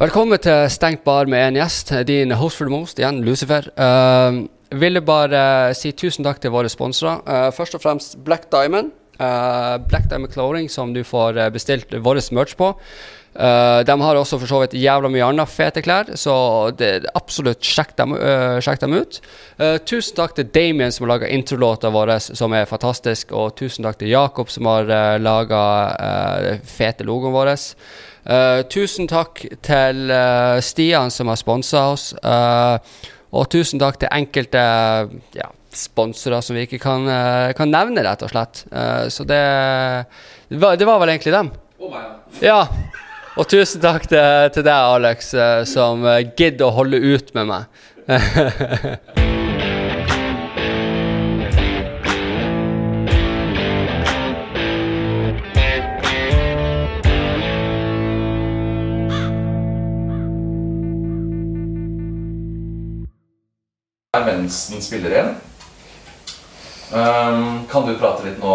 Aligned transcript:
Velkommen 0.00 0.40
til 0.40 0.62
Stengt 0.72 1.02
bar 1.04 1.28
med 1.28 1.42
en 1.44 1.56
gjest. 1.58 1.90
Din 2.08 2.32
host 2.32 2.56
for 2.56 2.64
the 2.64 2.72
most, 2.72 2.96
igjen 2.96 3.18
Lucifer. 3.20 3.66
Uh, 3.76 4.46
ville 4.80 5.02
bare 5.04 5.74
si 5.76 5.92
tusen 5.92 6.24
takk 6.24 6.40
til 6.40 6.54
våre 6.54 6.70
sponsorer. 6.72 7.20
Uh, 7.28 7.50
først 7.52 7.76
og 7.76 7.82
fremst 7.84 8.16
Black 8.24 8.48
Diamond. 8.48 8.94
Uh, 9.20 9.76
Black 9.90 10.08
Diamond 10.08 10.32
Clothing, 10.32 10.70
som 10.72 10.94
du 10.96 11.02
får 11.04 11.36
uh, 11.36 11.50
bestilt 11.52 11.92
vår 11.92 12.22
merch 12.32 12.56
på. 12.56 12.72
Uh, 13.36 13.84
de 13.84 14.00
har 14.00 14.16
også 14.16 14.40
for 14.40 14.48
så 14.48 14.62
vidt 14.62 14.80
jævla 14.80 15.12
mye 15.12 15.22
andre 15.22 15.44
fete 15.46 15.84
klær, 15.84 16.08
så 16.18 16.34
det, 16.74 17.04
absolutt 17.14 17.60
sjekk 17.62 17.92
dem, 18.00 18.16
uh, 18.16 18.56
sjekk 18.64 18.80
dem 18.80 18.96
ut. 18.96 19.20
Uh, 19.60 19.76
tusen 19.84 20.16
takk 20.16 20.32
til 20.34 20.48
Damien 20.48 20.96
som 20.96 21.04
har 21.04 21.18
laga 21.18 21.28
introlåta 21.28 21.92
vår, 21.92 22.16
som 22.40 22.56
er 22.56 22.64
fantastisk. 22.64 23.36
Og 23.36 23.52
tusen 23.60 23.84
takk 23.84 24.00
til 24.00 24.16
Jakob 24.16 24.48
som 24.48 24.64
har 24.72 24.88
uh, 24.88 25.18
laga 25.20 25.60
fete 26.64 27.04
logoen 27.04 27.36
vår. 27.36 27.52
Tusen 28.70 29.08
takk 29.10 29.40
til 29.64 30.12
Stian 30.64 31.12
som 31.14 31.30
har 31.32 31.38
sponsa 31.40 31.86
oss. 31.92 32.10
og 32.20 33.48
tusen 33.50 33.80
takk 33.80 34.00
til 34.02 34.12
enkelte 34.12 34.64
ja, 35.36 35.48
sponsorer 35.72 36.44
som 36.44 36.58
vi 36.58 36.66
ikke 36.66 36.82
kan, 36.82 37.08
kan, 37.56 37.72
nevne, 37.72 38.04
rett 38.04 38.26
og 38.26 38.32
slett. 38.32 38.64
så 39.08 39.24
det, 39.24 39.40
det, 40.48 40.60
var, 40.60 40.76
det 40.76 40.88
var 40.88 41.00
vel 41.00 41.14
egentlig 41.14 41.36
dem. 41.38 41.52
Oh 41.80 41.96
ja. 42.44 42.60
Og 43.38 43.48
tusen 43.48 43.80
takk 43.80 44.04
til, 44.10 44.50
til 44.52 44.66
deg, 44.66 44.74
Alex, 44.74 45.32
som 45.72 46.04
gidder 46.36 46.68
å 46.68 46.76
holde 46.82 47.00
ut 47.00 47.34
med 47.38 47.52
meg. 47.54 49.26
mens 64.18 64.68
den 64.68 64.82
spiller 64.82 65.10
igjen. 65.10 65.36
Um, 66.92 67.66
kan 67.70 67.84
du 67.86 67.92
prate 67.98 68.24
litt 68.26 68.40
nå? 68.42 68.54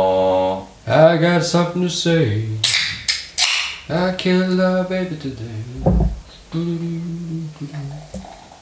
I 0.84 1.16
got 1.16 1.46
something 1.48 1.84
to 1.88 1.90
say. 1.90 2.44
I 3.88 4.12
killed 4.18 4.60
a 4.60 4.84
baby 4.90 5.16
today. 5.16 5.64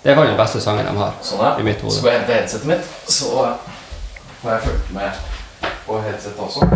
Det 0.03 0.15
var 0.15 0.25
den 0.25 0.37
beste 0.37 0.61
sangen 0.61 0.85
de 0.85 0.93
har. 0.99 1.17
Sånn, 1.25 1.41
er. 1.41 1.57
I 1.57 1.65
mitt 1.65 1.81
hode. 1.81 1.95
Skal 1.97 2.11
jeg 2.11 2.19
hente 2.21 2.37
headsetet 2.37 2.69
mitt, 2.69 2.93
så 3.09 3.57
får 4.43 4.53
jeg 4.53 4.63
fulgt 4.67 4.93
med 4.93 5.11
på 5.87 5.97
headsetet 6.05 6.45
også. 6.45 6.69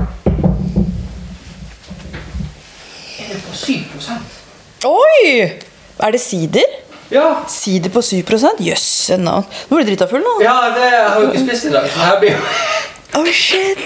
Er 3.22 3.30
det 3.36 3.40
på 3.46 3.54
7 3.54 4.90
Oi! 4.90 5.62
Er 6.00 6.12
det 6.12 6.26
sider? 6.26 6.87
Ja. 7.12 7.28
Sider 7.48 7.90
på 7.94 8.02
7 8.02 8.24
Jøsse 8.60 9.18
navn. 9.18 9.46
Nå 9.70 9.78
blir 9.78 9.86
du 9.86 9.92
drita 9.94 10.08
full 10.12 10.24
nå. 10.26 10.38
ja, 10.44 10.58
det 10.76 10.90
har 10.92 11.22
jeg 11.22 11.30
ikke 11.30 11.46
spist 11.48 11.70
i 11.70 11.74
dag. 11.76 11.90
Så 11.94 12.00
her 12.04 12.20
blir 12.20 12.36
jo 12.36 12.42
Oh, 13.18 13.26
shit. 13.34 13.80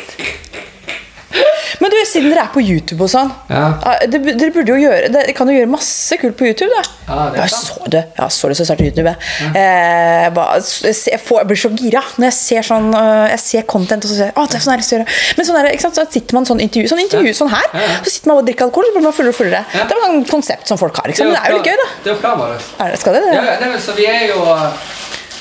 Men 1.82 1.92
du, 1.94 1.98
siden 2.06 2.30
dere 2.32 2.44
er 2.46 2.52
på 2.54 2.62
YouTube 2.62 3.06
og 3.06 3.12
sånn 3.12 3.30
Ja. 3.50 3.64
ah, 3.88 4.02
Dere 4.12 4.50
burde 4.54 4.74
jo 4.74 4.80
gjøre 4.82 5.10
Dere 5.14 5.34
kan 5.38 5.50
jo 5.50 5.56
gjøre 5.56 5.70
masse 5.72 6.18
kult 6.22 6.36
på 6.40 6.50
YouTube, 6.50 6.70
da. 6.74 6.82
Ja, 7.08 7.28
det 7.32 7.40
jeg 7.42 7.54
så 7.56 7.88
det 7.94 8.02
Ja, 8.18 8.28
så 8.34 8.50
det 8.52 8.58
så 8.60 8.76
på 8.76 8.86
YouTube. 8.88 9.14
jeg. 9.14 9.52
Eh, 9.62 10.28
bare, 10.36 10.60
jeg, 10.60 11.20
får, 11.24 11.42
jeg 11.42 11.50
blir 11.52 11.62
så 11.64 11.72
gira 11.80 12.04
når 12.18 12.28
jeg 12.28 12.38
ser 12.38 12.68
sånn 12.68 12.90
øh, 12.94 13.26
Jeg 13.32 13.42
ser 13.46 13.68
content 13.76 14.06
og 14.08 14.12
så 14.12 14.18
ser 14.20 14.30
jeg, 14.32 14.36
å, 14.36 14.46
det 14.52 14.60
er 14.60 14.66
sånn 14.66 14.76
jeg 14.76 14.88
skal 14.88 14.98
gjøre. 15.00 15.18
Men 15.38 15.50
sånn, 15.50 15.60
der, 15.62 15.80
så 15.88 16.06
sitter 16.18 16.38
man 16.40 16.50
sånn 16.50 16.64
intervju 16.68 16.92
Sånn 16.92 17.04
intervju 17.06 17.34
sånn 17.38 17.52
her, 17.54 17.68
så 18.04 18.10
sitter 18.12 18.32
man 18.32 18.42
og 18.42 18.48
drikker 18.50 18.68
alkohol, 18.68 18.90
så 18.90 18.96
blir 18.98 19.06
man 19.08 19.16
fullere 19.16 19.34
og 19.36 19.38
fullere. 19.40 19.64
Det 19.72 19.96
er 19.96 20.06
et 20.20 20.32
konsept 20.32 20.72
som 20.72 20.80
folk 20.82 20.98
har. 21.02 21.14
Sant? 21.16 21.32
Men 21.32 21.38
det 21.38 21.42
er 21.42 21.54
jo 21.56 21.60
litt 21.60 21.70
gøy, 21.72 21.78
da. 21.82 21.88
Det 22.04 22.10
er 22.12 22.16
jo 22.16 22.20
planen 22.22 22.42
vår. 22.44 22.70
Er 22.86 22.94
det, 22.94 23.00
skal 23.02 23.18
det 23.18 23.22
det? 23.26 23.34
Ja, 23.38 23.74
så 23.86 23.96
vi 23.98 24.08
er 24.10 24.24
jo 24.32 24.46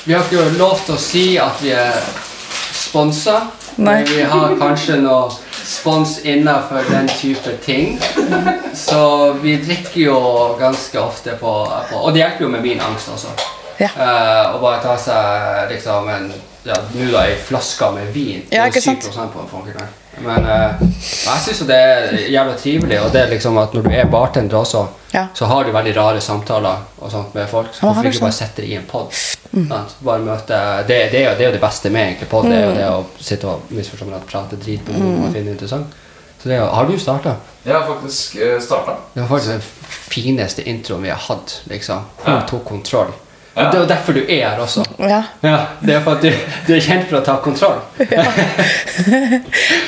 Vi 0.05 0.13
har 0.15 0.25
ikke 0.25 0.45
lov 0.57 0.79
til 0.87 0.95
å 0.95 1.01
si 1.01 1.25
at 1.41 1.59
vi 1.61 1.73
er 1.77 1.97
sponsa. 2.73 3.37
Nei. 3.77 4.01
Men 4.01 4.09
vi 4.09 4.23
har 4.27 4.55
kanskje 4.59 4.97
noe 5.03 5.29
spons 5.65 6.19
innenfor 6.25 6.85
den 6.89 7.07
type 7.07 7.57
ting. 7.65 8.01
Så 8.73 9.33
vi 9.41 9.57
drikker 9.57 10.01
jo 10.01 10.19
ganske 10.59 10.99
ofte 10.99 11.35
på, 11.39 11.53
på 11.89 12.03
Og 12.03 12.13
det 12.13 12.23
hjelper 12.23 12.45
jo 12.47 12.51
med 12.53 12.61
min 12.61 12.81
angst 12.81 13.09
også. 13.13 13.33
Ja. 13.81 13.89
Uh, 13.97 14.61
bare 14.61 14.81
ta 14.83 14.97
seg 14.99 15.71
liksom 15.73 16.09
en 16.13 16.31
ja, 16.63 16.75
Nå 16.93 17.07
da 17.09 17.25
ei 17.25 17.37
flaske 17.41 17.89
med 17.95 18.13
vin. 18.13 18.43
Ja, 18.53 18.67
ikke 18.69 18.83
sant? 18.83 19.07
7 19.09 19.17
på 19.33 19.41
en 19.41 19.49
funkekveld. 19.49 20.00
Men 20.19 20.45
eh, 20.45 20.81
jeg 20.81 21.41
syns 21.45 21.61
jo 21.61 21.65
det 21.69 21.75
er 21.75 22.17
jævla 22.29 22.55
trivelig, 22.59 22.97
og 23.01 23.11
det 23.13 23.21
er 23.21 23.29
liksom 23.31 23.57
at 23.57 23.73
når 23.73 23.81
du 23.87 23.89
er 23.95 24.05
bartender 24.11 24.57
også, 24.57 24.87
Ja. 25.13 25.25
så 25.33 25.45
har 25.45 25.63
du 25.63 25.71
veldig 25.71 25.95
rare 25.97 26.21
samtaler 26.21 26.77
og 26.99 27.11
sånt 27.11 27.33
med 27.35 27.47
folk. 27.49 27.73
Så 27.73 27.81
hvorfor 27.85 28.05
ikke 28.07 28.19
bare 28.19 28.31
sånn. 28.31 28.47
sette 28.47 28.61
det 28.61 28.69
i 28.69 28.75
en 28.75 28.85
pod? 28.87 29.11
Mm. 29.51 29.71
Bare 30.05 30.19
møte 30.23 30.59
det, 30.87 30.99
det, 31.11 31.19
er 31.21 31.31
jo, 31.31 31.37
det 31.37 31.45
er 31.45 31.49
jo 31.49 31.55
det 31.57 31.61
beste 31.61 31.89
med 31.91 32.05
egentlig 32.07 32.29
pod, 32.29 32.45
det 32.47 32.55
er 32.59 32.65
jo 32.69 32.75
det 32.75 32.85
å 32.89 33.01
sitte 33.19 33.47
og 33.47 33.71
misforstå 33.75 34.13
at 34.15 34.27
prate 34.29 34.55
drit 34.61 34.85
på 34.87 34.93
noe 34.95 35.17
man 35.25 35.33
finner 35.33 35.51
interessant. 35.51 35.87
Så 36.41 36.49
det 36.49 36.55
er 36.55 36.61
jo, 36.63 36.69
har 36.73 36.85
du 36.87 36.95
starta? 36.99 37.35
Jeg 37.65 37.73
har 37.75 37.83
faktisk 37.87 38.35
uh, 38.41 38.55
starta. 38.63 38.95
Det 39.13 39.21
var 39.21 39.27
faktisk 39.29 39.51
den 39.51 39.61
fineste 40.11 40.63
introen 40.63 41.03
vi 41.03 41.09
har 41.09 41.19
hatt. 41.27 41.61
liksom. 41.69 42.05
Hun 42.23 42.33
Ja. 42.33 42.41
tok 42.49 42.63
kontroll. 42.65 43.11
Ja. 43.55 43.65
Det 43.71 43.75
er 43.77 43.81
jo 43.81 43.87
derfor 43.89 44.13
du 44.15 44.21
er 44.23 44.45
her 44.49 44.59
også. 44.63 44.83
Ja, 44.99 45.23
Ja, 45.43 45.57
Det 45.81 45.95
er 45.95 46.01
for 46.05 46.11
at 46.15 46.21
du, 46.23 46.31
du 46.67 46.73
er 46.75 46.79
kjent 46.79 47.09
for 47.09 47.17
å 47.19 47.23
ta 47.25 47.35
kontroll. 47.43 47.81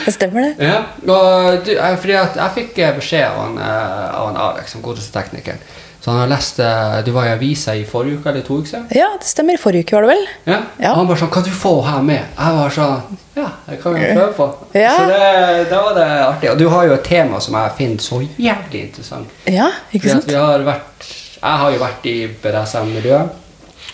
det 0.06 0.14
stemmer 0.14 0.42
det. 0.42 0.54
Ja, 0.68 0.82
og 1.08 1.64
du, 1.66 1.72
fordi 2.02 2.18
at 2.20 2.36
jeg 2.40 2.52
fikk 2.58 2.78
eh, 2.84 2.92
beskjed 2.98 3.24
av 3.30 3.40
han, 3.40 3.58
eh, 3.58 4.20
av 4.20 4.28
han 4.32 4.38
Alex, 4.50 4.72
som 4.76 4.84
godeste 4.84 5.14
teknikeren. 5.16 5.60
Så 6.04 6.12
han 6.12 6.20
har 6.26 6.28
lest 6.34 6.58
eh, 6.60 6.98
Du 7.08 7.14
var 7.16 7.30
i 7.30 7.32
avisa 7.32 7.72
i 7.80 7.86
forrige 7.88 8.20
uke 8.20 8.30
eller 8.34 8.44
to 8.44 8.58
uker 8.60 8.68
siden? 8.74 8.88
Ja, 8.92 9.08
det 9.20 9.28
stemmer. 9.30 9.56
Forrige 9.62 9.86
uke 9.88 9.96
var 9.96 10.04
det 10.04 10.10
vel? 10.12 10.26
Ja. 10.50 10.58
Ja. 10.84 10.90
Og 10.92 10.98
han 11.00 11.08
bare 11.08 11.22
sånn 11.22 11.32
Kan 11.32 11.46
du 11.48 11.52
få 11.56 11.72
her 11.88 12.02
med? 12.04 12.26
Jeg 12.36 12.58
var 12.58 12.74
sånn 12.76 13.20
Ja, 13.38 13.46
det 13.70 13.78
kan 13.82 13.96
vi 13.96 14.10
prøve 14.10 14.34
på. 14.36 14.50
Ja. 14.76 14.92
Så 14.98 15.06
det, 15.08 15.70
da 15.72 15.80
var 15.88 15.96
det 15.96 16.08
artig. 16.26 16.50
Og 16.52 16.60
du 16.60 16.66
har 16.74 16.90
jo 16.90 16.98
et 16.98 17.08
tema 17.08 17.40
som 17.42 17.56
jeg 17.56 17.72
finner 17.80 18.04
så 18.04 18.20
jævlig 18.36 18.82
interessant. 18.90 19.32
Ja, 19.48 19.70
ikke 19.96 20.12
sant? 20.18 20.28
vi 20.28 20.36
har 20.36 20.68
vært 20.68 21.08
Jeg 21.40 21.62
har 21.64 21.72
jo 21.74 21.80
vært 21.82 22.06
i 22.12 22.18
BDSM-miljøet, 22.44 23.40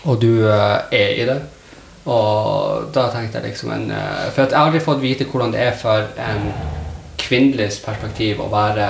og 0.06 0.20
du 0.22 0.46
eh, 0.48 0.78
er 0.96 1.16
i 1.20 1.26
det. 1.28 1.40
Og 2.10 2.90
da 2.96 3.10
tenkte 3.14 3.38
jeg 3.42 3.52
liksom 3.52 3.72
en 3.76 3.90
eh, 3.92 4.30
For 4.34 4.46
jeg 4.46 4.56
har 4.56 4.66
aldri 4.70 4.80
fått 4.82 5.02
vite 5.04 5.28
hvordan 5.30 5.52
det 5.54 5.62
er 5.68 5.76
for 5.78 6.08
en 6.24 6.52
kvinnelig 7.20 7.70
perspektiv 7.86 8.40
å 8.42 8.48
være 8.50 8.88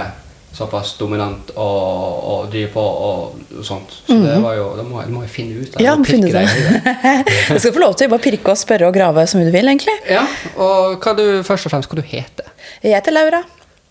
såpass 0.56 0.96
dominant 0.98 1.52
og, 1.62 2.22
og 2.32 2.46
drive 2.54 2.72
på 2.74 2.82
og, 2.82 3.36
og 3.60 3.66
sånt. 3.66 3.92
Så 4.08 4.16
det 4.24 4.38
var 4.42 4.56
jo 4.58 4.70
Da 4.78 4.86
må 4.86 5.04
må 5.14 5.22
jeg 5.26 5.30
finne 5.34 5.60
ut 5.62 5.76
av 5.76 5.82
Mhm. 5.82 5.86
Ja, 5.86 5.96
finne 6.06 6.28
ut 6.28 6.34
det. 6.34 7.26
Du 7.50 7.60
skal 7.62 7.74
få 7.76 7.84
lov 7.84 7.96
til 8.00 8.10
å 8.10 8.14
bare 8.16 8.24
pirke 8.24 8.54
og 8.56 8.58
spørre 8.58 8.88
og 8.90 8.96
grave 8.96 9.26
mye 9.36 9.46
du 9.50 9.54
vil, 9.54 9.68
egentlig. 9.74 9.98
Ja, 10.10 10.24
og 10.58 10.98
hva 11.04 11.14
du, 11.18 11.26
først 11.46 11.68
og 11.70 11.74
fremst 11.76 11.92
hva 11.92 12.00
du 12.02 12.06
heter. 12.06 12.50
Jeg 12.84 12.96
heter 12.98 13.14
Laura. 13.14 13.44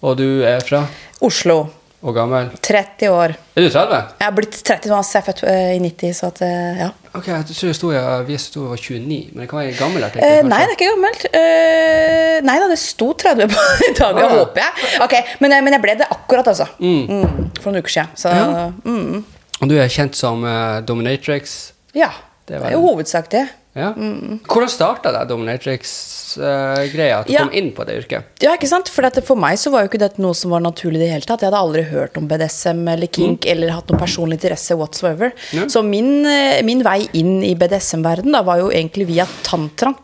Og 0.02 0.16
du 0.18 0.42
er 0.46 0.60
fra? 0.66 0.84
Oslo. 1.20 1.66
Og 1.98 2.14
gammel? 2.14 2.46
30 2.62 3.08
år. 3.10 3.32
Er 3.58 3.64
du 3.64 3.68
30? 3.74 3.96
Jeg 4.20 4.26
har 4.28 4.34
blitt 4.36 4.54
30 4.68 4.90
nå, 4.92 4.98
jeg 5.02 5.18
er 5.18 5.24
født 5.26 5.40
eh, 5.50 5.70
i 5.74 5.80
90, 5.82 6.12
så 6.14 6.28
at 6.30 6.42
eh, 6.46 6.82
ja. 6.84 6.86
Ok, 7.18 7.26
jeg 7.26 7.46
tror 7.48 7.66
jeg 7.72 7.74
sto 7.78 7.90
i 7.90 7.96
avisen 7.98 8.52
sto 8.52 8.60
jeg 8.62 8.70
var 8.70 8.82
29, 8.84 9.16
men 9.34 9.42
det 9.42 9.48
kan 9.50 9.58
være 9.58 9.72
gammel 9.80 10.06
artikkel. 10.06 10.22
Eh, 10.28 10.36
kanskje? 10.36 10.52
nei, 10.52 10.60
det 10.62 10.68
er 10.68 10.76
ikke 10.76 10.90
gammelt. 10.92 11.24
Eh, 11.40 12.36
nei 12.46 12.56
da, 12.62 12.68
det 12.70 12.78
sto 12.78 13.08
30 13.18 13.50
på 13.50 13.64
i 13.88 13.90
dag, 13.98 14.20
Ah. 14.22 14.36
håper 14.36 14.62
jeg. 14.62 14.92
Ok, 15.08 15.16
men, 15.42 15.56
men 15.66 15.74
jeg 15.74 15.82
ble 15.88 15.96
det 16.04 16.06
akkurat, 16.14 16.52
altså. 16.54 16.68
Mm, 16.78 17.50
for 17.58 17.72
noen 17.72 17.82
uker 17.82 17.96
siden. 17.96 18.14
Så 18.22 18.30
Ja. 18.30 18.68
mm, 18.84 19.24
du 19.66 19.74
er 19.82 19.90
kjent 19.90 20.14
som 20.14 20.46
uh, 20.46 20.78
Dominatrix. 20.86 21.58
ja. 21.98 22.12
Det 22.48 22.56
Det 22.62 22.64
er 22.70 22.72
jo 22.78 22.80
hovedsak 22.80 23.26
det. 23.34 23.42
Ja. 23.78 23.92
Hvordan 23.94 24.68
starta 24.72 25.12
det 25.14 25.28
Dominatrix-greia? 25.30 27.20
at 27.20 27.26
du 27.28 27.32
Ja. 27.32 27.44
kom 27.44 27.52
inn 27.54 27.70
på 27.72 27.84
det 27.86 27.96
yrket? 28.02 28.24
Ja, 28.42 28.54
ikke 28.56 28.68
sant? 28.68 28.88
For 28.88 29.02
dette, 29.02 29.22
for 29.22 29.36
meg 29.36 29.56
så 29.58 29.70
var 29.70 29.82
jo 29.84 29.88
ikke 29.88 30.00
dette 30.02 30.18
noe 30.20 30.34
som 30.34 30.50
var 30.50 30.60
naturlig 30.60 30.96
i 30.96 31.04
det 31.06 31.10
hele 31.12 31.26
tatt. 31.28 31.40
Jeg 31.40 31.50
hadde 31.52 31.62
aldri 31.62 31.84
hørt 31.90 32.16
om 32.18 32.26
BDSM 32.28 32.86
eller 32.88 33.06
kink 33.06 33.46
eller 33.46 33.70
hatt 33.70 33.86
noen 33.88 34.00
personlig 34.00 34.40
interesse 34.40 34.76
whatsoever. 34.76 35.32
Ja. 35.52 35.66
Så 35.66 35.82
min, 35.84 36.26
eh, 36.26 36.62
min 36.62 36.82
vei 36.82 37.08
inn 37.14 37.42
i 37.44 37.54
BDSM-verden 37.54 38.32
da 38.32 38.42
var 38.42 38.58
jo 38.58 38.68
egentlig 38.70 39.06
via 39.06 39.26
tantra. 39.42 39.94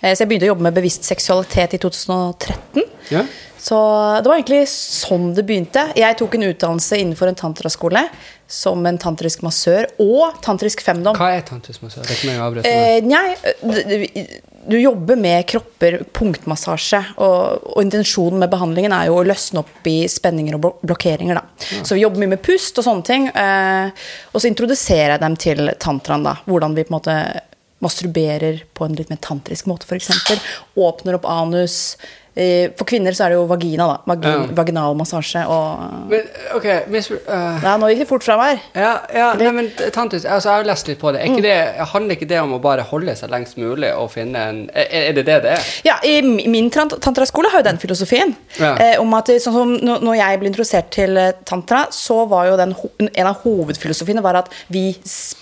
Eh, 0.00 0.12
Så 0.14 0.22
jeg 0.24 0.28
begynte 0.32 0.48
å 0.48 0.52
jobbe 0.54 0.66
med 0.68 0.74
bevisst 0.76 1.04
seksualitet 1.08 1.74
i 1.74 1.78
2013. 1.82 2.84
Ja. 3.10 3.24
Så 3.62 3.76
det 4.22 4.26
var 4.26 4.38
egentlig 4.40 4.64
sånn 4.68 5.28
det 5.36 5.44
begynte. 5.46 5.84
Jeg 5.94 6.16
tok 6.18 6.34
en 6.34 6.48
utdannelse 6.48 6.96
innenfor 6.98 7.28
en 7.30 7.36
tantraskole 7.38 8.08
som 8.52 8.82
en 8.86 8.98
tantrisk 8.98 9.44
massør 9.46 9.86
og 10.02 10.40
tantrisk 10.42 10.82
femdom. 10.82 11.14
Hva 11.16 11.28
er 11.36 11.44
tantrisk 11.46 11.84
massør? 11.84 12.02
Det 12.08 12.18
meg 12.26 12.40
å. 12.42 12.64
Eh, 12.66 12.98
nei, 13.06 13.36
d- 13.62 14.40
du 14.62 14.76
jobber 14.78 15.16
med 15.18 15.46
kropper, 15.50 15.96
punktmassasje, 16.14 17.00
og, 17.18 17.64
og 17.72 17.80
intensjonen 17.82 18.38
med 18.44 18.50
behandlingen 18.52 18.92
er 18.94 19.08
jo 19.08 19.16
å 19.18 19.24
løsne 19.26 19.58
opp 19.64 19.88
i 19.90 20.04
spenninger 20.10 20.54
og 20.58 20.68
blokkeringer. 20.86 21.34
Da. 21.40 21.82
Så 21.82 21.96
vi 21.96 22.04
jobber 22.04 22.22
mye 22.22 22.34
med 22.36 22.42
pust 22.46 22.78
og 22.78 22.86
sånne 22.86 23.06
ting. 23.08 23.26
Eh, 23.30 23.90
og 24.32 24.38
så 24.42 24.50
introduserer 24.50 25.16
jeg 25.16 25.22
dem 25.24 25.38
til 25.46 25.72
tantraen, 25.82 26.22
da. 26.28 26.36
Hvordan 26.46 26.76
vi 26.78 26.84
på 26.86 26.94
en 26.94 26.98
måte 27.00 27.16
masturberer 27.82 28.62
på 28.74 28.86
en 28.88 28.94
litt 28.98 29.10
mer 29.12 29.20
tantrisk 29.22 29.66
måte, 29.70 29.86
f.eks. 29.88 30.10
Åpner 30.78 31.18
opp 31.20 31.26
anus. 31.28 31.96
eh, 32.34 32.70
For 32.78 32.86
kvinner 32.88 33.12
så 33.12 33.26
er 33.26 33.32
det 33.32 33.36
jo 33.36 33.42
vagina, 33.50 33.84
da. 33.90 33.96
Vagin, 34.08 34.46
Ja. 34.48 34.54
Vaginal 34.56 34.94
massasje 34.96 35.42
og 35.52 36.08
Men 36.08 36.22
OK, 36.56 36.64
mis, 36.88 37.10
uh, 37.10 37.58
Ja, 37.62 37.74
nå 37.76 37.90
gikk 37.90 37.98
det 38.04 38.06
fort 38.08 38.24
fra 38.24 38.38
meg. 38.40 38.62
Ja, 38.74 38.92
ja 39.12 39.26
nei, 39.36 39.50
men 39.52 39.68
tantus, 39.92 40.24
altså, 40.24 40.48
jeg 40.48 40.62
har 40.62 40.64
lest 40.70 40.88
litt 40.88 40.98
på 41.02 41.12
det. 41.12 41.26
Ikke 41.28 41.42
det. 41.44 41.58
Handler 41.92 42.16
ikke 42.16 42.28
det 42.30 42.40
om 42.40 42.54
å 42.56 42.60
bare 42.64 42.86
holde 42.88 43.12
seg 43.20 43.28
lengst 43.34 43.58
mulig 43.60 43.90
og 43.92 44.08
finne 44.14 44.46
en 44.48 44.62
Er, 44.72 44.88
er 45.10 45.12
det 45.18 45.26
det 45.28 45.36
det 45.44 45.52
er? 45.58 45.68
Ja, 45.84 45.98
i 46.08 46.22
min 46.48 46.70
tantraskole 46.72 47.50
har 47.52 47.60
jo 47.60 47.68
den 47.68 47.78
filosofien. 47.82 48.34
Ja. 48.58 48.72
Eh, 48.80 48.96
om 49.02 49.12
at 49.18 49.26
sånn 49.28 49.52
som 49.58 49.76
når 49.82 50.16
jeg 50.22 50.40
ble 50.40 50.48
introdusert 50.54 50.90
til 50.90 51.16
eh, 51.20 51.32
tantra, 51.44 51.84
så 51.92 52.22
var 52.32 52.48
jo 52.48 52.56
den 52.56 52.72
en 53.12 53.26
av 53.28 53.42
hovedfilosofiene 53.44 54.22
var 54.24 54.40
at 54.40 54.48
vi 54.72 54.94
s- 55.04 55.34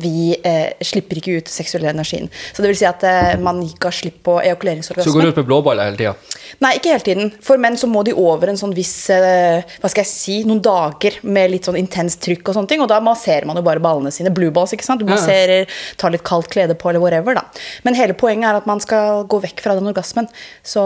vi 0.00 0.32
eh, 0.44 0.72
slipper 0.84 1.20
ikke 1.20 1.38
ut 1.40 1.50
seksuell 1.50 1.86
energien. 1.90 2.28
Så 2.52 2.62
det 2.62 2.72
vil 2.72 2.78
si 2.80 2.86
at 2.88 3.02
eh, 3.06 3.34
man 3.42 3.60
har 3.62 3.94
slipp 3.94 4.20
på 4.26 4.38
Så 4.82 4.94
du 5.24 5.32
ut 5.32 5.40
med 5.40 5.48
blåballer 5.48 5.90
hele 5.90 5.98
tida? 5.98 6.14
Nei, 6.62 6.74
ikke 6.78 6.92
hele 6.92 7.06
tiden. 7.06 7.32
For 7.44 7.60
menn 7.60 7.78
så 7.80 7.88
må 7.90 8.04
de 8.06 8.14
over 8.18 8.52
en 8.52 8.60
sånn 8.60 8.74
viss 8.76 9.10
eh, 9.12 9.64
Hva 9.82 9.90
skal 9.90 10.04
jeg 10.04 10.10
si 10.10 10.36
Noen 10.48 10.62
dager 10.64 11.18
med 11.22 11.52
litt 11.54 11.68
sånn 11.68 11.78
intenst 11.80 12.22
trykk 12.24 12.52
og 12.52 12.58
sånne 12.58 12.72
ting. 12.72 12.84
Og 12.84 12.90
da 12.92 13.00
masserer 13.04 13.48
man 13.48 13.58
jo 13.58 13.64
bare 13.66 13.82
ballene 13.82 14.12
sine. 14.14 14.32
Blue 14.34 14.52
balls, 14.54 14.74
ikke 14.76 14.86
sant. 14.86 15.02
Du 15.02 15.08
masserer, 15.10 15.68
tar 16.00 16.14
litt 16.14 16.26
kaldt 16.26 16.50
klede 16.52 16.76
på 16.78 16.92
eller 16.92 17.02
whatever, 17.02 17.38
da. 17.38 17.46
Men 17.86 17.98
hele 17.98 18.16
poenget 18.18 18.50
er 18.50 18.62
at 18.62 18.70
man 18.70 18.82
skal 18.82 19.26
gå 19.30 19.42
vekk 19.48 19.64
fra 19.64 19.76
den 19.78 19.90
orgasmen. 19.92 20.30
Så 20.66 20.84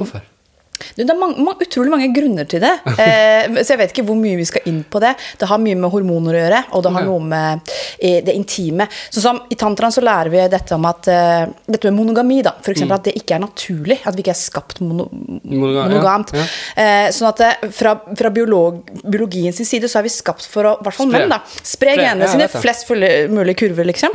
Hvorfor? 0.00 0.33
Det 0.96 1.04
er 1.08 1.16
mange, 1.18 1.38
mange, 1.38 1.64
utrolig 1.66 1.90
mange 1.92 2.08
grunner 2.16 2.48
til 2.50 2.60
det. 2.64 2.72
Eh, 3.04 3.48
så 3.62 3.74
jeg 3.74 3.78
vet 3.80 3.90
ikke 3.92 4.04
hvor 4.06 4.16
mye 4.16 4.36
vi 4.38 4.44
skal 4.48 4.64
inn 4.70 4.78
på 4.90 5.00
det. 5.02 5.10
Det 5.38 5.46
har 5.50 5.58
mye 5.60 5.76
med 5.76 5.90
hormoner 5.92 6.36
å 6.36 6.40
gjøre, 6.40 6.60
og 6.76 6.82
det 6.86 6.92
har 6.94 7.04
noe 7.06 7.20
med 7.20 7.70
eh, 7.98 8.20
det 8.24 8.32
intime. 8.38 8.86
Sånn 9.12 9.24
som 9.24 9.40
I 9.52 9.58
tantraen 9.60 9.92
så 9.92 10.02
lærer 10.04 10.30
vi 10.32 10.40
dette 10.52 10.76
om 10.76 10.86
at 10.88 11.08
eh, 11.10 11.44
dette 11.66 11.90
med 11.90 11.98
monogami, 11.98 12.38
da. 12.46 12.52
For 12.62 12.70
Mm. 12.72 12.76
eksempel 12.76 12.96
at 12.96 13.04
det 13.08 13.14
ikke 13.20 13.36
er 13.36 13.42
naturlig. 13.44 13.98
At 14.06 14.16
vi 14.16 14.22
ikke 14.24 14.32
er 14.34 14.38
skapt 14.40 14.80
mono, 14.82 15.06
Monoga- 15.12 15.84
ja, 15.84 15.84
monogamt. 15.90 16.32
ja. 16.38 16.46
Eh, 16.80 17.08
sånn 17.14 17.28
at 17.28 17.42
det, 17.42 17.72
fra, 17.76 17.92
fra 18.18 18.30
biolog, 18.34 18.80
biologiens 19.04 19.60
side 19.68 19.90
så 19.90 20.00
er 20.00 20.06
vi 20.08 20.14
skapt 20.14 20.46
for 20.50 20.64
å 20.70 20.74
I 20.80 20.84
hvert 20.88 20.98
fall 20.98 21.10
menn, 21.12 21.28
da. 21.34 21.40
Spre 21.62 21.94
genene 21.98 22.24
ja, 22.26 22.30
sine. 22.32 22.48
Flest 22.54 22.88
mulig 23.34 23.56
kurver, 23.60 23.84
liksom. 23.90 24.14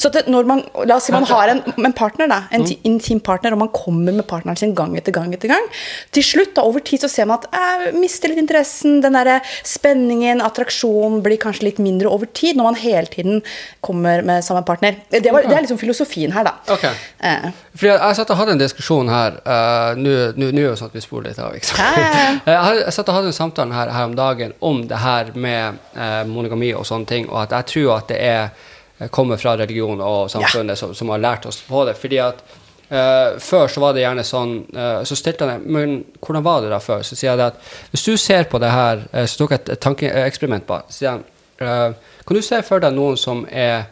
Så 0.00 0.10
at 0.14 0.26
når 0.30 0.48
man 0.48 0.64
La 0.86 0.96
oss 0.96 1.06
si 1.10 1.12
man 1.14 1.24
har 1.34 1.52
en, 1.52 1.62
en 1.76 1.92
partner, 1.96 2.30
da. 2.30 2.40
Mm. 2.48 2.54
En 2.58 2.66
ti- 2.66 2.78
intim 2.88 3.20
partner, 3.20 3.52
og 3.54 3.62
man 3.66 3.72
kommer 3.74 4.12
med 4.16 4.26
partneren 4.30 4.56
sin 4.58 4.74
gang 4.78 4.96
etter 4.98 5.12
gang 5.14 5.34
etter 5.36 5.48
gang. 5.52 5.66
Til 6.14 6.24
slutt, 6.26 6.54
da, 6.56 6.64
over 6.66 6.82
tid, 6.84 7.02
så 7.04 7.10
ser 7.10 7.28
man 7.28 7.40
at 7.40 7.48
jeg 7.54 7.94
mister 8.00 8.32
litt 8.32 8.40
interessen. 8.42 9.00
Den 9.04 9.16
derre 9.18 9.40
spenningen, 9.66 10.42
attraksjonen, 10.44 11.20
blir 11.24 11.40
kanskje 11.40 11.68
litt 11.68 11.80
mindre 11.82 12.10
over 12.10 12.30
tid 12.36 12.58
når 12.58 12.70
man 12.70 12.78
hele 12.80 13.10
tiden 13.10 13.42
kommer 13.84 14.24
med 14.26 14.44
samme 14.46 14.62
partner. 14.66 14.98
Det, 15.10 15.22
var, 15.30 15.46
det 15.46 15.56
er 15.56 15.64
liksom 15.66 15.80
filosofien 15.80 16.34
her, 16.34 16.48
da. 16.48 16.56
Ok. 16.72 16.86
Eh, 16.86 17.50
Fordi 17.74 17.92
jeg, 17.92 18.00
jeg 18.00 18.18
satt 18.20 18.34
og 18.34 18.40
hadde 18.40 18.56
en 18.56 18.62
diskusjon 18.62 19.12
her 19.12 19.36
uh, 19.44 19.92
Nå 20.00 20.14
er 20.16 20.34
det 20.36 20.64
jo 20.64 20.74
sånn 20.78 20.90
at 20.90 20.96
vi 20.96 21.04
spoler 21.04 21.30
litt 21.30 21.40
av. 21.42 21.54
ikke 21.56 21.70
sant? 21.70 21.80
Ja, 21.80 22.02
ja, 22.02 22.26
ja. 22.48 22.58
jeg, 22.80 22.96
satt 22.96 23.12
og 23.12 23.20
hadde 23.20 23.32
en 23.32 23.36
samtale 23.36 23.76
her, 23.76 23.94
her 23.94 24.10
om 24.10 24.18
dagen 24.18 24.56
om 24.64 24.82
det 24.90 25.00
her 25.04 25.32
med 25.34 25.80
uh, 25.96 26.22
monogami 26.28 26.72
og 26.76 26.86
sånne 26.88 27.10
ting, 27.10 27.30
og 27.30 27.44
at 27.44 27.56
jeg 27.58 27.72
tror 27.74 27.96
at 28.00 28.12
det 28.12 28.20
er 28.24 28.68
kommer 29.08 29.38
fra 29.40 29.54
religion 29.56 30.00
og 30.04 30.26
samfunnet 30.28 30.76
som, 30.76 30.90
som 30.94 31.08
har 31.08 31.22
lært 31.22 31.46
oss 31.48 31.62
på 31.64 31.86
det. 31.88 31.94
fordi 31.96 32.18
at 32.20 32.42
eh, 32.90 33.38
Før 33.42 33.70
så 33.70 33.82
var 33.82 33.96
det 33.96 34.04
gjerne 34.04 34.24
sånn 34.26 34.54
uh, 34.76 35.00
Så 35.08 35.18
stilte 35.18 35.46
han 35.46 35.62
det, 35.62 35.72
men 35.72 35.96
hvordan 36.20 36.44
var 36.46 36.64
det 36.64 36.72
da 36.74 36.80
før? 36.82 37.04
Så 37.06 37.18
sier 37.18 37.32
jeg 37.32 37.46
at 37.46 37.60
hvis 37.92 38.06
du 38.06 38.14
ser 38.20 38.48
på 38.50 38.60
det 38.62 38.70
her 38.74 39.04
uh, 39.14 39.24
Så 39.24 39.40
tok 39.40 39.56
jeg 39.56 39.64
et, 39.64 39.80
tankeeksperiment 39.82 40.66
på 40.68 40.80
Så 40.88 40.98
sier 40.98 41.16
han 41.16 41.96
Kan 42.26 42.36
du 42.36 42.42
se 42.44 42.62
for 42.64 42.82
deg 42.82 42.94
noen 42.96 43.18
som 43.20 43.42
er 43.52 43.90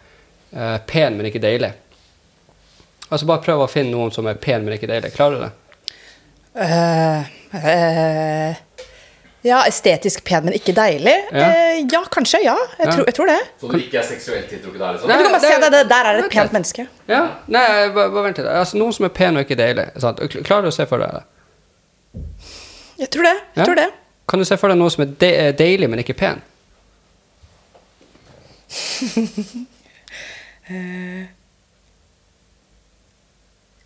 pen, 0.88 1.18
men 1.18 1.26
ikke 1.28 1.42
deilig? 1.42 1.68
Altså 3.08 3.26
Bare 3.28 3.44
prøv 3.44 3.64
å 3.64 3.68
finne 3.68 3.92
noen 3.92 4.12
som 4.12 4.28
er 4.28 4.40
pen, 4.40 4.64
men 4.64 4.76
ikke 4.76 4.88
deilig. 4.88 5.12
Klarer 5.16 5.36
du 5.36 5.44
det? 5.44 5.52
Uh, 6.58 7.28
eh, 7.54 8.56
ja, 9.46 9.60
estetisk 9.68 10.24
pen, 10.26 10.44
men 10.44 10.54
ikke 10.56 10.72
deilig? 10.74 11.14
Ja. 11.32 11.46
Eh, 11.50 11.84
ja 11.92 12.00
kanskje. 12.10 12.40
Ja, 12.44 12.56
jeg, 12.78 12.86
Ja. 12.86 12.92
Tror, 12.92 13.04
jeg 13.06 13.14
tror 13.14 13.26
det. 13.30 13.38
Så 13.60 13.68
du 13.72 13.78
ikke 13.78 13.98
er 13.98 14.02
seksuelt 14.08 14.48
tiltrukket 14.50 14.78
der, 14.82 14.92
liksom? 14.96 15.08
Nei. 15.08 15.16
Du 15.18 15.22
kan 15.24 15.32
bare 15.32 15.40
det- 15.40 15.52
se 15.54 15.60
det, 15.60 15.70
det, 15.72 15.88
Der 15.88 16.04
er 16.04 16.12
det 16.16 16.24
et 16.24 16.30
pent 16.32 16.52
menneske. 16.52 16.86
Ja? 17.08 17.20
Nei, 17.46 17.88
bare, 17.94 18.10
bare 18.10 18.24
vent 18.24 18.38
litt. 18.38 18.46
Altså, 18.46 18.76
noen 18.78 18.92
som 18.92 19.04
er 19.04 19.08
pen 19.08 19.36
og 19.36 19.44
ikke 19.46 19.56
deilig. 19.56 19.86
Sant? 20.00 20.18
Klarer 20.44 20.62
du 20.62 20.68
å 20.68 20.72
se 20.74 20.86
for 20.86 20.98
deg 20.98 21.10
det? 21.12 21.22
Jeg 22.98 23.10
tror 23.10 23.22
det. 23.22 23.36
Ja? 23.56 23.64
tror 23.64 23.74
det. 23.74 23.88
Kan 24.28 24.38
du 24.40 24.44
se 24.44 24.56
for 24.56 24.68
deg 24.68 24.76
noen 24.78 24.90
som 24.90 25.02
er 25.02 25.06
de 25.18 25.52
deilig, 25.52 25.88
men 25.88 25.98
ikke 26.02 26.16
pen? 26.18 26.42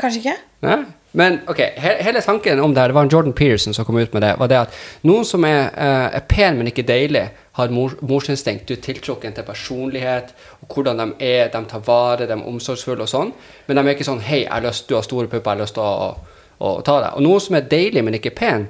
Kanskje 0.02 0.18
ikke? 0.22 0.36
Nei? 0.66 0.78
Men 1.12 1.40
ok, 1.48 1.58
hele 1.76 2.20
tanken 2.24 2.60
om 2.60 2.72
det 2.74 2.80
her, 2.80 2.88
det 2.88 2.94
var 2.96 3.08
Jordan 3.12 3.32
Peterson 3.36 3.74
som 3.76 3.84
kom 3.84 3.98
ut 4.00 4.12
med 4.14 4.22
det, 4.24 4.30
var 4.40 4.48
det 4.48 4.58
at 4.62 4.76
noen 5.04 5.26
som 5.28 5.44
er, 5.44 5.66
eh, 5.76 6.16
er 6.16 6.24
pen, 6.28 6.56
men 6.56 6.70
ikke 6.70 6.86
deilig, 6.88 7.26
har 7.52 7.68
mor 7.68 7.92
morsinstinkt. 8.00 8.64
Du 8.68 8.72
er 8.72 8.80
tiltrukken 8.80 9.34
til 9.36 9.44
personlighet, 9.44 10.32
og 10.62 10.72
hvordan 10.74 11.02
de 11.02 11.08
er, 11.20 11.50
de 11.52 11.64
tar 11.68 11.82
vare, 11.84 12.24
de 12.26 12.32
er 12.32 12.46
omsorgsfulle 12.48 13.04
og 13.04 13.10
sånn. 13.12 13.32
Men 13.66 13.76
de 13.76 13.82
er 13.82 13.94
ikke 13.94 14.08
sånn 14.08 14.22
'Hei, 14.22 14.46
lyst, 14.62 14.88
du 14.88 14.94
har 14.94 15.02
store 15.02 15.26
pupper, 15.26 15.50
jeg 15.50 15.58
har 15.58 15.62
lyst 15.64 15.74
til 15.74 15.82
å, 15.82 16.16
å, 16.60 16.78
å 16.78 16.82
ta 16.82 17.00
deg'. 17.02 17.16
Og 17.16 17.22
noen 17.22 17.40
som 17.40 17.56
er 17.56 17.68
deilig, 17.68 18.04
men 18.04 18.14
ikke 18.14 18.34
pen, 18.34 18.68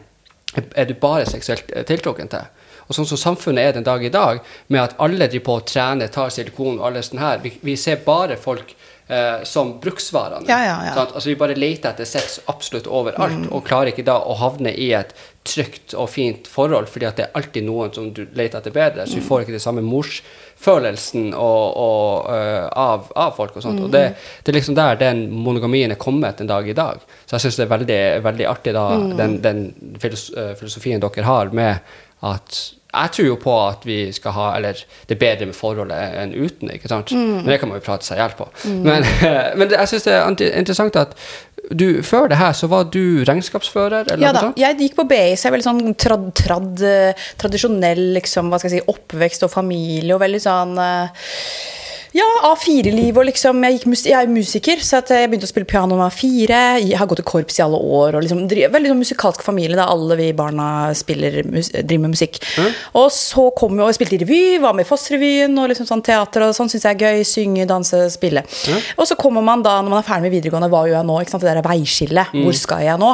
er- 0.76 0.84
du 0.84 0.94
bare 0.94 1.24
seksuelt 1.26 1.70
eh, 1.76 1.84
tiltrukken 1.84 2.28
til. 2.28 2.42
Og 2.88 2.94
sånn 2.96 3.06
som 3.06 3.16
samfunnet 3.18 3.68
er 3.68 3.72
den 3.72 3.84
dag 3.84 4.04
i 4.04 4.08
dag, 4.08 4.40
med 4.68 4.80
at 4.80 4.94
alle 4.98 5.28
driver 5.28 5.44
på 5.44 5.54
og 5.54 5.66
trener, 5.66 6.08
tar 6.08 6.28
silikon 6.28 6.80
og 6.80 6.86
alle 6.86 7.02
sånn 7.02 7.20
her, 7.20 7.38
vi, 7.38 7.52
vi 7.62 7.76
ser 7.76 7.96
bare 8.04 8.36
folk 8.36 8.74
eh, 9.08 9.42
som 9.48 9.74
bruksvarene. 9.80 10.46
Ja, 10.48 10.60
ja, 10.64 10.78
ja. 10.86 10.94
Sånn 10.96 11.12
Altså 11.14 11.30
Vi 11.30 11.36
bare 11.40 11.58
leter 11.58 11.92
etter 11.92 12.08
sex 12.08 12.40
absolutt 12.50 12.88
overalt, 12.90 13.48
og 13.50 13.64
klarer 13.66 13.92
ikke 13.92 14.06
da 14.06 14.18
å 14.22 14.36
havne 14.40 14.72
i 14.72 14.92
et 14.96 15.14
trygt 15.42 15.96
og 15.98 16.06
fint 16.12 16.46
forhold, 16.46 16.86
fordi 16.90 17.08
at 17.08 17.18
det 17.18 17.24
er 17.26 17.38
alltid 17.38 17.66
noen 17.66 17.90
som 17.94 18.10
du 18.14 18.22
leter 18.38 18.60
etter 18.60 18.74
bedre, 18.74 19.06
så 19.10 19.18
vi 19.18 19.24
får 19.26 19.42
ikke 19.42 19.56
den 19.56 19.64
samme 19.64 19.82
morsfølelsen 19.82 21.32
og, 21.34 21.64
og, 21.82 22.28
uh, 22.30 22.68
av, 22.78 23.08
av 23.18 23.34
folk 23.34 23.56
og 23.58 23.64
sånt. 23.64 23.82
Og 23.82 23.90
det, 23.90 24.04
det 24.44 24.52
er 24.52 24.58
liksom 24.60 24.78
der 24.78 25.00
den 25.00 25.24
monogamien 25.34 25.90
er 25.90 25.98
kommet 25.98 26.40
en 26.40 26.50
dag 26.50 26.68
i 26.68 26.76
dag. 26.78 27.02
Så 27.26 27.36
jeg 27.36 27.46
syns 27.46 27.58
det 27.58 27.66
er 27.66 27.74
veldig, 27.74 28.02
veldig 28.28 28.48
artig 28.52 28.76
da, 28.78 28.86
den, 29.18 29.40
den 29.42 29.64
filos 30.02 30.28
øh, 30.30 30.54
filosofien 30.60 31.02
dere 31.02 31.26
har 31.26 31.50
med 31.56 31.82
at 32.22 32.62
jeg 32.92 33.12
tror 33.16 33.26
jo 33.26 33.36
på 33.40 33.52
at 33.56 33.86
vi 33.88 33.96
skal 34.12 34.34
ha 34.36 34.46
Eller 34.56 34.76
det 35.08 35.14
er 35.14 35.20
bedre 35.20 35.46
med 35.48 35.56
forholdet 35.56 36.18
enn 36.20 36.34
uten. 36.36 36.70
ikke 36.74 36.90
sant? 36.90 37.12
Men 37.16 37.48
det 37.48 37.58
kan 37.60 37.70
man 37.70 37.80
jo 37.80 37.86
prate 37.86 38.04
seg 38.04 38.18
i 38.18 38.20
hjel 38.20 38.34
på. 38.36 38.48
Men, 38.68 39.06
men 39.58 39.70
det, 39.70 39.78
jeg 39.78 39.92
syns 39.94 40.04
det 40.08 40.18
er 40.18 40.58
interessant 40.60 40.98
at 41.00 41.16
du, 41.70 42.02
før 42.04 42.26
det 42.28 42.36
her 42.36 42.52
så 42.58 42.66
var 42.68 42.88
du 42.92 43.22
regnskapsfører? 43.24 44.10
eller 44.12 44.26
Ja 44.26 44.32
da. 44.34 44.40
sånt? 44.48 44.58
Jeg 44.60 44.76
gikk 44.80 44.96
på 44.98 45.06
BI, 45.08 45.20
så 45.36 45.46
jeg 45.46 45.52
er 45.52 45.54
veldig 45.56 45.68
sånn 45.68 45.94
trad, 45.94 46.26
trad, 46.36 46.82
eh, 46.84 47.28
tradisjonell 47.40 48.02
liksom, 48.18 48.50
hva 48.50 48.58
skal 48.60 48.72
jeg 48.74 48.82
si, 48.82 48.90
oppvekst 48.92 49.46
og 49.46 49.52
familie 49.54 50.16
og 50.16 50.20
veldig 50.24 50.42
sånn 50.42 50.74
eh, 50.82 51.30
ja, 52.12 52.26
A4-liv 52.50 53.16
og 53.16 53.24
liksom 53.28 53.62
Jeg, 53.64 53.78
gikk, 53.78 53.86
mus- 53.88 54.04
jeg 54.06 54.18
er 54.18 54.28
musiker, 54.30 54.80
så 54.84 55.00
jeg 55.08 55.30
begynte 55.30 55.46
å 55.48 55.50
spille 55.52 55.68
piano 55.68 55.96
da 55.96 56.02
jeg 56.02 56.02
var 56.02 56.16
fire. 56.16 56.60
Jeg 56.84 56.98
har 57.00 57.06
gått 57.10 57.22
i 57.22 57.26
korps 57.26 57.58
i 57.58 57.62
alle 57.64 57.78
år. 57.80 58.16
og 58.18 58.22
liksom, 58.26 58.42
Veldig 58.48 58.90
sånn 58.92 59.00
musikalsk 59.00 59.42
familie. 59.46 59.76
da 59.76 59.86
Alle 59.92 60.16
vi 60.16 60.32
barna 60.32 60.92
spiller, 60.94 61.42
mus, 61.48 61.70
driver 61.72 62.02
med 62.04 62.14
musikk. 62.16 62.40
Og 62.94 63.08
så 63.10 63.46
kom 63.56 63.78
jo, 63.78 63.86
jeg 63.88 63.96
spilte 64.00 64.18
i 64.18 64.22
revy, 64.24 64.60
var 64.60 64.74
med 64.74 64.84
i 64.86 64.88
Foss-revyen 64.90 65.56
og 65.62 65.70
liksom 65.72 65.86
sånn 65.88 66.02
teater. 66.04 66.42
og 66.48 66.54
Sånn 66.54 66.68
syns 66.72 66.84
jeg 66.84 67.00
er 67.00 67.04
gøy. 67.06 67.24
Synge, 67.24 67.66
danse, 67.66 68.02
spille. 68.12 68.44
Og 68.98 69.06
så 69.08 69.16
kommer 69.16 69.42
man 69.42 69.62
da, 69.62 69.78
når 69.80 69.88
man 69.96 70.02
er 70.02 70.08
ferdig 70.08 70.28
med 70.28 70.36
videregående, 70.36 70.68
hva 70.72 70.84
gjør 70.88 70.98
jeg 71.00 71.06
nå? 71.08 71.20
ikke 71.22 71.30
sant, 71.36 71.42
Det 71.42 71.54
der 71.56 71.62
veiskillet. 71.70 72.26
Hvor 72.44 72.54
skal 72.54 72.82
jeg 72.84 72.98
nå? 72.98 73.10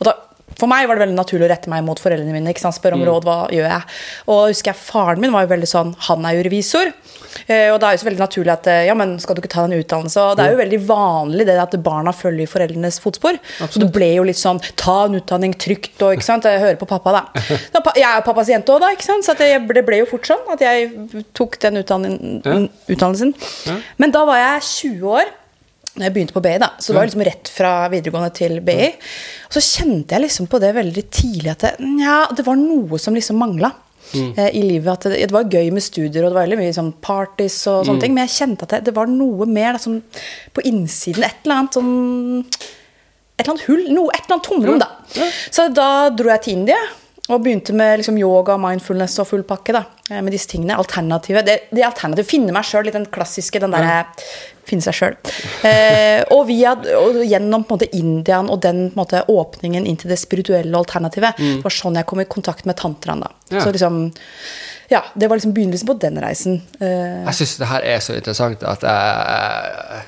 Og 0.00 0.04
da 0.04 0.14
for 0.58 0.70
meg 0.70 0.88
var 0.88 0.98
det 0.98 1.06
veldig 1.06 1.18
naturlig 1.18 1.48
å 1.48 1.52
rette 1.52 1.72
meg 1.72 1.84
mot 1.86 2.00
foreldrene 2.00 2.34
mine. 2.34 2.52
ikke 2.52 2.64
sant? 2.64 2.76
Spørre 2.78 2.98
om 2.98 3.04
råd, 3.06 3.26
hva 3.26 3.38
gjør 3.54 3.68
jeg? 3.68 3.96
Og 4.28 4.40
jeg 4.44 4.56
husker 4.56 4.72
jeg 4.72 4.82
Faren 4.84 5.22
min 5.22 5.34
var 5.34 5.46
jo 5.46 5.52
veldig 5.54 5.70
sånn, 5.70 5.94
han 6.08 6.26
er 6.28 6.38
jo 6.38 6.46
revisor. 6.46 6.92
Eh, 7.46 7.68
og 7.72 7.80
da 7.82 7.90
er 7.90 7.96
jo 7.96 8.02
så 8.04 8.08
veldig 8.08 8.22
naturlig 8.22 8.52
at 8.54 8.68
eh, 8.70 8.84
ja, 8.88 8.94
men 8.98 9.16
skal 9.22 9.36
du 9.36 9.42
ikke 9.42 9.52
ta 9.52 9.64
en 9.66 9.76
utdannelse? 9.76 10.22
Og 10.22 10.38
det 10.38 10.46
er 10.46 10.54
jo 10.54 10.60
veldig 10.60 10.80
vanlig 10.86 11.46
det 11.48 11.58
at 11.60 11.76
barna 11.84 12.14
følger 12.14 12.50
foreldrenes 12.50 13.00
fotspor. 13.02 13.38
Så 13.60 13.82
det 13.82 13.90
ble 13.94 14.12
jo 14.14 14.26
litt 14.28 14.40
sånn 14.40 14.62
ta 14.80 15.04
en 15.08 15.18
utdanning 15.18 15.56
trygt 15.60 16.02
og 16.04 16.16
ikke 16.16 16.28
sant? 16.28 16.48
Jeg 16.48 16.62
hører 16.62 16.80
på 16.80 16.88
pappa, 16.90 17.16
da. 17.18 17.44
da 17.74 17.84
jeg 17.94 18.08
er 18.08 18.18
jo 18.20 18.26
pappas 18.28 18.52
jente 18.52 18.74
òg, 18.74 18.82
da. 18.84 18.92
ikke 18.94 19.08
sant? 19.08 19.26
Så 19.26 19.36
det, 19.38 19.52
ble 19.84 20.02
jo 20.02 20.10
fort 20.10 20.28
sånn 20.28 20.44
at 20.54 20.62
jeg 20.64 21.24
tok 21.36 21.58
den 21.64 21.82
utdanning, 21.82 22.20
utdannelsen. 22.44 23.34
Men 24.00 24.14
da 24.14 24.24
var 24.28 24.40
jeg 24.40 24.68
20 24.70 25.16
år 25.18 25.32
når 25.94 26.08
jeg 26.08 26.14
begynte 26.16 26.34
på 26.34 26.42
BI, 26.42 26.56
da, 26.58 26.72
så 26.82 26.90
det 26.90 26.98
var 26.98 27.06
liksom 27.06 27.24
rett 27.28 27.50
fra 27.54 27.72
videregående 27.92 28.34
til 28.34 28.58
BI. 28.66 28.90
Og 29.46 29.56
så 29.56 29.62
kjente 29.62 30.16
jeg 30.16 30.24
liksom 30.24 30.48
på 30.50 30.58
det 30.62 30.72
veldig 30.74 31.04
tidlig 31.14 31.52
at 31.52 31.66
det, 31.68 31.72
ja, 32.02 32.16
det 32.34 32.44
var 32.46 32.58
noe 32.58 32.98
som 32.98 33.14
liksom 33.14 33.38
mangla. 33.38 33.70
Mm. 34.14 34.32
I 34.36 34.62
livet 34.62 34.90
at 34.92 35.06
det, 35.08 35.20
det 35.30 35.34
var 35.34 35.48
gøy 35.50 35.70
med 35.74 35.82
studier 35.82 36.22
og 36.22 36.28
det 36.28 36.36
var 36.36 36.44
veldig 36.44 36.58
mye 36.60 36.74
sånn 36.76 36.90
parties 37.02 37.56
og 37.70 37.86
sånne 37.88 38.02
ting, 38.02 38.12
men 38.14 38.26
jeg 38.26 38.34
kjente 38.34 38.66
at 38.66 38.74
det, 38.76 38.82
det 38.90 38.94
var 38.94 39.08
noe 39.10 39.46
mer 39.48 39.78
da, 39.78 39.80
som 39.82 39.96
på 40.54 40.66
innsiden. 40.68 41.24
Et 41.26 41.46
eller 41.46 41.62
annet 41.62 41.78
sånn 41.78 41.94
Et 43.34 43.42
eller 43.42 43.54
annet 43.54 43.64
hull, 43.66 43.86
No, 43.90 44.04
et 44.10 44.26
eller 44.26 44.36
annet 44.36 44.46
tomrom, 44.46 44.82
da. 44.82 44.90
Så 45.50 45.70
da 45.74 45.88
dro 46.14 46.30
jeg 46.30 46.44
til 46.44 46.58
India. 46.60 46.82
Og 47.32 47.40
begynte 47.40 47.72
med 47.72 48.02
liksom 48.02 48.18
yoga, 48.20 48.58
mindfulness 48.60 49.16
og 49.22 49.26
full 49.30 49.42
pakke. 49.48 49.72
da, 49.72 49.84
eh, 50.10 50.20
Med 50.20 50.32
disse 50.32 50.50
tingene. 50.50 50.76
Alternativet. 50.76 51.46
Det, 51.46 51.56
det 51.72 51.82
alternativet 51.82 52.28
finne 52.28 52.52
meg 52.52 52.66
sjøl, 52.68 52.84
litt 52.84 52.94
den 52.94 53.08
klassiske, 53.08 53.58
den 53.64 53.72
derre 53.72 54.04
finne 54.68 54.84
seg 54.84 54.96
sjøl. 54.98 55.16
Eh, 55.68 56.22
og, 56.34 56.50
og 56.50 57.18
gjennom 57.24 57.64
på 57.64 57.74
en 57.74 57.78
måte 57.78 57.90
Indiaen 57.96 58.50
og 58.52 58.60
den 58.64 58.86
måte, 58.96 59.24
åpningen 59.30 59.86
inn 59.86 59.96
til 60.00 60.12
det 60.12 60.18
spirituelle 60.20 60.76
alternativet, 60.78 61.36
det 61.40 61.64
var 61.64 61.74
sånn 61.74 61.98
jeg 62.00 62.06
kom 62.10 62.22
i 62.24 62.28
kontakt 62.30 62.66
med 62.68 62.76
tantraen. 62.80 63.24
da. 63.24 63.30
Ja. 63.52 63.60
Så 63.64 63.72
liksom, 63.74 64.00
ja, 64.90 65.02
Det 65.14 65.28
var 65.28 65.36
liksom 65.38 65.54
begynnelsen 65.56 65.88
på 65.88 65.98
den 66.00 66.18
reisen. 66.20 66.62
Eh, 66.80 67.24
Jeg 67.24 67.34
syns 67.40 67.56
det 67.60 67.70
her 67.70 67.86
er 67.94 68.02
så 68.04 68.16
interessant 68.18 68.62
at 68.62 68.82
jeg, 68.84 70.02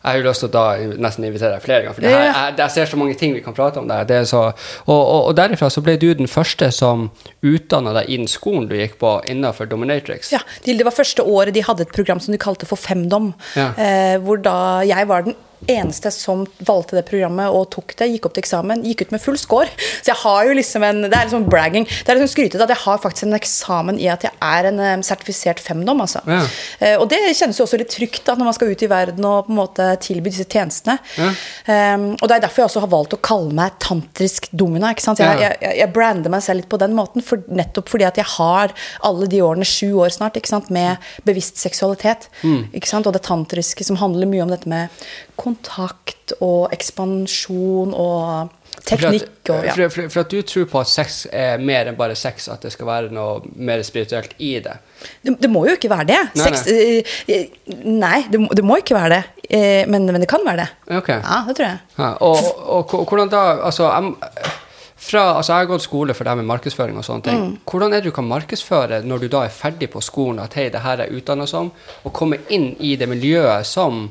jeg 0.00 0.08
har 0.08 0.16
jo 0.16 0.24
lyst 0.24 0.40
til 0.40 0.48
å 0.48 0.52
da 0.54 0.64
nesten 1.04 1.26
invitere 1.28 1.52
deg 1.58 1.64
flere 1.64 1.84
ganger. 1.84 1.96
For 1.98 2.04
det 2.06 2.12
her, 2.14 2.22
jeg, 2.30 2.54
jeg 2.62 2.72
ser 2.72 2.88
så 2.88 3.00
mange 3.00 3.16
ting 3.20 3.34
vi 3.36 3.42
kan 3.44 3.56
prate 3.56 3.82
om 3.82 3.88
der. 3.90 4.06
Det 4.08 4.22
så, 4.30 4.46
og, 4.86 4.96
og, 4.96 5.26
og 5.28 5.34
derifra 5.36 5.68
så 5.68 5.82
ble 5.84 5.98
du 6.00 6.08
den 6.16 6.30
første 6.30 6.70
som 6.72 7.10
utdanna 7.44 7.92
deg 7.98 8.08
innen 8.16 8.30
skolen 8.30 8.70
du 8.70 8.78
gikk 8.78 8.96
på 9.02 9.12
innenfor 9.28 9.68
Dominatrix. 9.68 10.32
Ja, 10.32 10.40
Det 10.64 10.80
var 10.86 10.96
første 10.96 11.26
året 11.28 11.52
de 11.52 11.66
hadde 11.66 11.84
et 11.84 11.92
program 11.92 12.22
som 12.22 12.32
de 12.32 12.40
kalte 12.40 12.68
for 12.68 12.80
Femdom. 12.80 13.34
Ja. 13.58 13.74
Eh, 13.76 14.16
hvor 14.24 14.40
da 14.40 14.80
jeg 14.88 15.08
var 15.10 15.28
den 15.28 15.36
eneste 15.68 16.10
som 16.14 16.46
valgte 16.66 16.96
det 16.98 17.04
programmet 17.08 17.52
og 17.52 17.68
tok 17.74 17.94
det, 17.98 18.10
gikk 18.14 18.28
opp 18.28 18.36
til 18.36 18.44
eksamen, 18.44 18.84
gikk 18.86 19.06
ut 19.06 19.14
med 19.14 19.22
full 19.22 19.38
score. 19.40 19.68
Så 20.00 20.12
jeg 20.12 20.18
har 20.22 20.48
jo 20.48 20.56
liksom 20.56 20.84
en 20.86 21.02
Det 21.02 21.16
er 21.16 21.28
liksom 21.28 21.48
bragging. 21.50 21.86
Det 21.86 22.08
er 22.08 22.18
liksom 22.18 22.32
skrytete 22.32 22.64
at 22.64 22.72
jeg 22.72 22.82
har 22.84 23.00
faktisk 23.02 23.26
en 23.26 23.38
eksamen 23.38 24.00
i 24.00 24.08
at 24.12 24.24
jeg 24.26 24.32
er 24.40 24.70
en 24.70 25.02
sertifisert 25.06 25.60
femdom, 25.60 26.00
altså. 26.04 26.22
Ja. 26.28 26.42
Eh, 26.78 26.96
og 27.00 27.08
det 27.10 27.20
kjennes 27.36 27.58
jo 27.58 27.66
også 27.66 27.80
litt 27.80 27.92
trygt 27.92 28.24
da, 28.26 28.36
når 28.38 28.50
man 28.50 28.56
skal 28.56 28.72
ut 28.72 28.84
i 28.84 28.90
verden 28.90 29.26
og 29.26 29.48
på 29.48 29.54
en 29.54 29.60
måte 29.60 29.88
tilby 30.04 30.32
disse 30.32 30.46
tjenestene. 30.48 30.98
Ja. 31.18 31.30
Um, 31.94 32.06
og 32.16 32.26
det 32.28 32.36
er 32.36 32.44
derfor 32.44 32.62
jeg 32.62 32.70
også 32.70 32.84
har 32.84 32.92
valgt 32.92 33.16
å 33.16 33.20
kalle 33.24 33.54
meg 33.56 33.76
tantrisk 33.82 34.48
domina. 34.52 34.92
ikke 34.94 35.04
sant? 35.04 35.22
Jeg, 35.22 35.40
jeg, 35.42 35.74
jeg 35.80 35.92
brander 35.94 36.32
meg 36.32 36.44
selv 36.44 36.62
litt 36.62 36.70
på 36.70 36.80
den 36.80 36.96
måten, 36.96 37.24
for, 37.24 37.42
nettopp 37.48 37.90
fordi 37.92 38.06
at 38.08 38.20
jeg 38.20 38.28
har 38.36 38.74
alle 39.06 39.28
de 39.30 39.42
årene, 39.44 39.66
sju 39.68 40.00
år 40.02 40.14
snart, 40.14 40.38
ikke 40.40 40.52
sant, 40.52 40.70
med 40.74 41.10
bevisst 41.26 41.60
seksualitet. 41.60 42.28
Mm. 42.42 42.70
Ikke 42.76 42.90
sant? 42.90 43.08
Og 43.08 43.16
det 43.16 43.24
tantriske 43.26 43.86
som 43.86 43.98
handler 44.00 44.30
mye 44.30 44.44
om 44.46 44.54
dette 44.54 44.70
med 44.70 44.88
kontakt 45.40 46.34
og 46.44 46.68
ekspansjon 46.74 47.94
og 47.96 48.50
teknikk. 48.86 49.32
Og, 49.50 49.64
ja. 49.66 49.74
for, 49.74 49.92
for, 49.92 50.12
for 50.12 50.22
at 50.24 50.32
du 50.32 50.40
tror 50.46 50.68
på 50.70 50.82
at 50.82 50.90
sex 50.90 51.24
er 51.32 51.60
mer 51.62 51.90
enn 51.90 51.98
bare 51.98 52.16
sex, 52.18 52.48
at 52.52 52.62
det 52.64 52.72
skal 52.74 52.88
være 52.88 53.10
noe 53.14 53.40
mer 53.56 53.82
spirituelt 53.86 54.36
i 54.38 54.52
det. 54.62 54.76
det, 55.24 55.36
det 55.42 55.50
må 55.52 55.64
jo 55.68 55.76
ikke 55.78 55.90
være 55.92 56.08
det. 56.12 56.22
Nei, 56.38 56.46
Sex, 56.46 56.64
nei. 56.70 57.42
Uh, 57.66 57.84
nei 58.04 58.16
det, 58.30 58.42
det 58.60 58.64
må 58.66 58.80
ikke 58.80 58.96
være 58.98 59.18
det. 59.18 59.22
Uh, 59.50 59.84
men, 59.90 60.08
men 60.10 60.22
det 60.22 60.30
kan 60.30 60.46
være 60.46 60.64
det. 60.64 60.70
Okay. 61.00 61.20
Ja, 61.20 61.42
det 61.48 61.58
tror 61.58 61.70
jeg. 61.70 61.84
Ja, 61.98 62.14
og, 62.20 62.50
og, 62.78 63.06
hvordan 63.08 63.32
da 63.32 63.44
Altså, 63.60 63.88
jeg, 63.90 64.54
fra, 65.00 65.22
altså 65.38 65.54
jeg 65.54 65.64
har 65.64 65.68
gått 65.70 65.84
skole 65.86 66.14
for 66.14 66.28
det 66.28 66.36
med 66.38 66.48
markedsføring 66.48 66.98
og 67.00 67.04
sånne 67.06 67.24
ting. 67.26 67.44
Hvordan 67.68 67.94
er 67.94 68.02
det 68.02 68.12
du 68.12 68.14
kan 68.14 68.28
markedsføre 68.28 69.00
når 69.08 69.24
du 69.24 69.30
da 69.32 69.46
er 69.46 69.54
ferdig 69.54 69.88
på 69.92 70.02
skolen 70.04 70.42
at 70.44 70.54
hei, 70.58 70.68
det 70.72 70.82
her 70.84 71.02
er 71.02 71.14
utdanna 71.16 71.48
som, 71.48 71.72
og 72.04 72.12
komme 72.16 72.42
inn 72.52 72.74
i 72.78 72.94
det 73.00 73.08
miljøet 73.08 73.66
som 73.68 74.08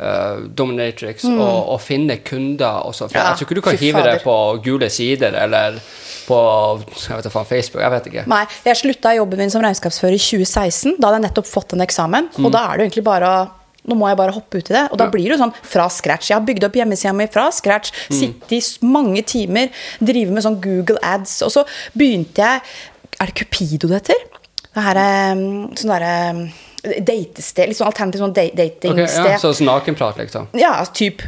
uh, 0.00 0.46
Dominatrix 0.56 1.26
og, 1.28 1.72
og 1.74 1.80
finne 1.84 2.18
kunder 2.26 2.86
og 2.86 2.96
så. 2.96 3.08
Ja, 3.12 3.30
jeg 3.30 3.40
tror 3.40 3.48
ikke 3.48 3.58
du 3.60 3.64
kan 3.64 3.80
hive 3.80 4.04
deg 4.06 4.24
på 4.26 4.36
gule 4.64 4.90
sider 4.92 5.36
eller 5.44 5.80
på 6.26 6.38
jeg 6.96 7.20
vet 7.20 7.28
ikke, 7.28 7.44
Facebook. 7.46 7.82
Jeg 7.84 7.92
vet 7.92 8.08
ikke. 8.10 8.24
Nei, 8.30 8.42
jeg 8.66 8.80
slutta 8.80 9.12
jobben 9.14 9.44
min 9.44 9.52
som 9.52 9.62
regnskapsfører 9.62 10.16
i 10.16 10.22
2016. 10.22 10.96
Da 10.98 11.08
hadde 11.08 11.20
jeg 11.20 11.26
nettopp 11.28 11.46
fått 11.48 11.76
en 11.76 11.84
eksamen. 11.84 12.32
Og 12.42 12.50
da 12.54 12.64
er 12.66 12.80
det 12.80 12.88
egentlig 12.88 13.06
bare 13.06 13.30
å 13.30 13.44
nå 13.86 13.94
må 13.94 14.08
jeg 14.10 14.18
bare 14.18 14.34
hoppe 14.34 14.58
ut 14.58 14.70
i 14.70 14.74
det. 14.74 14.84
Og 14.90 14.98
da 14.98 15.06
blir 15.12 15.28
det 15.28 15.36
jo 15.36 15.42
sånn 15.44 15.54
fra 15.62 15.86
scratch. 15.92 16.32
Jeg 16.32 16.40
har 16.40 16.46
bygd 16.46 16.66
opp 16.66 16.78
hjemmesida 16.80 17.12
mi 17.14 17.28
fra 17.30 17.46
scratch. 17.54 17.92
Sitte 18.10 18.58
i 18.58 18.60
mange 18.82 19.22
timer, 19.26 19.70
drive 20.02 20.34
med 20.34 20.42
sånn 20.42 20.58
Google 20.62 20.98
ads. 21.06 21.38
Og 21.46 21.54
så 21.54 21.66
begynte 21.94 22.42
jeg 22.42 22.64
Er 23.16 23.30
det 23.30 23.36
Cupido 23.38 23.88
det 23.88 24.02
heter? 24.02 24.24
Det 24.66 24.82
her 24.84 24.98
er 25.00 25.38
mm, 25.38 25.76
sånn 25.78 25.92
derre 25.94 26.16
datested. 27.06 27.68
liksom 27.68 27.86
alternativt 27.86 28.22
sånn 28.22 28.34
datingsted. 28.36 28.90
Okay, 28.92 29.32
ja, 29.32 29.38
så 29.42 29.52
sånn 29.54 29.66
nakenprat, 29.70 30.18
liksom. 30.22 30.48
Ja, 30.58 30.72
typ. 30.92 31.22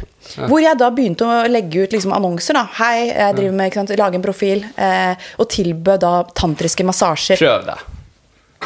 Hvor 0.47 0.59
jeg 0.61 0.77
da 0.77 0.89
begynte 0.93 1.25
å 1.25 1.43
legge 1.49 1.85
ut 1.85 1.93
liksom 1.95 2.13
annonser. 2.13 2.53
da. 2.59 2.65
Hei, 2.79 3.07
jeg 3.09 3.35
driver 3.37 3.55
med 3.59 3.71
ikke 3.71 3.81
sant, 3.81 3.95
lage 3.99 4.19
en 4.19 4.25
profil. 4.25 4.65
Eh, 4.77 5.29
og 5.37 5.49
tilbød 5.49 6.03
da 6.05 6.13
tantriske 6.37 6.85
massasjer. 6.87 7.39
Prøv 7.41 7.65
det. 7.69 7.77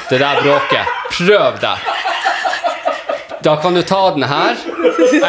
Det 0.10 0.20
der 0.20 0.42
bråket. 0.42 0.98
Prøv 1.18 1.60
det. 1.62 1.78
Da 3.44 3.56
kan 3.60 3.74
du 3.76 3.82
ta 3.84 4.12
den 4.16 4.24
her. 4.24 4.56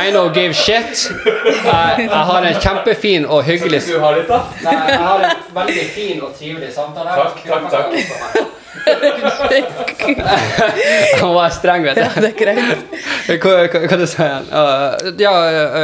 I 0.06 0.10
no 0.14 0.28
give 0.34 0.54
shit. 0.54 1.10
Jeg, 1.44 2.04
jeg 2.06 2.24
har 2.28 2.46
en 2.46 2.60
kjempefin 2.62 3.24
og 3.26 3.42
hyggelig 3.44 3.80
Du 3.88 3.96
har 3.98 4.14
litt, 4.14 4.28
da? 4.30 4.38
Nei, 4.62 4.74
jeg 4.92 5.00
har 5.02 5.24
en 5.28 5.40
veldig 5.56 5.86
fin 5.96 6.20
og 6.22 6.36
trivelig 6.38 6.70
samtale. 6.76 7.10
her. 7.10 7.32
Takk, 7.42 7.70
takk, 7.70 7.90
takk. 7.90 8.60
Han 11.20 11.34
var 11.34 11.48
streng, 11.50 11.82
vet 11.86 11.96
du. 11.96 12.00
Ja, 12.02 12.08
det 12.20 12.28
er 12.30 12.36
greit. 12.38 12.78
Hva, 13.42 13.52
hva, 13.70 13.80
hva 13.88 13.96
du 14.00 14.06
sa 14.10 14.22
han? 14.28 14.44
Uh, 14.50 15.10
ja, 15.20 15.32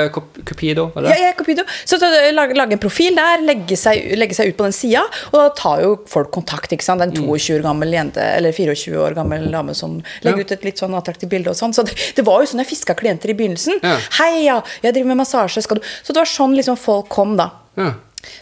uh, 0.07 0.11
Cupido, 0.45 0.89
var 0.95 1.03
Ja, 1.09 1.13
det? 1.15 1.21
er 1.31 1.35
Cupido. 1.39 1.63
Så 1.89 1.95
lage, 2.35 2.55
lage 2.59 2.73
en 2.77 2.83
profil 2.83 3.15
der, 3.19 3.37
legge 3.47 3.77
seg, 3.81 3.97
legge 4.21 4.35
seg 4.37 4.47
ut 4.53 4.59
på 4.59 4.65
den 4.69 4.77
sida, 4.77 5.03
og 5.31 5.37
da 5.39 5.47
tar 5.57 5.77
jo 5.85 5.91
folk 6.11 6.31
kontakt. 6.35 6.73
ikke 6.75 6.85
sant? 6.87 7.01
Det 7.03 7.07
er 7.09 7.13
en 7.15 7.19
22 7.31 7.59
år 7.61 7.65
gammel 7.69 7.91
jente, 7.97 8.23
eller 8.37 8.51
24 8.57 8.97
år 9.07 9.13
gammel 9.19 9.41
dame 9.55 9.73
som 9.79 9.91
legger 10.25 10.41
Ja. 10.45 10.45
ut 10.45 10.53
et 10.59 10.65
litt 10.69 10.79
sånn 10.83 10.95
attraktivt 10.99 11.31
bilde. 11.33 11.49
og 11.51 11.57
sånn. 11.59 11.75
Så 11.77 11.83
det, 11.87 11.95
det 12.17 12.25
var 12.27 12.37
jo 12.45 12.49
sånn 12.53 12.63
jeg 12.65 12.71
fiska 12.75 12.95
klienter 12.99 13.29
i 13.31 13.35
begynnelsen. 13.35 13.77
Ja. 13.83 13.97
'Hei, 14.21 14.45
ja, 14.47 14.59
jeg 14.83 14.95
driver 14.95 15.09
med 15.15 15.19
massasje, 15.25 15.63
skal 15.63 15.77
du 15.79 15.83
Så 16.03 16.13
det 16.13 16.17
var 16.21 16.27
sånn 16.29 16.55
liksom 16.57 16.77
folk 16.79 17.09
kom, 17.09 17.37
da. 17.37 17.51
Ja. 17.77 17.93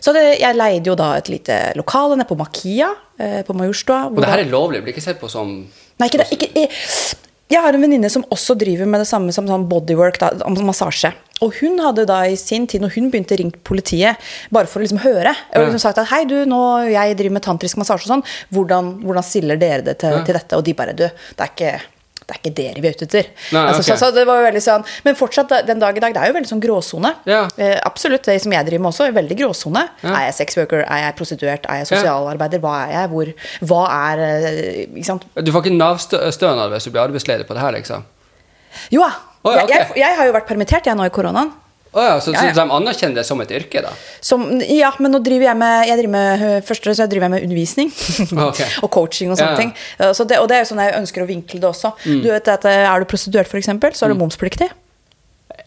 Så 0.02 0.12
det, 0.12 0.40
jeg 0.40 0.56
leide 0.56 0.86
jo 0.90 0.94
da 0.98 1.12
et 1.16 1.28
lite 1.30 1.72
lokale 1.78 2.16
nede 2.18 2.26
på 2.28 2.34
Makia, 2.36 2.88
eh, 2.90 2.96
på 3.18 3.56
Majorstua. 3.56 4.04
Og 4.12 4.20
det 4.22 4.30
her 4.30 4.44
er 4.44 4.52
lovlig, 4.52 4.82
blir 4.84 4.94
ikke 4.94 5.04
sett 5.04 5.18
på 5.20 5.30
som 5.32 5.56
Nei, 5.98 6.06
ikke 6.06 6.20
det. 6.20 6.28
Ikke, 6.36 6.48
jeg, 6.54 6.70
jeg 7.48 7.64
har 7.64 7.74
en 7.74 7.82
venninne 7.82 8.10
som 8.12 8.26
også 8.30 8.54
driver 8.60 8.86
med 8.86 9.00
det 9.02 9.08
samme 9.08 9.32
som 9.34 9.48
sånn 9.48 9.64
bodywork, 9.70 10.20
da, 10.20 10.30
massasje. 10.62 11.10
Og 11.42 11.54
hun 11.60 11.78
hadde 11.80 12.04
da 12.10 12.20
i 12.28 12.36
sin 12.38 12.66
tid, 12.68 12.82
når 12.82 12.92
hun 12.96 13.10
begynte 13.12 13.38
ringt 13.38 13.60
politiet, 13.66 14.18
bare 14.54 14.68
for 14.68 14.80
å 14.80 14.84
liksom 14.84 15.00
høre, 15.04 15.32
og 15.54 15.64
liksom 15.64 15.82
sagt 15.82 16.00
at 16.02 16.10
hei, 16.12 16.24
du, 16.28 16.36
nå 16.50 16.60
jeg 16.90 17.16
driver 17.18 17.38
med 17.38 17.46
tantrisk 17.46 17.80
massasje 17.80 18.08
og 18.08 18.14
sånn, 18.16 18.26
hvordan, 18.54 18.90
hvordan 19.06 19.26
stiller 19.26 19.60
dere 19.60 19.86
det 19.86 19.96
til, 20.02 20.18
til 20.26 20.36
dette? 20.36 20.58
Og 20.58 20.66
de 20.66 20.76
bare, 20.76 20.96
du, 20.98 21.06
det 21.08 21.46
er 21.46 21.54
ikke 21.54 21.72
det 22.28 22.34
er 22.34 22.40
ikke 22.42 22.50
dere 22.58 22.82
vi 22.84 22.88
er 22.90 22.96
ute 22.96 23.06
etter. 23.06 23.28
Nei, 23.56 23.60
altså, 23.70 23.80
okay. 23.80 23.88
så, 23.88 23.96
så 24.02 24.08
det 24.12 24.24
var 24.28 24.42
jo 24.42 24.44
veldig 24.44 24.60
sånn, 24.60 24.82
Men 25.06 25.16
fortsatt, 25.16 25.52
den 25.64 25.80
dag 25.80 25.96
i 25.96 26.02
dag, 26.04 26.12
det 26.12 26.20
er 26.20 26.28
jo 26.28 26.34
veldig 26.36 26.50
sånn 26.50 26.60
gråsone. 26.60 27.12
Ja. 27.28 27.38
Eh, 27.56 27.78
absolutt. 27.88 28.26
Det 28.28 28.34
som 28.44 28.52
jeg 28.52 28.66
driver 28.66 28.84
med 28.84 28.90
også, 28.90 29.06
er 29.08 29.14
veldig 29.16 29.38
gråsone. 29.38 29.84
Ja. 30.02 30.10
Er 30.12 30.26
jeg 30.26 30.34
sexworker? 30.42 30.82
Er 30.84 31.06
jeg 31.06 31.16
prostituert? 31.16 31.64
Er 31.72 31.80
jeg 31.80 31.88
sosialarbeider? 31.88 32.60
Hva 32.60 32.74
er 32.82 32.92
jeg? 32.92 33.12
Hvor, 33.14 33.32
hva 33.70 33.80
er 33.94 34.24
eh, 34.26 34.82
Ikke 34.90 35.08
sant? 35.08 35.24
Du 35.40 35.54
får 35.54 35.64
ikke 35.64 35.78
Nav-stønad 35.78 36.74
hvis 36.74 36.90
du 36.90 36.92
blir 36.92 37.06
arbeidsledig 37.06 37.48
på 37.48 37.56
det 37.56 37.64
her, 37.64 37.72
liksom? 37.78 38.04
Jo 38.92 39.06
da. 39.06 39.14
Oh, 39.46 39.54
ja, 39.54 39.64
okay. 39.64 39.72
jeg, 39.72 39.88
jeg, 39.94 40.02
jeg 40.02 40.20
har 40.20 40.28
jo 40.28 40.36
vært 40.36 40.50
permittert 40.50 40.90
jeg 40.90 41.00
nå 41.00 41.08
i 41.08 41.14
koronaen. 41.14 41.54
Å 41.98 42.06
ja, 42.06 42.16
så, 42.22 42.32
Ja, 42.34 42.46
ja. 42.48 42.54
så 42.54 42.62
de 42.62 42.76
anerkjenner 42.78 43.20
det 43.20 43.26
som 43.26 43.40
et 43.42 43.52
yrke, 43.54 43.82
da? 43.84 43.92
Som, 44.24 44.46
ja, 44.62 44.92
men 45.02 45.14
nå 45.14 45.22
driver 45.24 45.50
jeg 45.50 45.60
med 45.60 45.76
jeg 45.90 46.00
driver 46.00 46.14
med, 46.14 46.44
øh, 46.48 46.58
Først 46.68 46.84
og 46.84 46.90
fremst 46.90 47.12
driver 47.12 47.28
jeg 47.28 47.34
med 47.36 47.46
undervisning. 47.48 47.94
okay. 48.48 48.68
og 48.84 48.90
coaching 48.94 49.32
og 49.34 49.40
sånne. 49.40 49.54
Mm. 49.54 49.62
ting. 49.62 49.72
Uh, 50.00 50.12
Så 50.16 50.26
det, 50.28 50.40
og 50.42 50.50
det 50.50 50.58
er 50.58 50.64
jo 50.64 50.72
sånn 50.72 50.84
jeg 50.84 50.98
ønsker 51.00 51.24
å 51.24 51.30
vinkle 51.30 51.62
det 51.62 51.70
også. 51.70 51.94
Du 52.04 52.28
vet 52.30 52.52
at 52.54 52.68
uh, 52.68 52.84
Er 52.88 53.02
du 53.02 53.08
prostituert, 53.10 53.50
f.eks., 53.50 53.72
så 53.98 54.06
er 54.06 54.14
du 54.14 54.20
momspliktig. 54.20 54.70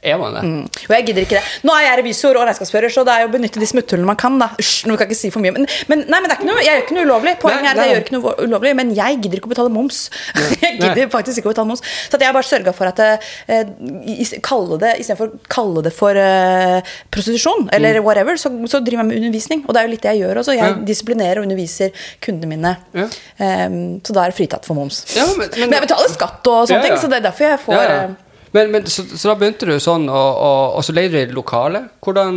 Er 0.03 0.17
man 0.17 0.33
det? 0.33 0.41
Mm. 0.41 0.61
Og 0.89 0.93
jeg 0.95 1.05
gidder 1.05 1.21
ikke 1.27 1.35
det. 1.37 1.43
Nå 1.67 1.73
er 1.77 1.83
jeg 1.85 1.97
revisor 1.99 2.37
og 2.39 2.47
regnskapsfører, 2.47 2.89
så 2.89 3.03
det 3.05 3.13
er 3.13 3.21
jo 3.21 3.27
å 3.29 3.33
benytte 3.35 3.59
de 3.61 3.67
smutthullene 3.69 4.07
man 4.09 4.17
kan. 4.17 4.39
da 4.41 4.47
Usch, 4.57 4.85
nå 4.89 4.95
kan 4.97 5.05
jeg 5.05 5.11
ikke 5.13 5.19
si 5.19 5.29
for 5.29 5.43
mye. 5.43 5.51
Men, 5.53 5.67
men, 5.91 5.99
nei, 6.09 6.19
men 6.21 6.25
det 6.31 6.33
er 6.33 6.39
ikke 6.41 6.47
noe, 6.49 6.63
jeg 6.65 6.73
gjør 6.73 6.81
ikke 6.85 6.95
noe 6.97 7.05
ulovlig. 7.05 7.33
Poenget 7.43 7.61
Nei, 7.61 7.69
er 7.69 7.77
at 7.77 7.85
jeg 7.85 7.93
gjør 7.93 8.01
ikke 8.05 8.15
noe 8.17 8.33
ulovlig, 8.47 8.71
men 8.79 8.93
jeg 8.97 9.19
gidder 9.21 9.37
ikke 9.37 9.51
å 9.51 9.53
betale 9.53 9.69
moms. 9.75 9.99
jeg 10.65 10.79
gidder 10.81 11.11
faktisk 11.13 11.37
ikke 11.43 11.51
å 11.51 11.53
betale 11.53 11.69
moms. 11.69 11.83
Så 12.09 12.17
jeg 12.17 12.25
har 12.31 12.33
bare 12.39 12.49
sørga 12.49 12.73
for 12.73 12.89
at 12.89 13.03
eh, 13.05 13.61
i- 14.09 14.41
kalle 14.41 14.79
det 14.81 14.95
istedenfor 15.03 15.35
å 15.35 15.39
kalle 15.53 15.83
det 15.85 15.93
for 15.93 16.17
eh, 16.17 16.81
prostitusjon, 17.13 17.69
eller 17.71 17.99
Mm. 18.01 18.05
whatever, 18.07 18.33
så, 18.41 18.49
så 18.71 18.79
driver 18.81 19.03
jeg 19.03 19.09
med 19.11 19.17
undervisning. 19.21 19.63
Og 19.67 19.73
det 19.75 19.81
er 19.83 19.85
jo 19.85 19.93
litt 19.93 20.01
det 20.01 20.15
jeg 20.15 20.23
gjør 20.25 20.41
også. 20.41 20.55
Jeg 20.57 20.65
Ja. 20.65 20.73
disiplinerer 20.89 21.37
og 21.41 21.45
underviser 21.45 21.91
kundene 22.25 22.49
mine. 22.55 22.73
Ja. 22.97 23.05
Um, 23.37 24.01
så 24.01 24.13
da 24.17 24.25
er 24.25 24.31
det 24.33 24.37
fritatt 24.41 24.65
for 24.65 24.73
moms. 24.77 25.03
Ja, 25.15 25.25
men- 25.37 25.49
men- 25.53 25.69
men 25.69 25.77
jeg 25.77 25.87
betaler 25.87 26.09
skatt 26.09 26.47
og 26.47 26.67
sånne 26.67 26.81
ting, 26.89 26.97
så 26.97 27.09
det 27.09 27.17
er 27.21 27.29
derfor 27.29 27.45
jeg 27.51 27.59
får 27.67 27.85
eh, 27.85 28.09
Men, 28.53 28.71
men 28.73 28.85
så, 28.91 29.03
så 29.07 29.29
da 29.31 29.35
begynte 29.39 29.67
du 29.69 29.73
sånn, 29.79 30.09
og, 30.11 30.39
og, 30.43 30.73
og 30.79 30.83
så 30.83 30.91
leide 30.95 31.13
du 31.13 31.31
i 31.31 31.35
lokale? 31.35 31.79
Hvordan 32.03 32.35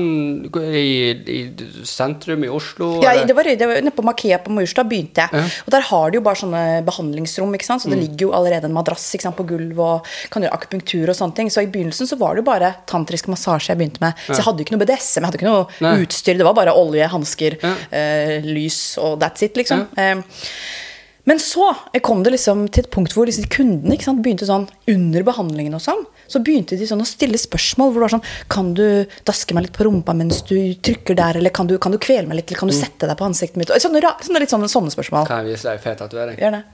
i, 0.70 1.10
I 1.10 1.38
sentrum 1.88 2.44
i 2.46 2.50
Oslo? 2.54 2.92
Ja, 3.02 3.16
det 3.26 3.34
var, 3.34 3.48
det 3.50 3.66
var 3.66 3.80
nede 3.82 3.94
på 3.96 4.04
Makea 4.06 4.38
på 4.44 4.52
Majorstua 4.54 4.84
begynte 4.86 5.24
jeg. 5.24 5.34
Ja. 5.42 5.48
Og 5.66 5.72
der 5.74 5.86
har 5.88 6.12
de 6.14 6.20
jo 6.20 6.24
bare 6.26 6.38
sånne 6.38 6.62
behandlingsrom, 6.86 7.56
ikke 7.58 7.66
sant? 7.66 7.82
så 7.82 7.90
Mm. 7.90 7.96
det 7.96 8.00
ligger 8.04 8.26
jo 8.28 8.32
allerede 8.38 8.68
en 8.70 8.76
madrass 8.76 9.08
ikke 9.16 9.26
sant, 9.26 9.36
på 9.40 9.46
gulv 9.50 9.80
og 9.82 10.06
kan 10.30 10.42
gjøre 10.46 10.54
akupunktur 10.54 11.10
og 11.10 11.18
sånne 11.18 11.34
ting. 11.40 11.50
Så 11.50 11.64
i 11.66 11.70
begynnelsen 11.74 12.06
så 12.10 12.16
var 12.20 12.34
det 12.38 12.44
jo 12.44 12.48
bare 12.52 12.70
tantrisk 12.90 13.26
massasje 13.32 13.72
jeg 13.74 13.80
begynte 13.82 14.00
med. 14.04 14.14
Så 14.28 14.38
jeg 14.38 14.46
hadde 14.46 14.62
jo 14.62 14.68
ikke 14.68 14.76
noe 14.78 14.84
BDSM, 14.86 15.20
jeg 15.20 15.28
hadde 15.32 15.40
ikke 15.42 15.50
noe 15.50 15.66
Nei. 15.84 15.96
utstyr. 16.06 16.38
Det 16.38 16.46
var 16.46 16.54
bare 16.62 16.74
olje, 16.78 17.10
hansker, 17.10 17.58
Ja. 17.62 17.74
eh, 17.90 18.38
lys 18.46 18.80
og 19.02 19.18
that's 19.20 19.42
it, 19.42 19.54
liksom. 19.58 19.86
Eh, 19.98 20.22
men 21.24 21.40
så 21.40 21.70
kom 22.04 22.22
det 22.24 22.34
liksom 22.34 22.66
til 22.68 22.84
et 22.84 22.90
punkt 22.92 23.14
hvor 23.16 23.28
liksom 23.28 23.46
kundene 23.52 23.96
sant, 24.02 24.20
begynte 24.24 24.48
sånn 24.48 24.66
under 24.92 25.24
behandlingen 25.26 25.76
og 25.76 25.82
sånn, 25.84 26.04
så 26.28 26.42
begynte 26.44 26.76
de 26.76 26.88
sånn 26.88 27.02
å 27.04 27.08
stille 27.08 27.40
spørsmål 27.40 27.92
hvor 27.92 28.02
det 28.02 28.06
var 28.06 28.14
sånn 28.16 28.48
Kan 28.52 28.70
du 28.76 28.84
daske 29.28 29.56
meg 29.56 29.66
litt 29.66 29.76
på 29.76 29.86
rumpa 29.88 30.14
mens 30.16 30.42
du 30.48 30.56
trykker 30.84 31.16
der, 31.18 31.40
eller 31.40 31.52
kan 31.54 31.68
du, 31.70 31.76
kan 31.80 31.94
du 31.94 32.00
kvele 32.00 32.28
meg 32.28 32.42
litt, 32.42 32.52
eller 32.52 32.60
kan 32.64 32.72
du 32.72 32.76
sette 32.76 33.08
deg 33.08 33.18
på 33.18 33.28
ansiktet 33.28 33.60
mitt? 33.60 33.72
Sånne, 33.72 34.00
sånne, 34.24 34.44
litt 34.44 34.52
sånne, 34.52 34.70
sånne 34.70 34.92
spørsmål. 34.94 35.28
Kan 35.28 35.44
jeg 35.44 35.54
vise 35.54 35.68
deg 35.68 35.80
en 35.80 35.84
fet 35.84 36.00
tatovering? 36.02 36.40
Gjør 36.40 36.58
det. 36.58 36.64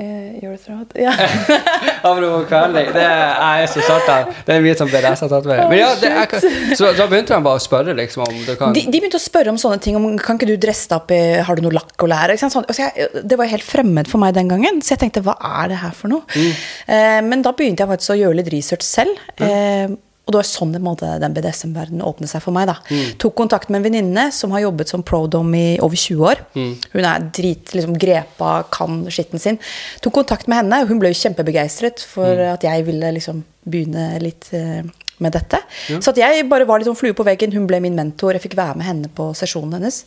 Eh, 0.00 0.40
your 0.42 0.56
throat. 0.60 0.92
Ja. 0.98 1.12
Det 2.00 3.02
er 3.04 3.60
jeg 3.60 3.68
så 3.74 3.82
sart 3.84 4.08
av. 4.08 4.30
Det 4.46 4.54
er 4.54 4.64
mye 4.64 4.76
som 4.78 4.88
BDS 4.90 5.24
har 5.26 5.30
tatt 5.32 5.48
med. 5.48 5.62
Men 5.70 5.80
ja, 5.80 5.90
er, 6.08 6.74
så 6.78 6.92
da 6.96 7.06
begynte 7.10 7.36
de 7.36 7.44
bare 7.44 7.60
å 7.60 7.62
spørre 7.62 7.94
liksom 7.98 8.24
om 8.24 8.38
du 8.46 8.52
kan 8.58 8.74
De, 8.76 8.86
de 8.88 8.96
begynte 8.96 9.20
å 9.20 9.22
spørre 9.22 9.52
om 9.52 9.60
sånne 9.60 9.80
ting. 9.84 9.98
Om, 10.00 10.18
kan 10.22 10.40
ikke 10.40 10.48
du 10.50 10.56
dresse 10.60 10.88
deg 10.90 10.96
opp 10.98 11.14
i 11.14 11.20
Har 11.46 11.58
du 11.58 11.66
noe 11.66 11.76
lakk 11.76 12.06
å 12.06 12.10
lære? 12.10 12.38
Sånn, 12.40 12.68
jeg, 12.76 13.10
det 13.20 13.38
var 13.40 13.50
helt 13.50 13.66
fremmed 13.66 14.10
for 14.10 14.22
meg 14.22 14.36
den 14.36 14.50
gangen, 14.50 14.80
så 14.84 14.94
jeg 14.96 15.04
tenkte 15.04 15.24
hva 15.26 15.36
er 15.60 15.72
det 15.72 15.80
her 15.84 15.96
for 15.96 16.12
noe? 16.12 16.24
Eh, 16.36 17.20
men 17.26 17.44
da 17.44 17.52
begynte 17.56 17.84
jeg 17.84 17.92
faktisk 17.92 18.16
å 18.16 18.20
gjøre 18.22 18.40
litt 18.40 18.52
research 18.54 18.86
selv. 18.86 19.20
Eh, 19.40 19.90
og 20.26 20.34
det 20.34 20.38
var 20.38 20.46
sånn 20.46 20.72
det, 20.74 20.80
måtte 20.84 21.08
den 21.18 21.32
BDSM-verdenen 21.34 22.04
åpnet 22.06 22.30
seg 22.30 22.42
for 22.44 22.54
meg. 22.54 22.68
da. 22.70 22.76
Tok 23.18 23.34
kontakt 23.40 23.70
med 23.70 23.80
en 23.80 23.86
venninne 23.88 24.26
som 24.34 24.52
har 24.54 24.62
jobbet 24.62 24.92
som 24.92 25.02
prodom 25.02 25.48
i 25.58 25.78
over 25.82 25.98
20 25.98 26.26
år. 26.28 26.42
Hun 26.54 27.08
er 27.08 27.24
drit, 27.34 27.72
liksom 27.74 27.96
grepa, 27.98 28.52
kan 28.70 29.00
skitten 29.10 29.42
sin. 29.42 29.58
Tok 30.04 30.20
kontakt 30.20 30.46
med 30.46 30.62
henne, 30.62 30.82
og 30.84 30.92
hun 30.92 31.00
ble 31.02 31.10
jo 31.10 31.18
kjempebegeistret 31.18 32.04
for 32.06 32.44
at 32.52 32.62
jeg 32.62 32.86
ville 32.86 33.10
liksom 33.16 33.42
begynne 33.66 34.06
litt 34.22 34.52
eh, 34.54 34.84
med 35.20 35.34
dette. 35.36 35.60
Så 35.88 36.12
at 36.12 36.20
jeg 36.20 36.46
bare 36.50 36.66
var 36.68 36.80
litt 36.80 36.88
sånn 36.88 36.98
flue 36.98 37.16
på 37.16 37.26
veggen. 37.26 37.52
Hun 37.54 37.68
ble 37.70 37.80
min 37.84 37.96
mentor. 37.98 38.34
Jeg 38.36 38.44
fikk 38.44 38.56
være 38.58 38.78
med 38.80 38.88
henne 38.88 39.10
på 39.14 39.30
sesjonen 39.36 39.78
hennes. 39.78 40.02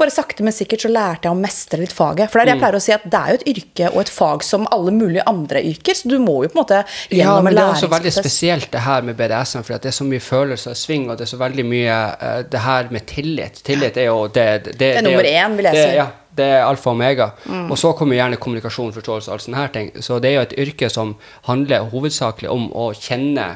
Bare 0.00 0.14
sakte, 0.14 0.44
men 0.46 0.54
sikkert 0.56 0.84
så 0.84 0.92
lærte 0.92 1.28
jeg 1.28 1.34
å 1.34 1.40
mestre 1.40 1.80
litt 1.82 1.94
faget. 1.94 2.30
For 2.30 2.40
det 2.40 2.44
er 2.44 2.50
det 2.50 2.56
jeg 2.56 2.62
pleier 2.64 2.78
å 2.78 2.82
si 2.84 2.94
at 2.96 3.06
det 3.10 3.20
er 3.20 3.34
jo 3.34 3.40
et 3.40 3.48
yrke 3.54 3.90
og 3.94 4.00
et 4.04 4.12
fag 4.12 4.46
som 4.46 4.68
alle 4.74 4.94
mulige 4.94 5.26
andre 5.30 5.62
yrker, 5.70 5.96
så 5.96 6.10
du 6.10 6.18
må 6.22 6.40
jo 6.44 6.52
på 6.52 6.58
en 6.58 6.62
måte 6.62 6.80
Ja, 6.80 7.18
gjennom 7.20 7.46
men 7.46 7.54
en 7.54 7.58
det 7.60 7.64
er 7.64 7.74
også 7.74 7.90
veldig 7.92 8.14
spesielt 8.14 8.70
det 8.72 8.84
her 8.84 9.06
med 9.06 9.18
BDSM, 9.18 9.64
for 9.66 9.76
det 9.76 9.92
er 9.92 9.96
så 9.96 10.06
mye 10.08 10.24
følelser 10.24 10.74
og 10.74 10.80
sving, 10.80 11.08
og 11.10 11.18
det 11.18 11.26
er 11.26 11.32
så 11.32 11.40
veldig 11.40 11.66
mye 11.68 11.98
uh, 12.20 12.40
det 12.50 12.64
her 12.64 12.90
med 12.94 13.06
tillit. 13.10 13.62
Tillit 13.66 14.00
er 14.00 14.10
jo 14.10 14.24
det 14.28 14.48
Det, 14.64 14.78
det, 14.78 14.90
er 14.98 15.06
nummer 15.06 15.26
én, 15.26 15.56
vil 15.56 15.70
jeg 15.70 15.76
det, 15.76 15.84
si. 15.84 15.90
Mm. 15.90 15.98
Ja, 16.00 16.06
det 16.36 16.46
er 16.56 16.66
alfa 16.66 16.90
og 16.90 16.98
omega. 16.98 17.30
Og 17.70 17.78
så 17.78 17.92
kommer 17.96 18.18
gjerne 18.18 18.38
kommunikasjon, 18.40 18.92
forståelse 18.96 19.30
og 19.30 19.34
alle 19.34 19.46
sånne 19.46 19.62
her 19.62 19.74
ting. 19.74 19.90
Så 20.04 20.18
det 20.22 20.30
er 20.30 20.38
jo 20.38 20.46
et 20.48 20.56
yrke 20.66 20.90
som 20.92 21.16
handler 21.48 21.90
hovedsakelig 21.92 22.50
om 22.52 22.70
å 22.76 22.90
kjenne 22.96 23.52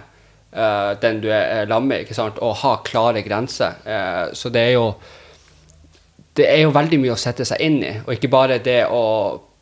eh, 0.54 0.92
den 1.02 1.20
du 1.20 1.28
er 1.32 1.68
med, 1.80 2.04
ikke 2.04 2.16
sant, 2.16 2.38
og 2.38 2.56
ha 2.62 2.76
klare 2.86 3.22
grenser. 3.26 3.80
Uh, 3.86 4.32
så 4.34 4.52
det 4.54 4.68
er 4.70 4.74
jo 4.76 4.88
det 6.34 6.46
er 6.50 6.64
jo 6.64 6.72
veldig 6.74 6.98
mye 6.98 7.14
å 7.14 7.20
sette 7.20 7.44
seg 7.46 7.60
inn 7.62 7.76
i, 7.86 7.92
og 8.02 8.16
ikke 8.16 8.30
bare 8.32 8.58
det 8.62 8.80
å 8.90 9.04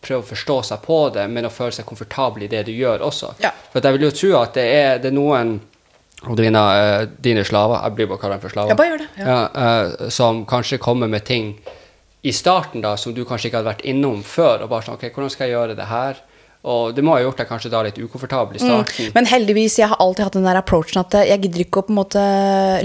prøve 0.02 0.24
å 0.24 0.30
forstå 0.32 0.56
seg 0.70 0.80
på 0.86 0.98
det, 1.14 1.26
men 1.30 1.46
å 1.46 1.52
føle 1.52 1.74
seg 1.76 1.86
komfortabel 1.86 2.46
i 2.46 2.50
det 2.50 2.64
du 2.66 2.72
gjør 2.72 3.04
også. 3.06 3.34
Ja. 3.42 3.52
For 3.72 3.84
jeg 3.84 3.98
vil 3.98 4.08
jo 4.08 4.14
tro 4.16 4.32
at 4.40 4.56
det 4.56 4.64
er, 4.72 4.96
det 5.02 5.12
er 5.12 5.16
noen 5.16 5.52
av 6.22 6.38
dine, 6.38 6.62
eh, 6.78 7.04
dine 7.22 7.44
slaver, 7.46 7.82
jeg 7.82 7.96
blir 7.98 8.10
bare 8.10 8.22
kalt 8.22 8.42
for 8.42 8.54
slaver, 8.54 8.72
Ja, 8.72 8.78
bare 8.78 8.92
gjør 8.92 9.04
det, 9.04 9.08
ja. 9.18 9.38
eh, 9.66 10.08
som 10.14 10.44
kanskje 10.46 10.80
kommer 10.82 11.10
med 11.10 11.24
ting 11.28 11.54
i 12.22 12.32
starten 12.32 12.82
da, 12.82 12.96
som 12.96 13.14
du 13.14 13.24
kanskje 13.26 13.50
ikke 13.50 13.60
hadde 13.60 13.72
vært 13.72 13.86
innom 13.92 14.22
før, 14.22 14.62
og 14.62 14.70
bare 14.70 14.86
sånn, 14.86 14.98
ok, 14.98 15.08
hvordan 15.10 15.32
skal 15.34 15.48
jeg 15.48 15.56
gjøre 15.56 15.78
det 15.78 15.88
her? 15.90 16.22
Og 16.62 16.92
det 16.94 17.02
må 17.02 17.16
ha 17.16 17.22
gjort 17.24 17.40
deg 17.42 17.48
kanskje 17.50 17.70
da 17.72 17.80
litt 17.82 17.96
ukomfortabel 17.98 18.58
i 18.58 18.62
starten. 18.62 19.08
Men 19.16 19.26
heldigvis, 19.26 19.80
jeg 19.80 19.90
har 19.90 19.98
alltid 20.02 20.28
hatt 20.28 20.36
den 20.36 20.46
der 20.46 20.60
approachen 20.60 21.00
at 21.00 21.16
jeg 21.26 21.40
gidder 21.42 21.64
ikke 21.64 21.80
å 21.80 21.86
på 21.88 21.90
en 21.90 21.98
måte 21.98 22.22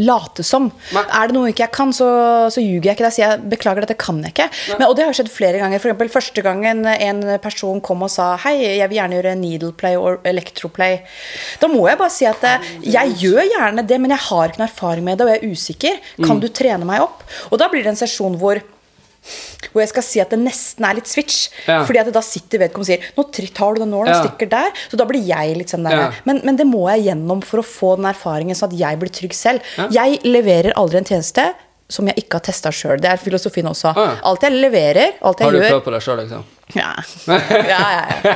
late 0.02 0.46
som. 0.48 0.72
Nei. 0.96 1.04
Er 1.20 1.30
det 1.30 1.36
noe 1.38 1.52
ikke 1.52 1.66
jeg 1.68 1.74
kan, 1.76 1.94
så, 1.94 2.08
så 2.54 2.64
ljuger 2.64 2.90
jeg 2.90 2.98
ikke. 2.98 3.06
Da 3.06 3.12
sier 3.14 3.36
jeg 3.36 3.52
beklager, 3.52 3.86
dette 3.86 3.98
kan 4.02 4.22
jeg 4.26 4.34
ikke. 4.34 4.48
Men, 4.72 4.88
og 4.88 4.96
det 4.98 5.06
har 5.06 5.18
skjedd 5.20 5.30
flere 5.34 5.62
ganger. 5.62 5.78
Eksempel 5.78 6.10
første 6.14 6.44
gangen 6.46 6.82
en 6.90 7.22
person 7.44 7.84
kom 7.86 8.02
og 8.08 8.10
sa 8.14 8.32
hei, 8.48 8.56
jeg 8.80 8.90
vil 8.90 8.98
gjerne 8.98 9.20
gjøre 9.20 9.36
needleplay 9.44 10.00
og 10.02 10.26
electroplay. 10.28 10.98
Da 11.62 11.70
må 11.70 11.86
jeg 11.86 12.02
bare 12.02 12.14
si 12.14 12.26
at 12.30 12.48
eh, 12.50 12.72
jeg 12.98 13.14
gjør 13.22 13.44
gjerne 13.46 13.86
det, 13.86 14.02
men 14.02 14.16
jeg 14.16 14.26
har 14.32 14.50
ikke 14.50 14.64
noe 14.64 14.72
erfaring 14.72 15.06
med 15.06 15.22
det, 15.22 15.28
og 15.28 15.36
jeg 15.36 15.44
er 15.44 15.54
usikker. 15.54 16.02
Kan 16.26 16.42
du 16.42 16.50
trene 16.50 16.90
meg 16.90 17.06
opp? 17.06 17.22
Og 17.52 17.62
da 17.62 17.70
blir 17.70 17.86
det 17.86 17.94
en 17.94 18.02
sesjon 18.02 18.42
hvor 18.42 18.58
hvor 19.72 19.84
jeg 19.84 19.92
skal 19.92 20.06
si 20.06 20.22
at 20.24 20.34
det 20.34 20.40
nesten 20.42 20.86
er 20.88 20.98
litt 20.98 21.10
switch. 21.10 21.48
Ja. 21.68 21.82
Fordi 21.88 22.02
at 22.02 22.12
da 22.16 22.24
sitter 22.26 22.64
vedkommende 22.64 22.86
og 22.86 22.90
sier 22.90 23.04
Nå 23.18 23.54
tar 23.58 23.76
du 23.76 23.84
den 23.84 23.94
nålen 23.94 24.14
og 24.14 24.26
stikker 24.26 24.52
der. 24.52 24.74
Så 24.92 25.00
da 25.00 25.08
blir 25.10 25.24
jeg 25.26 25.58
litt 25.60 25.74
sånn 25.74 25.88
der. 25.88 25.98
Ja. 26.00 26.10
Men, 26.30 26.42
men 26.48 26.60
det 26.60 26.68
må 26.70 26.86
jeg 26.94 27.08
gjennom 27.10 27.44
for 27.46 27.64
å 27.64 27.66
få 27.66 27.96
den 28.00 28.10
erfaringen, 28.10 28.58
sånn 28.58 28.74
at 28.74 28.80
jeg 28.80 29.02
blir 29.02 29.14
trygg 29.14 29.36
selv. 29.38 29.72
Ja. 29.78 29.88
Jeg 30.02 30.22
leverer 30.28 30.78
aldri 30.80 31.02
en 31.02 31.10
tjeneste 31.10 31.50
som 31.92 32.08
jeg 32.10 32.24
ikke 32.24 32.40
har 32.40 32.48
testa 32.50 32.72
sjøl. 32.76 32.98
Det 33.04 33.10
er 33.14 33.22
filosofien 33.22 33.68
også. 33.70 33.94
Ja. 33.96 34.16
Alt 34.28 34.44
jeg 34.44 34.58
leverer, 34.58 35.18
alt 35.22 35.44
jeg 35.44 35.48
gjør 35.48 35.54
Har 35.54 35.56
du 35.56 35.60
gjør 35.62 35.76
prøvd 35.76 35.86
på 35.86 35.96
deg 35.96 36.08
sjøl, 36.08 36.24
liksom? 36.24 36.48
Ja, 36.76 36.92
ja, 37.72 37.84
ja. 37.96 38.34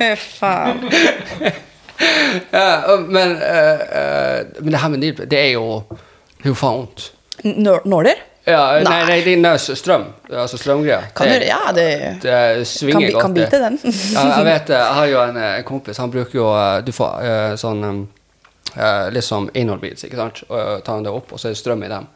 ja. 0.00 0.14
Faen. 0.40 0.88
Ja, 2.50 2.96
men, 2.98 3.36
uh, 3.38 3.82
uh, 3.86 4.38
men 4.58 4.74
det 4.74 4.80
her 4.82 4.90
med 4.90 5.04
needleplay, 5.04 5.28
det 5.30 5.38
er 5.38 5.52
jo 5.54 5.66
det 6.42 6.48
er 6.48 6.50
jo 6.50 6.58
faen 6.58 6.80
vondt. 6.80 7.04
Nåler? 7.86 8.18
Ja, 8.44 8.80
nei, 8.82 9.04
Nei. 9.06 9.18
er 9.20 9.36
nøs- 9.38 9.70
strøm. 9.78 10.04
Altså 10.30 10.58
strømgreier. 10.58 11.02
Kan 11.14 11.28
du 11.28 11.44
Ja, 11.46 11.72
det 11.72 12.20
Det 12.22 12.66
svinger 12.66 13.00
Kan 13.00 13.12
godt. 13.12 13.22
kan 13.22 13.34
bite 13.34 13.58
den. 13.62 13.78
ja, 13.84 14.36
jeg 14.36 14.44
vet 14.44 14.66
det. 14.66 14.76
Jeg 14.76 14.94
har 14.94 15.06
jo 15.06 15.20
en, 15.22 15.36
eh, 15.36 15.58
en 15.58 15.64
kompis, 15.64 15.96
han 15.98 16.10
bruker 16.10 16.34
jo 16.34 16.48
eh, 16.54 16.80
Du 16.82 16.90
får 16.92 17.22
eh, 17.22 17.54
sånn 17.56 18.08
eh, 18.76 19.10
litt 19.10 19.24
som 19.24 19.48
anal 19.54 19.78
beads, 19.78 20.04
ikke 20.04 20.16
sant? 20.16 20.42
Og 20.48 20.58
eh, 20.58 20.80
tar 20.80 20.94
han 20.94 21.04
det 21.04 21.12
opp, 21.12 21.32
og 21.32 21.38
så 21.38 21.48
er 21.48 21.54
det 21.54 21.58
strøm 21.62 21.84
i 21.84 21.88
dem. 21.88 22.08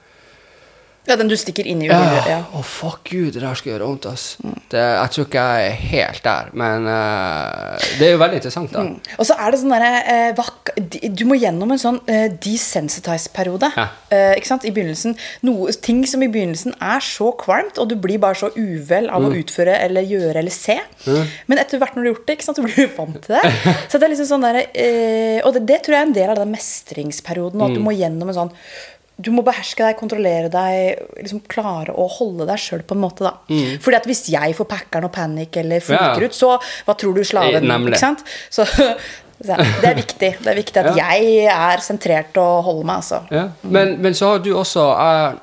Ja, 1.06 1.14
den 1.16 1.28
du 1.28 1.36
stikker 1.36 1.66
inn 1.66 1.82
i 1.82 1.86
Ja. 1.86 2.00
Å, 2.00 2.28
Ja. 2.28 2.38
oh, 2.54 2.62
fuck 2.62 3.04
gud, 3.10 3.32
det 3.34 3.42
der 3.42 3.54
skal 3.54 3.72
gjøre 3.72 3.86
vondt, 3.86 4.06
ass. 4.10 4.36
Det, 4.70 4.80
jeg 4.80 5.10
tror 5.14 5.26
ikke 5.28 5.42
jeg 5.46 5.66
er 5.66 5.76
helt 5.92 6.22
der, 6.24 6.48
men 6.52 6.86
uh, 6.90 7.76
det 7.98 8.08
er 8.08 8.12
jo 8.16 8.18
veldig 8.18 8.40
interessant, 8.40 8.72
da. 8.72 8.82
Og 9.18 9.26
så 9.28 9.36
er 9.38 9.50
det 9.54 9.60
sånn 9.60 9.70
derre 9.70 10.32
uh, 10.34 11.10
Du 11.14 11.24
må 11.30 11.36
gjennom 11.38 11.70
en 11.70 11.78
sånn 11.78 12.00
uh, 12.10 12.26
desensitize-periode. 12.42 13.70
Ja. 13.76 13.86
Ikke 14.36 14.48
sant? 14.48 14.64
I 14.66 14.72
begynnelsen. 14.74 15.14
Noe, 15.46 15.70
ting 15.82 16.02
som 16.08 16.22
i 16.24 16.28
begynnelsen 16.32 16.74
er 16.82 17.00
så 17.04 17.30
kvalmt, 17.38 17.78
og 17.82 17.88
du 17.90 17.96
blir 18.00 18.18
bare 18.22 18.34
så 18.38 18.50
uvel 18.56 19.08
av 19.10 19.22
å 19.22 19.30
Mm. 19.30 19.38
utføre 19.44 19.74
eller 19.82 20.02
gjøre 20.06 20.36
eller 20.42 20.50
se. 20.54 20.76
Men 21.46 21.58
etter 21.58 21.78
hvert 21.78 21.94
når 21.96 22.02
du 22.02 22.08
har 22.08 22.14
gjort 22.14 22.26
det, 22.26 22.36
ikke 22.38 22.44
sant, 22.46 22.56
så 22.58 22.64
blir 22.66 22.76
du 22.76 22.94
vant 22.96 23.20
til 23.22 23.34
det. 23.36 23.52
Så 23.90 23.98
det 23.98 24.02
er 24.06 24.12
liksom 24.14 24.28
sånn 24.30 24.46
der, 24.46 24.66
eh, 24.74 25.40
Og 25.46 25.52
det, 25.54 25.66
det 25.66 25.82
tror 25.82 25.94
jeg 25.96 26.02
er 26.02 26.06
en 26.06 26.12
del 26.16 26.30
av 26.30 26.36
den 26.36 26.52
mestringsperioden. 26.54 27.62
At 27.62 27.74
du 27.74 27.80
Mm. 27.80 27.84
må 27.84 27.92
gjennom 27.96 28.28
en 28.28 28.34
sånn 28.34 28.52
du 29.16 29.30
må 29.32 29.40
beherske 29.46 29.80
deg, 29.80 29.96
kontrollere 29.96 30.50
deg, 30.52 30.98
liksom 31.22 31.40
klare 31.48 31.94
å 31.96 32.04
holde 32.18 32.44
deg 32.50 32.60
sjøl 32.60 32.82
på 32.84 32.96
en 32.96 33.00
måte. 33.00 33.24
da. 33.24 33.32
Fordi 33.80 33.96
at 33.96 34.08
hvis 34.08 34.26
jeg 34.28 34.56
får 34.58 34.68
packeren 34.68 35.06
og 35.08 35.12
panikk 35.14 35.56
eller 35.62 35.80
funker 35.80 36.20
Ja. 36.20 36.26
ut, 36.28 36.36
så 36.36 36.50
hva 36.84 36.96
tror 37.00 37.14
du 37.16 37.22
slaven 37.24 37.64
Nemlig. 37.64 37.94
Ikke 37.94 38.02
sant? 38.02 38.24
Så, 38.52 38.66
så 39.46 39.56
det 39.80 39.88
er 39.88 39.96
viktig. 39.96 40.30
Det 40.42 40.52
er 40.52 40.60
viktig 40.60 40.82
at 40.82 40.96
Ja. 40.96 41.08
jeg 41.08 41.46
er 41.48 41.80
sentrert 41.80 42.36
og 42.36 42.64
holder 42.68 42.84
meg, 42.84 42.96
altså. 42.96 43.22
Ja. 43.32 43.48
Men, 43.62 43.96
men 44.02 44.12
så 44.14 44.34
har 44.34 44.38
du 44.44 44.52
også 44.54 44.84
jeg, 45.00 45.38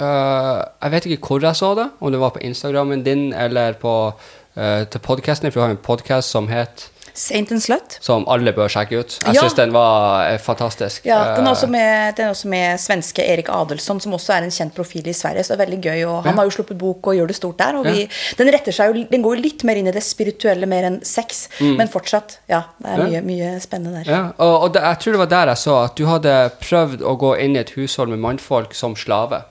uh, 0.00 0.62
jeg 0.82 0.90
vet 0.94 1.06
ikke 1.10 1.26
hvor 1.26 1.42
jeg 1.42 1.56
så 1.58 1.72
det, 1.74 1.88
om 2.00 2.12
det 2.14 2.20
var 2.20 2.30
på 2.36 2.44
Instagrammen 2.46 3.02
din 3.02 3.32
eller 3.34 3.72
på 3.82 3.96
uh, 4.14 4.84
til 4.84 5.00
podkasten, 5.00 5.50
for 5.50 5.58
du 5.58 5.64
har 5.66 5.74
en 5.74 5.82
podkast 5.90 6.30
som 6.30 6.46
het 6.48 6.86
Saint 7.18 7.50
and 7.52 7.60
Slut. 7.62 7.96
som 8.00 8.24
alle 8.30 8.52
bør 8.54 8.68
sjekke 8.70 9.00
ut. 9.00 9.18
Jeg 9.26 9.34
Ja. 9.34 9.42
syns 9.42 9.54
den 9.58 9.72
var 9.74 10.28
eh, 10.30 10.38
fantastisk. 10.38 11.04
Ja, 11.04 11.34
den 11.36 11.46
er, 11.46 11.50
også 11.50 11.64
Eh, 11.66 11.70
med, 11.70 12.14
den 12.16 12.26
er 12.26 12.30
også 12.30 12.46
med 12.48 12.78
svenske 12.78 13.22
Erik 13.26 13.48
Adelsson, 13.50 14.00
som 14.00 14.12
også 14.12 14.32
er 14.36 14.42
en 14.46 14.50
kjent 14.50 14.74
profil 14.74 15.06
i 15.08 15.12
Sverige. 15.12 15.42
Så 15.44 15.56
det 15.56 15.60
er 15.60 15.64
veldig 15.66 15.80
gøy, 15.82 16.04
og 16.06 16.22
Han 16.24 16.34
Ja. 16.34 16.36
har 16.40 16.44
jo 16.44 16.50
sluppet 16.50 16.78
bok 16.78 17.06
og 17.06 17.14
gjør 17.16 17.26
det 17.26 17.36
stort 17.36 17.58
der. 17.58 17.82
Vi, 17.82 18.00
Ja. 18.02 18.06
den, 18.38 18.52
retter 18.54 18.72
seg 18.72 18.94
jo, 18.94 19.04
den 19.10 19.22
går 19.22 19.36
jo 19.36 19.42
litt 19.42 19.64
mer 19.64 19.74
inn 19.76 19.86
i 19.88 19.90
det 19.92 20.02
spirituelle 20.02 20.66
mer 20.66 20.84
enn 20.84 21.00
sex. 21.04 21.48
Men 21.60 21.88
fortsatt, 21.88 22.38
ja. 22.48 22.62
Det 22.82 22.88
er 22.88 22.96
Mm. 22.98 23.10
Mye, 23.10 23.22
mye 23.22 23.60
spennende 23.60 24.04
der. 24.04 24.10
ja. 24.12 24.32
Og, 24.38 24.62
og 24.62 24.72
det, 24.72 24.82
jeg 24.82 24.98
tror 25.00 25.12
det 25.12 25.18
var 25.18 25.26
der 25.26 25.46
jeg 25.46 25.56
så 25.56 25.84
at 25.84 25.96
du 25.96 26.06
hadde 26.06 26.50
prøvd 26.60 27.00
å 27.02 27.18
gå 27.18 27.38
inn 27.40 27.56
i 27.56 27.58
et 27.60 27.70
hushold 27.70 28.08
med 28.08 28.18
mannfolk 28.20 28.74
som 28.74 28.94
slave. 28.94 29.42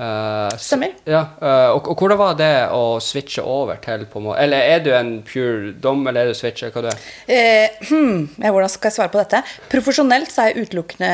S- 0.00 0.66
Stemmer. 0.70 0.94
Ja, 1.08 1.20
uh, 1.42 1.74
og, 1.76 1.90
og 1.92 2.00
hvordan 2.00 2.18
var 2.20 2.36
det 2.38 2.50
å 2.72 2.98
switche 3.04 3.42
over 3.44 3.76
til 3.84 4.06
på 4.08 4.22
måte 4.24 4.40
Eller 4.40 4.64
er 4.74 4.80
du 4.84 4.90
en 4.96 5.10
pure 5.26 5.74
dom, 5.82 6.06
eller 6.08 6.24
er 6.24 6.32
du 6.32 6.38
switcher? 6.38 6.72
Hva 6.72 6.82
du 6.86 6.88
er? 6.88 7.02
Eh, 7.28 7.78
hmm, 7.90 8.28
hvordan 8.40 8.72
skal 8.72 8.88
jeg 8.88 8.96
svare 8.96 9.12
på 9.12 9.20
dette? 9.20 9.42
Profesjonelt 9.72 10.32
så 10.32 10.46
er 10.46 10.52
jeg 10.54 10.66
utelukkende 10.70 11.12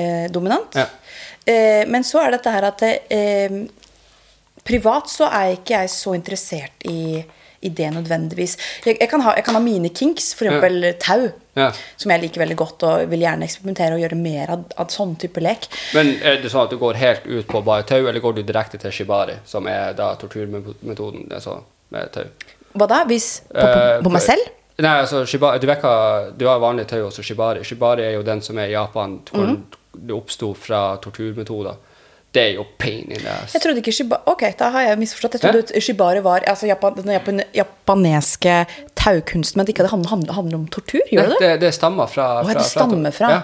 eh, 0.00 0.26
dominant. 0.32 0.78
Ja. 0.78 0.86
Eh, 1.44 1.82
men 1.92 2.06
så 2.08 2.22
er 2.24 2.36
dette 2.38 2.52
her 2.54 2.64
at 2.70 2.84
eh, 2.88 3.58
privat 4.64 5.10
så 5.12 5.28
er 5.28 5.58
ikke 5.58 5.82
jeg 5.82 5.92
så 5.92 6.14
interessert 6.16 6.86
i, 6.88 7.20
i 7.64 7.70
det 7.72 7.88
nødvendigvis. 7.94 8.56
Jeg, 8.84 8.98
jeg, 9.00 9.08
kan 9.10 9.20
ha, 9.24 9.34
jeg 9.38 9.44
kan 9.46 9.54
ha 9.58 9.60
mine 9.64 9.90
kinks, 9.94 10.32
f.eks. 10.38 10.98
tau, 11.04 11.30
Ja. 11.56 11.68
som 11.96 12.10
jeg 12.10 12.20
liker 12.24 12.40
veldig 12.42 12.56
godt 12.58 12.82
og 12.82 13.04
vil 13.12 13.20
gjerne 13.22 13.46
eksperimentere 13.46 13.94
og 13.94 14.00
gjøre 14.02 14.16
mer 14.18 14.50
av, 14.50 14.64
av 14.82 14.88
sånn 14.90 15.12
type 15.22 15.40
lek. 15.44 15.68
Men 15.94 16.14
er 16.22 16.40
det 16.42 16.50
sånn 16.50 16.64
at 16.66 16.70
du 16.74 16.78
går 16.80 16.98
helt 16.98 17.26
ut 17.30 17.46
på 17.46 17.62
bare 17.64 17.86
tau, 17.86 18.00
eller 18.06 18.20
går 18.20 18.34
du 18.40 18.42
direkte 18.42 18.78
til 18.82 18.90
shibari, 18.92 19.36
som 19.46 19.66
er 19.70 19.94
da 19.94 20.12
torturmetoden 20.20 21.28
det 21.30 21.38
er 21.38 21.44
så, 21.44 21.60
med 21.94 22.10
tau? 22.12 22.26
Hva 22.74 22.88
da? 22.90 23.04
Hvis 23.06 23.40
på, 23.48 23.54
på, 23.60 23.68
Eh, 23.70 24.02
på 24.02 24.10
meg 24.10 24.22
selv? 24.26 24.50
Nei, 24.82 24.96
altså, 25.04 25.20
shibari, 25.30 25.60
du 25.62 25.68
hva, 25.70 25.94
du 26.34 26.46
har 26.50 26.58
vanlig 26.58 26.88
tau 26.90 27.04
også 27.06 27.22
shibari. 27.22 27.62
Shibari 27.62 28.02
er 28.08 28.16
jo 28.16 28.24
den 28.26 28.40
som 28.42 28.58
er 28.58 28.66
i 28.72 28.74
Japan, 28.74 29.20
hvor 29.30 29.46
Mhm. 29.46 29.60
det 29.94 30.10
oppsto 30.16 30.48
fra 30.58 30.96
torturmetoder. 30.98 31.76
Det 32.34 32.42
er 32.42 32.56
jo 32.58 32.64
pain 32.82 33.04
in 33.06 33.20
the 33.20 33.30
ass. 33.30 33.54
Jeg 33.54 33.62
trodde 33.62 33.82
ikke 33.82 33.94
shibari 33.94 34.32
Ok, 34.32 34.42
da 34.58 34.70
har 34.74 34.88
jeg 34.88 34.98
misforstått. 34.98 35.36
Jeg 35.38 35.44
trodde 35.44 35.74
ja? 35.76 35.82
shibari 35.86 36.22
var 36.24 36.46
altså 36.50 36.66
Japan, 36.66 36.96
den 36.98 37.12
japan, 37.14 37.42
japaneske 37.54 38.56
taukunsten, 38.98 39.60
men 39.60 39.68
det 39.68 39.76
ikke 39.76 39.86
handler, 39.92 40.10
handler, 40.10 40.34
handler 40.38 40.58
om 40.58 40.66
tortur? 40.72 41.04
Gjør 41.12 41.34
det 41.34 41.38
det? 41.44 41.52
det, 41.62 41.70
stammer 41.76 42.10
fra, 42.10 42.26
fra, 42.42 42.50
fra 42.50 42.58
det 42.58 42.66
stammer 42.70 43.14
fra 43.14 43.30
Ja. 43.34 43.40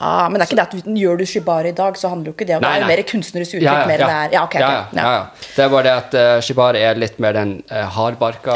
Ah, 0.00 0.28
men 0.30 0.40
det 0.40 0.46
er 0.46 0.48
ikke 0.48 0.56
det 0.56 0.62
at 0.64 0.74
du, 0.86 0.94
gjør 0.96 1.18
du 1.20 1.26
shibari 1.28 1.70
i 1.74 1.76
dag, 1.76 1.96
så 2.00 2.08
handler 2.08 2.30
jo 2.30 2.32
ikke 2.32 2.46
det 2.48 2.54
om 2.56 2.62
det 2.64 2.68
er 2.72 2.80
jo 2.80 2.86
mer 2.88 3.02
kunstnerisk 3.04 3.58
uttrykk. 3.58 3.82
mer 3.90 4.00
det 4.00 4.06
er, 4.08 4.32
ja, 4.32 4.44
ok, 4.46 4.54
ok, 4.54 4.62
ja, 4.62 4.70
ja, 4.72 4.84
ja, 4.96 5.10
ja. 5.12 5.48
Det 5.56 5.64
er 5.64 5.72
bare 5.74 5.84
det 5.84 5.92
at 5.92 6.16
uh, 6.16 6.30
shibari 6.46 6.80
er 6.88 7.00
litt 7.02 7.18
mer 7.20 7.36
den 7.36 7.52
uh, 7.68 7.82
hardbarka 7.98 8.54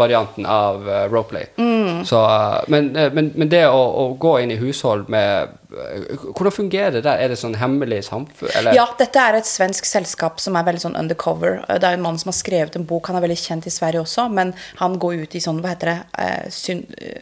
varianten 0.00 0.48
av 0.50 0.82
uh, 0.88 1.04
roleplay. 1.06 1.46
Mm. 1.54 2.02
Så, 2.08 2.18
uh, 2.18 2.58
men, 2.66 2.90
uh, 2.98 3.06
men, 3.14 3.30
men 3.38 3.52
det 3.52 3.62
å, 3.70 3.78
å 3.78 4.04
gå 4.18 4.34
inn 4.42 4.54
i 4.56 4.58
hushold 4.58 5.06
med 5.12 5.56
Hvordan 5.70 6.50
fungerer 6.50 6.96
det 6.96 7.04
der? 7.04 7.20
Er 7.22 7.30
det 7.30 7.36
sånn 7.38 7.52
hemmelig 7.54 8.00
samfunn? 8.08 8.50
Eller? 8.58 8.74
Ja, 8.74 8.88
dette 8.98 9.22
er 9.22 9.36
et 9.38 9.46
svensk 9.46 9.86
selskap 9.86 10.40
som 10.42 10.56
er 10.58 10.64
veldig 10.66 10.82
sånn 10.82 10.96
undercover. 10.98 11.60
Det 11.70 11.86
er 11.86 11.94
en 11.94 12.02
mann 12.02 12.18
som 12.18 12.32
har 12.32 12.34
skrevet 12.40 12.74
en 12.74 12.88
bok, 12.90 13.06
han 13.06 13.20
er 13.20 13.22
veldig 13.22 13.36
kjent 13.38 13.68
i 13.70 13.72
Sverige 13.74 14.02
også, 14.02 14.24
men 14.34 14.50
han 14.80 14.98
går 14.98 15.22
ut 15.22 15.36
i 15.38 15.42
sånn, 15.44 15.60
hva 15.62 15.76
heter 15.76 15.92
det, 15.92 17.20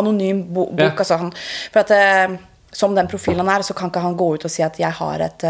anonym 0.00 0.46
bo 0.56 0.70
bok. 0.70 0.80
Ja. 0.80 0.94
Altså 1.04 1.20
han, 1.20 1.34
for 1.74 1.84
at 1.84 1.92
som 2.72 2.94
den 2.96 3.08
profilen 3.10 3.44
han 3.44 3.58
er, 3.58 3.66
så 3.66 3.76
kan 3.76 3.92
ikke 3.92 4.04
han 4.04 4.16
gå 4.16 4.34
ut 4.36 4.46
og 4.48 4.52
si 4.52 4.64
at 4.64 4.78
jeg 4.80 4.96
har 5.00 5.26
et 5.28 5.44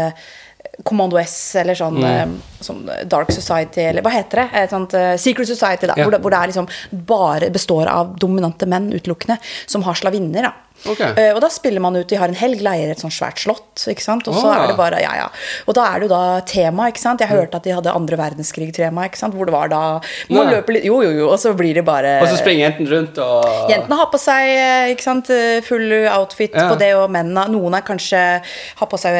Commando 0.83 1.13
Kommando 1.13 1.19
S 1.21 1.55
eller 1.61 1.77
sånn, 1.77 1.99
mm. 2.01 2.31
sånn 2.63 2.79
Dark 3.05 3.29
Society, 3.35 3.83
eller 3.91 4.01
hva 4.01 4.13
heter 4.15 4.41
det? 4.41 4.45
Et 4.63 4.71
sånt 4.73 4.95
uh, 4.97 5.11
Secret 5.21 5.49
Society, 5.49 5.85
da, 5.85 5.97
Ja. 5.99 6.07
hvor, 6.07 6.15
det, 6.15 6.21
hvor 6.23 6.33
det 6.33 6.39
er 6.39 6.49
liksom 6.49 6.69
bare 7.11 7.49
består 7.53 7.91
av 7.91 8.15
dominante 8.17 8.65
menn 8.65 8.87
utelukkende, 8.95 9.37
som 9.69 9.83
har 9.85 9.99
slavinner, 9.99 10.47
da. 10.47 10.53
Ok. 10.83 10.99
Uh, 10.99 11.31
og 11.35 11.39
da 11.43 11.49
spiller 11.53 11.83
man 11.83 11.95
ut, 11.95 12.07
de 12.09 12.17
har 12.19 12.31
en 12.31 12.37
helg, 12.37 12.59
leier 12.63 12.91
et 12.91 12.99
sånt 12.99 13.15
svært 13.15 13.39
slott, 13.39 13.85
ikke 13.89 14.03
sant? 14.03 14.27
og 14.27 14.35
så 14.35 14.49
oh. 14.49 14.53
er 14.55 14.71
det 14.71 14.75
bare, 14.79 14.99
ja, 15.03 15.13
ja. 15.15 15.27
Og 15.69 15.77
da 15.77 15.85
er 15.87 16.01
det 16.01 16.09
jo 16.09 16.11
da 16.11 16.23
tema, 16.47 16.89
ikke 16.91 17.01
sant? 17.01 17.23
Jeg 17.23 17.31
hørte 17.31 17.59
at 17.59 17.67
de 17.67 17.75
hadde 17.75 17.93
andre 17.93 18.19
verdenskrig-tema, 18.19 19.07
ikke 19.07 19.21
sant? 19.21 19.37
Hvor 19.37 19.47
det 19.47 19.55
var 19.55 19.71
da, 19.71 19.81
man 20.33 20.49
Nei. 20.49 20.57
løper 20.57 20.77
litt, 20.77 20.87
jo, 20.89 20.99
jo, 21.05 21.13
jo, 21.21 21.29
og 21.31 21.39
så 21.39 21.53
blir 21.57 21.79
det 21.79 21.85
bare... 21.87 22.17
Og 22.23 22.27
så 22.31 22.39
springer 22.41 22.67
jentene 22.67 22.91
rundt 22.91 23.21
og 23.23 23.71
Jentene 23.71 23.99
har 23.99 24.09
på 24.11 24.19
seg 24.21 24.49
eh, 24.51 24.91
ikke 24.93 25.05
sant, 25.05 25.31
eh, 25.33 25.61
full 25.65 25.87
outfit 26.11 26.51
Ja. 26.53 26.67
på 26.69 26.77
det, 26.79 26.91
og 26.99 27.07
mennene 27.13 27.47
Noen 27.53 27.77
er 27.77 27.85
kanskje 27.85 28.19
har 28.43 28.89
på 28.89 28.99
seg 28.99 29.15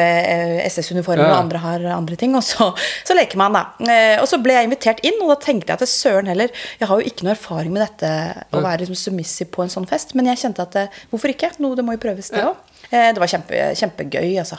SS-uniformer, 0.68 1.24
Ja. 1.24 1.32
og 1.32 1.44
andre 1.46 1.62
har 1.64 1.88
andre 1.94 2.18
ting. 2.20 2.36
Og 2.36 2.44
så, 2.44 2.70
så 3.06 3.16
leker 3.16 3.40
man, 3.40 3.56
da. 3.56 3.64
Uh, 3.80 4.22
Og 4.22 4.28
så 4.28 4.38
ble 4.42 4.54
jeg 4.56 4.68
invitert 4.68 5.00
inn, 5.06 5.16
og 5.24 5.32
da 5.32 5.38
tenkte 5.40 5.72
jeg 5.72 5.80
at 5.80 5.90
søren 5.90 6.28
heller 6.30 6.52
Jeg 6.80 6.88
har 6.88 7.00
jo 7.00 7.08
ikke 7.08 7.26
noe 7.26 7.34
erfaring 7.34 7.72
med 7.74 7.84
dette 7.84 8.10
å 8.54 8.62
være 8.62 8.84
liksom 8.84 8.98
submissive 8.98 9.50
på 9.54 9.64
en 9.64 9.72
sånn 9.72 9.88
fest, 9.88 10.14
men 10.18 10.28
jeg 10.30 10.40
kjente 10.44 10.64
at 10.64 10.78
hvorfor 11.10 11.32
ikke? 11.32 11.43
Noe, 11.62 11.76
det 11.78 11.84
må 11.86 11.96
jo 11.96 12.02
prøves, 12.02 12.30
det 12.34 12.44
òg. 12.44 12.56
Det 12.90 13.18
var 13.18 13.30
kjempe, 13.30 13.60
kjempegøy, 13.80 14.30
altså. 14.42 14.58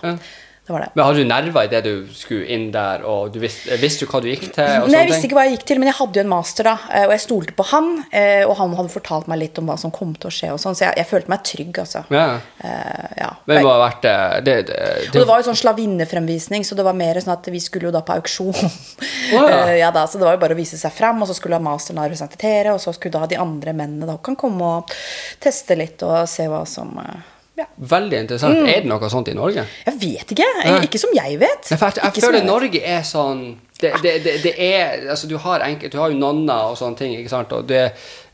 Det 0.65 0.73
var 0.73 0.82
det. 0.82 0.88
Men 0.95 1.06
Hadde 1.06 1.21
du 1.21 1.28
nerver 1.30 1.67
idet 1.67 1.80
du 1.86 2.08
skulle 2.17 2.47
inn 2.49 2.71
der, 2.73 3.04
og 3.06 3.30
du 3.36 3.38
visste, 3.43 3.75
visste 3.78 4.06
du 4.08 4.10
hva 4.10 4.21
du 4.23 4.28
gikk 4.32 4.47
til? 4.56 4.88
Nei, 4.89 5.04
jeg 5.04 5.10
visste 5.12 5.28
ikke 5.28 5.38
hva 5.38 5.43
jeg 5.45 5.60
gikk 5.60 5.65
til, 5.69 5.78
men 5.84 5.91
jeg 5.91 5.97
hadde 5.99 6.17
jo 6.17 6.23
en 6.25 6.32
master, 6.32 6.65
da. 6.71 6.73
eh, 6.89 7.04
Og 7.06 7.13
jeg 7.13 7.21
stolte 7.21 7.54
på 7.54 7.65
han. 7.69 7.91
eh, 8.10 8.41
Og 8.47 8.56
han 8.58 8.73
hadde 8.80 8.89
fortalt 8.95 9.28
meg 9.30 9.39
litt 9.43 9.60
om 9.62 9.69
hva 9.69 9.75
som 9.78 9.93
kom 9.93 10.15
til 10.17 10.32
å 10.32 10.34
skje, 10.34 10.49
og 10.56 10.60
sånn, 10.63 10.73
så 10.73 10.88
jeg, 10.88 10.97
jeg 10.97 11.10
følte 11.12 11.30
meg 11.36 11.43
trygg, 11.45 11.80
altså. 11.84 12.01
Ja. 12.10 12.25
Uh, 12.63 13.13
ja. 13.21 13.30
Men 13.45 13.60
det 13.60 13.63
må 13.67 13.73
ha 13.75 13.84
vært 13.84 14.01
det, 14.08 14.15
det, 14.47 14.56
det, 14.71 14.80
Og 15.12 15.19
det 15.19 15.28
var 15.30 15.43
jo 15.43 15.47
sånn 15.51 15.62
slavinnefremvisning, 15.62 16.65
så 16.65 16.75
det 16.80 16.88
var 16.89 16.97
mer 16.97 17.21
sånn 17.21 17.36
at 17.38 17.51
vi 17.54 17.62
skulle 17.62 17.91
jo 17.91 17.93
da 17.93 18.01
på 18.01 18.17
auksjon. 18.17 18.58
ja. 19.36 19.43
Uh, 19.45 19.75
ja 19.78 19.91
da, 19.93 20.08
Så 20.10 20.17
det 20.17 20.25
var 20.25 20.34
jo 20.39 20.41
bare 20.47 20.58
å 20.58 20.62
vise 20.63 20.82
seg 20.82 20.93
fram, 20.97 21.21
og 21.21 21.30
så 21.30 21.38
skulle 21.38 21.62
masteren 21.62 22.01
representere, 22.01 22.73
og 22.73 22.82
så 22.82 22.93
skulle 22.97 23.19
da 23.21 23.30
de 23.30 23.38
andre 23.41 23.73
mennene 23.78 24.10
da 24.10 24.17
kan 24.17 24.36
komme 24.39 24.65
og 24.80 24.97
teste 25.45 25.78
litt 25.78 26.01
og 26.06 26.25
se 26.30 26.49
hva 26.49 26.63
som 26.69 26.89
eh, 27.01 27.23
Ja. 27.56 27.65
Veldig 27.76 28.18
interessant. 28.26 28.58
Mm. 28.60 28.68
Er 28.68 28.82
det 28.84 28.89
noe 28.91 29.10
sånt 29.12 29.30
i 29.32 29.36
Norge? 29.38 29.63
Jeg 29.86 30.00
vet 30.02 30.34
ikke. 30.36 30.48
Jeg, 30.63 30.82
Ikke 30.89 31.00
som 31.00 31.13
jeg 31.15 31.39
vet. 31.39 31.70
Nei, 31.72 31.80
jeg, 31.80 32.02
jeg 32.04 32.26
føler. 32.26 32.44
Norge 32.48 32.82
er 32.82 33.06
sånn 33.08 33.46
det, 33.80 33.91
det, 34.04 34.12
det, 34.24 34.34
det 34.44 34.54
er 34.56 35.10
Altså, 35.12 35.28
du 35.28 35.36
har 35.44 35.63
enkelt 35.65 35.91
Du 35.91 35.98
har 36.00 36.12
jo 36.12 36.20
nonner 36.20 36.72
og 36.72 36.78
sånne 36.80 37.00
ting? 37.00 37.15
Og 37.20 37.68
det 37.68 37.86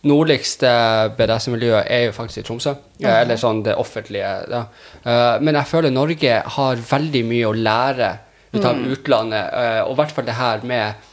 nordligste 0.10 0.70
BDS-miljøet 1.18 1.86
er 1.86 2.08
jo 2.08 2.14
faktisk 2.16 2.42
i 2.42 2.46
Tromsø. 2.48 2.74
Ja, 3.04 3.20
Eller 3.20 3.38
sånn 3.38 3.62
det 3.66 3.76
offentlige. 3.78 4.32
Ja. 4.50 4.64
Eh, 5.04 5.36
men 5.46 5.58
jeg 5.60 5.70
føler 5.70 5.94
Norge 5.94 6.40
har 6.56 6.82
veldig 6.90 7.22
mye 7.30 7.52
å 7.52 7.54
lære 7.54 8.10
ut 8.52 8.66
av 8.66 8.82
utlandet, 8.82 9.54
eh, 9.62 9.82
og 9.86 9.94
i 9.94 10.00
hvert 10.02 10.16
fall 10.16 10.26
det 10.28 10.36
her 10.36 10.66
med 10.68 11.06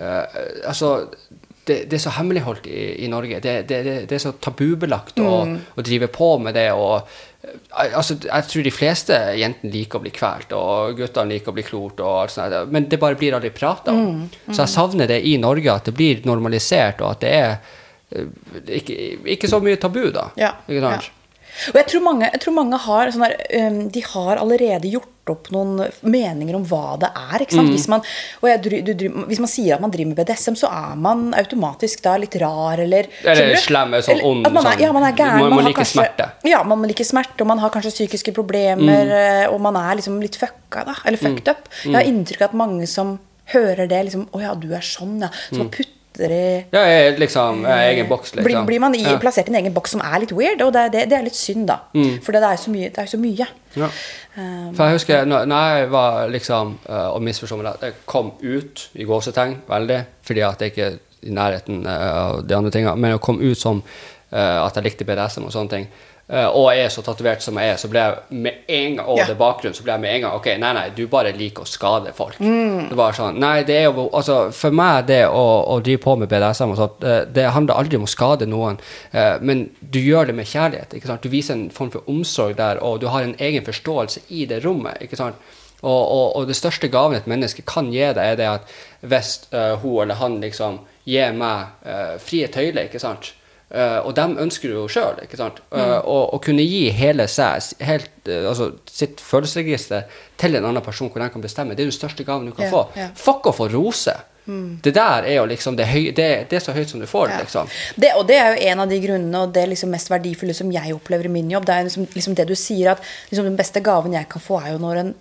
eh, 0.00 0.38
Altså 0.66 0.94
det, 1.70 1.84
det 1.90 1.98
er 1.98 2.02
så 2.02 2.14
hemmeligholdt 2.16 2.66
i, 2.66 3.04
i 3.04 3.08
Norge. 3.12 3.40
Det, 3.44 3.54
det, 3.68 3.80
det, 4.08 4.16
er 4.16 4.22
så 4.22 4.32
tabubelagt 4.42 5.20
å, 5.22 5.34
å 5.76 5.84
drive 5.84 6.08
på 6.12 6.32
med 6.42 6.56
det. 6.56 6.70
og 6.72 6.96
eh, 6.96 7.20
altså, 7.70 8.16
Jeg 8.24 8.46
tror 8.50 8.66
de 8.66 8.72
fleste 8.74 9.18
jentene 9.40 9.72
liker 9.72 10.00
å 10.00 10.04
bli 10.04 10.12
kvalt, 10.14 10.52
og 10.56 10.96
guttene 10.98 11.34
liker 11.34 11.52
å 11.52 11.56
bli 11.56 11.64
klort. 11.66 12.02
Men 12.70 12.88
det 12.90 13.00
bare 13.00 13.18
blir 13.20 13.36
aldri 13.36 13.52
prata 13.54 13.94
om. 13.96 14.26
Så 14.50 14.62
jeg 14.62 14.74
savner 14.74 15.10
det 15.10 15.22
i 15.26 15.36
Norge, 15.40 15.72
at 15.72 15.88
det 15.88 15.96
blir 15.96 16.20
normalisert, 16.28 17.00
og 17.00 17.16
at 17.16 17.24
det 17.24 17.32
er 17.38 17.56
eh, 18.10 18.28
ikke, 18.80 18.98
ikke 19.36 19.50
så 19.50 19.62
mye 19.64 19.80
tabu, 19.80 20.10
da. 20.14 20.28
Ja, 20.40 20.54
Ikke 20.68 20.84
sant? 20.84 21.08
ja. 21.10 21.16
Og 21.68 21.76
jeg 21.80 21.86
tror 21.92 22.02
mange, 22.02 22.28
jeg 22.32 22.40
tror 22.40 22.54
mange 22.56 22.78
har 22.86 23.10
sånn 23.14 23.24
der, 23.26 23.88
De 23.92 24.00
har 24.14 24.36
allerede 24.40 24.88
gjort 24.90 25.06
opp 25.30 25.50
noen 25.54 25.84
meninger 26.02 26.56
om 26.56 26.64
hva 26.66 26.96
det 26.98 27.10
er. 27.14 27.44
Mm. 27.54 27.68
Hvis, 27.70 27.84
man, 27.92 28.02
jeg, 28.42 28.62
du, 28.64 28.94
du, 28.98 29.04
hvis 29.28 29.38
man 29.38 29.50
sier 29.52 29.76
at 29.76 29.80
man 29.84 29.92
driver 29.94 30.10
med 30.10 30.18
BDSM, 30.18 30.56
så 30.58 30.66
er 30.72 30.96
man 30.98 31.28
automatisk 31.38 32.02
da 32.02 32.16
litt 32.18 32.34
rar 32.42 32.80
eller 32.82 33.06
Eller 33.22 33.54
slem, 33.62 33.94
sånn 34.02 34.24
ond, 34.26 34.48
man 34.48 34.58
er, 34.64 34.70
sånn- 34.72 34.80
Ja, 34.82 34.90
man 34.96 35.06
er 35.06 35.12
gæren. 35.14 35.38
man 35.44 35.54
man, 35.54 35.64
liker 35.68 35.84
kanskje, 35.84 36.00
smerte. 36.00 36.26
Ja, 36.50 36.62
man 36.66 36.82
liker 36.90 37.04
smerte, 37.06 37.40
og 37.44 37.46
man 37.52 37.58
har 37.62 37.70
kanskje 37.70 37.92
psykiske 37.94 38.34
problemer, 38.34 39.04
Mm. 39.06 39.44
eh, 39.44 39.46
og 39.52 39.60
man 39.60 39.76
er 39.76 39.94
liksom 40.00 40.18
litt 40.20 40.34
fucka, 40.40 40.84
da. 40.88 40.94
Eller 41.04 41.18
fucked 41.18 41.48
up. 41.48 41.68
Jeg 41.84 41.94
har 41.94 42.02
inntrykk 42.10 42.42
av 42.42 42.48
at 42.50 42.54
mange 42.64 42.88
som 42.88 43.18
hører 43.52 43.86
det, 43.86 44.04
liksom 44.10 44.26
Å 44.34 44.40
ja, 44.42 44.54
du 44.54 44.72
er 44.74 44.80
sånn, 44.82 45.20
ja. 45.20 45.28
Som 45.52 45.68
Mm. 45.68 45.70
putter 45.70 45.94
i 46.28 46.44
Ja, 46.74 46.84
jeg 46.84 47.18
liksom 47.18 47.64
jeg 47.64 47.94
egen 47.94 48.08
boks, 48.10 48.34
liksom. 48.34 48.44
blir, 48.44 48.60
blir 48.68 48.82
man 48.84 48.94
i, 48.94 49.02
ja. 49.06 49.16
plassert 49.22 49.48
i 49.48 49.54
en 49.54 49.60
egen 49.62 49.74
boks 49.74 49.96
som 49.96 50.04
er 50.04 50.20
litt 50.20 50.34
weird, 50.36 50.60
og 50.66 50.72
det, 50.76 50.86
det, 50.92 51.08
det 51.10 51.18
er 51.18 51.24
litt 51.24 51.38
synd, 51.38 51.66
da. 51.70 51.80
Mm. 51.96 52.18
For 52.20 52.36
det 52.36 52.44
er 52.44 52.56
jo 52.58 52.64
så 52.66 52.74
mye. 52.74 52.90
Det 52.92 53.04
er 53.04 53.12
så 53.14 53.20
mye. 53.20 53.50
Ja. 53.80 53.88
Um, 54.36 54.72
For 54.76 54.84
jeg 54.84 55.00
husker 55.00 55.24
når, 55.24 55.46
når 55.50 55.68
jeg 55.74 55.90
var 55.90 56.16
liksom 56.30 56.72
uh, 56.88 57.08
Og 57.14 57.22
misforstå 57.22 57.56
meg 57.58 57.66
rett, 57.66 57.84
jeg 57.86 57.96
kom 58.10 58.32
ut 58.42 58.82
i 58.94 59.06
gåsetegn 59.06 59.56
veldig, 59.70 60.00
fordi 60.26 60.44
at 60.46 60.62
jeg 60.62 60.74
ikke 60.74 60.86
er 60.86 60.98
i 61.20 61.34
nærheten 61.34 61.84
eh, 61.86 62.16
av 62.16 62.40
de 62.46 62.56
andre 62.56 62.72
tingene, 62.72 62.96
men 63.00 63.16
å 63.16 63.22
komme 63.22 63.44
ut 63.44 63.58
som 63.58 63.82
eh, 63.82 64.56
at 64.60 64.76
jeg 64.76 64.86
likte 64.86 65.06
BDSM 65.08 65.48
og 65.48 65.54
sånne 65.54 65.74
ting, 65.74 65.88
eh, 65.90 66.09
og 66.30 66.68
jeg 66.70 66.84
er 66.84 66.92
så 66.94 67.02
tatovert 67.02 67.42
som 67.42 67.56
jeg 67.58 67.72
er, 67.72 67.78
så 67.80 67.88
ble 67.90 68.02
jeg 68.04 68.40
med 68.44 68.52
en 68.68 68.96
gang 68.96 69.08
Og 69.08 69.18
Ja. 69.18 69.24
det 69.26 69.34
bakgrunn, 69.38 69.74
så 69.74 69.82
ble 69.82 69.92
jeg 69.96 70.00
med 70.00 70.14
en 70.14 70.20
gang 70.22 70.34
Ok, 70.38 70.46
nei, 70.62 70.72
nei, 70.76 70.84
du 70.94 71.06
bare 71.10 71.32
liker 71.34 71.64
å 71.64 71.66
skade 71.66 72.12
folk. 72.14 72.38
Mm. 72.38 72.88
Det 72.88 72.96
var 72.96 73.16
sånn 73.16 73.40
Nei, 73.42 73.62
det 73.66 73.76
er 73.80 73.88
jo 73.88 74.08
Altså, 74.14 74.36
for 74.54 74.70
meg, 74.70 75.06
det 75.08 75.24
å, 75.26 75.44
å 75.74 75.80
drive 75.82 76.02
på 76.04 76.14
med 76.20 76.30
BDSM 76.30 76.70
og 76.70 76.78
sånt, 76.78 77.02
eh, 77.02 77.24
det 77.26 77.48
handler 77.50 77.74
aldri 77.80 77.98
om 77.98 78.06
å 78.06 78.10
skade 78.10 78.46
noen, 78.46 78.78
eh, 79.12 79.38
men 79.40 79.70
du 79.80 79.98
gjør 79.98 80.30
det 80.30 80.36
med 80.38 80.46
kjærlighet. 80.46 80.94
ikke 80.94 81.10
sant? 81.10 81.22
Du 81.22 81.28
viser 81.28 81.54
en 81.54 81.70
form 81.74 81.90
for 81.90 82.06
omsorg 82.06 82.56
der, 82.56 82.78
og 82.82 83.00
du 83.00 83.08
har 83.08 83.22
en 83.26 83.34
egen 83.38 83.64
forståelse 83.66 84.20
i 84.30 84.44
det 84.46 84.62
rommet. 84.64 85.02
ikke 85.02 85.18
sant? 85.18 85.34
Og, 85.82 86.12
og, 86.12 86.36
og 86.36 86.46
det 86.46 86.56
største 86.56 86.90
gaven 86.92 87.16
et 87.16 87.28
menneske 87.30 87.64
kan 87.66 87.90
gi 87.92 88.04
deg, 88.12 88.20
er 88.20 88.36
det 88.36 88.48
at 88.48 88.72
hvis 89.00 89.48
uh, 89.54 89.78
hun 89.80 90.02
eller 90.04 90.20
han 90.20 90.40
liksom 90.42 90.80
gir 91.08 91.32
meg 91.32 91.86
uh, 91.86 92.18
frie 92.20 92.50
tøyler, 92.52 92.90
ikke 92.90 93.00
sant? 93.00 93.32
Eh, 93.70 93.98
og 94.02 94.16
dem 94.18 94.34
ønsker 94.42 94.70
du 94.70 94.74
jo 94.74 94.88
sjøl, 94.90 95.20
ikke 95.22 95.38
sant? 95.38 95.60
å 95.70 95.82
og, 96.00 96.24
og 96.34 96.40
kunne 96.42 96.64
gi 96.66 96.88
hele 96.90 97.28
seg, 97.30 97.68
helt, 97.86 98.10
uh, 98.26 98.48
altså 98.50 98.72
sitt 98.90 99.22
følelsesregister 99.22 100.08
til 100.40 100.58
en 100.58 100.66
annen 100.66 100.82
person 100.82 101.06
hvor 101.06 101.22
den 101.22 101.30
kan 101.30 101.44
bestemme, 101.44 101.76
det 101.78 101.84
er 101.84 101.92
den 101.92 101.94
største 101.94 102.26
gaven 102.26 102.50
du 102.50 102.56
kan 102.56 102.66
yeah, 102.66 102.74
få. 102.74 102.82
Yeah. 102.98 103.14
Fuck 103.14 103.46
å 103.46 103.54
få 103.54 103.68
rose. 103.70 104.16
Det 104.82 104.94
der 104.94 105.26
er 105.28 105.36
jo 105.36 105.46
liksom 105.46 105.76
det, 105.76 105.86
høy, 105.86 106.10
det, 106.16 106.26
det 106.50 106.58
er 106.58 106.62
så 106.64 106.72
høyt 106.74 106.90
som 106.90 107.00
du 107.00 107.06
får 107.06 107.28
Ja. 107.30 107.38
liksom. 107.38 107.68
Det, 107.94 108.12
og 108.16 108.26
det 108.26 108.36
er 108.40 108.54
jo 108.54 108.70
en 108.72 108.80
av 108.80 108.88
de 108.90 109.00
grunnene 109.00 109.42
og 109.44 109.52
det 109.54 109.66
liksom 109.68 109.92
mest 109.94 110.10
verdifulle 110.10 110.54
som 110.56 110.72
jeg 110.72 110.94
opplever 110.94 111.28
i 111.28 111.32
min 111.32 111.50
jobb. 111.50 111.66
Det 111.66 111.74
er 111.74 111.86
liksom, 111.86 112.06
liksom 112.14 112.34
det 112.34 112.48
du 112.48 112.56
sier, 112.58 112.92
at 112.92 113.04
liksom 113.30 113.46
den 113.46 113.58
beste 113.58 113.80
gaven 113.80 114.16
jeg 114.16 114.28
kan 114.32 114.42
få, 114.42 114.60
er 114.64 114.74
jo 114.74 114.78
når 114.82 115.04
en 115.04 115.14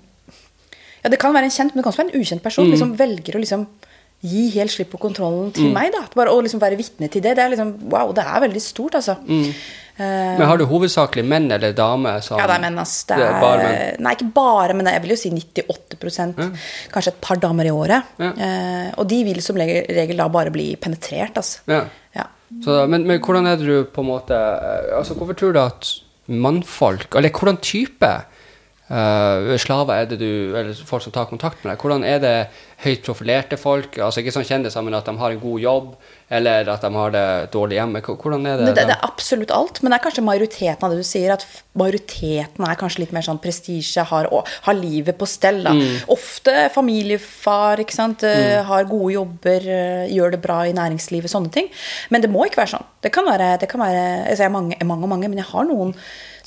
Ja, 1.03 1.09
det 1.09 1.19
kan 1.19 1.31
være 1.33 1.47
en 1.47 1.51
kjent, 1.51 1.71
men 1.71 1.79
det 1.79 1.83
kan 1.85 1.93
også 1.93 2.01
være 2.01 2.12
en 2.12 2.21
ukjent 2.21 2.43
person. 2.43 2.65
Mm. 2.65 2.71
liksom 2.71 2.95
Velger 2.99 3.35
å 3.35 3.39
liksom 3.39 3.67
gi 4.21 4.49
helt 4.58 4.71
slipp 4.73 4.89
på 4.93 4.99
kontrollen 4.99 5.51
til 5.55 5.69
meg. 5.73 5.91
da 5.95 6.01
Bare 6.15 6.34
Å 6.34 6.41
liksom 6.43 6.60
være 6.62 6.77
vitne 6.79 7.08
til 7.12 7.21
det. 7.23 7.36
Det 7.38 7.43
er 7.45 7.53
liksom 7.53 7.75
Wow, 7.91 8.12
det 8.15 8.25
er 8.25 8.41
veldig 8.43 8.62
stort, 8.63 8.97
altså. 8.99 9.15
Mm. 9.27 9.45
Eh, 9.99 10.36
Men 10.39 10.47
har 10.47 10.58
du 10.60 10.65
hovedsakelig 10.67 11.25
menn 11.27 11.49
eller 11.51 11.73
damer 11.75 12.21
som 12.23 12.39
Ja, 12.39 12.47
det 12.47 12.55
er 12.55 12.63
menn, 12.65 12.79
ass. 12.79 13.03
Det 13.03 13.17
Det 13.19 13.25
er, 13.25 13.34
er 13.36 13.41
bare 13.43 13.63
menn. 13.69 14.03
Nei, 14.05 14.13
ikke 14.15 14.29
bare, 14.34 14.75
men 14.79 14.88
jeg 14.91 15.01
vil 15.03 15.13
jo 15.15 15.19
si 15.19 15.32
98 15.36 16.27
ja. 16.39 16.49
Kanskje 16.93 17.13
et 17.13 17.21
par 17.21 17.36
damer 17.39 17.67
i 17.67 17.73
året. 17.75 18.13
Ja. 18.19 18.32
Eh, 18.32 18.91
og 18.97 19.08
de 19.12 19.23
vil 19.27 19.41
som 19.43 19.60
regel, 19.60 19.88
regel 19.95 20.17
da 20.17 20.27
bare 20.32 20.51
bli 20.55 20.75
penetrert, 20.79 21.36
altså. 21.39 21.60
Ja. 21.67 21.86
Ja. 22.15 22.27
Så, 22.65 22.88
men, 22.89 23.03
men 23.05 23.19
hvordan 23.21 23.45
er 23.47 23.60
det 23.60 23.67
du 23.67 23.84
på 23.93 24.01
en 24.01 24.08
måte 24.10 24.34
eh, 24.34 24.97
altså 24.97 25.13
Hvorfor 25.13 25.38
tror 25.38 25.51
du 25.53 25.60
at 25.62 25.91
mannfolk 26.29 27.13
Eller 27.15 27.29
hvordan 27.29 27.60
type 27.62 28.10
eh, 28.89 29.56
slaver 29.62 30.02
er 30.02 30.10
det 30.10 30.19
du 30.21 30.56
Eller 30.58 30.73
folk 30.73 31.04
som 31.06 31.13
tar 31.13 31.30
kontakt 31.30 31.63
med 31.63 31.73
deg? 31.73 31.84
Hvordan 31.84 32.06
er 32.08 32.21
det 32.23 32.36
høyt 32.84 33.04
profilerte 33.06 33.58
folk? 33.60 33.97
Altså 33.99 34.21
Ikke 34.21 34.34
sånn 34.34 34.47
kjendiser, 34.47 34.84
men 34.86 34.97
at 34.97 35.08
de 35.08 35.15
har 35.19 35.36
en 35.36 35.41
god 35.41 35.60
jobb, 35.62 35.89
eller 36.30 36.69
at 36.71 36.84
de 36.86 36.91
har 36.95 37.13
det 37.13 37.25
dårlig 37.54 37.80
hjemme? 37.80 38.02
Hvordan 38.06 38.45
er 38.47 38.60
det? 38.62 38.67
Det, 38.69 38.86
det, 38.89 38.95
er 38.95 39.08
absolutt 39.08 39.54
alt, 39.56 39.82
men 39.82 39.91
det 39.91 39.99
er 39.99 40.04
kanskje 40.06 40.25
majoriteten 40.25 40.86
av 40.86 40.93
det 40.93 41.02
du 41.02 41.08
sier. 41.08 41.34
At 41.36 41.45
majoriteten 41.80 42.67
er 42.67 42.80
kanskje 42.80 43.04
litt 43.04 43.15
mer 43.15 43.25
sånn 43.25 43.41
prestisje, 43.43 44.06
har, 44.12 44.30
har 44.67 44.78
livet 44.80 45.19
på 45.19 45.28
stell. 45.30 45.62
Da. 45.65 45.73
Mm. 45.75 46.06
Ofte 46.15 46.56
familiefar, 46.75 47.84
ikke 47.84 47.97
sant. 47.97 48.25
Mm. 48.25 48.69
Har 48.69 48.88
gode 48.89 49.15
jobber, 49.17 49.71
eh, 49.80 50.06
gjør 50.15 50.38
det 50.38 50.43
bra 50.45 50.62
i 50.67 50.75
næringslivet, 50.78 51.32
sånne 51.32 51.52
ting. 51.56 51.67
Men 52.13 52.23
det 52.23 52.32
må 52.32 52.47
ikke 52.47 52.63
være 52.63 52.75
sånn. 52.78 52.88
Det 53.04 53.12
kan 53.15 53.28
være, 53.28 53.56
det 53.62 53.69
kan 53.71 53.84
være 53.84 54.06
altså 54.30 54.43
Jeg 54.43 54.47
har 54.49 54.56
mange, 54.56 54.80
mange 54.86 55.08
og 55.08 55.12
mange, 55.12 55.32
men 55.32 55.41
jeg 55.41 55.52
har 55.52 55.67
noen 55.67 55.93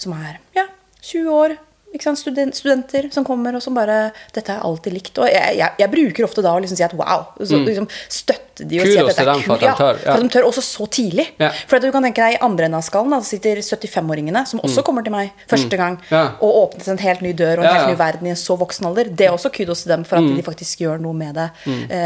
som 0.00 0.16
er 0.16 0.40
ja, 0.56 0.66
20 1.02 1.36
år. 1.36 1.58
Ikke 1.94 2.02
sant? 2.02 2.18
Studen- 2.18 2.52
studenter 2.56 3.10
som 3.12 3.24
kommer 3.24 3.54
og 3.54 3.62
som 3.62 3.74
bare 3.74 4.12
'Dette 4.32 4.46
jeg 4.52 4.60
alltid 4.62 4.92
likt'. 4.92 5.18
Og 5.18 5.26
jeg, 5.28 5.56
jeg, 5.58 5.70
jeg 5.78 5.90
bruker 5.90 6.24
ofte 6.24 6.42
da 6.42 6.54
å 6.56 6.60
liksom 6.60 6.76
si 6.76 6.82
at 6.82 6.94
wow. 6.94 7.26
Så, 7.44 7.58
liksom, 7.64 7.88
støtte 8.08 8.66
de 8.68 8.80
og 8.80 8.86
si 8.86 8.96
Mm. 8.96 9.08
At 9.08 9.16
dette 9.16 9.28
er 9.28 9.34
kult. 9.42 9.60
de 9.60 9.66
Ja, 9.66 9.74
for 9.74 10.10
at 10.12 10.20
de 10.22 10.28
tør 10.28 10.44
også 10.48 10.62
så 10.62 10.86
tidlig. 10.90 11.26
Ja. 11.38 11.50
For 11.66 11.76
at 11.76 11.82
du 11.82 11.90
kan 11.92 12.02
tenke 12.02 12.16
deg 12.22 12.34
i 12.34 12.38
andre 12.44 12.64
enden 12.64 12.74
av 12.78 12.82
skallen 12.82 13.10
da, 13.10 13.20
sitter 13.20 13.56
75-åringene, 13.62 14.46
som 14.46 14.60
også 14.60 14.82
kommer 14.84 15.02
til 15.04 15.12
meg 15.12 15.32
første 15.48 15.76
gang, 15.76 15.96
Mm. 15.98 16.10
Ja. 16.10 16.24
og 16.40 16.70
åpnet 16.74 16.88
en 16.88 16.98
helt 16.98 17.22
ny 17.22 17.32
dør 17.32 17.58
og 17.58 17.64
en 17.64 17.74
Ja, 17.74 17.86
helt 17.86 17.88
ny 17.98 18.04
verden 18.04 18.26
i 18.26 18.30
en 18.30 18.36
så 18.36 18.56
voksen 18.58 18.86
alder. 18.86 19.04
Det 19.04 19.26
er 19.26 19.32
også 19.32 19.50
kudos 19.52 19.82
til 19.82 19.90
dem 19.96 20.04
for 20.04 20.16
at 20.16 20.22
Mm. 20.22 20.36
de 20.36 20.42
faktisk 20.42 20.78
gjør 20.80 21.00
noe 21.00 21.12
med 21.14 21.34
det. 21.34 21.50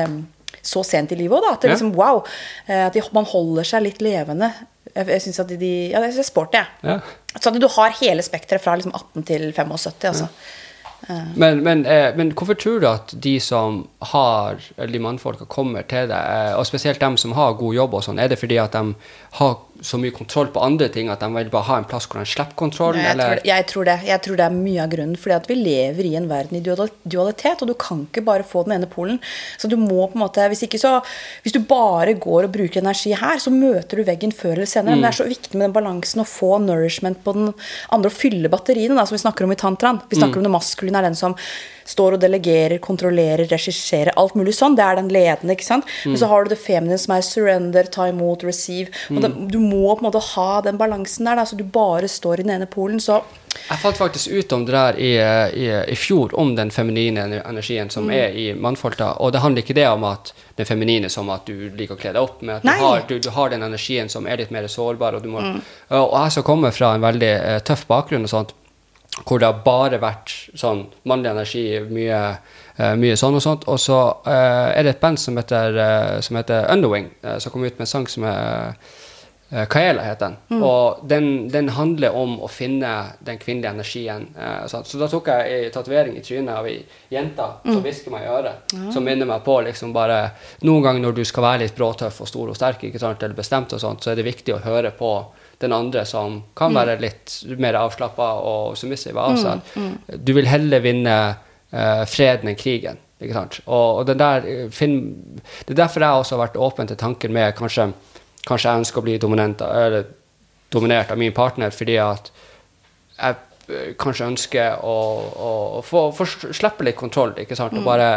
Um, 0.07 0.27
så 0.63 0.85
sent 0.85 1.13
i 1.13 1.15
livet 1.15 1.39
òg, 1.39 1.43
da. 1.43 1.53
At 1.53 1.61
det 1.63 1.71
liksom, 1.71 1.93
wow. 1.95 2.25
eh, 2.69 2.87
At 2.87 2.93
de, 2.93 3.03
man 3.13 3.25
holder 3.25 3.63
seg 3.65 3.83
litt 3.83 3.99
levende. 4.03 4.53
Jeg, 4.95 5.07
jeg 5.07 5.21
syns 5.23 5.41
at 5.41 5.47
de, 5.49 5.57
de 5.57 5.91
Ja, 5.91 6.01
det 6.01 6.17
er 6.19 6.23
sporty, 6.23 6.53
jeg. 6.59 6.67
Ja. 6.83 7.01
Så 7.41 7.51
at 7.51 7.61
du 7.61 7.69
har 7.69 7.97
hele 8.01 8.25
spekteret 8.25 8.63
fra 8.65 8.77
liksom 8.79 8.95
18 8.95 9.27
til 9.29 9.53
75, 9.57 10.07
altså. 10.11 10.29
Men, 11.35 11.63
men, 11.63 11.85
eh, 11.87 12.11
men 12.17 12.33
hvorfor 12.35 12.59
tror 12.59 12.81
du 12.83 12.89
at 12.91 13.15
de 13.23 13.37
som 13.43 13.85
har, 14.13 14.59
eller 14.77 14.93
de 14.93 15.03
mannfolka 15.03 15.47
kommer 15.51 15.87
til 15.89 16.09
deg, 16.11 16.17
eh, 16.19 16.55
og 16.59 16.67
spesielt 16.67 17.01
dem 17.03 17.19
som 17.21 17.37
har 17.39 17.59
god 17.61 17.75
jobb 17.79 17.95
og 17.99 18.07
sånn, 18.07 18.21
er 18.23 18.33
det 18.33 18.41
fordi 18.41 18.59
at 18.63 18.75
de 18.75 18.95
har 19.39 19.57
så 19.85 19.99
mye 20.01 20.15
kontroll 20.15 20.49
på 20.53 20.61
andre 20.63 20.89
ting 20.93 21.11
at 21.13 21.21
de 21.21 21.29
vil 21.35 21.51
bare 21.53 21.69
ha 21.69 21.79
en 21.81 21.87
plass 21.89 22.07
hvor 22.09 22.21
de 22.21 22.29
slipper 22.29 22.57
kontroll? 22.59 22.97
Ja, 22.97 23.11
jeg, 23.11 23.17
eller? 23.17 23.41
tror, 23.41 23.49
jeg, 23.51 23.67
tror 23.71 23.89
det. 23.89 23.97
jeg 24.09 24.23
tror 24.25 24.39
det 24.41 24.47
er 24.47 24.57
mye 24.57 24.85
av 24.85 24.93
grunnen. 24.93 25.19
Fordi 25.21 25.37
at 25.37 25.49
vi 25.51 25.57
lever 25.59 26.09
i 26.09 26.15
en 26.19 26.29
verden 26.31 26.59
i 26.59 26.63
dualitet, 26.65 27.63
og 27.63 27.71
du 27.71 27.75
kan 27.81 28.05
ikke 28.07 28.25
bare 28.27 28.47
få 28.47 28.65
den 28.67 28.77
ene 28.79 28.91
polen. 28.91 29.21
Så 29.61 29.71
du 29.71 29.77
må 29.81 30.07
på 30.07 30.19
en 30.19 30.25
måte, 30.25 30.47
Hvis 30.53 30.65
ikke 30.67 30.81
så, 30.81 30.99
hvis 31.45 31.57
du 31.57 31.61
bare 31.67 32.15
går 32.15 32.49
og 32.49 32.55
bruker 32.55 32.83
energi 32.83 33.15
her, 33.17 33.41
så 33.43 33.53
møter 33.53 34.01
du 34.01 34.07
veggen 34.07 34.35
før 34.35 34.57
eller 34.57 34.71
senere. 34.71 34.97
Men 34.97 35.07
det 35.07 35.13
er 35.13 35.21
så 35.21 35.29
viktig 35.29 35.55
med 35.57 35.69
den 35.69 35.77
balansen 35.77 36.23
å 36.23 36.29
få 36.29 36.57
nourishment 36.63 37.23
på 37.25 37.37
den 37.37 37.53
andre, 37.53 38.11
og 38.11 38.17
fylle 38.17 38.53
batteriene, 38.53 38.97
da, 38.97 39.07
som 39.09 39.19
vi 39.19 39.25
snakker 39.25 39.47
om 39.47 39.55
i 39.55 39.61
tantraen. 39.61 40.01
Vi 40.11 40.21
snakker 40.21 40.41
om 40.41 40.49
det 40.49 40.55
maskuline 40.55 40.96
er 40.99 41.07
den 41.11 41.15
som 41.19 41.37
står 41.87 42.17
og 42.17 42.21
delegerer, 42.21 42.81
kontrollerer, 42.83 43.45
regisserer, 43.47 44.11
alt 44.19 44.35
mulig 44.35 44.57
sånn. 44.59 44.75
Det 44.75 44.83
er 44.83 44.97
den 44.99 45.09
ledende, 45.15 45.55
ikke 45.55 45.69
sant. 45.69 45.85
Men 46.05 46.19
så 46.19 46.27
har 46.27 46.43
du 46.43 46.51
det 46.51 46.59
feminine 46.59 46.99
som 46.99 47.13
er 47.15 47.23
surrender, 47.23 47.87
ta 47.95 48.09
imot, 48.11 48.43
receive. 48.43 48.91
Og 49.15 49.21
det, 49.23 49.31
du 49.53 49.61
må 49.63 49.93
på 49.95 50.03
en 50.03 50.09
måte 50.09 50.23
ha 50.33 50.61
den 50.67 50.81
balansen 50.81 51.29
der, 51.31 51.39
da, 51.39 51.45
så 51.47 51.55
du 51.55 51.63
bare 51.63 52.09
står 52.11 52.41
i 52.43 52.47
den 52.49 52.57
ene 52.57 52.67
polen. 52.67 52.99
Så 52.99 53.21
Jeg 53.69 53.79
fant 53.81 53.97
faktisk 53.97 54.35
ut 54.35 54.53
om 54.53 54.67
det 54.67 54.75
der 54.75 54.99
i, 54.99 55.13
i, 55.63 55.69
i 55.95 55.97
fjor, 55.97 56.35
om 56.35 56.57
den 56.59 56.71
feminine 56.75 57.29
energien 57.47 57.87
Mm. 57.87 57.91
som 57.95 58.11
er 58.11 58.35
i 58.35 58.49
mannfolka. 58.55 59.13
Og 59.23 59.31
det 59.33 59.41
handler 59.47 59.63
ikke 59.63 59.75
det 59.79 59.87
om 59.89 60.03
at 60.11 60.33
den 60.59 60.67
feminine 60.67 61.09
som 61.09 61.31
at 61.31 61.47
du 61.47 61.71
liker 61.71 61.95
å 61.95 62.01
kle 62.03 62.13
deg 62.13 62.21
opp, 62.23 62.43
men 62.43 62.57
at 62.59 62.63
du 62.67 62.69
har, 62.83 63.03
du, 63.09 63.19
du 63.23 63.31
har 63.31 63.51
den 63.55 63.63
energien 63.63 64.09
som 64.11 64.27
er 64.27 64.43
litt 64.43 64.51
mer 64.51 64.67
sårbar. 64.67 65.15
Og, 65.15 65.23
du 65.23 65.29
må, 65.31 65.41
Mm. 65.41 65.63
og 66.03 66.19
jeg 66.25 66.33
som 66.33 66.43
kommer 66.43 66.75
fra 66.75 66.95
en 66.99 67.01
veldig 67.07 67.31
eh, 67.39 67.59
tøff 67.63 67.87
bakgrunn 67.87 68.27
og 68.27 68.29
sånt, 68.35 68.53
hvor 69.25 69.41
det 69.41 69.49
har 69.49 69.65
bare 69.65 70.01
vært 70.03 70.35
sånn 70.59 70.85
mannlig 71.09 71.33
energi, 71.33 71.65
mye, 71.89 72.21
uh, 72.77 72.93
mye 73.01 73.17
sånn 73.19 73.39
og 73.39 73.45
sånt. 73.45 73.67
Og 73.73 73.81
så 73.81 73.99
uh, 74.27 74.69
er 74.75 74.85
det 74.85 74.97
et 74.97 75.03
band 75.03 75.21
som 75.21 75.39
heter, 75.41 75.81
uh, 75.81 76.21
som 76.25 76.39
heter 76.41 76.69
Underwing, 76.75 77.11
som 77.39 77.55
kom 77.55 77.65
ut 77.65 77.75
med 77.75 77.87
en 77.87 77.93
sang 77.97 78.09
som 78.11 78.29
er 78.29 78.79
Kaela 79.71 80.03
heter 80.03 80.33
den. 80.33 80.63
Og 80.67 81.05
den, 81.07 81.27
den 81.55 81.69
handler 81.71 82.17
om 82.19 82.33
å 82.43 82.49
finne 82.51 82.89
den 83.23 83.37
kvinnelige 83.39 83.77
energien. 83.77 84.25
så 84.67 84.81
da 84.99 85.07
tok 85.07 85.31
jeg 85.31 85.53
ei 85.55 85.69
tatovering 85.71 86.17
i 86.19 86.23
trynet 86.27 86.51
av 86.51 86.67
ei 86.67 86.81
jente 87.15 87.47
som 87.63 87.79
hvisker 87.85 88.11
meg 88.11 88.27
i 88.27 88.33
øret. 88.35 88.75
Som 88.91 89.07
minner 89.07 89.31
meg 89.31 89.45
på 89.47 89.61
liksom 89.69 89.95
bare 89.95 90.33
Noen 90.67 90.83
ganger 90.83 91.07
når 91.07 91.15
du 91.21 91.23
skal 91.31 91.47
være 91.47 91.63
litt 91.63 91.79
bråtøff 91.79 92.19
og 92.25 92.33
stor 92.33 92.51
og 92.51 92.59
sterk, 92.59 92.83
eller 92.91 93.39
bestemt, 93.39 93.71
og 93.71 93.85
sånt, 93.85 94.03
så 94.03 94.11
er 94.11 94.19
det 94.19 94.27
viktig 94.27 94.57
å 94.57 94.65
høre 94.67 94.91
på 94.99 95.13
den 95.63 95.73
andre 95.73 96.05
som 96.09 96.43
kan 96.57 96.75
være 96.77 96.99
litt 97.01 97.39
mer 97.63 97.79
avslappa 97.81 98.29
og 98.45 98.77
submissiv 98.77 99.17
av 99.19 99.39
seg. 99.41 99.77
Du 100.21 100.35
vil 100.37 100.49
heller 100.51 100.85
vinne 100.85 101.17
uh, 101.33 102.05
freden 102.11 102.53
enn 102.53 102.59
krigen. 102.61 103.01
Ikke 103.23 103.33
sant? 103.33 103.59
Og, 103.65 104.03
og 104.03 104.05
den 104.11 104.21
der, 104.21 104.45
fin, 104.75 104.99
det 105.65 105.73
er 105.73 105.81
derfor 105.87 106.05
jeg 106.05 106.21
også 106.21 106.37
har 106.37 106.43
vært 106.45 106.61
åpen 106.61 106.91
til 106.91 107.01
tanken 107.01 107.33
med 107.33 107.55
kanskje, 107.57 107.89
kanskje 108.45 108.69
jeg 108.69 108.83
ønsker 108.83 109.01
å 109.01 109.07
bli 109.07 109.17
dominant, 109.23 109.65
eller, 109.65 110.11
dominert 110.75 111.13
av 111.15 111.21
min 111.21 111.33
partner 111.33 111.73
fordi 111.73 111.97
at 112.03 112.31
jeg 113.17 113.37
eh, 113.71 113.93
kanskje 114.01 114.29
ønsker 114.33 114.85
å, 114.85 114.97
å, 115.33 115.51
å 115.79 115.83
få, 115.87 116.09
få 116.17 116.27
slippe 116.29 116.85
litt 116.85 116.99
kontroll, 116.99 117.33
ikke 117.41 117.57
sant? 117.57 117.77
og 117.79 117.87
bare 117.87 118.11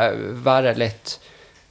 være 0.43 0.75
litt 0.79 1.15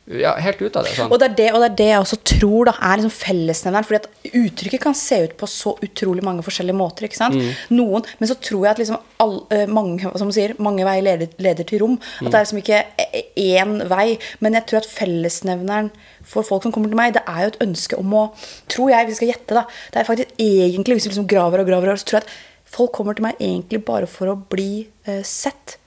ja, 0.08 0.32
helt 0.40 0.62
ut 0.62 0.76
av 0.78 0.86
det. 0.86 0.94
Sånn. 0.96 1.10
Og 1.12 1.20
det, 1.20 1.26
er 1.28 1.34
det, 1.36 1.46
og 1.52 1.60
det 1.60 1.68
er 1.68 1.76
det 1.76 1.88
jeg 1.90 2.00
også 2.00 2.18
tror 2.30 2.68
da, 2.70 2.72
er 2.80 3.00
liksom 3.00 3.12
fellesnevneren. 3.12 3.84
fordi 3.84 3.98
at 4.00 4.36
uttrykket 4.40 4.82
kan 4.86 4.96
se 4.96 5.18
ut 5.26 5.34
på 5.40 5.48
så 5.52 5.74
utrolig 5.84 6.24
mange 6.24 6.44
forskjellige 6.46 6.78
måter. 6.78 7.04
ikke 7.08 7.18
sant? 7.18 7.36
Noen, 7.74 8.06
Men 8.18 8.30
så 8.30 8.38
tror 8.40 8.64
jeg 8.64 8.70
at 8.70 8.80
liksom 8.80 9.02
all, 9.20 9.34
eh, 9.52 9.66
mange, 9.68 10.12
som 10.16 10.32
sier, 10.32 10.54
mange 10.64 10.86
veier 10.88 11.04
leder, 11.04 11.34
leder 11.36 11.68
til 11.68 11.82
rom. 11.84 11.98
At 12.22 12.30
det 12.30 12.38
er 12.38 12.46
liksom 12.46 12.62
ikke 12.62 12.80
én 13.36 13.74
vei. 13.90 14.06
Men 14.40 14.56
jeg 14.56 14.68
tror 14.70 14.80
at 14.80 14.92
fellesnevneren 14.92 15.90
for 16.24 16.46
folk 16.46 16.64
som 16.64 16.72
kommer 16.72 16.88
til 16.88 17.00
meg, 17.00 17.12
det 17.16 17.24
er 17.28 17.44
jo 17.44 17.52
et 17.52 17.62
ønske 17.68 17.98
om 17.98 18.14
å 18.16 18.24
Tror 18.68 18.90
jeg, 18.92 19.08
vi 19.08 19.16
skal 19.16 19.30
gjette, 19.32 19.56
da. 19.56 19.64
Det 19.92 20.00
er 20.00 20.06
faktisk 20.08 20.40
egentlig, 20.40 20.98
hvis 20.98 21.06
vi 21.08 21.12
liksom 21.12 21.28
graver 21.30 21.62
og 21.62 21.68
graver, 21.68 21.96
så 21.96 22.08
tror 22.08 22.18
jeg 22.20 22.28
at 22.28 22.32
folk 22.68 22.92
kommer 22.96 23.16
til 23.16 23.24
meg 23.24 23.40
egentlig 23.40 23.80
bare 23.84 24.08
for 24.10 24.32
å 24.32 24.36
bli 24.36 24.86
uh, 25.08 25.22
sett. 25.26 25.78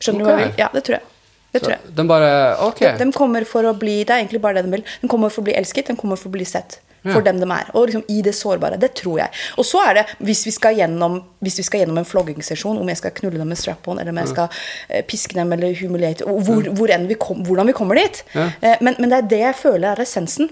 Skjønner 0.00 0.24
du 0.24 0.28
hva 0.28 0.36
jeg 0.36 0.46
vil? 0.46 0.54
Ja, 0.64 0.70
det 0.72 0.84
tror 0.86 0.98
jeg. 0.98 1.11
Det 1.52 1.60
tror 1.62 1.74
jeg. 1.74 1.94
De, 1.96 2.06
bare 2.08 2.30
okay. 2.66 2.96
De, 2.98 3.04
de 3.04 3.12
kommer 3.12 3.44
for 3.44 3.66
å 3.68 3.74
bli 3.76 3.98
Det 4.04 4.10
er 4.14 4.22
egentlig 4.22 4.40
bare 4.40 4.54
det 4.62 4.64
de 4.70 4.76
vil. 4.78 4.84
De 5.02 5.08
kommer 5.08 5.28
for 5.30 5.42
å 5.42 5.44
bli 5.50 5.54
elsket, 5.58 5.86
de 5.92 5.96
kommer 6.00 6.16
for 6.16 6.30
å 6.30 6.32
bli 6.38 6.44
sett. 6.48 6.78
For 7.02 7.18
Ja. 7.18 7.32
dem 7.32 7.40
de 7.42 7.48
er. 7.50 7.66
Og 7.74 7.88
liksom 7.88 8.04
i 8.08 8.20
det 8.22 8.32
sårbare. 8.38 8.78
Det 8.78 8.92
tror 8.94 9.18
jeg. 9.18 9.30
Og 9.58 9.64
så 9.66 9.80
er 9.88 9.94
det, 9.94 10.04
hvis 10.22 10.44
vi 10.46 10.52
skal 10.54 10.76
gjennom, 10.78 11.16
hvis 11.42 11.56
vi 11.58 11.64
skal 11.66 11.80
gjennom 11.82 11.98
en 11.98 12.06
floggingssesjon, 12.06 12.78
om 12.78 12.86
jeg 12.92 12.96
skal 13.00 13.10
knulle 13.16 13.38
dem 13.42 13.48
med 13.50 13.58
strap-on, 13.58 13.98
eller 13.98 14.12
om 14.14 14.20
jeg 14.22 14.28
skal 14.30 14.48
eh, 14.88 15.02
piske 15.02 15.34
dem 15.34 15.50
eller 15.52 15.74
humiliate 15.74 16.22
hvor, 16.24 16.62
hvor 16.70 16.92
vi 17.08 17.14
kom, 17.18 17.42
Hvordan 17.42 17.66
vi 17.66 17.72
kommer 17.72 17.98
dit. 17.98 18.22
Ja. 18.36 18.48
Eh, 18.62 18.76
men, 18.80 18.94
men 19.00 19.10
det 19.10 19.18
er 19.18 19.28
det 19.32 19.40
jeg 19.42 19.54
føler 19.64 19.88
er 19.96 20.02
essensen. 20.06 20.48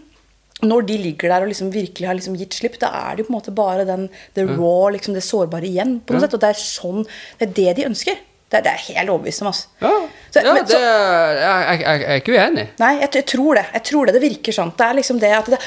Når 0.60 0.82
de 0.90 0.96
ligger 0.98 1.30
der 1.30 1.40
og 1.46 1.48
liksom 1.48 1.70
virkelig 1.72 2.06
har 2.10 2.18
liksom 2.18 2.34
gitt 2.36 2.52
slipp, 2.58 2.74
da 2.82 2.90
er 2.92 3.14
det 3.16 3.22
jo 3.22 3.28
på 3.30 3.32
en 3.32 3.38
måte 3.38 3.54
bare 3.56 3.86
den, 3.88 4.08
the 4.34 4.42
raw, 4.44 4.90
liksom 4.92 5.14
det 5.14 5.22
sårbare 5.24 5.64
igjen. 5.70 6.00
på 6.04 6.12
noe 6.12 6.20
Ja. 6.20 6.26
sett, 6.26 6.34
Og 6.34 6.40
det 6.42 6.50
er 6.50 6.58
sånn, 6.60 7.06
det 7.38 7.46
er 7.48 7.54
det 7.54 7.76
de 7.78 7.86
ønsker. 7.88 8.18
Det, 8.50 8.64
det 8.64 8.66
er 8.66 8.76
jeg 8.82 8.96
helt 8.98 9.10
overbevist 9.14 9.40
om. 9.42 9.46
Altså. 9.54 9.68
Ja, 9.80 9.94
Så- 10.30 10.42
ja 10.44 10.52
men 10.54 10.64
det, 10.64 10.70
så- 10.70 10.80
jeg, 10.80 11.64
jeg, 11.66 11.80
jeg 11.80 12.04
er 12.06 12.20
ikke 12.20 12.34
uenig. 12.38 12.66
Nei, 12.78 12.90
jeg, 13.00 13.10
jeg 13.18 13.26
tror 13.32 13.54
det. 13.58 13.64
Jeg 13.74 13.82
tror 13.90 14.06
det, 14.06 14.14
det 14.14 14.22
virker 14.22 14.56
sånn. 14.56 14.72
Det 14.78 14.86
er 14.86 14.94
liksom 15.00 15.18
det 15.22 15.30
at 15.34 15.50
det, 15.50 15.58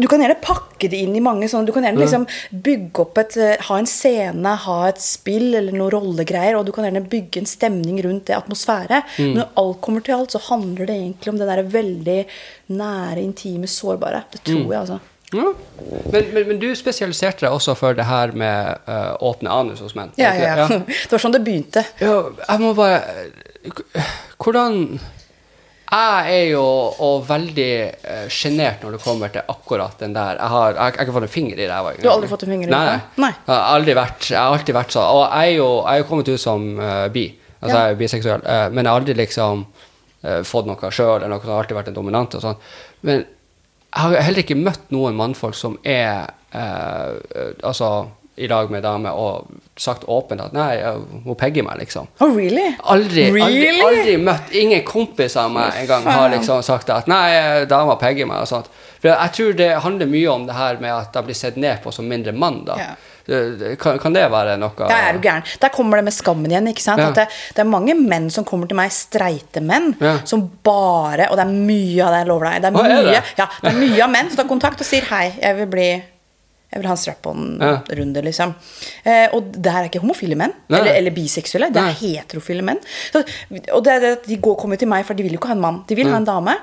Du 0.00 0.06
kan 0.10 0.22
gjerne 0.22 0.38
pakke 0.40 0.90
det 0.92 1.00
inn 1.02 1.16
i 1.18 1.22
mange 1.24 1.48
sånne 1.50 1.66
Du 1.66 1.72
kan 1.74 1.82
gjerne 1.86 1.98
liksom 2.02 2.26
bygge 2.52 3.02
opp 3.02 3.18
et 3.18 3.36
eh, 3.36 3.56
Ha 3.68 3.78
en 3.82 3.86
scene, 3.90 4.54
ha 4.66 4.78
et 4.88 5.02
spill 5.02 5.54
eller 5.58 5.72
noen 5.74 5.90
rollegreier, 5.96 6.56
og 6.58 6.66
du 6.66 6.72
kan 6.72 6.86
gjerne 6.86 7.02
bygge 7.10 7.42
en 7.42 7.50
stemning 7.50 7.98
rundt 8.06 8.26
det, 8.30 8.36
atmosfære. 8.38 9.02
Men 9.18 9.34
når 9.42 9.48
alt 9.62 9.80
kommer 9.84 10.04
til 10.06 10.14
alt, 10.20 10.30
så 10.34 10.40
handler 10.50 10.86
det 10.86 10.96
egentlig 11.00 11.32
om 11.34 11.38
det 11.42 11.48
der 11.50 11.62
veldig 11.74 12.20
nære, 12.78 13.18
intime, 13.22 13.66
sårbare. 13.70 14.22
Det 14.32 14.44
tror 14.46 14.68
jeg, 14.70 14.78
altså. 14.84 14.98
Ja. 15.32 15.48
Men, 16.12 16.26
men, 16.34 16.48
men 16.48 16.58
du 16.60 16.66
spesialiserte 16.76 17.46
deg 17.46 17.54
også 17.56 17.72
for 17.78 17.96
det 17.96 18.04
her 18.04 18.34
med 18.36 18.82
uh, 18.84 19.14
åpne 19.24 19.48
anus 19.48 19.80
hos 19.80 19.94
menn. 19.96 20.10
Ja, 20.20 20.34
ja, 20.36 20.54
det? 20.68 20.76
ja. 20.76 20.80
Det 21.08 21.14
var 21.14 21.22
sånn 21.24 21.32
det 21.32 21.40
begynte. 21.46 21.84
Ja, 22.02 22.18
jeg 22.48 22.60
må 22.60 22.74
bare 22.76 22.98
Hvordan 24.42 24.78
Jeg 25.92 26.32
er 26.32 26.46
jo 26.50 26.62
og 27.04 27.26
veldig 27.28 27.68
uh, 28.08 28.24
sjenert 28.32 28.80
når 28.82 28.96
det 28.96 29.00
kommer 29.04 29.32
til 29.34 29.44
akkurat 29.52 30.00
den 30.00 30.14
der 30.16 30.38
Jeg 30.40 30.48
har, 30.54 30.70
jeg, 30.70 30.76
jeg 30.78 30.96
har 30.96 31.04
ikke 31.06 31.16
fått 31.18 31.26
en 31.28 31.34
finger 31.34 31.60
i 31.60 31.68
ræva. 31.68 31.92
Du 31.98 32.08
har 32.08 32.16
aldri 32.16 32.30
fått 32.30 32.46
en 32.46 32.54
finger 32.54 32.70
i 32.70 32.72
ræva? 32.72 32.94
nei. 32.96 33.26
Nei. 33.26 33.32
Jeg 33.36 33.52
har 33.54 33.76
aldri 33.76 33.96
vært, 33.98 34.30
jeg 34.30 34.40
har 34.40 34.56
alltid 34.56 34.78
vært 34.78 34.96
sånn. 34.96 35.10
Og 35.18 35.22
jeg 35.26 35.52
er 35.52 35.56
jo, 35.58 35.68
jeg 35.84 36.00
er 36.04 36.08
kommet 36.08 36.32
ut 36.32 36.40
som 36.40 36.66
uh, 36.80 37.06
bi. 37.12 37.26
Altså 37.60 37.76
Ja. 37.76 37.82
jeg 37.84 37.92
er 37.92 38.00
biseksuell. 38.00 38.42
Uh, 38.46 38.66
men 38.72 38.82
jeg 38.84 38.90
har 38.90 39.00
aldri 39.02 39.14
liksom 39.20 39.66
uh, 40.24 40.40
fått 40.48 40.66
noe 40.70 40.90
sjøl, 40.90 41.18
eller 41.20 41.34
noe 41.36 41.44
som 41.44 41.52
har 41.52 41.62
alltid 41.62 41.78
vært 41.82 41.92
en 41.92 42.00
dominant 42.00 42.34
og 42.40 42.44
sånn. 42.48 42.64
Men 43.06 43.24
jeg 43.92 44.00
har 44.00 44.24
heller 44.24 44.42
ikke 44.46 44.56
møtt 44.56 44.88
noen 44.94 45.16
mannfolk 45.18 45.54
som 45.58 45.74
er 45.84 46.30
eh, 46.56 47.10
eh, 47.36 47.50
altså 47.60 47.88
i 48.36 48.46
lag 48.48 48.70
med 48.72 48.82
dame 48.82 49.10
og 49.12 49.46
sagt 49.76 50.04
åpent 50.08 50.40
at 50.40 50.54
nei, 50.56 50.78
hun 51.24 51.34
pegger 51.36 51.62
meg, 51.66 51.78
liksom. 51.82 52.06
Oh, 52.24 52.30
really? 52.34 52.70
Aldri, 52.80 53.26
aldri, 53.28 53.42
Really? 53.60 53.82
aldri 53.84 54.16
møtt 54.16 54.54
Ingen 54.56 54.82
kompis 54.88 55.36
av 55.36 55.50
meg 55.52 55.72
engang 55.82 56.06
har 56.08 56.30
liksom 56.32 56.62
sagt 56.64 56.88
at 56.90 57.06
nei, 57.12 57.64
dama 57.68 57.96
pegger 58.00 58.26
meg 58.26 58.40
og 58.40 58.48
sånt. 58.48 58.70
For 59.02 59.10
jeg 59.12 59.32
tror 59.36 59.52
det 59.58 59.70
handler 59.84 60.06
mye 60.06 60.28
om 60.32 60.46
det 60.46 60.54
her 60.56 60.78
med 60.80 60.92
at 60.94 61.14
jeg 61.18 61.24
blir 61.28 61.34
sett 61.36 61.56
ned 61.60 61.82
på 61.84 61.92
som 61.92 62.08
mindre 62.08 62.32
mann, 62.32 62.62
da. 62.64 62.76
Det- 63.26 63.76
Kan, 63.78 63.98
kan 64.02 64.12
det 64.12 64.24
være 64.32 64.56
noe 64.58 64.72
Der 64.76 64.90
er 64.90 65.12
du 65.12 65.20
gæren. 65.22 65.44
Der 65.60 65.68
kommer 65.68 65.96
det 65.96 66.04
med 66.04 66.12
skammen 66.12 66.50
igjen. 66.50 66.66
ikke 66.72 66.82
sant? 66.82 66.98
Ja. 66.98 67.10
Det, 67.14 67.28
det 67.54 67.60
er 67.62 67.68
mange 67.70 67.94
menn 67.94 68.30
som 68.30 68.44
kommer 68.44 68.66
til 68.66 68.74
meg, 68.76 68.90
streite 68.90 69.60
menn, 69.62 69.94
Ja. 70.00 70.16
som 70.24 70.50
bare 70.64 71.28
Og 71.30 71.36
det 71.36 71.44
er 71.46 71.52
mye 71.52 72.02
av 72.02 72.10
det, 72.12 72.18
jeg 72.18 72.26
lover 72.26 72.48
deg. 72.50 72.62
Det 72.62 72.66
er 72.66 72.72
mye 72.72 72.96
er 72.98 73.02
det? 73.12 73.22
Ja, 73.38 73.46
det 73.62 73.70
er 73.72 73.78
mye 73.78 74.02
av 74.02 74.10
menn 74.10 74.28
som 74.32 74.36
tar 74.42 74.48
kontakt 74.48 74.80
og 74.80 74.86
sier 74.86 75.02
hei, 75.10 75.32
jeg 75.40 75.56
vil 75.56 75.66
bli 75.66 76.02
jeg 76.72 76.80
vil 76.80 76.88
ha 76.88 76.94
en 76.96 77.00
strap-on-runde, 77.02 78.22
liksom. 78.24 78.54
Eh, 79.04 79.26
og 79.36 79.50
det 79.52 79.72
her 79.74 79.84
er 79.84 79.90
ikke 79.90 80.00
homofile 80.00 80.38
menn. 80.40 80.54
Eller, 80.72 80.94
eller 80.96 81.12
biseksuelle. 81.12 81.68
Det 81.74 81.82
er 81.82 81.98
heterofile 82.00 82.64
menn. 82.64 82.80
Så, 83.12 83.20
og 83.74 83.82
det, 83.84 83.92
er 83.92 84.00
det, 84.00 84.12
at 84.16 84.28
de 84.30 84.38
går, 84.40 84.56
kommer 84.62 84.80
til 84.80 84.88
meg, 84.88 85.04
for 85.04 85.18
de 85.18 85.26
vil 85.26 85.36
jo 85.36 85.40
ikke 85.42 85.52
ha 85.52 85.58
en 85.58 85.66
mann. 85.66 85.82
De 85.88 85.98
vil 85.98 86.08
ha 86.08 86.16
en 86.16 86.28
dame. 86.28 86.56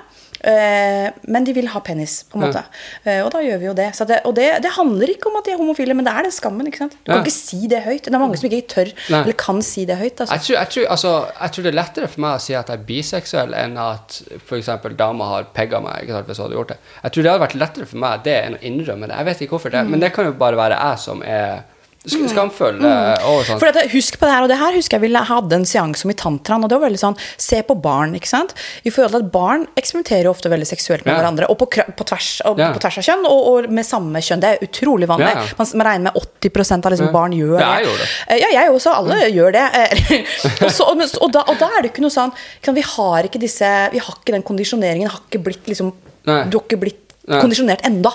Eh, 0.43 1.09
men 1.27 1.43
de 1.43 1.53
vil 1.53 1.67
ha 1.73 1.79
penis, 1.83 2.23
på 2.31 2.37
en 2.39 2.45
måte. 2.47 2.61
Ja. 3.05 3.25
og 3.25 3.31
da 3.33 3.41
gjør 3.43 3.59
vi 3.59 3.65
jo 3.69 3.73
det. 3.75 3.89
Så 3.97 4.05
det 4.07 4.21
og 4.25 4.35
det, 4.37 4.47
det 4.63 4.71
handler 4.77 5.11
ikke 5.11 5.27
om 5.31 5.35
at 5.39 5.45
de 5.45 5.51
er 5.51 5.57
homofile, 5.59 5.93
men 5.97 6.05
det 6.07 6.13
er 6.13 6.23
den 6.29 6.31
skammen. 6.35 6.67
ikke 6.67 6.77
sant? 6.85 6.95
Du 7.03 7.11
kan 7.11 7.23
ikke 7.25 7.33
si 7.35 7.67
det 7.67 7.81
høyt. 7.83 8.03
Det 8.07 8.13
er 8.13 8.19
mange 8.21 8.37
som 8.39 8.49
ikke 8.49 8.67
tør 8.75 8.91
Nei. 9.09 9.21
eller 9.23 9.33
kan 9.39 9.61
si 9.65 9.85
det 9.89 9.97
høyt. 9.99 10.21
Altså. 10.21 10.33
Jeg 10.35 10.45
tror, 10.47 10.55
jeg, 10.59 10.69
tror, 10.75 10.87
altså, 10.95 11.13
jeg 11.41 11.51
tror 11.55 11.63
det 11.67 11.71
er 11.73 11.79
lettere 11.81 12.07
for 12.13 12.25
meg 12.25 12.37
å 12.37 12.43
si 12.45 12.53
at 12.55 12.69
jeg 12.71 12.79
er 12.79 12.85
biseksuell, 12.91 13.53
enn 13.53 13.77
at 13.83 14.21
f.eks. 14.39 14.69
dama 14.99 15.31
har 15.33 15.49
pegga 15.55 15.81
meg. 15.83 16.03
ikke 16.03 16.15
sant, 16.19 16.29
hvis 16.31 16.37
hun 16.39 16.47
hadde 16.47 16.59
gjort 16.59 16.73
det. 16.75 16.79
Jeg 17.03 17.11
tror 17.11 17.23
det 17.27 17.31
hadde 17.33 17.45
vært 17.47 17.59
lettere 17.65 17.85
for 17.89 17.97
meg 18.05 18.23
det 18.23 18.37
enn 18.45 18.55
å 18.59 18.63
innrømme 18.71 19.09
det. 19.11 19.17
Jeg 19.19 19.29
vet 19.31 19.41
ikke 19.45 19.57
hvorfor 19.57 19.71
det, 19.75 19.83
Mm. 19.85 19.91
men 19.91 19.99
det 19.99 20.13
kan 20.13 20.25
jo 20.25 20.33
bare 20.39 20.55
være 20.59 20.79
jeg 20.79 20.99
som 20.99 21.21
er 21.23 21.61
skamfull 22.07 22.79
eh, 22.85 23.27
over 23.27 23.43
sånt. 23.43 23.59
For 23.59 23.67
dette, 23.67 23.89
husk 23.91 24.15
på 24.19 24.25
det 24.27 24.31
her, 24.33 24.45
og 24.45 24.49
det 24.51 24.57
her 24.59 24.75
husker 24.77 24.97
jeg 24.99 25.03
vi 25.11 25.21
hadde 25.29 25.57
en 25.59 25.65
seanse 25.67 26.05
om 26.07 26.13
i 26.13 26.15
tantraen, 26.17 26.63
og 26.63 26.69
det 26.71 26.77
var 26.79 26.85
veldig 26.87 27.01
sånn, 27.01 27.17
se 27.37 27.59
på 27.67 27.75
barn, 27.83 28.13
ikke 28.15 28.29
sant? 28.29 28.53
I 28.87 28.93
forhold 28.93 29.11
til 29.17 29.25
at 29.25 29.31
barn 29.33 29.65
eksperimenterer 29.79 30.29
ofte 30.31 30.49
veldig 30.51 30.67
seksuelt 30.69 31.03
med 31.05 31.13
Ja. 31.13 31.19
hverandre, 31.19 31.49
og 31.51 31.57
på, 31.59 31.67
på, 31.67 32.05
tvers, 32.07 32.41
og 32.47 32.59
Ja. 32.59 32.71
på 32.71 32.79
tvers 32.79 32.97
av 33.01 33.03
kjønn, 33.09 33.25
og, 33.27 33.47
og 33.51 33.69
med 33.71 33.85
samme 33.85 34.21
kjønn. 34.23 34.39
Det 34.39 34.49
er 34.53 34.63
utrolig 34.65 35.07
vanlig. 35.11 35.33
Ja. 35.35 35.43
Man, 35.59 35.67
man 35.81 35.87
regner 35.89 36.07
med 36.07 36.23
80% 36.39 36.85
av 36.85 36.91
liksom 36.95 37.11
barn 37.11 37.35
gjør 37.35 37.59
Ja, 37.59 37.75
det. 37.75 37.85
jeg 37.85 37.97
det. 37.99 38.09
Eh, 38.29 38.37
Ja, 38.39 38.49
jeg 38.61 38.71
også. 38.71 38.95
Alle 38.95 39.19
gjør 39.29 39.51
det. 39.51 39.65
Eh, 39.75 40.23
og, 40.63 40.71
så, 40.71 40.87
og, 40.87 41.03
og, 41.21 41.31
da, 41.35 41.43
og 41.51 41.59
da 41.59 41.67
er 41.77 41.83
det 41.83 41.91
ikke 41.91 42.01
noe 42.05 42.13
sånn 42.15 42.31
Vi 42.63 42.81
har 42.85 43.23
ikke 43.27 43.39
disse 43.41 43.67
Vi 43.91 43.99
har 43.99 44.15
ikke 44.15 44.31
den 44.37 44.43
kondisjoneringen. 44.47 45.09
Har 45.11 45.21
ikke 45.27 45.43
blitt 45.43 45.67
liksom 45.67 45.91
Nei. 46.29 46.43
Du 46.51 46.57
har 46.59 46.65
ikke 46.67 46.79
blitt 46.79 47.08
Kondisjonert 47.29 47.85
enda. 47.87 48.11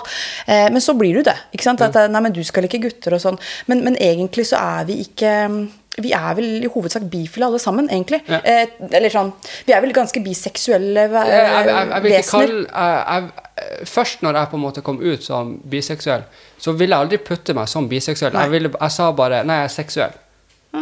Eh, 0.47 0.67
men 0.71 0.83
så 0.83 0.93
blir 0.97 1.19
du 1.19 1.23
det. 1.23 1.35
ikke 1.55 1.63
sant? 1.63 1.81
At, 1.81 1.95
eh, 1.95 2.11
nei, 2.11 2.21
men 2.25 2.35
du 2.35 2.43
skal 2.43 2.65
like 2.65 2.81
gutter 2.83 3.15
og 3.15 3.23
sånn. 3.23 3.39
Men, 3.71 3.83
men 3.87 3.95
egentlig 4.01 4.47
så 4.51 4.59
er 4.59 4.87
vi 4.89 5.01
ikke 5.05 5.31
Vi 6.03 6.11
er 6.11 6.33
vel 6.35 6.59
i 6.59 6.67
hovedsak 6.67 7.05
bifile 7.07 7.45
alle 7.47 7.59
sammen, 7.59 7.87
egentlig. 7.87 8.19
Ja. 8.27 8.41
Eh, 8.43 8.67
eller 8.91 9.13
sånn 9.13 9.31
Vi 9.67 9.71
er 9.71 9.79
vel 9.83 9.95
ganske 9.95 10.19
biseksuelle 10.19 11.07
vesener. 12.03 13.31
Først 13.87 14.25
når 14.25 14.41
jeg 14.41 14.51
på 14.51 14.59
en 14.59 14.65
måte 14.65 14.83
kom 14.83 14.99
ut 14.99 15.23
som 15.23 15.55
biseksuell, 15.63 16.27
så 16.59 16.75
ville 16.75 16.91
jeg 16.91 17.07
aldri 17.07 17.17
putte 17.23 17.55
meg 17.55 17.71
som 17.71 17.87
biseksuell. 17.87 18.35
Jeg, 18.35 18.51
ville, 18.51 18.73
jeg 18.75 18.91
sa 18.91 19.11
bare 19.15 19.45
Nei, 19.47 19.61
jeg 19.63 19.71
er 19.71 19.75
seksuell. 19.77 20.21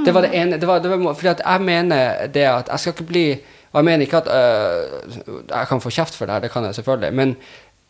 Det 0.05 0.13
var 0.13 0.25
det 0.25 0.33
ene 0.33 0.57
det 0.57 0.67
var, 0.67 0.79
det 0.79 0.89
var, 0.89 1.13
Fordi 1.13 1.43
jeg 1.45 1.61
mener 1.61 2.27
det 2.27 2.47
at 2.49 2.71
jeg 2.71 2.79
skal 2.79 2.93
ikke 2.93 3.03
bli 3.03 3.25
Og 3.71 3.77
jeg 3.79 3.85
mener 3.85 4.05
ikke 4.05 4.17
at 4.17 4.27
øh, 4.27 5.11
Jeg 5.49 5.67
kan 5.67 5.81
få 5.81 5.89
kjeft 5.89 6.15
for 6.15 6.25
det 6.25 6.33
her, 6.33 6.41
det 6.41 6.51
kan 6.51 6.65
jeg 6.65 6.75
selvfølgelig, 6.75 7.13
men 7.13 7.35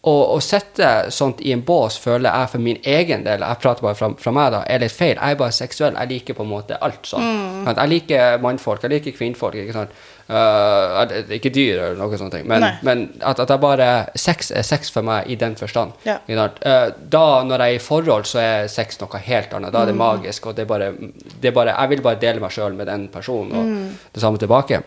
å, 0.03 0.39
sette 0.43 0.87
sånt 1.15 1.39
i 1.47 1.53
en 1.55 1.61
bås 1.63 1.95
føler 2.01 2.27
jeg 2.27 2.49
for 2.51 2.63
min 2.63 2.79
egen 2.83 3.21
del 3.23 3.43
Jeg 3.45 3.59
prater 3.63 3.85
bare 3.85 3.95
fra, 3.95 4.09
fra 4.19 4.33
meg, 4.35 4.49
da. 4.51 4.63
Er 4.67 4.81
litt 4.83 4.91
feil. 4.91 5.15
Jeg 5.15 5.35
er 5.35 5.37
bare 5.39 5.55
seksuell. 5.55 5.95
Jeg 5.95 6.09
liker 6.09 6.35
på 6.35 6.43
en 6.43 6.49
måte 6.51 6.79
alt 6.83 7.07
sånn. 7.07 7.23
Mm. 7.23 7.69
Jeg 7.69 7.91
liker 7.91 8.41
mannfolk, 8.43 8.83
jeg 8.83 8.91
liker 8.97 9.15
kvinnfolk. 9.15 9.55
Ikke 9.61 9.75
sant? 9.77 9.93
Uh, 10.23 11.03
ikke 11.35 11.51
dyr 11.51 11.81
eller 11.81 11.97
noe 11.99 12.17
sånt, 12.17 12.35
men, 12.47 12.63
men 12.87 13.01
at, 13.27 13.41
at 13.43 13.49
jeg 13.51 13.59
bare 13.59 13.87
Sex 14.15 14.53
er 14.55 14.63
sex 14.63 14.87
for 14.91 15.03
meg 15.03 15.27
i 15.27 15.35
den 15.39 15.57
forstand. 15.59 15.95
Ja. 16.07 16.17
Uh. 16.27 16.91
Da, 16.99 17.23
når 17.47 17.63
jeg 17.63 17.77
er 17.77 17.79
i 17.79 17.83
forhold, 17.83 18.27
så 18.27 18.41
er 18.43 18.67
sex 18.71 18.99
noe 18.99 19.23
helt 19.23 19.55
annet. 19.55 19.71
Da 19.71 19.85
er 19.85 19.93
det 19.93 19.95
magisk, 19.99 20.49
og 20.51 20.57
det 20.59 20.65
er 20.65 20.71
bare, 20.73 20.91
det 20.99 21.51
er 21.51 21.55
bare 21.55 21.77
Jeg 21.77 21.93
vil 21.93 22.03
bare 22.03 22.19
dele 22.23 22.43
meg 22.43 22.55
sjøl 22.55 22.75
med 22.75 22.91
den 22.91 23.07
personen, 23.13 23.55
og 23.55 24.11
det 24.15 24.23
samme 24.23 24.41
tilbake. 24.41 24.83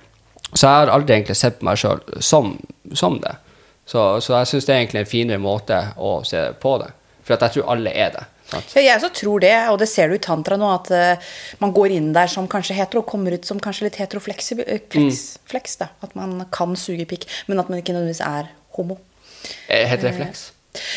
Så 0.52 0.66
jeg 0.66 0.72
har 0.72 0.92
aldri 0.92 1.16
egentlig 1.16 1.40
sett 1.40 1.60
på 1.60 1.68
meg 1.68 1.80
sjøl 1.80 2.04
som, 2.20 2.52
som 2.92 3.20
det. 3.24 3.36
Så, 3.86 4.00
så 4.20 4.40
jeg 4.40 4.50
syns 4.50 4.66
det 4.66 4.74
er 4.74 4.80
egentlig 4.82 5.04
en 5.04 5.10
finere 5.10 5.42
måte 5.42 5.78
å 5.96 6.18
se 6.26 6.40
på 6.62 6.72
det. 6.82 6.90
For 7.26 7.36
jeg 7.36 7.56
tror 7.56 7.70
alle 7.74 7.92
er 7.94 8.16
det. 8.16 8.24
Ja, 8.52 8.60
jeg 8.78 8.94
også 8.94 9.10
tror 9.14 9.42
det, 9.42 9.54
og 9.72 9.78
det 9.82 9.88
ser 9.90 10.10
du 10.10 10.14
i 10.14 10.22
tantra 10.22 10.58
nå, 10.58 10.68
at 10.70 10.90
uh, 10.94 11.30
man 11.62 11.72
går 11.74 11.96
inn 11.96 12.12
der 12.14 12.30
som 12.30 12.46
kanskje 12.50 12.76
hetero, 12.78 13.02
og 13.02 13.10
kommer 13.10 13.34
ut 13.34 13.46
som 13.48 13.58
kanskje 13.62 13.88
litt 13.88 13.98
heteroflex, 13.98 14.52
eh, 14.62 14.82
flex, 14.92 15.22
flex, 15.50 15.78
da. 15.82 15.90
At 16.06 16.14
man 16.18 16.44
kan 16.54 16.76
suge 16.78 17.08
pikk, 17.10 17.26
men 17.50 17.62
at 17.62 17.70
man 17.72 17.82
ikke 17.82 17.96
nødvendigvis 17.96 18.22
er 18.26 18.52
homo. 18.78 19.00
Eh, 19.66 19.86
Heter 19.90 20.10
det 20.10 20.14
flex? 20.20 20.44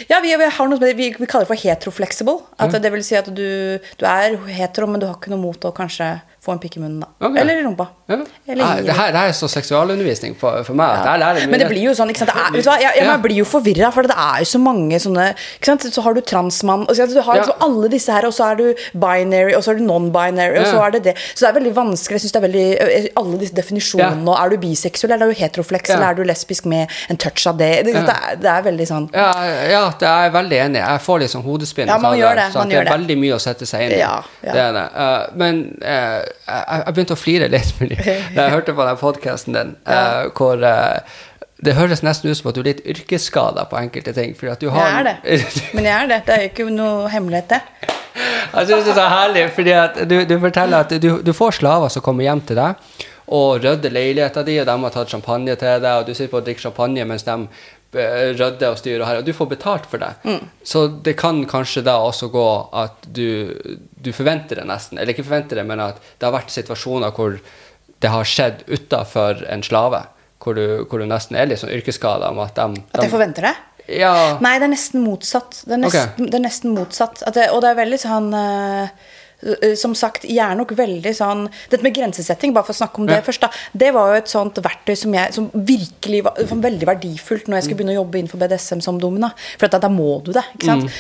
Ja, 0.10 0.19
vi, 0.21 0.36
vi, 0.36 0.49
har 0.52 0.69
noe 0.69 0.80
vi, 0.93 1.10
vi 1.15 1.25
kaller 1.25 1.47
det 1.47 1.54
for 1.54 1.63
heteroflexible. 1.63 2.38
At 2.60 2.75
Det 2.84 2.91
vil 2.93 3.06
si 3.06 3.17
at 3.17 3.30
du, 3.32 3.80
du 3.80 4.06
er 4.06 4.36
hetero, 4.52 4.89
men 4.91 5.02
du 5.02 5.08
har 5.08 5.17
ikke 5.17 5.32
noe 5.34 5.41
mot 5.41 5.65
å 5.65 5.73
kanskje 5.73 6.17
få 6.39 6.54
en 6.56 6.60
pikk 6.60 6.78
i 6.78 6.80
munnen. 6.80 7.02
da. 7.04 7.08
Okay. 7.28 7.41
Eller 7.41 7.60
i 7.60 7.63
rumpa. 7.65 7.86
Ja. 8.08 8.15
Eller 8.47 8.80
i 8.80 8.84
det, 8.88 8.93
her, 8.95 9.12
det 9.12 9.19
her 9.19 9.28
er 9.30 9.36
så 9.36 9.47
seksualundervisning 9.52 10.36
for, 10.39 10.63
for 10.63 10.73
meg. 10.80 11.02
at 11.04 11.19
Det 11.19 11.43
mye. 11.43 11.52
Men 11.52 11.60
det 11.60 11.67
blir 11.69 11.84
jo 11.89 11.95
sånn, 11.97 12.10
ikke 12.13 12.23
sant? 12.23 12.32
Det 12.32 12.39
er, 12.45 12.54
vet 12.56 12.63
du 12.63 12.69
hva? 12.69 12.78
Jeg, 12.80 12.93
jeg, 12.95 13.04
Ja. 13.06 13.12
jeg 13.12 13.21
blir 13.25 13.36
jo 13.41 13.45
forvirra, 13.49 13.89
for 13.93 14.08
det 14.08 14.15
er 14.15 14.38
jo 14.39 14.47
så 14.54 14.62
mange 14.63 14.99
sånne 15.04 15.25
ikke 15.36 15.65
sant? 15.71 15.88
Så 15.93 16.02
har 16.06 16.13
du 16.15 16.21
transmann, 16.21 16.86
og 16.88 16.95
så 16.95 17.08
du 17.12 17.19
har 17.21 17.36
Ja. 17.36 17.41
liksom 17.43 17.65
alle 17.67 17.89
disse 17.91 18.12
her, 18.15 18.25
og 18.25 18.34
så 18.34 18.47
er 18.52 18.56
du 18.56 18.65
binary, 18.93 19.54
og 19.54 19.63
så 19.63 19.71
er 19.73 19.82
du 19.82 19.84
non-binary, 19.84 20.56
og 20.60 20.65
Ja. 20.65 20.71
så 20.71 20.86
er 20.86 20.91
det 20.91 21.04
det. 21.04 21.15
Så 21.36 21.45
det 21.45 21.49
er 21.49 21.60
veldig 21.60 21.75
vanskelig. 21.75 22.15
Jeg 22.19 22.21
synes 22.23 22.32
det 22.32 22.41
er 22.43 22.47
veldig, 22.47 23.10
Alle 23.19 23.38
disse 23.39 23.56
definisjonene. 23.56 24.23
Ja. 24.25 24.32
og 24.32 24.45
Er 24.45 24.49
du 24.49 24.58
biseksuell, 24.63 25.12
eller 25.12 25.28
er 25.28 25.34
du 25.34 25.39
heteroflex, 25.39 25.89
Ja. 25.89 25.95
eller 25.95 26.08
er 26.08 26.13
du 26.15 26.23
lesbisk 26.23 26.65
med 26.65 26.88
en 27.10 27.17
touch 27.17 27.47
av 27.47 27.58
det? 27.58 27.86
Det, 27.86 27.93
det, 27.93 28.15
er, 28.15 28.36
det 28.39 28.49
er 28.49 28.62
veldig 28.63 28.88
sånn 28.88 29.10
Ja, 29.13 29.34
ja, 29.69 29.84
det 29.99 30.08
er 30.08 30.23
jeg 30.30 30.34
veldig 30.34 30.58
enig. 30.65 30.80
Jeg 30.80 30.99
får 31.02 31.19
litt 31.19 31.32
sånn 31.32 31.43
hodespinn. 31.43 31.88
Ja, 31.88 31.97
man 31.97 32.17
gjør 32.17 32.36
det, 32.36 32.47
så 32.54 32.60
man 32.63 32.71
at 32.71 32.86
det 32.86 32.88
er 32.88 32.97
veldig 32.97 33.17
mye 33.17 33.36
å 33.36 33.39
sette 33.41 33.65
seg 33.65 33.82
inn 33.88 33.91
i. 33.97 33.99
Ja, 33.99 34.21
ja. 34.43 34.52
Det 34.54 34.62
er 34.62 34.73
det. 34.73 34.86
Uh, 34.95 35.38
men 35.39 35.78
eh, 35.82 36.21
jeg, 36.30 36.84
jeg 36.86 36.94
begynte 36.94 37.18
å 37.18 37.20
flire 37.20 37.50
litt 37.52 37.74
fordi 37.78 37.98
da 38.00 38.46
jeg 38.46 38.54
hørte 38.56 38.76
på 38.78 38.88
den 38.88 39.02
podkasten 39.02 39.58
din, 39.58 39.76
eh, 39.89 40.30
hvor 40.38 40.63
uh, 40.63 41.20
det 41.65 41.76
høres 41.76 42.04
nesten 42.06 42.32
ut 42.32 42.39
som 42.39 42.50
at 42.52 42.58
du 42.58 42.62
er 42.63 42.72
litt 42.72 42.86
yrkesskada 42.88 43.65
på 43.70 43.80
enkelte 43.82 44.13
ting. 44.15 44.32
Fordi 44.38 44.52
at 44.54 44.62
du 44.63 44.70
har 44.72 44.86
Jeg 44.88 45.00
er 45.00 45.08
det. 45.10 45.63
Men 45.76 45.89
jeg 45.89 45.96
er 45.98 46.12
det. 46.12 46.20
Det 46.28 46.36
er 46.36 46.46
jo 46.46 46.52
ikke 46.54 46.68
noe 46.72 47.10
hemmelighet, 47.12 47.50
det. 47.52 47.96
Jeg 48.50 48.70
synes 48.70 48.86
det 48.88 48.94
er 48.94 48.98
så 48.98 49.08
herlig, 49.12 49.44
fordi 49.56 49.74
at 49.76 50.00
du, 50.10 50.15
du 50.28 50.36
forteller 50.39 50.86
at 50.86 50.96
du, 51.04 51.10
du 51.24 51.34
får 51.36 51.60
slaver 51.60 51.92
som 51.92 52.04
kommer 52.04 52.26
hjem 52.26 52.42
til 52.48 52.60
deg 52.60 53.04
og 53.30 53.60
rydder 53.62 53.94
leiligheta 53.94 54.42
di, 54.46 54.56
og 54.58 54.65
de 54.65 54.76
har 54.84 54.94
tatt 54.94 55.12
champagne 55.12 55.54
til 55.60 55.84
deg, 55.84 55.92
og 56.00 56.08
du 56.08 56.15
sitter 56.15 56.32
på 56.32 56.39
og 56.39 56.48
drikker 56.48 56.65
champagne 56.65 57.06
mens 57.06 57.28
de 57.28 57.36
eh, 57.93 58.32
rydder 58.36 58.73
og 58.73 58.80
styre 58.80 59.02
og 59.02 59.08
her, 59.08 59.21
og 59.21 59.28
du 59.28 59.34
får 59.36 59.49
betalt 59.54 59.88
for 59.89 60.02
det. 60.02 60.12
Mm. 60.23 60.49
Så 60.63 60.86
det 61.06 61.15
kan 61.19 61.41
kanskje 61.49 61.86
da 61.88 61.97
også 62.04 62.32
gå 62.34 62.47
at 62.84 63.08
du, 63.08 63.56
du 63.95 64.12
forventer 64.15 64.62
det 64.62 64.67
nesten, 64.69 64.99
eller 64.99 65.15
ikke 65.15 65.28
forventer 65.28 65.62
det, 65.62 65.65
men 65.69 65.82
at 65.84 66.02
det 66.17 66.28
har 66.28 66.36
vært 66.36 66.54
situasjoner 66.54 67.15
hvor 67.15 67.39
det 67.99 68.13
har 68.13 68.28
skjedd 68.28 68.63
utafor 68.69 69.43
en 69.52 69.63
slave, 69.65 70.04
hvor 70.39 70.56
du, 70.56 70.86
hvor 70.88 71.02
du 71.02 71.08
nesten 71.10 71.36
er 71.36 71.49
litt 71.49 71.60
sånn 71.62 71.73
yrkesskada 71.75 72.32
om 72.32 72.39
at 72.43 72.56
de, 72.56 72.84
At 72.93 73.04
jeg 73.04 73.12
forventer 73.12 73.49
det? 73.49 73.56
Ja. 73.89 74.38
Nei, 74.43 74.54
det 74.62 74.67
er 74.67 74.73
nesten 74.75 75.02
motsatt. 75.02 75.63
Det 75.65 75.73
er 75.73 75.82
nesten, 75.82 76.28
det 76.30 76.38
er 76.38 76.43
nesten 76.43 76.75
motsatt. 76.75 77.23
At 77.25 77.36
det, 77.36 77.47
og 77.54 77.63
det 77.63 77.71
er 77.71 77.80
veldig 77.80 77.99
sånn 78.02 78.30
eh, 78.38 78.91
Som 79.80 79.93
sagt, 79.95 80.25
jeg 80.28 80.43
er 80.43 80.56
nok 80.60 80.73
veldig 80.75 81.13
sånn 81.15 81.45
Dette 81.71 81.84
med 81.86 81.93
grensesetting, 81.95 82.52
bare 82.54 82.65
for 82.67 82.73
å 82.73 82.80
snakke 82.82 82.99
om 82.99 83.06
det 83.08 83.15
Ja. 83.19 83.21
først, 83.23 83.39
da. 83.41 83.49
Det 83.71 83.93
var 83.93 84.10
jo 84.12 84.17
et 84.19 84.28
sånt 84.28 84.56
verktøy 84.56 84.95
som, 84.97 85.13
jeg, 85.13 85.34
som 85.34 85.49
virkelig 85.54 86.23
var, 86.25 86.36
som 86.49 86.62
veldig 86.62 86.86
verdifullt 86.89 87.47
når 87.47 87.56
jeg 87.60 87.63
skulle 87.63 87.78
begynne 87.80 87.95
å 87.95 88.02
jobbe 88.04 88.19
innenfor 88.19 88.39
BDSM 88.41 88.82
som 88.82 88.99
domina. 88.99 89.32
For 89.58 89.65
at, 89.69 89.80
da 89.82 89.88
må 89.89 90.21
du 90.23 90.34
det. 90.34 90.43
ikke 90.58 90.65
sant? 90.65 90.91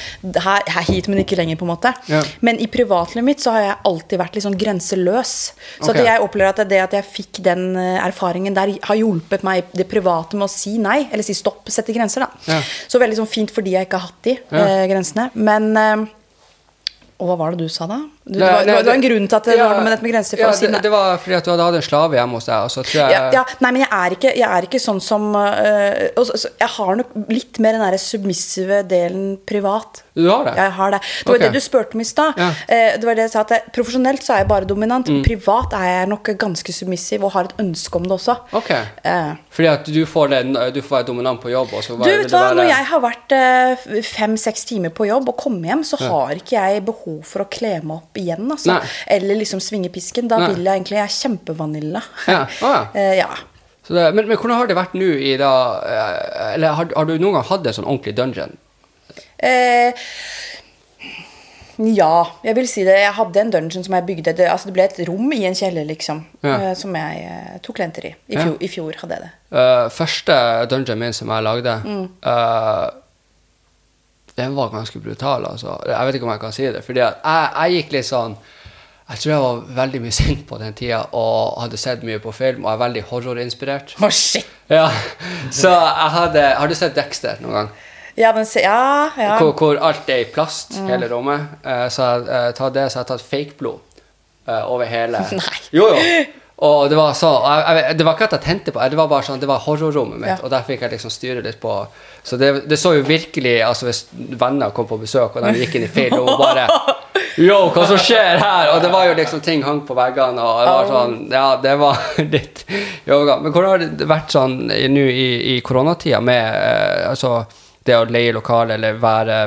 Her, 0.45 0.63
her 0.67 0.87
hit, 0.87 1.07
men 1.11 1.19
ikke 1.25 1.35
lenger, 1.37 1.57
på 1.59 1.67
en 1.67 1.73
måte. 1.73 1.91
Mm. 2.07 2.13
Ja. 2.15 2.23
Men 2.41 2.59
i 2.63 2.67
privatlivet 2.71 3.25
mitt 3.27 3.39
så 3.43 3.51
har 3.51 3.61
jeg 3.65 3.75
alltid 3.91 4.19
vært 4.19 4.35
litt 4.35 4.45
sånn 4.47 4.57
grenseløs. 4.59 5.33
Så 5.81 5.89
okay. 5.91 5.99
at 6.01 6.05
jeg 6.05 6.21
opplever 6.21 6.49
at 6.55 6.63
det 6.69 6.79
at 6.83 6.95
jeg 6.95 7.03
fikk 7.09 7.41
den 7.43 7.75
eh, 7.75 7.99
erfaringen 8.05 8.55
der, 8.55 8.71
har 8.87 8.95
hjulpet 8.95 9.43
meg 9.43 9.63
i 9.63 9.81
det 9.83 9.87
private 9.91 10.39
med 10.39 10.47
å 10.47 10.51
si 10.51 10.77
nei, 10.77 11.09
eller 11.11 11.23
si 11.27 11.33
stopp, 11.35 11.67
sette 11.69 11.91
grenser, 11.95 12.23
da. 12.23 12.29
Ja. 12.55 12.61
Så 12.87 12.99
veldig 13.01 13.19
sånn 13.19 13.27
fint 13.29 13.51
fordi 13.51 13.75
jeg 13.75 13.87
ikke 13.89 13.99
har 13.99 14.07
hatt 14.07 14.23
de 14.23 14.37
Ja. 14.39 14.63
eh, 14.63 14.87
grensene. 14.87 15.29
Men 15.35 15.75
eh, 15.77 16.05
Og 17.19 17.27
hva 17.27 17.35
var 17.37 17.51
det 17.51 17.65
du 17.65 17.67
sa 17.67 17.85
da? 17.85 17.97
Du, 18.29 18.35
det, 18.37 18.45
var, 18.45 18.61
nei, 18.61 18.75
det 18.77 18.85
var 18.85 18.93
en 18.93 19.01
grunn 19.01 19.23
til 19.25 19.37
at 19.39 19.47
det 19.49 19.55
ja, 19.57 19.63
var 19.65 19.79
noe 19.79 19.85
med 19.87 19.93
dette 19.95 20.05
med 20.05 20.11
grenser. 20.13 20.37
Ja, 20.37 20.49
det, 20.53 20.81
det 20.85 20.89
var 20.93 21.15
fordi 21.17 21.33
at 21.39 21.47
du 21.47 21.49
hadde 21.49 21.65
hatt 21.65 21.77
en 21.79 21.85
slave 21.87 22.17
hjemme 22.19 22.37
hos 22.37 22.45
deg, 22.45 22.57
Altså, 22.59 22.83
tror 22.85 22.99
jeg 22.99 23.15
Ja, 23.15 23.21
ja, 23.39 23.43
nei, 23.63 23.71
men 23.73 23.81
jeg 23.81 23.89
er 23.97 24.15
ikke, 24.15 24.33
jeg 24.37 24.49
er 24.57 24.67
ikke 24.67 24.81
sånn 24.83 24.99
som 25.01 25.25
uh, 25.33 26.03
også, 26.13 26.27
så- 26.29 26.41
så 26.43 26.51
Jeg 26.61 26.69
har 26.75 26.99
nok 26.99 27.15
litt 27.33 27.57
mer 27.59 27.73
den 27.73 27.81
derre 27.81 27.97
submissive 28.03 28.83
delen 28.91 29.31
privat. 29.49 30.03
Du 30.13 30.27
har 30.29 30.45
det? 30.45 30.53
Jeg 30.59 30.71
har 30.77 30.91
det. 30.93 30.99
Det 31.01 31.25
var 31.31 31.35
okay. 31.39 31.47
det 31.47 31.53
du 31.57 31.63
spurte 31.63 31.97
om 31.97 32.03
i 32.03 32.07
stad. 32.07 32.37
Eh, 32.67 32.97
det 32.99 33.07
var 33.07 33.15
det 33.17 33.25
jeg 33.25 33.31
sa 33.33 33.41
at 33.47 33.71
Profesjonelt 33.73 34.21
så 34.25 34.35
er 34.35 34.43
jeg 34.43 34.49
bare 34.51 34.67
dominant. 34.69 35.09
Privat 35.25 35.73
er 35.79 35.87
jeg 35.87 36.09
nok 36.11 36.31
ganske 36.41 36.75
submissiv 36.75 37.23
og 37.23 37.31
har 37.37 37.49
et 37.49 37.55
ønske 37.63 37.95
om 37.97 38.05
det 38.05 38.13
også. 38.17 38.35
Ok. 38.59 38.71
Uh, 39.05 39.33
Fordi 39.55 39.69
at 39.71 39.89
du 39.89 40.01
får, 40.05 40.29
den, 40.35 40.53
du 40.75 40.81
får 40.83 40.99
være 40.99 41.07
dominant 41.09 41.41
på 41.41 41.49
jobb, 41.53 41.73
og 41.73 41.83
så 41.85 41.97
Du, 41.97 42.03
vet 42.05 42.29
hva? 42.35 42.53
Når 42.59 42.69
jeg 42.69 42.89
har 42.91 43.03
vært 43.03 43.37
fem-seks 44.11 44.65
timer 44.69 44.93
på 44.93 45.07
jobb 45.09 45.31
og 45.31 45.37
kommer 45.39 45.71
hjem, 45.71 45.83
så 45.87 45.97
har 46.03 46.35
ikke 46.37 46.59
jeg 46.59 46.85
behov 46.85 47.23
for 47.27 47.45
å 47.45 47.49
kle 47.49 47.77
meg 47.81 47.95
opp 48.01 48.18
igjen. 48.21 48.45
Altså. 48.51 48.75
Eller 49.07 49.39
liksom 49.39 49.61
svinge 49.63 49.89
pisken. 49.93 50.27
Da 50.31 50.37
Nei. 50.43 50.51
vil 50.53 50.63
jeg 50.67 50.75
egentlig 50.81 50.97
Jeg 50.99 51.07
er 51.07 51.15
kjempevanilla. 51.19 52.01
Ja, 52.27 52.41
Ah, 52.61 52.75
ja. 52.75 52.81
Eh, 52.99 53.15
ja. 53.23 53.29
Så 53.89 53.95
det, 53.97 54.07
men, 54.13 54.27
men 54.29 54.37
hvordan 54.37 54.57
har 54.59 54.67
det 54.69 54.75
vært 54.77 54.93
nå 54.99 55.07
i 55.17 55.31
da 55.41 55.49
eh, 55.81 56.53
Eller 56.53 56.75
har, 56.77 56.91
har 56.95 57.05
du 57.09 57.15
noen 57.17 57.39
gang 57.39 57.47
hatt 57.49 57.65
en 57.65 57.73
sånn 57.79 57.87
ordentlig 57.89 58.13
dungeon? 58.19 58.53
Eh, 59.41 59.95
ja, 61.79 62.25
jeg 62.43 62.55
vil 62.57 62.67
si 62.67 62.83
det. 62.83 62.97
Jeg 62.99 63.13
hadde 63.15 63.39
en 63.39 63.51
dungeon 63.53 63.85
som 63.85 63.93
jeg 63.95 64.03
bygde. 64.09 64.33
Det, 64.35 64.47
altså 64.51 64.67
det 64.67 64.73
ble 64.75 64.83
et 64.89 64.97
rom 65.07 65.29
i 65.31 65.45
en 65.47 65.55
kjeller, 65.55 65.85
liksom. 65.87 66.25
Ja. 66.43 66.57
eh, 66.69 66.73
som 66.75 66.95
jeg 66.97 67.21
eh, 67.23 67.53
tok 67.63 67.77
klienter 67.79 68.09
i. 68.09 68.15
I 68.27 68.35
Ja. 68.35 68.43
fjor, 68.43 68.57
I 68.59 68.67
fjor 68.73 68.97
hadde 69.01 69.15
jeg 69.15 69.23
det. 69.23 69.31
Uh, 69.55 69.85
første 69.95 70.35
dungeon 70.69 70.99
min 70.99 71.13
som 71.15 71.31
jeg 71.31 71.45
lagde, 71.47 71.77
Mm. 71.87 72.03
eh, 72.33 72.89
den 74.39 74.55
var 74.57 74.71
ganske 74.73 75.01
brutal, 75.03 75.45
altså. 75.51 75.75
Jeg 75.87 76.07
vet 76.07 76.17
ikke 76.17 76.27
om 76.29 76.31
jeg 76.33 76.41
kan 76.45 76.55
si 76.55 76.65
det. 76.67 76.81
At 76.81 76.89
jeg, 76.95 77.13
jeg 77.59 77.75
gikk 77.79 77.93
litt 77.97 78.07
sånn 78.07 78.37
Jeg 79.09 79.21
tror 79.23 79.31
jeg 79.33 79.41
var 79.43 79.61
veldig 79.81 79.99
mye 80.03 80.13
sint 80.13 80.41
på 80.49 80.57
den 80.61 80.73
tida 80.77 80.99
og 81.17 81.59
hadde 81.63 81.79
sett 81.81 82.03
mye 82.05 82.19
på 82.21 82.31
film 82.35 82.65
og 82.67 82.71
er 82.75 82.81
veldig 82.83 83.03
horrorinspirert. 83.09 83.95
Oh, 84.05 84.11
shit. 84.13 84.47
Ja, 84.69 84.87
Så 85.49 85.71
jeg 85.73 86.11
hadde 86.13 86.43
Har 86.59 86.69
du 86.69 86.75
sett 86.77 86.93
Dexter 86.97 87.39
noen 87.41 87.55
gang? 87.57 87.71
Ja, 88.19 88.33
den 88.35 88.45
se, 88.45 88.61
Ja, 88.61 89.09
ja. 89.17 89.37
Hvor, 89.39 89.53
hvor 89.57 89.79
alt 89.87 90.09
er 90.11 90.25
i 90.25 90.27
plast, 90.29 90.75
hele 90.89 91.07
rommet. 91.09 91.45
Eh, 91.63 91.85
så 91.93 92.03
jeg 92.03 92.27
har 92.29 92.51
tatt 92.57 92.75
det, 92.75 92.83
så 92.91 92.99
jeg 92.99 93.05
har 93.05 93.09
tatt 93.13 93.23
fake-blod 93.23 94.03
eh, 94.49 94.63
over 94.67 94.89
hele 94.89 95.21
Nei. 95.39 95.59
Jo, 95.73 95.87
jo. 95.95 96.25
Og 96.61 96.89
det 96.91 96.97
var 96.99 97.13
så 97.15 97.29
jeg, 97.45 97.75
jeg, 97.77 97.97
Det 97.97 98.05
var 98.05 98.15
ikke 98.17 98.25
at 98.27 98.33
jeg 98.35 98.43
tente 98.43 98.71
på 98.75 98.83
det 98.91 98.97
var 98.99 99.07
bare 99.07 99.23
sånn, 99.23 99.39
det 99.39 99.47
var 99.47 99.61
horrorrommet 99.63 100.19
mitt, 100.19 100.29
Ja. 100.33 100.37
og 100.43 100.49
der 100.51 100.65
fikk 100.67 100.81
jeg 100.83 100.91
liksom 100.91 101.11
styre 101.13 101.43
litt 101.45 101.59
på 101.61 101.75
Så 102.23 102.35
det, 102.37 102.49
det 102.67 102.79
så 102.79 102.91
jo 102.97 103.05
virkelig 103.07 103.53
altså 103.63 103.87
Hvis 103.87 104.01
venner 104.11 104.73
kom 104.75 104.87
på 104.89 104.97
besøk, 104.99 105.37
og 105.39 105.45
de 105.45 105.53
gikk 105.61 105.77
inn 105.79 105.85
i 105.87 105.91
feil 105.93 106.11
rom 106.17 106.27
og 106.33 106.41
bare 106.43 106.65
Yo, 107.39 107.69
hva 107.71 107.85
som 107.87 107.95
skjer 108.01 108.41
her? 108.41 108.73
Og 108.73 108.81
det 108.83 108.89
var 108.91 109.05
jo 109.07 109.13
liksom 109.15 109.39
ting 109.45 109.61
hang 109.63 109.79
på 109.87 109.95
veggene, 109.95 110.43
og 110.43 110.59
det 110.65 110.73
var 110.75 110.89
sånn 110.91 111.15
Ja, 111.31 111.45
det 111.63 111.75
var 111.79 112.01
litt 112.35 112.65
yoga. 113.07 113.37
Men 113.39 113.53
hvordan 113.55 113.69
har 113.71 113.83
det 114.01 114.07
vært 114.09 114.33
sånn 114.35 114.57
nå 114.67 115.05
i, 115.07 115.27
i 115.55 115.57
koronatida 115.63 116.19
med 116.19 116.43
eh, 116.43 117.05
altså 117.13 117.37
det 117.87 117.95
å 117.95 118.07
leie 118.09 118.33
lokale 118.35 118.75
eller 118.75 118.97
være 118.99 119.37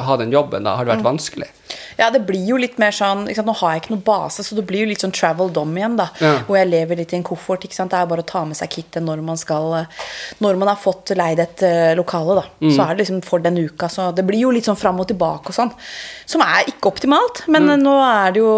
ha 0.00 0.16
den 0.16 0.32
jobben, 0.32 0.64
da, 0.64 0.76
har 0.78 0.86
det 0.86 0.96
vært 0.96 1.06
vanskelig? 1.06 1.48
Ja, 1.98 2.08
det 2.12 2.22
blir 2.28 2.44
jo 2.46 2.58
litt 2.60 2.78
mer 2.80 2.94
sånn 2.94 3.26
sant? 3.32 3.48
Nå 3.48 3.54
har 3.60 3.74
jeg 3.74 3.82
ikke 3.82 3.94
noe 3.94 4.04
base, 4.06 4.44
så 4.44 4.56
det 4.56 4.64
blir 4.68 4.84
jo 4.84 4.90
litt 4.90 5.02
sånn 5.04 5.14
travel 5.14 5.52
dom 5.54 5.72
igjen, 5.76 5.96
da. 5.98 6.08
Ja. 6.22 6.32
Hvor 6.46 6.58
jeg 6.58 6.70
lever 6.70 7.00
litt 7.00 7.12
i 7.12 7.18
en 7.18 7.26
koffert. 7.26 7.64
Det 7.66 7.98
er 7.98 8.08
bare 8.08 8.24
å 8.24 8.28
ta 8.28 8.44
med 8.48 8.58
seg 8.58 8.70
kittet 8.72 9.04
når 9.04 9.22
man 9.24 9.38
skal 9.40 9.86
Når 10.42 10.58
man 10.60 10.70
har 10.70 10.78
fått 10.80 11.12
leid 11.16 11.40
et 11.42 11.64
eh, 11.66 11.92
lokale, 11.98 12.38
da. 12.40 12.44
Mm. 12.62 12.72
Så 12.74 12.84
er 12.84 12.92
det 12.92 13.02
liksom 13.02 13.20
for 13.26 13.44
den 13.44 13.60
uka. 13.60 13.90
Så 13.92 14.10
det 14.16 14.24
blir 14.28 14.42
jo 14.44 14.52
litt 14.54 14.68
sånn 14.68 14.78
fram 14.78 15.00
og 15.02 15.08
tilbake 15.10 15.52
og 15.52 15.56
sånn. 15.56 15.72
Som 16.28 16.44
er 16.44 16.70
ikke 16.70 16.92
optimalt. 16.92 17.44
Men 17.52 17.68
mm. 17.68 17.76
nå 17.82 17.96
er 18.06 18.34
det 18.34 18.42
jo 18.42 18.54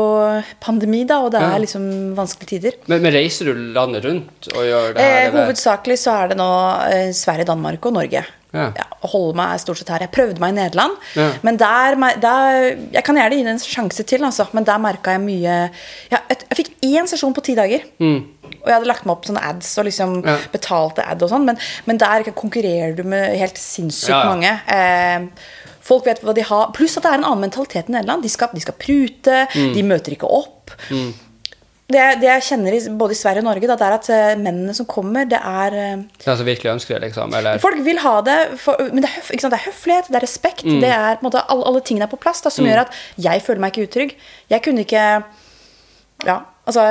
pandemi, 0.65 1.05
da, 1.09 1.23
og 1.25 1.35
det 1.35 1.43
er 1.43 1.55
Ja. 1.55 1.63
liksom 1.65 2.15
vanskelige 2.19 2.55
tider. 2.55 2.79
Men, 2.87 3.03
men 3.03 3.15
reiser 3.15 3.51
du 3.51 3.67
landet 3.75 4.07
rundt 4.07 4.49
og 4.55 4.63
gjør 4.65 4.95
det 4.95 5.05
her? 5.05 5.27
Eh, 5.27 5.35
hovedsakelig 5.35 6.01
så 6.01 6.17
er 6.23 6.33
det 6.33 6.41
nå 6.41 6.51
eh, 6.89 7.11
Sverige, 7.17 7.51
Danmark 7.51 7.91
og 7.91 7.99
Norge. 7.99 8.25
Ja. 8.55 8.69
holde 9.03 9.11
holder 9.13 9.37
meg 9.37 9.61
stort 9.61 9.79
sett 9.81 9.89
her. 9.93 9.99
Jeg 10.07 10.11
prøvde 10.15 10.41
meg 10.41 10.55
i 10.55 10.57
Nederland, 10.61 10.93
Ja. 11.17 11.31
men 11.43 11.57
der, 11.61 11.97
der 12.23 12.77
Jeg 12.93 13.05
kan 13.05 13.17
gjerne 13.17 13.37
gi 13.37 13.43
det 13.43 13.53
en 13.53 13.59
sjanse 13.59 14.05
til, 14.07 14.25
altså, 14.25 14.47
men 14.53 14.65
der 14.65 14.79
merka 14.79 15.11
jeg 15.17 15.21
mye 15.21 15.71
ja, 16.11 16.19
jeg, 16.31 16.39
jeg 16.51 16.57
fikk 16.61 16.71
én 16.87 17.07
sesjon 17.11 17.35
på 17.35 17.43
ti 17.43 17.55
dager. 17.59 17.83
Og 18.01 18.69
jeg 18.71 18.75
hadde 18.79 18.87
lagt 18.89 19.05
meg 19.05 19.17
opp 19.17 19.27
sånne 19.27 19.43
ads 19.43 19.75
og 19.79 19.85
liksom 19.85 20.15
Mm. 20.23 20.27
Ja. 20.31 20.37
betalte 20.53 21.05
ad 21.05 21.23
og 21.23 21.31
sånn, 21.31 21.45
men, 21.45 21.59
men 21.87 21.99
der 21.99 22.23
konkurrerer 22.33 22.95
du 22.97 23.03
med 23.03 23.37
helt 23.37 23.57
sinnssykt 23.59 24.25
mange. 24.25 24.61
Eh, 24.69 25.27
Folk 25.85 26.07
vet 26.07 26.23
hva 26.25 26.33
de 26.33 26.41
har. 26.41 26.71
Pluss 26.73 26.97
at 26.97 27.03
det 27.05 27.11
er 27.13 27.19
en 27.19 27.25
annen 27.29 27.43
mentalitet 27.45 27.91
i 27.91 27.93
Nederland. 27.93 28.23
De 28.25 28.29
skal, 28.33 28.49
de 28.55 28.61
skal 28.65 28.73
prute, 28.81 29.47
Mm. 29.55 29.75
de 29.75 29.83
møter 29.83 30.13
ikke 30.17 30.31
opp. 30.33 30.71
Det, 31.85 32.01
det 32.17 32.29
jeg 32.31 32.45
kjenner 32.47 32.73
i, 32.73 32.79
både 32.97 33.13
i 33.13 33.19
Sverige 33.19 33.43
og 33.43 33.49
Norge, 33.51 33.69
da, 33.69 33.75
det 33.77 33.85
er 33.85 33.95
at 33.99 34.07
eh, 34.15 34.39
mennene 34.41 34.73
som 34.77 34.87
kommer, 34.89 35.27
det 35.29 35.37
er 35.37 35.75
eh, 35.77 36.05
Den 36.25 36.39
som 36.39 36.47
virkelig 36.49 36.71
ønsker 36.73 36.97
det, 36.97 37.11
liksom? 37.11 37.35
Eller? 37.37 37.61
Folk 37.61 37.83
vil 37.85 38.01
ha 38.01 38.15
det, 38.25 38.37
for, 38.63 38.81
men 38.89 39.05
det 39.05 39.11
er, 39.11 39.27
sant? 39.29 39.53
det 39.53 39.59
er 39.59 39.67
høflighet, 39.67 40.09
det 40.09 40.17
er 40.17 40.25
respekt. 40.25 40.65
Det 40.65 40.89
er 40.89 41.19
på 41.19 41.27
en 41.27 41.29
måte 41.29 41.45
alle, 41.45 41.67
alle 41.69 41.83
tingene 41.85 42.09
er 42.09 42.13
på 42.15 42.21
plass 42.23 42.41
da, 42.45 42.53
som 42.55 42.65
gjør 42.65 42.87
at 42.87 42.97
jeg 43.21 43.45
føler 43.45 43.61
meg 43.61 43.75
ikke 43.75 43.91
utrygg. 43.91 44.17
Jeg 44.55 44.65
kunne 44.65 44.87
ikke 44.87 45.05
Ja, 46.25 46.39
altså 46.65 46.85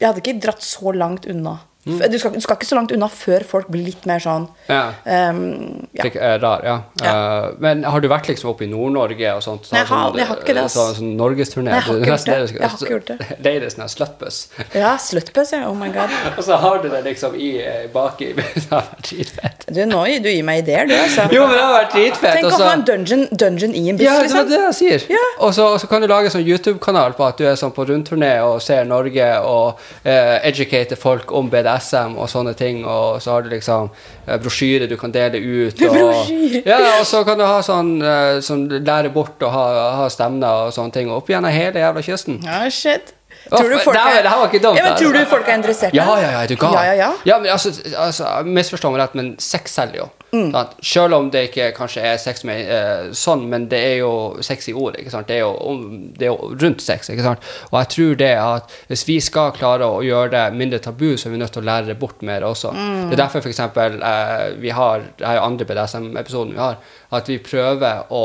Jeg 0.00 0.08
hadde 0.08 0.22
ikke 0.24 0.40
dratt 0.42 0.66
så 0.66 0.90
langt 0.98 1.30
unna. 1.30 1.60
Du, 1.80 2.18
skal, 2.20 2.34
du 2.34 2.42
skal 2.44 2.58
ikke 2.58 2.66
så 2.68 2.76
langt 2.76 2.90
unna 2.92 3.06
før 3.08 3.40
folk 3.48 3.68
blir 3.72 3.86
litt 3.86 4.04
mer 4.04 4.20
sånn 4.20 4.42
Ja. 4.68 4.92
Um, 5.32 5.86
ja. 5.96 6.04
Eh, 6.10 6.34
rar, 6.42 6.60
ja. 6.66 6.74
Ja. 7.00 7.12
Uh, 7.14 7.54
men 7.64 7.84
har 7.88 8.02
du 8.04 8.08
vært 8.10 8.28
liksom 8.28 8.50
oppe 8.52 8.66
i 8.66 8.68
Nord-Norge 8.68 9.30
og 9.32 9.40
sånt? 9.46 9.70
Nei, 9.72 9.80
jeg 9.80 9.88
har- 9.88 10.18
jeg 10.18 10.26
har 10.28 10.42
ikke 10.42 10.56
det. 10.58 10.64
Sånn, 10.74 10.90
sånn 10.98 11.14
norgesturné? 11.16 11.72
Jeg 11.72 11.82
har 11.86 11.94
ikke 11.96 12.10
gjort 12.10 12.26
det. 12.26 12.34
er- 12.34 12.52
Jeg 12.60 12.68
har 12.68 12.76
ikke 12.76 12.92
gjort 12.92 13.06
det. 13.06 13.18
Leide 13.46 13.70
sånn 13.72 13.88
sluttbuss. 13.88 14.40
ja, 14.76 14.90
sluttbuss, 15.00 15.52
ja. 15.56 15.62
Oh 15.70 15.74
my 15.74 15.88
god. 15.88 16.10
og 16.36 16.44
så 16.44 16.58
har 16.60 16.82
du 16.82 16.90
det 16.90 17.00
liksom 17.04 17.34
i 17.40 17.50
eh, 17.64 17.86
baki. 17.94 18.34
Det 18.36 18.68
har 18.70 18.84
vært 18.90 19.08
dritfett. 19.08 19.64
Du, 19.72 19.80
nå 19.86 20.02
gir 20.10 20.20
du 20.20 20.28
meg 20.44 20.62
ideer, 20.64 20.84
du, 20.86 20.94
altså. 20.94 21.24
Jo, 21.32 21.46
men 21.48 21.56
det 21.56 21.64
har 21.64 21.74
vært 21.78 21.92
dritfett. 21.96 22.36
Tenk 22.42 22.52
å 22.52 22.60
ha 22.60 22.72
en 22.76 22.84
dungeon, 22.84 23.24
dungeon 23.32 23.74
i 23.74 23.86
en 23.88 23.96
buss, 23.96 24.04
Ja, 24.04 24.18
det 24.20 24.28
var 24.34 24.44
liksom. 24.44 24.52
det 24.52 24.60
jeg 24.60 24.76
sier. 24.80 25.16
Ja. 25.16 25.24
Og, 25.40 25.54
så, 25.56 25.88
kan 25.88 26.04
du 26.04 26.08
lage 26.12 26.28
sånn 26.34 26.44
YouTube-kanal 26.44 27.16
på 27.16 27.24
at 27.26 27.40
du 27.40 27.46
er 27.48 27.56
sånn 27.56 27.72
på 27.72 27.88
rundturné 27.88 28.34
og 28.44 28.60
ser 28.62 28.84
Norge 28.84 29.30
og 29.48 29.80
uh, 30.04 30.36
educater 30.44 31.00
folk 31.00 31.32
om 31.32 31.48
BDSM 31.80 32.16
og 32.20 32.28
sånne 32.30 32.54
ting, 32.58 32.82
og 32.84 33.20
så 33.22 33.34
har 33.34 33.44
du 33.44 33.50
liksom 33.52 33.90
eh, 34.26 34.36
brosjyre 34.40 34.88
du 34.90 34.96
kan 35.00 35.12
dele 35.12 35.40
ut. 35.40 35.80
Og, 35.90 36.30
Ja, 36.66 36.78
og 36.98 37.06
så 37.06 37.22
kan 37.24 37.38
du 37.38 37.44
ha 37.46 37.60
sånn, 37.64 37.96
eh, 38.02 38.40
sånn 38.44 38.66
lære 38.84 39.10
bort 39.14 39.40
og 39.42 39.52
ha, 39.54 39.64
ha 40.00 40.08
stemner 40.12 40.66
og 40.68 40.74
sånne 40.74 40.94
ting, 40.94 41.10
opp 41.12 41.30
gjennom 41.30 41.52
hele 41.54 41.80
jævla 41.82 42.04
kysten. 42.04 42.40
Ja, 42.44 42.62
shit. 42.70 43.14
Tror 43.48 43.70
du 43.72 43.78
folk 43.80 43.96
er, 43.96 44.26
ja, 44.26 45.54
interessert? 45.56 45.94
Ja, 45.96 46.06
ja, 46.20 46.30
ja, 46.34 46.42
er 46.44 46.50
du 46.50 46.58
gal? 46.60 46.74
Ja, 46.76 46.92
ja, 46.94 47.10
ja. 47.24 47.38
men 47.40 47.50
altså, 47.54 47.72
altså 47.96 48.28
Misforstå 48.46 48.90
meg 48.92 49.00
rett, 49.00 49.16
men 49.18 49.32
sex 49.42 49.74
selger 49.78 50.02
jo. 50.04 50.08
Mm. 50.32 50.52
Selv 50.82 51.14
om 51.16 51.30
det 51.30 51.40
ikke 51.48 51.72
kanskje 51.74 52.02
er 52.06 52.16
sex 52.22 52.44
med 52.46 52.68
eh, 52.70 53.08
sånn, 53.18 53.48
men 53.50 53.64
det 53.68 53.80
er 53.82 53.96
jo 53.98 54.10
sex 54.46 54.68
i 54.70 54.74
ord. 54.78 54.94
ikke 55.00 55.10
sant? 55.10 55.26
Det 55.26 55.34
er, 55.36 55.40
jo, 55.40 55.50
om- 55.70 56.12
det 56.16 56.28
er 56.28 56.30
jo 56.30 56.50
rundt 56.60 56.82
sex. 56.82 57.08
ikke 57.10 57.22
sant? 57.26 57.40
Og 57.72 57.78
jeg 57.80 57.88
tror 57.96 58.14
det 58.20 58.30
at 58.38 58.76
hvis 58.88 59.02
vi 59.08 59.16
skal 59.20 59.50
klare 59.56 59.88
å 59.90 60.02
gjøre 60.06 60.30
det 60.30 60.44
mindre 60.54 60.78
tabu, 60.78 61.16
så 61.16 61.26
er 61.28 61.32
vi 61.34 61.38
nødt 61.42 61.52
til 61.52 61.62
å 61.62 61.66
lære 61.66 61.86
det 61.90 61.98
bort 61.98 62.22
mer 62.22 62.46
også. 62.46 62.70
Mm. 62.76 63.08
Det 63.10 63.18
er 63.18 63.22
derfor 63.24 63.42
for 63.42 63.50
eksempel, 63.50 63.98
eh, 64.02 64.46
vi 64.62 64.70
har 64.70 65.02
det 65.18 65.26
er 65.26 65.34
jo 65.40 65.46
andre 65.48 65.66
BDSM-episoden 65.66 66.52
vi 66.54 66.58
har, 66.62 66.76
at 67.12 67.26
vi 67.28 67.38
prøver 67.38 68.04
å 68.10 68.24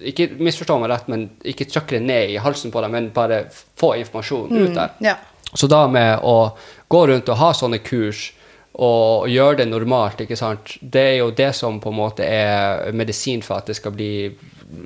Ikke 0.00 0.30
misforstå 0.40 0.78
meg 0.80 0.88
rett, 0.88 1.08
men 1.12 1.26
ikke 1.44 1.66
trykke 1.68 1.98
det 1.98 2.02
ned 2.02 2.30
i 2.30 2.38
halsen 2.40 2.70
på 2.72 2.80
dem, 2.80 2.92
men 2.96 3.10
bare 3.12 3.42
få 3.52 3.90
informasjon 4.00 4.54
ut 4.56 4.74
der. 4.74 4.94
Ja. 5.04 5.16
Så 5.52 5.66
da 5.68 5.86
med 5.86 6.20
å 6.24 6.52
gå 6.88 7.00
rundt 7.10 7.28
og 7.28 7.36
ha 7.36 7.50
sånne 7.52 7.82
kurs 7.84 8.30
og 8.78 9.26
gjøre 9.28 9.60
det 9.60 9.68
normalt, 9.68 10.20
ikke 10.22 10.38
sant? 10.38 10.76
det 10.80 11.02
er 11.02 11.16
jo 11.18 11.30
det 11.36 11.50
som 11.58 11.80
på 11.82 11.90
en 11.90 11.98
måte 11.98 12.26
er 12.26 12.92
medisin 12.94 13.42
for 13.42 13.58
at 13.58 13.66
det 13.66 13.76
skal 13.76 13.94
bli 13.96 14.12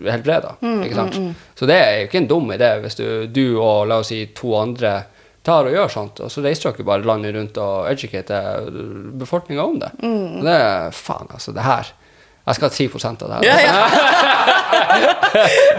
helbreda. 0.09 0.55
ikke 0.62 0.97
sant? 0.97 1.18
Så 1.55 1.68
det 1.68 1.76
er 1.76 1.99
jo 1.99 2.07
ikke 2.09 2.22
en 2.22 2.30
dum 2.30 2.55
idé 2.55 2.70
hvis 2.80 2.97
du, 2.97 3.07
du 3.28 3.59
og 3.59 3.85
la 3.91 4.01
oss 4.01 4.09
si 4.09 4.22
to 4.37 4.55
andre 4.57 5.03
tar 5.45 5.68
og 5.68 5.76
gjør 5.76 5.93
sånt, 5.93 6.22
og 6.24 6.32
så 6.32 6.41
reiser 6.41 6.72
dere 6.72 6.87
bare 6.89 7.05
landet 7.05 7.35
rundt 7.37 7.61
og 7.61 7.91
educater 7.91 8.70
befolkninga 9.20 9.66
om 9.68 9.76
det. 9.82 9.91
Og 10.01 10.47
det 10.47 10.55
er 10.57 10.97
faen, 10.97 11.28
altså, 11.37 11.53
det 11.53 11.66
her 11.66 11.93
Jeg 12.45 12.59
skal 12.59 12.69
ha 12.69 12.75
10 12.77 12.89
av 13.09 13.29
det 13.31 13.37
her. 13.37 13.45
Ja, 13.49 13.57
ja. 13.65 13.75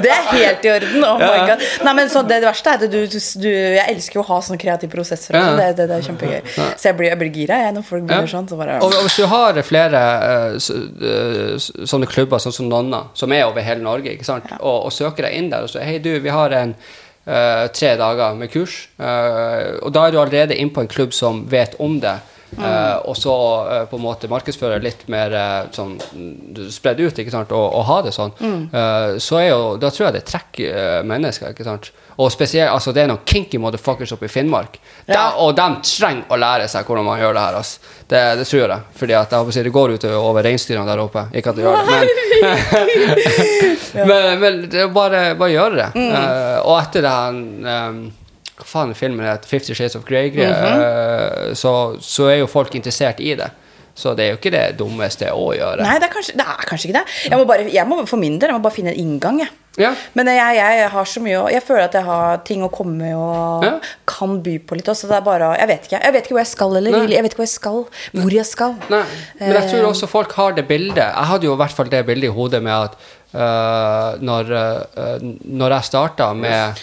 Det 0.01 0.09
er 0.09 0.24
helt 0.32 0.66
i 0.66 0.70
orden. 0.72 1.03
Oh 1.05 1.20
my 1.22 1.43
God. 1.45 1.61
Nei, 1.86 1.93
men 1.99 2.09
så 2.09 2.24
det, 2.26 2.39
verste 2.43 2.72
er 2.72 2.80
at 2.80 2.91
du, 2.91 2.97
du, 3.05 3.20
du 3.41 3.49
Jeg 3.49 3.86
elsker 3.93 4.18
jo 4.18 4.24
å 4.24 4.28
ha 4.32 4.39
sånne 4.47 4.57
kreative 4.61 4.91
prosesser. 4.91 5.38
Ja. 5.38 5.53
Det, 5.59 5.68
det, 5.78 5.86
det 5.91 5.99
er 5.99 6.07
kjempegøy. 6.07 6.41
Så 6.55 6.89
jeg 6.89 6.97
blir, 6.97 7.11
jeg 7.11 7.22
blir 7.22 7.32
gira 7.38 7.61
jeg, 7.61 7.76
når 7.78 7.86
folk 7.86 8.07
begynner 8.09 8.32
sånn. 8.34 8.49
Så 8.49 8.57
bare, 8.59 8.80
Og, 8.82 8.97
og 8.97 9.05
hvis 9.05 9.20
du 9.22 9.30
har 9.30 9.61
flere 9.68 10.03
eh, 10.32 10.57
så, 10.66 10.80
eh, 11.11 11.70
sånne 11.93 12.09
klubber 12.09 12.41
sånn 12.41 12.57
som 12.57 12.70
Nonna, 12.72 13.05
som 13.18 13.34
er 13.36 13.45
over 13.45 13.66
hele 13.66 13.86
Norge? 13.86 14.18
Og, 14.57 14.76
og 14.76 14.91
søker 14.93 15.30
deg 15.30 15.38
inn 15.38 15.53
der 15.53 15.68
og 15.68 15.72
sier 15.72 15.86
hei, 15.86 15.99
du, 16.01 16.16
vi 16.24 16.34
har 16.34 16.61
en 16.63 16.78
Uh, 17.26 17.66
tre 17.74 17.95
dager 17.97 18.36
med 18.38 18.51
kurs, 18.53 18.84
Uh, 19.01 19.82
og 19.82 19.89
da 19.95 20.03
er 20.05 20.11
du 20.13 20.20
allerede 20.22 20.53
inne 20.61 20.70
på 20.70 20.84
en 20.84 20.89
klubb 20.91 21.09
som 21.09 21.39
vet 21.49 21.74
om 21.82 21.95
det. 21.97 22.20
Eh, 22.59 22.95
og 23.09 23.17
så 23.17 23.35
uh, 23.67 23.83
på 23.89 23.99
en 23.99 24.03
måte 24.05 24.29
markedsføre 24.31 24.79
litt 24.83 25.05
mer 25.11 25.33
uh, 25.35 25.67
sånn 25.75 25.95
mm, 25.99 26.63
spredd 26.73 27.01
ut 27.03 27.21
ikke 27.21 27.33
sant? 27.33 27.53
Og, 27.55 27.65
og 27.79 27.85
ha 27.89 27.99
det 28.05 28.13
sånn. 28.15 28.33
Eh, 28.45 29.17
så 29.21 29.39
er 29.41 29.49
jo, 29.49 29.61
da 29.81 29.91
tror 29.93 30.07
jeg 30.07 30.17
det 30.17 30.25
trekker 30.29 31.05
mennesker. 31.07 31.53
ikke 31.53 31.67
sant? 31.67 31.91
Og 32.15 32.31
spesielt, 32.31 32.71
altså 32.71 32.93
det 32.95 33.03
er 33.03 33.09
noen 33.11 33.23
kinky 33.27 33.59
motherfuckers 33.59 34.13
oppe 34.15 34.29
i 34.29 34.31
Finnmark. 34.31 34.79
Ja. 35.05 35.35
og 35.41 35.55
de 35.57 35.65
trenger 35.85 36.31
å 36.31 36.39
lære 36.39 36.67
seg 36.71 36.87
hvordan 36.87 37.05
man 37.07 37.19
gjør 37.19 37.35
det 37.35 37.45
her. 37.45 37.57
Altså. 37.59 37.93
Det, 38.07 38.21
det 38.39 38.47
tror 38.47 38.63
jeg. 38.63 38.81
Fordi 38.99 39.17
at 39.19 39.33
jeg 39.33 39.43
håper 39.43 39.67
det 39.67 39.73
går 39.75 39.95
ut 39.95 40.05
over 40.15 40.47
reinsdyrene 40.47 40.91
der 40.91 41.03
oppe. 41.03 41.25
Ikke 41.35 41.51
at 41.51 41.59
det 41.59 41.65
gjør 41.65 41.79
det, 41.79 41.85
men, 41.91 42.05
men, 44.09 44.29
men 44.43 44.61
det 44.71 44.87
bare, 44.95 45.25
bare 45.39 45.51
gjøre 45.55 45.81
det. 45.81 45.89
Eh, 46.05 46.59
og 46.63 46.77
etter 46.79 47.05
det 47.05 47.15
her 47.15 47.41
um, 47.89 48.05
Hva 48.55 48.63
faen 48.65 48.93
filmen 48.95 49.25
heter? 49.27 49.47
Fifty 49.47 49.73
Shades 49.75 49.95
of 49.95 50.05
Grey-greia. 50.07 50.53
-hmm. 50.55 51.55
så, 51.55 51.97
så 52.01 52.29
er 52.31 52.35
jo 52.39 52.47
folk 52.47 52.75
interessert 52.75 53.19
i 53.19 53.35
det. 53.35 53.49
Så 53.95 54.13
det 54.15 54.25
er 54.25 54.29
jo 54.33 54.35
ikke 54.35 54.51
det 54.51 54.77
dummeste 54.79 55.29
å 55.31 55.53
gjøre. 55.55 55.83
Nei, 55.83 55.93
det 55.99 56.09
er, 56.09 56.11
kanskje, 56.13 56.33
det 56.35 56.43
er 56.43 56.65
kanskje 56.67 56.89
ikke 56.89 56.99
det. 56.99 57.29
Jeg 57.31 57.37
må 57.39 57.45
bare, 57.47 57.67
jeg 57.73 57.87
må, 57.87 58.05
for 58.05 58.17
min 58.19 58.39
del 58.39 58.49
jeg 58.51 58.57
må 58.57 58.63
bare 58.63 58.75
finne 58.75 58.91
en 58.91 58.99
inngang. 58.99 59.39
Jeg. 59.39 59.47
Ja. 59.77 59.93
Men 60.13 60.27
jeg, 60.27 60.55
jeg 60.55 60.89
har 60.89 61.03
så 61.05 61.19
mye 61.19 61.51
Jeg 61.51 61.61
føler 61.67 61.83
at 61.83 61.93
jeg 61.93 62.03
har 62.03 62.37
ting 62.47 62.61
å 62.63 62.69
komme 62.71 62.93
med 62.95 63.15
og 63.15 63.63
Ja. 63.65 63.73
kan 64.07 64.37
by 64.43 64.59
på 64.67 64.75
litt 64.75 64.87
også. 64.87 65.07
Det 65.07 65.15
er 65.17 65.21
bare 65.21 65.57
Jeg 65.59 65.67
vet 65.67 65.83
ikke. 65.87 65.99
Jeg 66.03 66.13
vet 66.13 66.23
ikke 66.23 66.31
hvor 66.35 66.39
jeg 66.39 66.47
skal, 66.47 66.75
eller 66.77 66.91
Nei. 66.91 67.07
jeg 67.11 67.23
vet 67.23 67.31
ikke 67.31 67.41
hvor 67.43 67.49
jeg 67.49 67.55
skal. 67.59 67.85
Hvor 68.13 68.31
jeg 68.35 68.45
skal. 68.45 68.75
Nei, 68.89 69.03
men 69.39 69.53
jeg 69.53 69.63
Eh. 69.63 69.69
tror 69.71 69.89
også 69.89 70.07
folk 70.07 70.31
har 70.31 70.51
det 70.51 70.67
bildet. 70.67 70.97
Jeg 70.97 71.25
hadde 71.31 71.43
jo 71.45 71.53
i 71.53 71.57
hvert 71.57 71.71
fall 71.71 71.85
det 71.91 72.05
bildet 72.05 72.23
i 72.29 72.33
hodet 72.33 72.63
med 72.63 72.71
at 72.73 72.91
uh, 73.33 74.15
når, 74.23 74.43
uh, 74.51 75.19
når 75.43 75.69
jeg 75.75 75.83
starta 75.83 76.33
med 76.33 76.73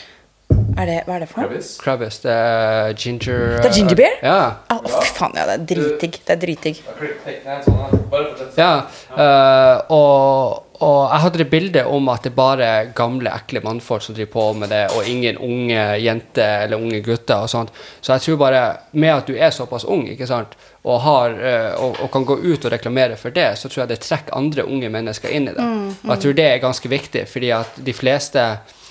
Er 0.79 0.89
det, 0.89 0.99
hva 1.07 1.17
er 1.19 1.23
det 1.23 1.29
for 1.31 1.45
noe? 1.45 1.61
Krabbis, 1.83 2.19
det 2.25 2.33
er 2.33 2.95
ginger 2.99 3.59
Det 3.61 3.69
er 3.69 3.77
ginger 3.77 3.99
beer? 3.99 4.17
Ja. 4.25 4.39
Å, 4.73 4.81
fy 4.89 5.13
faen, 5.19 5.37
ja, 5.37 5.45
det 5.51 5.55
er 5.59 5.67
dritdigg. 5.75 6.19
Det 6.27 6.35
er 6.35 6.41
dritdigg. 6.43 6.81
Sånn, 6.83 7.79
da. 7.79 8.01
Bare 8.13 8.33
fortsett. 8.33 8.59
ja 8.61 8.73
øh, 9.17 9.93
og, 9.95 10.72
og 10.83 11.13
jeg 11.13 11.23
hadde 11.23 11.39
det 11.39 11.49
bildet 11.53 11.87
om 11.87 12.09
at 12.11 12.25
det 12.27 12.33
bare 12.35 12.67
er 12.67 12.91
gamle, 12.97 13.31
ekle 13.31 13.63
mannfolk 13.63 14.03
som 14.03 14.17
driver 14.17 14.33
på 14.33 14.47
med 14.59 14.73
det, 14.75 14.83
og 14.97 15.07
ingen 15.07 15.39
unge 15.39 15.85
jenter 16.03 16.65
eller 16.65 16.83
unge 16.83 16.99
gutter 17.07 17.45
og 17.45 17.51
sånt. 17.53 17.71
Så 18.01 18.17
jeg 18.17 18.25
tror 18.25 18.41
bare, 18.41 18.63
med 18.99 19.15
at 19.15 19.31
du 19.31 19.37
er 19.39 19.55
såpass 19.55 19.87
ung, 19.87 20.09
ikke 20.11 20.27
sant, 20.27 20.57
og, 20.83 20.99
har, 21.05 21.37
eh, 21.39 21.71
og, 21.79 22.01
og 22.03 22.11
kan 22.11 22.27
gå 22.27 22.37
ut 22.43 22.67
og 22.67 22.75
reklamere 22.75 23.17
for 23.21 23.35
det, 23.35 23.53
så 23.61 23.71
tror 23.71 23.85
jeg 23.85 23.93
det 23.93 24.01
trekker 24.03 24.35
andre 24.35 24.67
unge 24.67 24.91
mennesker 24.91 25.31
inn 25.31 25.47
i 25.53 25.55
det. 25.55 25.71
Og 26.03 26.15
jeg 26.17 26.25
tror 26.25 26.39
det 26.41 26.49
er 26.49 26.63
ganske 26.67 26.91
viktig, 26.91 27.27
fordi 27.31 27.55
at 27.55 27.79
de 27.79 27.95
fleste 27.95 28.43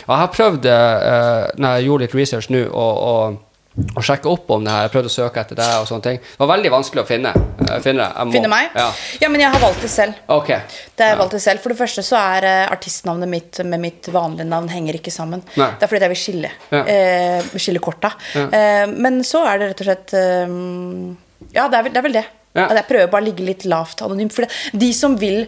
Og 0.02 0.08
jeg 0.08 0.18
har 0.18 0.30
prøvd, 0.34 0.66
uh, 0.66 1.50
når 1.62 1.74
jeg 1.76 1.86
gjorde 1.86 2.06
litt 2.06 2.16
research 2.16 2.48
nå, 2.50 2.62
og, 2.72 3.02
og 3.12 3.51
og 3.96 4.04
sjekke 4.04 4.28
opp 4.28 4.50
om 4.52 4.64
det 4.66 4.72
her. 4.74 4.82
Jeg 4.88 4.92
prøvde 4.92 5.08
å 5.10 5.14
søke 5.14 5.40
etter 5.40 5.56
det. 5.56 5.68
og 5.80 5.86
sånne 5.88 6.04
ting. 6.04 6.18
Det 6.20 6.40
var 6.44 6.50
veldig 6.58 6.72
vanskelig 6.74 7.04
å 7.04 7.08
finne. 7.08 7.32
eh, 7.70 7.80
finne. 7.80 8.08
Må- 8.26 8.32
Finne 8.36 8.50
meg? 8.52 8.70
Ja. 8.76 8.90
Ja, 9.22 9.30
men 9.30 9.40
jeg 9.42 9.52
har 9.54 9.60
valgt 9.64 9.82
det 9.82 9.90
selv. 9.90 10.14
Ok. 10.28 10.48
Det 10.48 11.00
har 11.06 11.14
jeg 11.16 11.18
valgt 11.22 11.32
det 11.38 11.42
selv. 11.42 11.62
For 11.64 11.70
det 11.70 11.78
første 11.80 12.04
så 12.04 12.18
er 12.20 12.44
eh, 12.44 12.68
artistnavnet 12.72 13.30
mitt 13.30 13.60
med 13.64 13.80
mitt 13.80 14.04
vanlige 14.12 14.46
navn 14.48 14.68
henger 14.70 14.94
ikke 15.00 15.12
sammen. 15.12 15.42
Nei. 15.56 15.70
Det 15.80 15.84
er 15.84 15.88
fordi 15.88 16.02
jeg 16.02 16.14
vil 16.16 16.24
skille. 16.26 16.52
Ja. 16.72 16.84
Eh, 16.84 17.42
skille 17.58 17.80
korta. 17.80 18.12
Eh, 18.36 18.86
men 18.88 19.22
så 19.24 19.46
er 19.48 19.58
det 19.60 19.70
rett 19.72 19.82
og 19.82 19.88
slett 19.88 20.14
eh, 20.20 21.56
Ja, 21.56 21.68
det 21.72 21.80
er 21.80 21.84
vel 21.84 21.94
det. 21.94 21.98
Er 21.98 22.02
vel 22.10 22.14
det. 22.20 22.26
Ja. 22.54 22.68
Jeg 22.76 22.88
prøver 22.90 23.08
bare 23.10 23.22
å 23.24 23.26
ligge 23.30 23.46
litt 23.48 23.64
lavt 23.66 24.02
anonymt. 24.04 24.34
For 24.36 24.44
det, 24.44 24.52
de, 24.78 24.92
som 24.94 25.16
vil 25.16 25.46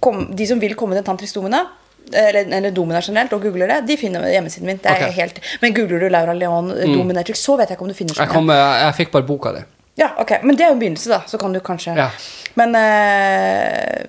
komme, 0.00 0.30
de 0.34 0.46
som 0.48 0.58
vil 0.60 0.74
komme 0.74 0.96
til 0.96 1.04
Tantrisk 1.04 1.34
Domina, 1.36 1.66
eller, 2.12 2.44
eller 2.58 2.70
Domina 2.70 3.00
generelt, 3.00 3.32
og 3.32 3.42
googler 3.42 3.66
det, 3.68 3.86
de 3.86 3.96
finner 3.96 4.26
hjemmesiden 4.28 4.66
min. 4.66 4.76
Det 4.82 4.90
er 4.90 5.06
Ok. 5.08 5.14
helt, 5.16 5.40
men 5.62 5.74
googler 5.74 6.00
du 6.00 6.08
Laura 6.08 6.32
Leon 6.34 6.68
Dominatrix, 6.92 7.38
så 7.40 7.56
vet 7.56 7.68
jeg 7.70 7.76
ikke 7.78 7.82
om 7.82 7.88
du 7.88 7.94
finner 7.94 8.14
så 8.14 8.22
Jeg, 8.26 8.28
kom, 8.28 8.48
jeg, 8.48 8.80
jeg 8.84 8.94
fikk 9.00 9.10
bare 9.12 9.22
boka 9.28 9.52
di. 9.52 9.62
Ja, 9.96 10.10
ok, 10.18 10.32
Men 10.42 10.56
det 10.56 10.64
er 10.64 10.68
jo 10.72 10.74
en 10.74 10.80
begynnelse, 10.80 11.08
da. 11.08 11.20
Så 11.26 11.38
kan 11.38 11.52
du 11.52 11.60
kanskje 11.60 11.94
Ja. 11.96 12.08
Men 12.56 12.74
eh, 12.74 14.04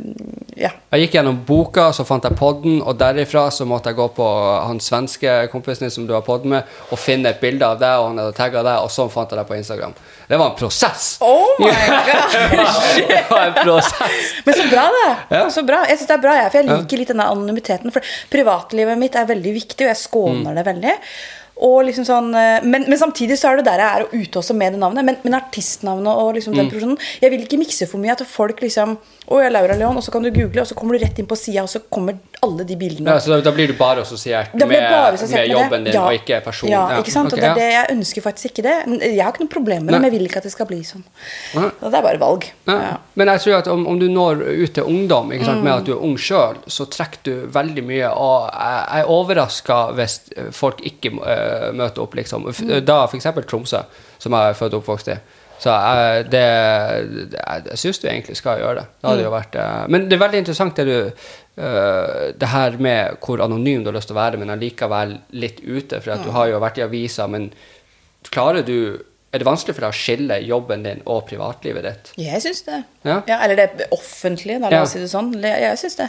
ja. 0.55 0.69
Jeg 0.95 1.01
gikk 1.05 1.15
gjennom 1.17 1.37
boka, 1.45 1.89
så 1.93 2.05
fant 2.07 2.23
jeg 2.23 2.35
podden, 2.39 2.77
og 2.81 2.95
derifra 2.99 3.49
så 3.51 3.65
måtte 3.67 3.91
jeg 3.91 3.97
gå 3.99 4.05
på 4.15 4.27
han 4.67 4.79
svenske 4.79 5.33
kompisen 5.51 5.85
din 5.85 5.91
som 5.91 6.05
du 6.07 6.13
har 6.15 6.21
podd 6.23 6.45
med, 6.47 6.63
og 6.89 6.99
finne 7.01 7.29
et 7.33 7.41
bilde 7.43 7.67
av 7.67 7.77
deg, 7.81 7.97
og 7.99 8.07
han 8.13 8.21
hadde 8.23 8.35
tagga 8.37 8.63
deg, 8.63 8.79
og 8.85 8.91
sånn 8.95 9.11
fant 9.11 9.29
jeg 9.35 9.39
deg 9.41 9.49
på 9.49 9.57
Instagram. 9.59 9.93
Det 10.29 10.39
var 10.39 10.53
en 10.53 10.57
prosess! 10.57 11.09
Oh 11.21 11.59
my 11.59 11.69
god! 12.09 12.37
det 13.11 13.21
var 13.29 13.45
en 13.49 13.57
prosess! 13.59 14.31
Men 14.47 14.59
så 14.61 14.67
bra, 14.71 14.85
da. 14.95 15.05
Ja. 15.35 15.43
Så 15.51 15.63
bra. 15.67 15.83
Jeg 15.89 15.99
synes 15.99 16.09
det 16.13 16.17
er 16.17 16.23
bra, 16.23 16.35
jeg, 16.39 16.51
for 16.55 16.61
jeg 16.63 16.69
liker 16.71 17.03
litt 17.03 17.11
denne 17.13 17.27
anonymiteten. 17.35 17.91
For 17.93 18.15
privatlivet 18.33 18.97
mitt 19.01 19.15
er 19.19 19.27
veldig 19.29 19.53
viktig, 19.59 19.83
og 19.85 19.91
jeg 19.91 20.01
skåner 20.05 20.51
Mm. 20.51 20.55
det 20.55 20.63
veldig. 20.71 20.93
Og 21.63 21.85
liksom 21.87 22.03
sånn, 22.03 22.33
eh, 22.35 22.65
men, 22.67 22.83
men 22.91 22.99
samtidig 22.99 23.37
så 23.39 23.53
er 23.53 23.61
det 23.61 23.65
der 23.69 23.79
jeg 23.79 23.87
er 23.87 24.03
og 24.03 24.11
ute 24.13 24.39
også 24.41 24.55
med 24.59 24.73
det 24.75 24.79
navnet. 24.81 25.05
Men, 25.07 25.15
men 25.23 25.37
artistnavnet 25.39 26.11
og 26.11 26.33
liksom 26.35 26.51
Mm. 26.51 26.57
den 26.59 26.69
profesjonen 26.71 26.97
Jeg 27.21 27.31
vil 27.31 27.45
ikke 27.45 27.59
mikse 27.61 27.87
for 27.87 27.97
mye. 28.03 28.11
At 28.11 28.25
folk 28.27 28.59
liksom 28.61 28.97
Å, 29.25 29.39
jeg 29.39 29.47
er 29.47 29.53
Laura 29.55 29.75
Leon, 29.79 29.95
og 29.97 30.03
så 30.03 30.11
kan 30.11 30.21
du 30.21 30.29
google, 30.29 30.61
og 30.61 30.67
så 30.67 30.75
kommer 30.75 30.93
du 30.97 31.03
rett 31.05 31.17
inn 31.17 31.25
på 31.25 31.37
sida, 31.39 31.63
og 31.63 31.69
så 31.71 31.79
kommer 31.89 32.19
alle 32.45 32.65
de 32.69 32.75
bildene. 32.79 33.11
Ja, 33.15 33.19
så 33.23 33.33
da, 33.35 33.39
da 33.49 33.51
blir 33.55 33.67
du 33.67 33.75
bare 33.79 34.01
assosiert 34.05 34.53
med, 34.55 34.69
bare 34.69 35.13
assosiert 35.17 35.41
med 35.41 35.49
med 35.49 35.53
jobben 35.57 35.83
din, 35.89 35.93
Ja. 35.97 36.05
og 36.07 36.13
ikke 36.19 36.39
personen. 36.45 36.71
Ja, 36.71 36.99
ikke 37.01 37.11
sant? 37.13 37.33
Okay, 37.33 37.41
og 37.41 37.43
det 37.43 37.49
er 37.51 37.59
det, 37.59 37.73
jeg 37.75 37.97
ønsker 37.97 38.25
faktisk 38.25 38.45
ikke 38.53 38.63
det. 38.67 38.75
Men 38.87 38.99
Jeg 39.05 39.23
har 39.23 39.33
ikke 39.33 39.43
noe 39.45 39.53
problem 39.55 39.85
med 39.85 39.93
det, 39.93 40.01
men 40.01 40.09
jeg 40.11 40.15
vil 40.19 40.27
ikke 40.29 40.37
at 40.43 40.47
det 40.49 40.51
skal 40.55 40.69
bli 40.69 40.79
sånn. 40.87 41.03
Og 41.59 41.85
det 41.91 41.99
er 41.99 42.05
bare 42.05 42.21
valg. 42.21 42.47
Men 43.15 43.27
jeg 43.33 43.39
tror 43.45 43.57
at 43.59 43.67
om, 43.71 43.85
om 43.87 43.99
du 43.99 44.07
når 44.09 44.41
ut 44.63 44.73
til 44.73 44.83
ungdom 44.83 45.31
sant, 45.43 45.57
Mm. 45.59 45.63
med 45.63 45.73
at 45.73 45.85
du 45.85 45.91
er 45.93 46.01
ung 46.03 46.17
sjøl, 46.17 46.57
så 46.67 46.85
trekker 46.85 47.23
du 47.23 47.47
veldig 47.47 47.83
mye. 47.83 48.09
Og 48.11 48.49
jeg 48.51 49.01
er 49.01 49.09
overraska 49.09 49.77
hvis 49.95 50.19
eh, 50.37 50.51
folk 50.51 50.81
ikke 50.85 51.11
uh, 51.19 51.71
møter 51.73 52.01
opp, 52.03 52.13
liksom. 52.15 52.45
Mm. 52.45 52.85
Da 52.85 53.05
f.eks. 53.07 53.27
Tromsø, 53.47 53.81
som 54.19 54.31
jeg 54.35 54.49
er 54.49 54.53
født 54.59 54.73
og 54.73 54.81
oppvokst 54.83 55.07
i. 55.13 55.17
Så 55.57 55.71
jeg, 55.71 56.25
det, 56.33 56.41
jeg, 57.31 57.77
syns 57.79 57.99
du 58.03 58.07
egentlig 58.09 58.35
skal 58.37 58.59
gjøre 58.59 58.81
det. 58.81 58.85
det 59.01 59.09
hadde 59.09 59.23
jo 59.23 59.29
Mm. 59.31 59.37
vært, 59.37 59.55
eh, 59.55 59.85
men 59.87 60.09
det 60.09 60.17
er 60.17 60.23
veldig 60.27 60.41
interessant 60.43 60.75
det 60.75 60.85
du 60.85 61.11
eh, 61.57 62.31
det 62.35 62.51
her 62.51 62.77
med 62.81 63.19
hvor 63.23 63.43
anonym 63.43 63.83
du 63.83 63.91
har 63.91 63.97
lyst 63.97 64.11
til 64.11 64.17
å 64.17 64.21
være, 64.21 64.39
men 64.41 64.53
allikevel 64.53 65.17
litt 65.35 65.61
ute. 65.63 66.01
For 66.01 66.15
at 66.15 66.25
du 66.25 66.31
har 66.35 66.51
jo 66.51 66.61
vært 66.63 66.79
i 66.81 66.85
avisa, 66.87 67.27
men 67.31 67.51
klarer 68.31 68.65
du 68.65 69.03
Er 69.35 69.41
det 69.41 69.47
vanskelig 69.49 69.73
for 69.75 69.83
deg 69.83 69.91
å 69.91 69.99
skille 69.99 70.35
jobben 70.47 70.85
din 70.85 71.01
og 71.11 71.25
privatlivet 71.27 71.83
ditt? 71.83 72.11
Jeg 72.23 72.39
syns 72.39 72.61
det. 72.63 72.77
Ja. 73.03 73.17
eller 73.27 73.57
det 73.59 73.89
offentlige, 73.91 74.61
da, 74.61 74.69
la 74.69 74.77
Ja. 74.77 74.85
si 74.87 74.99
det 74.99 75.09
sånn. 75.11 75.33
Jeg 75.43 75.75
syns 75.81 75.97
det. 75.99 76.07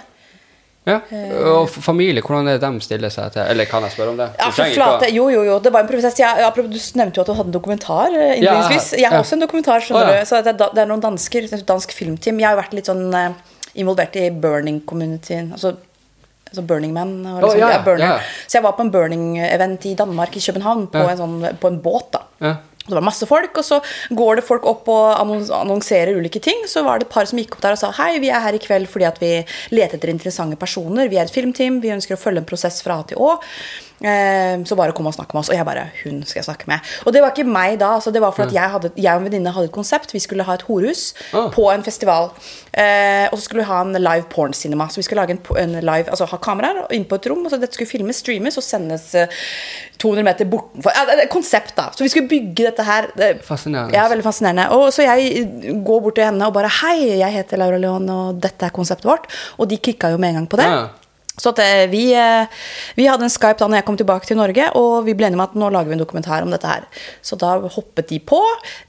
Ja. 0.87 1.01
Eh. 1.11 1.33
Og 1.51 1.71
familie, 1.71 2.23
hvordan 2.23 2.47
er 2.47 2.61
det 2.61 2.69
de 2.69 2.85
stiller 2.85 3.11
seg 3.11 3.33
til 3.35 3.43
Eller 3.43 3.67
kan 3.67 3.83
jeg 3.83 3.97
spørre 3.97 4.13
om 4.13 4.21
det? 4.21 4.29
Ja, 4.39 4.53
for 4.55 4.71
flate, 4.71 5.09
jo, 5.11 5.27
jo, 5.35 5.43
jo. 5.49 5.59
Det 5.59 5.73
var 5.75 5.83
en 5.83 5.91
prosess. 5.91 6.15
Jeg, 6.21 6.31
jeg, 6.39 6.53
du 6.55 6.79
nevnte 7.01 7.19
jo 7.19 7.25
at 7.25 7.27
du 7.27 7.35
hadde 7.35 7.51
en 7.51 7.57
dokumentar 7.57 8.15
eh, 8.15 8.37
innledningsvis. 8.39 8.93
Jeg 9.01 9.09
har 9.09 9.19
ja. 9.19 9.25
også 9.25 9.35
en 9.35 9.43
dokumentar. 9.43 9.83
skjønner 9.83 10.07
oh, 10.07 10.15
ja. 10.15 10.23
du. 10.23 10.31
Så 10.31 10.43
det 10.47 10.55
er, 10.55 10.71
det 10.79 10.85
er 10.85 10.91
noen 10.93 11.03
dansker, 11.03 11.51
dansk 11.67 11.95
filmteam. 11.97 12.39
Jeg 12.39 12.47
har 12.47 12.55
jo 12.55 12.63
vært 12.63 12.79
litt 12.79 12.91
sånn 12.93 13.03
involvert 13.81 14.17
i 14.21 14.29
burning-communityen. 14.31 15.53
Altså, 15.57 15.75
altså 16.49 16.65
Burning 16.67 16.95
Man. 16.97 17.19
Liksom, 17.23 17.61
ja, 17.61 17.73
ja, 17.77 17.83
burning. 17.85 18.07
Yeah. 18.07 18.31
Så 18.47 18.59
jeg 18.59 18.67
var 18.67 18.77
på 18.79 18.87
en 18.87 18.95
burning-event 18.95 19.91
i 19.91 19.97
Danmark, 19.99 20.37
i 20.37 20.45
København, 20.45 20.89
på, 20.93 21.03
yeah. 21.03 21.13
en, 21.13 21.23
sånn, 21.23 21.61
på 21.63 21.73
en 21.73 21.83
båt. 21.85 22.17
da. 22.17 22.57
Det 22.87 22.95
var 22.95 23.03
masse 23.03 23.27
folk, 23.27 23.57
og 23.59 23.67
så 23.67 23.81
går 24.15 24.39
det 24.39 24.45
folk 24.47 24.67
opp 24.71 24.87
og 24.93 25.07
annonserer 25.19 26.15
ulike 26.15 26.39
ting. 26.43 26.63
Så 26.71 26.85
var 26.87 27.01
det 27.01 27.09
et 27.09 27.15
par 27.17 27.27
som 27.27 27.41
gikk 27.41 27.57
opp 27.57 27.65
der 27.65 27.75
og 27.75 27.81
sa 27.81 27.91
hei, 27.99 28.13
vi 28.23 28.31
er 28.31 28.45
her 28.45 28.55
i 28.55 28.63
kveld 28.63 28.87
fordi 28.93 29.09
at 29.09 29.19
vi 29.23 29.33
leter 29.75 29.99
etter 29.99 30.13
interessante 30.13 30.59
personer. 30.61 31.11
Vi 31.11 31.19
er 31.19 31.27
et 31.27 31.35
filmteam, 31.35 31.81
vi 31.83 31.91
ønsker 31.97 32.15
å 32.15 32.21
følge 32.21 32.45
en 32.45 32.49
prosess 32.49 32.79
fra 32.87 33.01
A 33.01 33.09
til 33.11 33.19
Å. 33.19 33.35
Eh, 34.05 34.59
så 34.69 34.77
bare 34.77 34.93
kom 34.93 35.07
og 35.09 35.15
snakk 35.17 35.33
med 35.33 35.41
oss. 35.41 35.49
Og 35.49 35.57
jeg 35.57 35.65
bare 35.65 35.87
Hun 36.05 36.23
skal 36.29 36.41
jeg 36.43 36.45
snakke 36.45 36.67
med. 36.69 36.81
Og 37.07 37.13
det 37.15 37.23
var 37.23 37.31
ikke 37.33 37.47
meg 37.49 37.79
da. 37.81 37.95
Altså 37.97 38.13
det 38.13 38.21
var 38.21 38.31
for 38.37 38.45
at 38.45 38.53
jeg, 38.53 38.71
hadde, 38.71 38.91
jeg 38.97 39.13
og 39.15 39.23
en 39.23 39.25
venninne 39.31 39.53
hadde 39.55 39.71
et 39.71 39.73
konsept. 39.73 40.13
Vi 40.13 40.19
skulle 40.21 40.45
ha 40.45 40.53
et 40.55 40.63
horhus 40.69 41.15
Ah. 41.33 41.49
på 41.51 41.71
en 41.73 41.83
festival. 41.83 42.31
Eh, 42.77 43.29
og 43.33 43.39
så 43.39 43.45
skulle 43.47 43.63
vi 43.65 43.69
ha 43.71 43.81
en 43.81 43.93
live 43.95 44.27
porn 44.29 44.53
cinema. 44.53 44.89
Så 44.89 44.97
vi 45.01 45.03
skulle 45.03 45.23
lage 45.25 45.33
en, 45.39 45.41
en 45.57 45.81
live, 45.81 46.11
altså 46.11 46.27
ha 46.29 46.37
kameraer 46.37 46.87
inne 46.93 47.09
på 47.09 47.15
et 47.17 47.27
rom. 47.31 47.45
Og 47.47 47.51
så 47.51 47.59
dette 47.61 47.73
skulle 47.75 47.89
filmes, 47.89 48.17
streames 48.21 48.57
og 48.61 48.63
sendes 48.63 49.15
eh, 49.15 49.27
200 49.99 50.23
meter 50.29 50.45
bortenfor. 50.45 50.93
Ja, 50.95 51.07
det 51.09 51.17
er 51.17 51.23
et 51.25 51.33
konsept, 51.33 51.73
da. 51.77 51.89
Så 51.97 52.05
vi 52.05 52.09
skulle 52.13 52.29
bygge 52.29 52.69
dette 52.69 52.85
her. 52.85 53.09
Det- 53.17 53.41
Fascinerende. 53.47 53.95
Ja, 53.97 54.09
veldig 54.13 54.25
fascinerende. 54.25 54.69
Og 54.77 54.93
så 54.93 55.03
jeg 55.09 55.49
går 55.85 56.01
bort 56.03 56.15
til 56.21 56.25
henne 56.29 56.47
og 56.47 56.53
bare 56.53 56.69
Hei, 56.83 57.17
jeg 57.19 57.33
heter 57.33 57.57
Laura 57.57 57.79
Leon, 57.81 58.09
og 58.11 58.41
dette 58.45 58.67
er 58.67 58.71
konseptet 58.77 59.09
vårt. 59.09 59.25
Og 59.59 59.69
de 59.71 59.79
kicka 59.79 60.11
jo 60.13 60.19
med 60.19 60.29
en 60.35 60.35
gang 60.43 60.49
på 60.53 60.57
det. 60.61 60.69
Ja. 60.69 60.87
Så 61.37 61.53
eh, 61.61 61.85
vi, 61.93 62.15
eh, 62.17 62.49
vi 62.97 63.07
hadde 63.07 63.27
en 63.27 63.33
Skype 63.33 63.61
da 63.61 63.69
når 63.69 63.83
jeg 63.83 63.87
kom 63.91 63.99
tilbake 64.01 64.29
til 64.29 64.39
Norge, 64.41 64.71
og 64.81 65.05
vi 65.05 65.15
ble 65.17 65.29
enige 65.29 65.39
om 65.39 65.45
at 65.45 65.57
nå 65.59 65.69
lager 65.73 65.93
vi 65.93 65.97
en 65.99 66.03
dokumentar 66.03 66.47
om 66.47 66.53
dette 66.53 66.71
her. 66.71 66.87
Så 67.25 67.37
da 67.41 67.59
hoppet 67.61 68.09
de 68.13 68.21
på. 68.25 68.41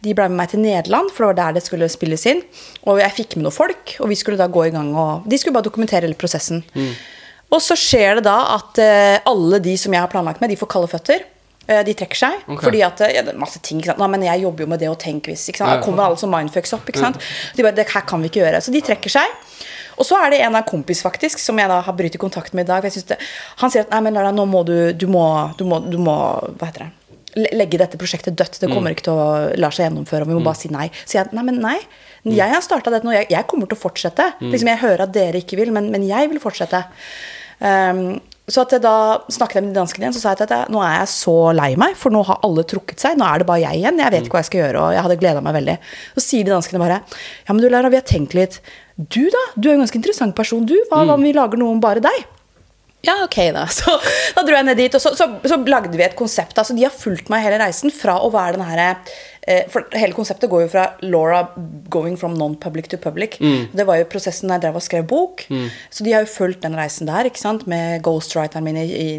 De 0.05 0.15
ble 0.15 0.29
med 0.31 0.39
meg 0.39 0.53
til 0.53 0.63
Nederland, 0.63 1.11
for 1.11 1.25
det 1.25 1.31
var 1.33 1.39
der 1.41 1.59
det 1.59 1.65
skulle 1.67 1.91
spilles 1.91 2.23
inn. 2.31 2.41
Og 2.87 3.01
jeg 3.03 3.15
fikk 3.19 3.35
med 3.35 3.49
noen 3.49 3.57
folk, 3.57 3.97
og 3.99 4.11
vi 4.13 4.19
skulle 4.19 4.39
da 4.39 4.47
gå 4.51 4.67
i 4.69 4.73
gang 4.73 4.93
og 4.95 5.27
De 5.27 5.37
skulle 5.39 5.55
bare 5.55 5.67
dokumentere 5.67 6.07
hele 6.07 6.17
prosessen. 6.19 6.63
Og 7.51 7.59
så 7.63 7.75
skjer 7.79 8.19
det 8.19 8.27
da 8.27 8.37
at 8.55 8.79
eh, 8.83 9.17
alle 9.27 9.59
de 9.63 9.75
som 9.79 9.93
jeg 9.93 10.03
har 10.03 10.11
planlagt 10.11 10.39
med, 10.43 10.51
de 10.51 10.59
får 10.59 10.71
kalde 10.71 10.91
føtter. 10.91 11.27
De 11.67 11.91
trekker 11.99 12.15
seg. 12.15 12.35
Okay. 12.45 12.63
Fordi 12.63 12.79
at 12.85 13.01
ja, 13.11 13.21
det 13.27 13.33
er 13.33 13.39
masse 13.41 13.59
ting, 13.59 13.81
ikke 13.81 13.89
sant? 13.91 13.99
Nei, 13.99 14.07
men 14.13 14.21
jeg 14.23 14.39
jobber 14.45 14.63
jo 14.63 14.67
med 14.71 14.79
det 14.79 14.87
og 14.87 14.95
tenk 15.03 15.27
hvis. 15.27 15.49
Ikke 15.51 15.59
sant? 15.59 15.73
Da 15.73 15.83
kommer 15.83 16.05
alle 16.05 16.19
som 16.21 16.31
mindfucks 16.31 16.71
opp. 16.77 16.87
Ikke 16.87 17.01
sant? 17.01 17.19
De 17.57 17.65
bare, 17.65 17.75
det 17.75 17.89
her 17.91 18.05
kan 18.07 18.23
vi 18.23 18.31
ikke 18.31 18.39
gjøre. 18.39 18.61
Så 18.63 18.71
de 18.71 18.79
trekker 18.87 19.11
seg. 19.11 19.33
Og 19.97 20.05
så 20.05 20.19
er 20.21 20.33
det 20.33 20.41
en 20.43 20.53
av 20.53 20.61
en 20.61 20.69
kompis 20.69 21.01
faktisk, 21.05 21.41
som 21.41 21.57
jeg 21.57 21.69
da 21.71 21.79
har 21.85 21.97
brytet 21.97 22.21
kontakt 22.21 22.53
med 22.57 22.67
i 22.67 22.69
dag. 22.69 22.85
For 22.85 22.93
jeg 22.93 23.07
det, 23.09 23.17
han 23.63 23.73
sier 23.73 23.85
at 23.85 23.93
nei, 23.95 24.03
men 24.05 24.17
Lara, 24.17 24.31
nå 24.35 24.45
må 24.49 24.63
du, 24.67 24.75
du 24.93 25.07
må, 25.11 25.25
du 25.57 25.65
må, 25.69 25.81
du 25.85 25.97
må 26.01 26.15
Hva 26.57 26.69
heter 26.69 26.87
det? 26.87 26.93
Legge 27.53 27.77
dette 27.77 27.99
prosjektet 28.01 28.37
dødt. 28.37 28.59
Det 28.63 28.69
kommer 28.71 28.93
ikke 28.95 29.09
til 29.09 29.17
å 29.17 29.25
la 29.61 29.69
seg 29.69 29.85
gjennomføre. 29.85 30.25
og 30.25 30.31
Vi 30.31 30.37
må 30.39 30.45
bare 30.45 30.57
si 30.57 30.71
nei. 30.73 30.87
Så 31.03 31.19
jeg 31.19 31.33
nei, 31.37 31.43
men 31.45 31.59
nei. 31.61 31.75
Jeg 32.25 32.49
har 32.49 32.63
starta 32.65 32.89
dette 32.93 33.05
nå. 33.05 33.13
Jeg, 33.13 33.27
jeg 33.29 33.45
kommer 33.49 33.69
til 33.69 33.77
å 33.77 33.81
fortsette. 33.81 34.31
Liksom 34.41 34.71
Jeg 34.71 34.81
hører 34.81 35.05
at 35.05 35.13
dere 35.13 35.43
ikke 35.43 35.59
vil, 35.59 35.69
men, 35.75 35.91
men 35.93 36.07
jeg 36.07 36.31
vil 36.31 36.41
fortsette. 36.41 36.81
Um, 37.61 38.17
så 38.47 38.63
at 38.63 38.73
jeg 38.77 38.83
da 38.83 38.95
snakket 39.27 39.59
jeg 39.59 39.65
med 39.65 39.73
de 39.73 39.79
danskene 39.81 40.05
igjen, 40.05 40.15
så 40.15 40.21
sa 40.23 40.31
jeg 40.31 40.45
at 40.45 40.51
jeg, 40.55 40.71
nå 40.71 40.79
er 40.79 40.93
jeg 41.01 41.11
så 41.11 41.35
lei 41.57 41.71
meg, 41.79 41.97
for 41.99 42.15
nå 42.15 42.21
har 42.29 42.39
alle 42.47 42.63
trukket 42.69 43.03
seg. 43.03 43.17
Nå 43.19 43.27
er 43.27 43.43
det 43.43 43.47
bare 43.49 43.63
jeg 43.65 43.81
igjen. 43.81 43.99
Jeg 43.99 44.13
vet 44.13 44.27
ikke 44.27 44.37
hva 44.37 44.43
jeg 44.45 44.49
skal 44.49 44.61
gjøre, 44.61 44.83
og 44.83 44.95
jeg 44.95 45.03
hadde 45.03 45.17
gleda 45.19 45.41
meg 45.43 45.57
veldig. 45.57 45.75
Så 46.15 46.23
sier 46.23 46.47
de 46.47 46.53
danskene 46.55 46.81
bare 46.81 47.01
Ja, 47.03 47.51
men 47.51 47.59
du 47.59 47.67
Lara, 47.67 47.91
vi 47.91 47.99
har 47.99 48.07
tenkt 48.07 48.37
litt. 48.37 48.61
Du, 48.97 49.21
da? 49.29 49.43
Du 49.55 49.69
er 49.69 49.75
jo 49.75 49.77
en 49.77 49.85
ganske 49.85 49.99
interessant 49.99 50.33
person, 50.37 50.65
du. 50.65 50.73
Hva 50.89 51.05
om 51.13 51.21
vi 51.21 51.35
lager 51.37 51.61
noe 51.61 51.75
om 51.75 51.81
bare 51.81 52.01
deg? 52.01 52.25
Ja, 53.05 53.13
ok, 53.23 53.37
da. 53.53 53.67
Så 53.77 53.93
da 54.35 54.43
dro 54.43 54.57
jeg 54.57 54.65
ned 54.67 54.79
dit, 54.81 54.95
og 54.97 55.03
så, 55.03 55.13
så, 55.15 55.29
så 55.45 55.57
lagde 55.69 55.93
vi 55.95 56.05
et 56.05 56.17
konsept. 56.17 56.57
Altså, 56.57 56.75
de 56.75 56.85
har 56.87 56.93
fulgt 56.93 57.29
meg 57.31 57.45
hele 57.45 57.59
reisen 57.61 57.93
fra 57.93 58.17
å 58.25 58.31
være 58.33 58.57
den 58.57 58.65
herre 58.65 58.87
eh, 59.45 59.67
For 59.71 59.85
hele 59.95 60.17
konseptet 60.17 60.49
går 60.51 60.65
jo 60.65 60.71
fra 60.73 60.87
Laura 61.05 61.43
going 61.93 62.17
from 62.19 62.33
non-public 62.39 62.89
to 62.91 62.99
public. 63.01 63.37
Det 63.39 63.85
var 63.87 64.01
jo 64.01 64.07
prosessen 64.09 64.49
da 64.49 64.57
jeg 64.57 64.65
drev 64.65 64.79
og 64.81 64.85
skrev 64.87 65.05
bok. 65.07 65.45
Så 65.93 66.07
de 66.07 66.15
har 66.15 66.25
jo 66.25 66.31
fulgt 66.33 66.65
den 66.65 66.75
reisen 66.77 67.07
der, 67.09 67.29
ikke 67.29 67.43
sant, 67.43 67.67
med 67.69 68.01
ghostwriteren 68.05 68.65
min 68.65 68.81
i, 68.81 68.87
i, 68.89 69.09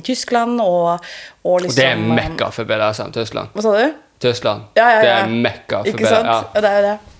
i 0.00 0.02
Tyskland 0.04 0.58
og, 0.64 0.98
og 1.46 1.52
Og 1.54 1.62
liksom 1.64 1.78
det 1.78 1.86
er 1.92 2.02
mekka 2.02 2.50
for 2.58 2.68
BDSM, 2.68 3.14
Tyskland. 3.16 3.54
Hva 3.54 3.64
sa 3.64 3.76
du? 3.78 4.02
Tyskland. 4.18 4.66
Ja, 4.74 4.82
ja, 4.82 4.98
ja. 4.98 5.04
Det 5.06 5.14
er 5.14 5.38
mekka 5.46 5.84
for 5.84 5.94
Ikke 5.94 6.10
sant? 6.10 6.26
BDSM. 6.26 6.34
Ja. 6.34 6.42
Og 6.50 6.66
det 6.66 6.72
er 6.74 6.82
jo 6.82 6.90
det. 6.90 7.14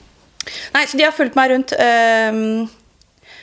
Nei, 0.74 0.84
så 0.86 0.99
de 0.99 1.05
har 1.05 1.12
fulgt 1.16 1.36
meg 1.38 1.51
rundt. 1.51 1.72
Um, 1.78 2.68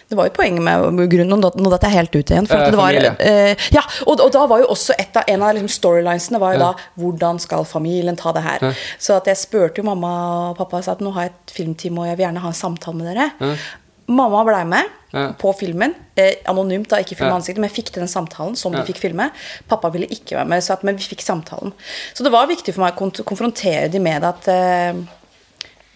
det 0.10 0.18
var 0.20 0.28
jo 0.30 0.34
poenget 0.36 0.62
med 0.62 1.10
grunnen 1.10 1.42
Nå 1.42 1.70
dette 1.74 1.90
jeg 1.90 1.98
helt 1.98 2.14
ut 2.16 2.32
igjen. 2.34 2.46
For 2.50 2.62
at 2.62 2.68
Eh, 2.68 2.72
det 2.72 2.78
var, 2.78 2.98
eh, 3.26 3.56
ja, 3.74 3.82
og, 4.06 4.20
og 4.22 4.32
da 4.36 4.44
var 4.46 4.62
jo 4.62 4.68
også 4.76 4.94
av, 5.02 5.24
en 5.28 5.42
av 5.42 5.56
liksom 5.58 5.72
storylinesene 5.74 6.40
var 6.42 6.54
jo 6.54 6.60
da 6.62 6.74
Hvordan 7.02 7.40
skal 7.42 7.66
familien 7.66 8.16
ta 8.20 8.32
det 8.36 8.44
her? 8.46 8.68
Så 9.02 9.16
at 9.18 9.26
jeg 9.32 9.42
spurte 9.42 9.82
jo 9.82 9.88
mamma 9.88 10.12
og 10.52 10.60
pappa 10.60 10.84
sa 10.86 10.94
at 10.94 11.02
nå 11.02 11.14
har 11.16 11.30
jeg 11.30 11.34
et 11.34 11.56
filmteam 11.58 11.98
og 12.04 12.06
jeg 12.12 12.20
vil 12.20 12.28
gjerne 12.28 12.46
ha 12.46 12.54
en 12.54 12.62
samtale 12.62 13.02
med 13.02 13.10
dere. 13.16 13.58
Mamma 14.06 14.44
blei 14.46 14.62
med. 14.70 14.94
Ja. 15.16 15.30
på 15.40 15.54
filmen. 15.56 15.94
Eh, 16.20 16.42
anonymt, 16.52 16.90
da, 16.92 16.98
ikke 17.00 17.16
film 17.16 17.30
Ja. 17.30 17.36
ansiktet, 17.38 17.62
men 17.62 17.70
jeg 17.70 17.78
fikk 17.78 17.94
til 17.94 18.02
den 18.02 18.10
samtalen 18.12 18.56
som 18.60 18.74
Ja. 18.74 18.82
de 18.82 18.92
fikk 18.92 19.00
filme. 19.00 19.32
Pappa 19.70 19.88
ville 19.90 20.08
ikke 20.12 20.36
være 20.36 20.46
med, 20.46 20.62
så 20.62 20.74
at, 20.74 20.84
men 20.84 20.98
vi 20.98 21.04
fikk 21.04 21.22
samtalen. 21.24 21.72
Så 22.14 22.22
det 22.24 22.34
var 22.34 22.48
viktig 22.48 22.74
for 22.74 22.82
meg 22.84 22.94
å 23.00 23.24
konfrontere 23.24 23.90
de 23.90 23.98
med 24.00 24.24
at 24.26 24.46
eh, 24.50 24.94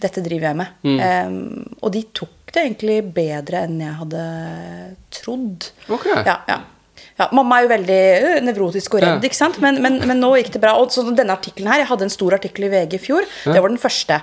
dette 0.02 0.22
driver 0.26 0.50
jeg 0.50 0.56
med. 0.60 0.68
Mm. 0.84 1.00
Um, 1.00 1.78
og 1.84 1.92
de 1.96 2.04
tok 2.14 2.54
det 2.54 2.64
egentlig 2.66 3.00
bedre 3.14 3.64
enn 3.68 3.80
jeg 3.84 3.94
hadde 4.00 4.26
trodd. 5.14 5.72
Ok. 5.90 6.06
Ja, 6.26 6.40
ja. 6.50 6.60
Ja, 7.20 7.26
mamma 7.36 7.58
er 7.60 7.66
jo 7.66 7.70
veldig 7.72 7.96
øh, 8.24 8.38
nevrotisk 8.48 8.94
og 8.96 9.02
redd, 9.04 9.24
ikke 9.28 9.36
sant? 9.36 9.58
Men, 9.64 9.82
men, 9.84 9.98
men 10.08 10.20
nå 10.24 10.30
gikk 10.40 10.54
det 10.54 10.62
bra. 10.64 10.74
Og 10.80 10.88
så 10.92 11.04
denne 11.16 11.36
artikkelen 11.36 11.68
her, 11.72 11.82
Jeg 11.82 11.90
hadde 11.90 12.06
en 12.08 12.12
stor 12.14 12.36
artikkel 12.38 12.68
i 12.68 12.70
VG 12.72 12.96
i 12.96 13.00
fjor. 13.04 13.28
Det 13.44 13.60
var 13.60 13.68
den 13.72 13.80
første. 13.80 14.22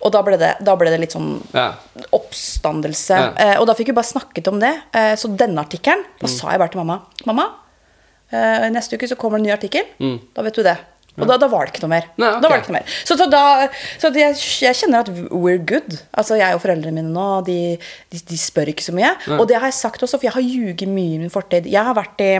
Og 0.00 0.12
da 0.14 0.22
ble 0.24 0.38
det, 0.40 0.54
da 0.64 0.74
ble 0.80 0.88
det 0.92 1.00
litt 1.02 1.12
sånn 1.16 1.34
oppstandelse. 2.16 3.18
Eh, 3.44 3.56
og 3.60 3.66
da 3.68 3.74
fikk 3.76 3.92
vi 3.92 3.96
bare 3.96 4.08
snakket 4.08 4.48
om 4.52 4.60
det. 4.62 4.72
Eh, 4.96 5.12
så 5.20 5.28
denne 5.36 5.60
artikkelen, 5.64 6.04
Mm. 6.04 6.20
da 6.20 6.28
sa 6.32 6.50
jeg 6.50 6.58
bare 6.58 6.72
til 6.72 6.80
mamma 6.80 7.00
Mamma, 7.26 7.46
eh, 8.32 8.68
neste 8.70 8.96
uke 8.96 9.08
så 9.08 9.16
kommer 9.16 9.38
det 9.38 9.44
en 9.44 9.48
ny 9.50 9.56
artikkel. 9.56 9.84
Da 10.34 10.42
vet 10.42 10.54
du 10.54 10.62
det. 10.62 10.76
Og 11.18 11.26
da, 11.26 11.36
da 11.40 11.48
var 11.50 11.66
det 11.66 11.74
ikke 11.74 11.82
noe 11.84 11.92
mer. 11.96 12.06
Nei, 12.20 12.28
okay. 12.30 12.42
Da 12.42 12.48
var 12.48 12.54
det 12.56 12.62
ikke 12.64 12.72
noe 12.74 12.78
mer. 12.78 12.94
Så, 13.08 13.16
så, 13.18 13.26
da, 13.32 13.42
så 14.00 14.12
jeg, 14.14 14.36
jeg 14.66 14.78
kjenner 14.78 15.02
at 15.02 15.10
we're 15.32 15.58
good. 15.58 15.98
Altså 16.14 16.38
Jeg 16.40 16.56
og 16.56 16.62
foreldrene 16.62 17.02
mine 17.02 17.12
nå, 17.14 17.26
de, 17.48 17.58
de, 18.12 18.22
de 18.30 18.38
spør 18.40 18.70
ikke 18.72 18.86
så 18.86 18.94
mye. 18.96 19.12
Og 19.38 19.46
det 19.50 19.58
har 19.58 19.68
jeg 19.70 19.78
sagt 19.80 20.06
også, 20.06 20.20
for 20.20 20.28
jeg 20.28 20.36
har 20.36 20.46
ljuget 20.46 20.88
mye 20.88 21.18
i 21.18 21.20
min 21.24 21.32
fortid. 21.32 21.68
Jeg 21.70 21.84
har 21.86 21.96
vært 21.98 22.24
i 22.24 22.32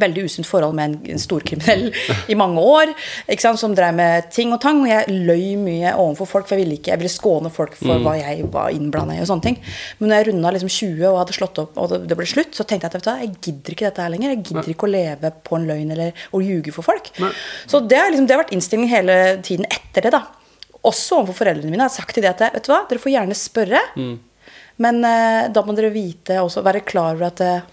veldig 0.00 0.26
usunt 0.28 0.48
forhold 0.48 0.76
med 0.76 0.96
en, 1.08 1.20
storkriminell 1.20 1.88
i 2.32 2.36
mange 2.38 2.62
år. 2.62 2.92
Ikke 3.28 3.46
sant, 3.46 3.60
Som 3.60 3.74
drev 3.76 3.94
med 3.96 4.30
ting 4.34 4.52
og 4.54 4.60
tang. 4.62 4.82
Og 4.84 4.90
jeg 4.90 5.16
løy 5.26 5.56
mye 5.60 5.94
overfor 5.94 6.30
folk, 6.30 6.48
for 6.48 6.56
jeg 6.56 6.64
ville 6.64 6.78
ikke, 6.78 6.92
jeg 6.92 7.02
ville 7.02 7.12
skåne 7.12 7.52
folk 7.52 7.76
for 7.78 8.02
hva 8.04 8.16
jeg 8.20 8.46
var 8.52 8.74
innblanda 8.74 9.16
i. 9.16 9.22
og 9.24 9.30
sånne 9.30 9.46
ting. 9.48 9.60
Men 9.98 10.12
når 10.12 10.20
jeg 10.20 10.28
runda 10.30 10.54
liksom 10.56 10.72
20 10.72 11.06
og 11.10 11.20
hadde 11.22 11.36
slått 11.38 11.62
opp, 11.62 11.76
og 11.80 11.96
det, 12.06 12.18
ble 12.18 12.28
slutt, 12.28 12.54
så 12.56 12.66
tenkte 12.68 12.88
jeg 12.88 12.94
at 12.94 12.98
vet 12.98 13.08
du, 13.08 13.12
jeg 13.24 13.34
gidder 13.48 13.76
ikke 13.76 13.88
dette 13.88 14.04
her 14.04 14.12
lenger. 14.12 14.34
Jeg 14.34 14.44
gidder 14.50 14.72
ikke 14.72 14.88
å 14.88 14.92
leve 14.92 15.32
på 15.46 15.58
en 15.58 15.68
løgn 15.70 15.94
eller 15.96 16.26
å 16.36 16.42
ljuge 16.44 16.74
for 16.76 16.86
folk. 16.86 17.10
Så 17.66 17.80
det, 17.84 18.02
liksom, 18.12 18.28
det 18.28 18.36
har 18.36 18.44
vært 18.44 18.54
innstillingen 18.56 18.92
hele 18.92 19.18
tiden 19.46 19.68
etter 19.72 20.06
det. 20.08 20.14
da. 20.16 20.24
Også 20.86 21.20
overfor 21.20 21.40
foreldrene 21.42 21.72
mine. 21.72 21.82
Jeg 21.86 21.90
har 21.90 21.96
sagt 21.96 22.14
til 22.14 22.22
dem 22.26 22.34
at 22.36 22.44
vet 22.54 22.66
du 22.66 22.70
hva, 22.72 22.84
dere 22.90 23.02
får 23.02 23.14
gjerne 23.16 23.36
spørre, 23.38 23.80
men 24.84 25.00
eh, 25.08 25.46
da 25.50 25.62
må 25.64 25.72
dere 25.76 25.88
vite 25.94 26.36
også, 26.42 26.60
være 26.66 26.84
klar 26.84 27.14
over 27.16 27.30
at 27.30 27.40
eh, 27.40 27.64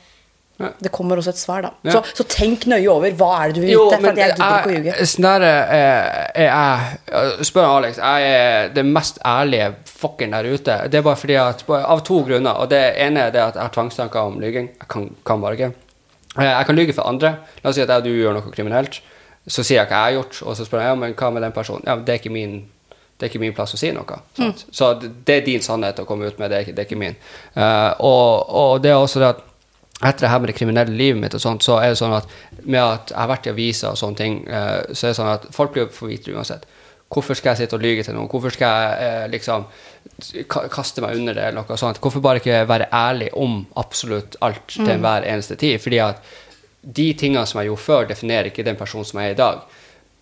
Ja. 0.63 0.71
det 0.85 0.91
kommer 0.95 1.19
også 1.21 1.33
et 1.33 1.39
svar, 1.41 1.61
da. 1.65 1.71
Ja. 1.85 1.91
Så, 1.97 2.01
så 2.21 2.25
tenk 2.31 2.65
nøye 2.71 2.89
over 2.91 3.11
hva 3.19 3.29
er 3.41 3.51
det 3.53 3.55
du 3.55 3.61
vil 3.65 3.71
vite. 3.73 3.99
For 4.01 4.09
jeg 4.09 4.33
gidder 4.33 4.57
ikke 4.57 4.71
å 4.71 4.75
ljuge. 4.77 5.07
sånn 5.13 5.27
der 5.27 5.45
er, 5.47 5.61
er 6.33 6.47
jeg 6.47 7.45
Spør 7.51 7.69
Alex. 7.69 8.01
Jeg 8.01 8.33
er 8.33 8.73
det 8.75 8.85
mest 8.89 9.21
ærlige 9.27 9.69
fucken 9.89 10.35
der 10.35 10.49
ute. 10.49 10.77
Det 10.89 10.99
er 10.99 11.05
bare 11.05 11.19
fordi 11.19 11.37
at 11.39 11.63
Av 11.69 12.03
to 12.07 12.19
grunner. 12.27 12.59
Og 12.63 12.69
det 12.73 12.83
ene 13.05 13.27
er 13.27 13.33
det 13.35 13.41
at 13.43 13.55
jeg 13.59 13.63
har 13.67 13.73
tvangstanker 13.75 14.19
om 14.33 14.39
lyging. 14.43 14.71
Jeg 14.79 14.89
kan, 14.91 15.09
kan 15.25 15.41
bare 15.43 15.59
ikke. 15.59 15.71
Eh, 16.37 16.43
Jeg 16.49 16.65
kan 16.65 16.75
lyge 16.75 16.93
for 16.97 17.07
andre. 17.07 17.35
La 17.63 17.69
oss 17.69 17.75
si 17.77 17.83
at 17.85 17.89
jeg 17.89 18.03
og 18.03 18.07
du 18.07 18.13
gjør 18.15 18.33
noe 18.39 18.51
kriminelt. 18.53 19.01
Så 19.47 19.63
sier 19.63 19.81
jeg 19.81 19.89
hva 19.89 20.05
jeg 20.07 20.15
har 20.15 20.17
gjort, 20.21 20.37
og 20.47 20.55
så 20.55 20.65
spør 20.65 20.79
jeg 20.79 20.87
ja, 20.93 20.95
men 20.95 21.13
hva 21.19 21.29
med 21.35 21.43
den 21.43 21.51
personen. 21.55 21.83
Ja, 21.85 21.97
det 21.99 22.13
er 22.15 22.21
ikke 22.21 22.31
min 22.33 22.61
det 23.19 23.27
er 23.27 23.31
ikke 23.31 23.39
min 23.43 23.53
plass 23.55 23.75
å 23.75 23.77
si 23.79 23.91
noe. 23.93 24.15
Sant? 24.35 24.65
Så 24.73 24.87
det, 24.99 25.11
det 25.27 25.35
er 25.37 25.43
din 25.45 25.61
sannhet 25.63 25.99
å 26.01 26.05
komme 26.09 26.27
ut 26.27 26.39
med, 26.41 26.49
det 26.51 26.57
er 26.57 26.63
ikke, 26.65 26.73
det 26.75 26.81
er 26.81 26.87
ikke 26.89 26.97
min. 26.99 27.13
Uh, 27.55 27.91
og, 28.03 28.49
og 28.49 28.71
det 28.83 28.89
er 28.91 28.97
også 28.99 29.21
det 29.21 29.29
at 29.35 29.43
etter 30.03 30.25
det 30.25 30.31
her 30.31 30.41
med 30.43 30.51
det 30.51 30.57
kriminelle 30.57 30.95
livet 30.97 31.21
mitt 31.21 31.35
og 31.37 31.41
sånt, 31.43 31.63
så 31.65 31.79
er 31.79 31.93
det 31.93 31.99
sånn 31.99 32.15
at 32.17 32.29
med 32.63 32.81
at 32.81 33.11
jeg 33.13 33.19
har 33.19 33.31
vært 33.31 33.47
i 33.47 33.53
aviser 33.53 33.91
og 33.91 33.99
sånne 33.99 34.19
ting, 34.19 34.39
eh, 34.47 34.79
så 34.91 35.07
er 35.07 35.13
det 35.13 35.19
sånn 35.19 35.33
at 35.33 35.49
folk 35.55 35.75
blir 35.75 35.91
for 35.95 36.11
vite 36.11 36.33
uansett. 36.33 36.65
Hvorfor 37.13 37.37
skal 37.37 37.53
jeg 37.53 37.63
sitte 37.63 37.77
og 37.77 37.83
lyge 37.83 38.05
til 38.05 38.15
noen? 38.17 38.29
Hvorfor 38.31 38.53
skal 38.55 38.73
jeg 38.73 39.07
eh, 39.07 39.25
liksom 39.35 39.67
kaste 40.49 41.03
meg 41.03 41.19
under 41.19 41.37
det? 41.37 41.45
eller 41.49 41.61
noe 41.61 41.77
sånt? 41.77 42.01
Hvorfor 42.01 42.23
bare 42.25 42.41
ikke 42.41 42.63
være 42.69 42.89
ærlig 42.93 43.29
om 43.37 43.61
absolutt 43.79 44.37
alt 44.41 44.65
til 44.71 44.89
enhver 44.95 45.27
eneste 45.29 45.57
tid? 45.61 45.79
Fordi 45.83 46.01
at 46.03 46.33
de 46.83 47.13
tingene 47.13 47.45
som 47.47 47.61
jeg 47.61 47.69
gjorde 47.69 47.85
før, 47.85 48.07
definerer 48.09 48.49
ikke 48.49 48.65
den 48.65 48.79
personen 48.79 49.07
som 49.07 49.21
jeg 49.21 49.31
er 49.31 49.37
i 49.37 49.39
dag. 49.39 49.61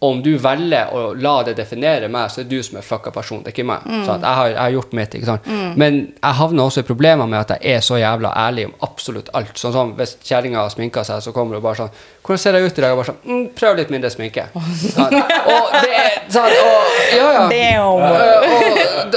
Og 0.01 0.15
om 0.15 0.21
du 0.25 0.31
velger 0.41 0.89
å 0.97 1.01
la 1.13 1.35
det 1.45 1.53
definere 1.59 2.07
meg, 2.09 2.31
så 2.33 2.41
er 2.41 2.47
det 2.49 2.57
du 2.57 2.65
som 2.65 2.79
er 2.79 2.85
fucka 2.85 3.11
person, 3.13 3.43
det 3.43 3.51
er 3.51 3.53
ikke 3.53 3.67
meg. 3.69 3.83
Sant? 4.07 4.23
Jeg, 4.25 4.33
har, 4.33 4.47
jeg 4.49 4.57
har 4.57 4.71
gjort 4.73 4.95
mitt, 4.97 5.13
ikke 5.13 5.27
sant? 5.29 5.49
Men 5.77 5.99
jeg 6.15 6.37
havner 6.39 6.63
også 6.63 6.81
i 6.81 6.87
problemer 6.87 7.29
med 7.29 7.37
at 7.37 7.53
jeg 7.53 7.75
er 7.77 7.85
så 7.85 7.99
jævla 8.01 8.31
ærlig 8.47 8.65
om 8.71 8.73
absolutt 8.87 9.29
alt. 9.37 9.53
Sånn 9.61 9.75
som 9.75 9.93
hvis 9.99 10.15
kjerringa 10.25 10.63
sminker 10.73 11.05
seg, 11.05 11.21
så 11.21 11.33
kommer 11.35 11.59
hun 11.59 11.65
bare 11.67 11.83
sånn 11.83 11.93
'Hvordan 12.21 12.37
ser 12.41 12.57
jeg 12.57 12.65
ut 12.65 12.77
i 12.77 12.81
dag?' 12.81 12.91
Og 12.91 12.97
bare 12.97 13.11
sånn 13.11 13.21
mm, 13.25 13.45
'Prøv 13.55 13.77
litt 13.77 13.93
mindre 13.93 14.09
sminke'. 14.09 14.47
Sånn. 14.95 15.13
Og 15.53 15.69
det 15.85 15.93
er 15.93 16.17
sånn, 16.33 16.49
Og, 16.49 16.97
ja, 17.17 17.29
ja. 17.51 17.85
Og, 17.85 18.01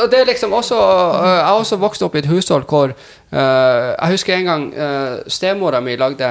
og 0.04 0.10
det 0.10 0.20
er 0.20 0.24
liksom 0.28 0.52
også 0.52 0.76
eh, 0.76 1.36
Jeg 1.38 1.48
har 1.48 1.58
også 1.58 1.76
vokst 1.80 2.02
opp 2.02 2.14
i 2.14 2.18
et 2.18 2.28
hushold 2.28 2.64
hvor 2.68 2.92
uh, 2.92 3.94
Jeg 3.94 4.10
husker 4.10 4.36
en 4.36 4.44
gang 4.44 4.64
uh, 4.76 5.16
stemora 5.26 5.80
mi 5.80 5.96
lagde 5.96 6.28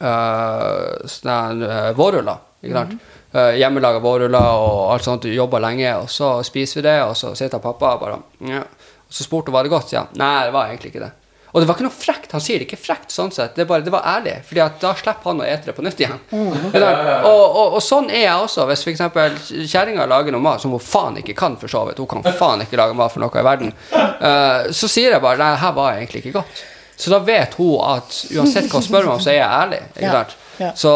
uh, 0.00 1.06
sånne 1.06 1.68
uh, 1.68 1.90
vårruller. 1.96 2.38
Ikke 2.64 2.78
sant? 2.78 2.92
Uh, 2.94 3.13
Hjemmelaga 3.34 3.98
vårruller 4.04 4.62
og 4.62 4.92
alt 4.94 5.06
sånt. 5.06 5.26
Jobba 5.30 5.58
lenge, 5.64 5.90
og 5.98 6.10
så 6.12 6.36
spiser 6.46 6.80
vi 6.80 6.86
det, 6.86 6.98
og 7.02 7.16
så 7.18 7.34
sitter 7.38 7.62
pappa 7.62 7.96
og 7.96 8.04
bare 8.04 8.20
ja. 8.46 8.62
Og 9.04 9.14
så 9.14 9.26
spurte 9.26 9.50
hun 9.50 9.58
var 9.58 9.66
det 9.66 9.74
godt. 9.74 9.92
Ja. 9.94 10.06
Nei, 10.18 10.46
det 10.46 10.54
var 10.54 10.70
egentlig 10.70 10.94
ikke 10.94 11.04
det. 11.04 11.12
Og 11.54 11.62
det 11.62 11.68
var 11.68 11.76
ikke 11.76 11.84
noe 11.86 11.94
frekt. 11.94 12.32
Han 12.34 12.42
sier 12.42 12.58
det 12.58 12.66
ikke 12.66 12.80
frekt, 12.82 13.12
sånn 13.14 13.30
sett. 13.30 13.52
Det, 13.54 13.62
bare, 13.70 13.84
det 13.86 13.92
var 13.94 14.02
ærlig. 14.10 14.40
Fordi 14.48 14.62
at 14.64 14.80
da 14.82 14.90
slipper 14.98 15.30
han 15.30 15.42
å 15.44 15.46
ete 15.46 15.70
det 15.70 15.74
på 15.76 15.84
nytt 15.86 16.00
igjen. 16.02 16.16
Sant? 16.26 16.72
Og, 17.28 17.42
og, 17.44 17.76
og 17.78 17.84
sånn 17.84 18.10
er 18.10 18.24
jeg 18.24 18.46
også. 18.48 18.64
Hvis 18.66 18.82
f.eks. 18.82 19.52
kjerringa 19.70 20.08
lager 20.10 20.34
noe 20.34 20.42
mat 20.42 20.64
som 20.64 20.74
hun 20.74 20.82
faen 20.82 21.20
ikke 21.22 21.36
kan, 21.38 21.54
for 21.60 21.70
så 21.70 21.84
vidt, 21.86 22.02
hun 22.02 22.10
kan 22.10 22.26
faen 22.26 22.64
ikke 22.66 22.80
lage 22.80 22.98
mat 22.98 23.14
for 23.14 23.22
noe 23.22 23.38
i 23.38 23.46
verden, 23.46 23.70
uh, 23.94 24.66
så 24.74 24.90
sier 24.90 25.14
jeg 25.14 25.22
bare 25.22 25.38
nei, 25.44 25.52
her 25.62 25.76
var 25.78 25.94
egentlig 25.94 26.24
ikke 26.24 26.40
godt. 26.40 26.64
Så 26.96 27.10
da 27.10 27.18
vet 27.26 27.54
hun 27.58 27.76
at 27.82 28.16
uansett 28.36 28.68
hva 28.70 28.78
hun 28.80 28.86
spør 28.86 29.06
meg 29.08 29.14
om, 29.16 29.20
så 29.22 29.30
er 29.32 29.38
jeg 29.40 29.50
ærlig. 29.50 29.80
Ikke 29.94 30.04
Ja, 30.06 30.12
sant? 30.20 30.34
ja. 30.58 30.68
Så, 30.78 30.90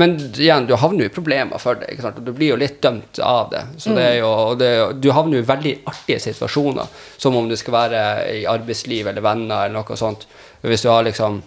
men 0.00 0.14
igjen, 0.32 0.66
du 0.66 0.72
havner 0.80 1.04
jo 1.04 1.10
i 1.10 1.14
problemer 1.14 1.60
for 1.60 1.76
det. 1.80 1.90
Ikke 1.92 2.06
sant? 2.06 2.22
Du 2.24 2.32
blir 2.32 2.54
jo 2.54 2.56
litt 2.60 2.78
dømt 2.82 3.20
av 3.20 3.50
det. 3.52 3.60
Så 3.82 3.92
det 3.96 4.06
er 4.14 4.16
jo, 4.22 4.30
det, 4.56 4.70
du 5.04 5.10
havner 5.12 5.36
jo 5.38 5.44
i 5.44 5.50
veldig 5.50 5.74
artige 5.92 6.22
situasjoner, 6.24 6.88
som 7.20 7.36
om 7.36 7.48
det 7.50 7.58
skal 7.60 7.76
være 7.76 8.00
i 8.38 8.46
arbeidsliv 8.48 9.06
eller 9.12 9.20
venner 9.26 9.66
eller 9.66 9.76
noe 9.82 9.96
sånt. 10.00 10.24
Hvis 10.64 10.82
du 10.86 10.88
har 10.88 11.04
liksom 11.04 11.42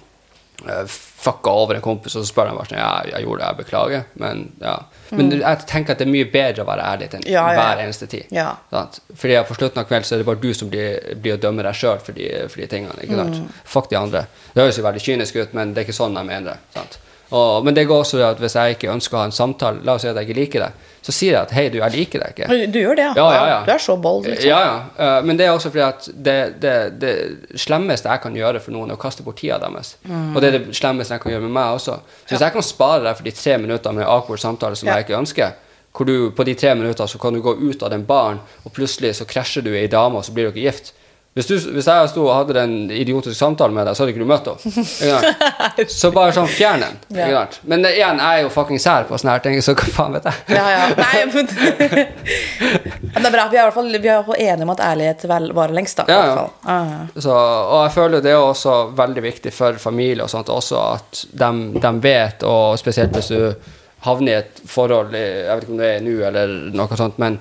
uh, 0.69 0.85
fucka 1.25 1.49
over 1.63 1.75
en 1.79 1.81
kompis, 1.89 2.15
og 2.15 2.23
så 2.23 2.29
spør 2.29 2.51
han 2.51 2.59
bare 2.61 2.69
sånn 2.69 2.79
Ja, 2.83 2.91
jeg 3.15 3.25
gjorde 3.25 3.41
det, 3.41 3.49
jeg 3.49 3.63
beklager. 3.65 4.05
Men 4.21 4.45
ja. 4.61 4.77
Men 5.11 5.31
jeg 5.31 5.65
tenker 5.67 5.91
at 5.95 5.97
det 5.99 6.07
er 6.07 6.11
mye 6.11 6.25
bedre 6.31 6.63
å 6.63 6.67
være 6.67 6.83
ærlig 6.85 7.09
til 7.09 7.19
Mm. 7.19 7.31
Ja, 7.31 7.43
ja, 7.47 7.53
ja. 7.53 7.59
hver 7.75 7.83
eneste 7.85 8.07
tid. 8.07 8.25
Ja. 8.31 8.55
Sant? 8.71 8.99
Fordi 9.15 9.35
på 9.47 9.55
slutten 9.57 9.79
av 9.81 9.87
kvelden 9.89 10.05
så 10.05 10.13
er 10.15 10.17
det 10.21 10.25
bare 10.25 10.41
du 10.41 10.53
som 10.53 10.69
blir, 10.69 11.15
blir 11.21 11.33
å 11.37 11.41
dømme 11.41 11.63
deg 11.63 11.73
sjøl 11.75 11.99
for, 11.99 12.11
de- 12.13 12.47
for 12.47 12.61
de 12.61 12.67
tingene. 12.67 12.93
Ikke 13.03 13.15
sant? 13.15 13.35
Mm. 13.41 13.47
Fuck 13.65 13.89
de 13.89 13.95
andre. 13.97 14.25
Det 14.53 14.61
høres 14.63 14.77
jo 14.77 14.83
veldig 14.83 15.01
kynisk 15.01 15.35
ut, 15.35 15.53
men 15.53 15.73
det 15.73 15.81
er 15.81 15.87
ikke 15.89 15.97
sånn 16.03 16.15
jeg 16.15 16.25
mener 16.25 16.51
det. 16.51 16.57
Sant? 16.75 16.99
Og, 17.29 17.65
men 17.65 17.75
det 17.77 17.83
går 17.85 18.03
også 18.03 18.19
at 18.25 18.39
hvis 18.41 18.55
jeg 18.57 18.77
ikke 18.77 18.89
ønsker 18.89 19.17
å 19.17 19.19
ha 19.21 19.27
en 19.29 19.35
samtale, 19.35 19.83
la 19.85 19.93
oss 19.95 20.01
si 20.05 20.09
at 20.09 20.17
jeg 20.17 20.29
ikke 20.29 20.39
liker 20.39 20.63
deg, 20.65 20.87
så 21.05 21.13
sier 21.13 21.35
jeg 21.35 21.41
at 21.41 21.51
hei, 21.53 21.65
du, 21.69 21.77
jeg 21.77 21.93
liker 21.93 22.23
deg 22.23 22.33
ikke. 22.33 22.47
Du 22.73 22.79
gjør 22.81 22.97
det, 22.97 23.05
ja. 23.05 23.13
Ja, 23.19 23.27
ja, 23.35 23.43
ja. 23.51 23.59
Du 23.67 23.71
er 23.73 23.83
så 23.83 23.95
bold. 24.01 24.25
Liksom. 24.25 24.49
Ja, 24.49 24.59
ja. 24.65 24.73
Eh, 25.05 25.19
men 25.27 25.37
det 25.39 25.45
er 25.45 25.53
også 25.53 25.71
fordi 25.71 25.85
at 25.85 26.09
det, 26.09 26.37
det, 26.63 26.73
det 27.01 27.13
slemmeste 27.61 28.09
jeg 28.09 28.23
kan 28.25 28.35
gjøre 28.35 28.61
for 28.63 28.75
noen, 28.75 28.89
er 28.89 28.97
å 28.97 29.01
kaste 29.01 29.25
bort 29.25 29.39
tida 29.41 29.61
deres. 29.61 29.95
Mm. 30.09 30.33
Og 30.33 30.41
det 30.41 30.49
er 30.49 30.57
det 30.57 30.77
slemmeste 30.79 31.15
jeg 31.15 31.23
kan 31.23 31.35
gjøre 31.35 31.45
med 31.45 31.55
meg 31.59 31.77
også. 31.77 31.99
Så 32.25 32.33
hvis 32.33 32.45
jeg 32.47 32.57
kan 32.57 32.65
spare 32.65 33.05
deg 33.05 33.19
for 33.19 33.29
de 33.29 33.35
tre 33.37 33.57
minuttene 33.61 34.01
med 34.01 34.09
awkward 34.09 34.41
samtale 34.41 34.79
som 34.79 34.89
jeg 34.89 35.05
ikke 35.05 35.19
ønsker, 35.21 35.57
hvor 35.95 36.05
du 36.05 36.29
på 36.35 36.45
de 36.45 36.53
tre 36.57 36.73
minuttene 36.77 37.09
så 37.09 37.21
kan 37.21 37.33
du 37.33 37.41
gå 37.45 37.55
ut 37.61 37.83
av 37.85 37.93
den 37.93 38.05
baren, 38.09 38.41
og 38.65 38.73
plutselig 38.73 39.15
så 39.17 39.29
krasjer 39.29 39.65
du 39.65 39.71
i 39.73 39.83
ei 39.83 39.89
dame, 39.91 40.17
og 40.17 40.25
så 40.25 40.33
blir 40.33 40.49
dere 40.49 40.65
gift. 40.65 40.93
Hvis, 41.37 41.45
du, 41.45 41.53
hvis 41.75 41.85
jeg 41.87 42.09
sto 42.09 42.23
og 42.25 42.31
hadde 42.33 42.57
en 42.63 42.71
idiotisk 42.91 43.37
samtale 43.37 43.71
med 43.71 43.85
deg, 43.85 43.95
så 43.95 44.01
hadde 44.03 44.15
ikke 44.15 44.23
du 44.25 44.29
møtt 44.31 44.47
henne. 44.49 45.85
Så 46.01 46.09
bare 46.11 46.33
sånn 46.35 46.49
fjern 46.49 46.81
den. 46.81 46.97
Ja. 47.15 47.43
Men 47.69 47.85
igjen, 47.85 48.17
jeg 48.17 48.39
er 48.39 48.41
jo 48.43 48.49
fucking 48.51 48.81
sær 48.81 49.05
på 49.07 49.15
sånne 49.19 49.35
her 49.37 49.43
ting, 49.45 49.59
så 49.63 49.75
hva 49.77 49.85
faen 49.93 50.17
vet 50.17 50.25
jeg? 50.25 50.57
Ja, 50.57 50.65
ja. 50.73 50.87
Nei, 50.97 51.21
men 51.29 51.47
Men 53.13 53.21
det 53.21 53.29
er 53.29 53.35
bra. 53.35 53.45
Vi 53.51 53.59
er 53.59 53.61
i 53.61 53.67
hvert 53.67 53.77
fall, 53.77 53.91
vi 53.93 54.09
er 54.09 54.17
hvert 54.17 54.27
fall 54.31 54.41
enige 54.41 54.65
om 54.65 54.73
at 54.73 54.81
ærlighet 54.89 55.27
varer 55.29 55.75
lengst, 55.77 56.01
da. 56.01 56.07
Ja, 56.09 56.47
ja. 56.65 56.87
Så, 57.15 57.35
og 57.35 57.83
jeg 57.85 57.93
føler 57.95 58.25
det 58.25 58.33
er 58.33 58.41
også 58.41 58.75
veldig 58.97 59.23
viktig 59.29 59.53
for 59.55 59.77
familie 59.81 60.25
og 60.25 60.33
sånt 60.33 60.49
også 60.53 60.81
at 60.95 61.23
de, 61.29 61.51
de 61.77 61.93
vet, 62.03 62.43
og 62.49 62.73
spesielt 62.81 63.13
hvis 63.15 63.31
du 63.31 63.69
havner 64.07 64.31
i 64.33 64.37
et 64.41 64.61
forhold, 64.69 65.13
jeg 65.13 65.47
vet 65.53 65.65
ikke 65.65 65.75
om 65.77 65.81
det 65.81 65.93
er 65.93 66.03
nå 66.05 66.17
eller 66.31 66.57
noe 66.73 66.99
sånt, 66.99 67.21
men 67.21 67.37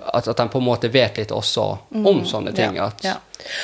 at, 0.00 0.28
at 0.28 0.36
de 0.36 0.46
på 0.50 0.60
en 0.60 0.66
måte 0.66 0.90
vet 0.92 1.18
litt 1.20 1.34
også 1.34 1.66
om 2.04 2.22
sånne 2.26 2.54
ting. 2.56 2.78
Ja, 2.78 2.88
At, 2.90 3.04
ja. 3.04 3.16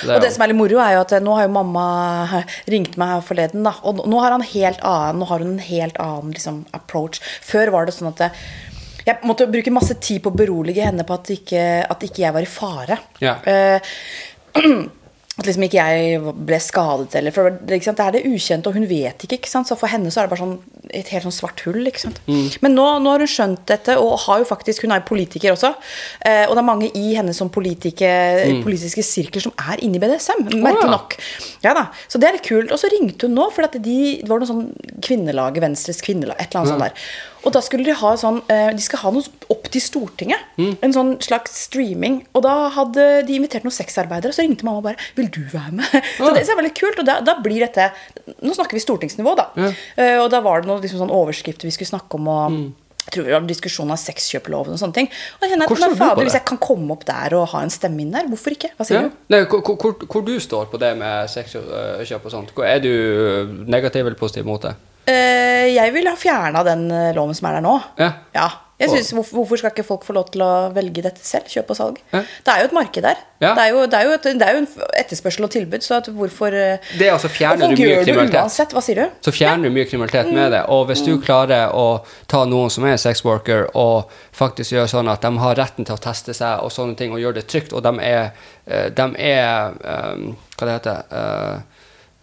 Det 0.02 0.16
Og 0.16 0.24
det 0.24 0.32
som 0.34 0.44
er 0.44 0.52
litt 0.52 0.60
moro, 0.60 0.78
er 0.82 0.96
jo 0.96 1.02
at 1.04 1.16
eh, 1.16 1.24
nå 1.24 1.38
har 1.38 1.46
jo 1.46 1.54
mamma 1.56 1.86
ringt 2.74 2.98
meg 3.00 3.14
her 3.14 3.26
forleden, 3.26 3.66
da. 3.66 3.74
Og 3.86 4.04
nå 4.04 4.22
har, 4.22 4.36
han 4.36 4.46
helt 4.46 4.84
annen, 4.84 5.22
nå 5.22 5.30
har 5.30 5.44
hun 5.44 5.56
en 5.56 5.66
helt 5.66 6.00
annen 6.02 6.36
liksom, 6.36 6.62
approach. 6.76 7.22
Før 7.44 7.74
var 7.74 7.88
det 7.88 7.96
sånn 7.96 8.12
at 8.12 8.28
jeg 9.06 9.22
måtte 9.22 9.46
bruke 9.46 9.70
masse 9.70 9.94
tid 10.02 10.22
på 10.24 10.32
å 10.32 10.36
berolige 10.36 10.86
henne 10.88 11.06
på 11.06 11.14
at 11.14 11.28
ikke, 11.30 11.64
at 11.86 12.06
ikke 12.08 12.24
jeg 12.24 12.34
var 12.34 12.42
i 12.42 12.50
fare. 12.50 13.00
Ja. 13.22 13.36
Uh, 13.46 13.78
at 15.36 15.44
liksom 15.44 15.66
ikke 15.66 15.84
jeg 15.84 16.34
ble 16.48 16.58
skadet 16.64 17.18
eller 17.18 17.34
for 17.34 17.52
det, 17.52 17.76
det 17.76 17.92
er 17.92 18.14
det 18.14 18.24
ukjente, 18.24 18.70
og 18.70 18.78
hun 18.78 18.88
vet 18.88 19.26
ikke. 19.26 19.36
ikke 19.36 19.50
sant? 19.52 19.68
Så 19.68 19.76
for 19.76 19.92
henne 19.92 20.10
så 20.10 20.22
er 20.22 20.26
det 20.26 20.32
bare 20.32 20.42
sånn 20.42 20.56
et 20.94 21.10
helt 21.12 21.26
sånn 21.26 21.34
svart 21.34 21.62
hull. 21.66 21.80
ikke 21.88 22.04
sant? 22.04 22.20
Mm. 22.28 22.48
Men 22.64 22.76
nå, 22.78 22.86
nå 23.02 23.12
har 23.14 23.24
hun 23.24 23.30
skjønt 23.30 23.62
dette, 23.68 23.96
og 24.00 24.16
har 24.26 24.42
jo 24.42 24.48
faktisk, 24.48 24.86
hun 24.86 24.94
er 24.96 25.04
politiker 25.06 25.54
også. 25.54 25.72
Eh, 26.20 26.44
og 26.46 26.54
det 26.54 26.62
er 26.62 26.68
mange 26.70 26.90
i 26.98 27.06
hennes 27.16 27.38
sånn 27.40 27.52
politike, 27.52 28.10
politiske 28.64 29.04
sirkler 29.06 29.46
som 29.46 29.54
er 29.68 29.82
inne 29.84 30.00
i 30.00 30.02
BDSM. 30.02 30.44
Merkelig 30.54 30.82
oh, 30.82 30.90
ja. 30.90 30.96
nok. 30.96 31.16
Ja 31.66 31.76
da, 31.76 31.88
Så 32.08 32.20
det 32.22 32.28
er 32.28 32.38
litt 32.38 32.48
kult. 32.48 32.72
Og 32.74 32.80
så 32.80 32.90
ringte 32.92 33.28
hun 33.28 33.36
nå, 33.38 33.48
for 33.54 33.66
de, 33.78 33.96
det 34.22 34.28
var 34.30 34.42
noe 34.42 34.50
sånn 34.50 34.68
kvinnelaget, 35.04 35.64
Venstres 35.64 36.04
kvinnelag, 36.04 36.38
et 36.38 36.50
eller 36.50 36.62
annet 36.62 36.74
sånt 36.74 36.86
der. 36.86 37.08
Og 37.46 37.54
da 37.54 37.62
skulle 37.62 37.86
de 37.86 37.94
ha 37.94 38.12
sånn 38.18 38.40
eh, 38.50 38.72
De 38.74 38.82
skal 38.82 39.04
ha 39.04 39.12
noe 39.14 39.46
opp 39.52 39.68
til 39.70 39.82
Stortinget. 39.82 40.42
Mm. 40.58 40.72
En 40.82 40.94
sånn 40.94 41.12
slags 41.22 41.54
streaming. 41.66 42.20
Og 42.34 42.42
da 42.46 42.54
hadde 42.74 43.04
de 43.28 43.36
invitert 43.38 43.66
noen 43.66 43.74
sexarbeidere, 43.74 44.34
så 44.34 44.42
ringte 44.42 44.66
mamma 44.66 44.82
og 44.82 44.88
bare 44.88 44.98
'Vil 45.14 45.30
du 45.30 45.42
være 45.52 45.76
med?' 45.78 45.86
Så 46.16 46.32
det, 46.34 46.42
så 46.42 46.50
det 46.50 46.56
er 46.56 46.60
veldig 46.62 46.74
kult. 46.80 46.98
Og 47.02 47.06
da, 47.06 47.20
da 47.22 47.36
blir 47.42 47.62
dette 47.62 47.92
Nå 48.42 48.54
snakker 48.56 48.74
vi 48.74 48.82
stortingsnivå, 48.82 49.36
da. 49.38 49.46
Ja. 49.54 49.68
og 50.24 50.30
da 50.32 50.40
var 50.42 50.60
det 50.60 50.68
noen 50.68 50.75
liksom, 50.82 50.98
sånn 51.04 51.10
overskrifter 51.14 51.64
vi 51.68 51.70
skulle 51.70 51.88
snakke 51.98 52.14
om. 52.18 52.28
og 52.28 52.50
Mm. 52.50 52.74
jeg 53.06 53.12
tror 53.14 53.24
det 53.24 53.32
var 53.32 53.40
diskusjon 53.46 53.90
av 53.90 53.96
sexkjøploven 54.02 54.72
og 54.74 54.78
sånne 54.80 54.94
ting. 54.94 55.06
Og 55.06 55.40
jeg 55.46 55.50
kjenner 55.52 55.68
men 55.70 55.96
fader. 55.96 56.24
Hvis 56.24 56.32
jeg 56.34 56.44
kan 56.44 56.58
komme 56.58 56.90
opp 56.90 57.04
der 57.04 57.34
og 57.38 57.48
ha 57.48 57.60
en 57.62 57.70
stemme 57.70 58.00
inn 58.00 58.10
der, 58.10 58.26
hvorfor 58.26 58.50
ikke? 58.50 58.70
Hva 58.76 58.84
sier 58.86 59.00
Ja. 59.02 59.08
du? 59.08 59.10
Nei, 59.30 59.44
hvor, 59.44 59.60
hvor, 59.62 59.92
hvor 60.06 60.24
du 60.26 60.38
står 60.40 60.66
på 60.66 60.78
det 60.78 60.96
med 60.98 61.28
sexkjøp 61.30 62.24
og 62.24 62.30
sånt? 62.32 62.50
Er 62.58 62.80
du 62.80 63.64
negativ 63.66 64.06
eller 64.06 64.16
positiv 64.18 64.44
mot 64.44 64.60
det? 64.60 64.74
Eh, 65.06 65.70
jeg 65.76 65.92
vil 65.94 66.06
ha 66.08 66.16
fjerna 66.16 66.64
den 66.64 66.90
eh, 66.90 67.12
loven 67.14 67.32
som 67.34 67.46
er 67.46 67.60
der 67.60 67.62
nå. 67.62 67.80
Ja. 68.34 68.50
Jeg 68.78 68.88
Og- 68.90 68.94
synes, 68.96 69.10
hvorfor, 69.16 69.36
hvorfor 69.38 69.56
skal 69.56 69.70
ikke 69.72 69.84
folk 69.88 70.02
få 70.04 70.12
lov 70.12 70.26
til 70.30 70.42
å 70.44 70.70
velge 70.74 71.00
dette 71.02 71.22
selv? 71.24 71.46
Kjøp 71.48 71.70
og 71.72 71.76
salg. 71.78 71.96
Ja. 72.12 72.18
Det 72.44 72.52
er 72.52 72.58
jo 72.60 72.64
et 72.68 72.72
marked 72.76 73.02
der. 73.02 73.16
Ja. 73.40 73.54
Det, 73.54 73.62
er 73.62 73.68
jo, 73.72 73.86
det, 73.86 73.94
er 73.94 74.10
et, 74.14 74.22
det 74.40 74.42
er 74.42 74.52
jo 74.52 74.58
en 74.58 74.68
etterspørsel 75.00 75.44
og 75.44 75.50
tilbud, 75.50 75.80
så 75.84 75.94
at 75.96 76.10
hvorfor 76.12 76.52
eh, 76.52 76.76
Det 76.98 77.06
er 77.08 77.12
altså 77.14 77.28
fjerner 77.32 77.70
du 77.72 77.76
mye 77.82 77.94
det 77.96 78.04
kriminalitet. 78.04 78.40
uansett. 78.42 78.74
Hva 78.76 78.82
sier 78.84 79.00
du? 79.00 79.06
Så 79.24 79.32
fjerner 79.32 79.64
du 79.70 79.74
mye 79.78 79.86
kriminalitet 79.88 80.28
med 80.32 80.52
det. 80.52 80.62
Og 80.68 80.86
hvis 80.90 81.02
du 81.06 81.16
klarer 81.24 81.72
å 81.72 81.86
ta 82.28 82.44
noen 82.44 82.68
som 82.70 82.84
er 82.84 82.96
sexworker, 83.00 83.70
og 83.74 84.10
faktisk 84.36 84.72
gjøre 84.76 84.88
sånn 84.92 85.08
at 85.12 85.22
de 85.24 85.32
har 85.38 85.56
retten 85.56 85.84
til 85.88 85.96
å 85.96 85.98
teste 86.10 86.34
seg 86.36 86.60
og 86.60 86.70
sånne 86.70 86.96
ting, 87.00 87.12
og 87.16 87.18
gjøre 87.24 87.34
det 87.40 87.46
trygt, 87.48 87.72
og 87.72 87.82
de 87.82 87.94
er, 88.04 88.32
eh, 88.68 88.90
de 88.90 89.08
er 89.16 89.72
eh, 89.84 90.34
Hva 90.56 90.66
det 90.68 90.76
heter 90.80 91.02
eh, 91.12 91.58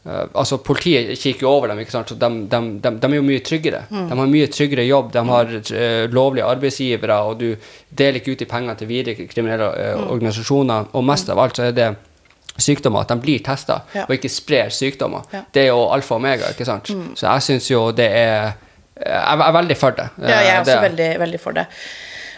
eh, 0.05 0.25
altså 0.35 0.57
Politiet 0.63 1.17
kikker 1.19 1.41
jo 1.41 1.49
over 1.49 1.67
dem, 1.71 1.79
ikke 1.79 1.91
sant? 1.91 2.09
så 2.09 2.15
de, 2.19 2.29
de, 2.51 2.61
de, 2.83 2.91
de 2.99 3.07
er 3.07 3.15
jo 3.15 3.23
mye 3.27 3.39
tryggere. 3.43 3.83
Mm. 3.89 4.07
De 4.09 4.17
har 4.19 4.27
mye 4.27 4.47
tryggere 4.51 4.85
jobb, 4.87 5.11
de 5.13 5.23
har 5.29 5.45
uh, 5.45 6.07
lovlige 6.11 6.45
arbeidsgivere, 6.45 7.19
og 7.23 7.39
du 7.39 7.55
deler 7.89 8.19
ikke 8.19 8.31
ut 8.35 8.41
i 8.41 8.45
penger 8.45 8.75
til 8.75 8.87
videre 8.87 9.27
kriminelle 9.27 9.69
uh, 9.69 10.01
Mm. 10.01 10.09
organisasjoner. 10.17 10.89
Og 10.93 11.03
mest 11.05 11.29
av 11.29 11.39
alt 11.39 11.55
så 11.57 11.63
er 11.69 11.71
det 11.77 11.89
sykdommer, 12.57 13.01
at 13.01 13.09
de 13.09 13.15
blir 13.23 13.39
testa, 13.43 13.79
Ja. 13.95 14.03
og 14.05 14.11
ikke 14.13 14.29
sprer 14.29 14.69
sykdommer. 14.69 15.23
Ja. 15.33 15.39
Mm. 15.39 15.45
Det 15.53 15.61
er 15.63 15.67
jo 15.71 15.87
alfa 15.89 16.15
og 16.15 16.21
omega, 16.21 16.51
ikke 16.53 16.65
sant? 16.65 16.91
Så 17.15 17.25
jeg 17.25 17.41
syns 17.41 17.69
jo 17.71 17.91
det 17.91 18.09
er 18.11 18.53
Jeg 19.03 19.39
er 19.41 19.51
veldig 19.51 19.75
for 19.77 19.89
det. 19.97 20.03
Ja, 20.21 20.27
jeg 20.39 20.49
er 20.55 20.59
også 20.61 20.71
Det- 20.75 20.81
veldig, 20.91 21.19
veldig 21.19 21.39
for 21.41 21.51
det. 21.51 21.65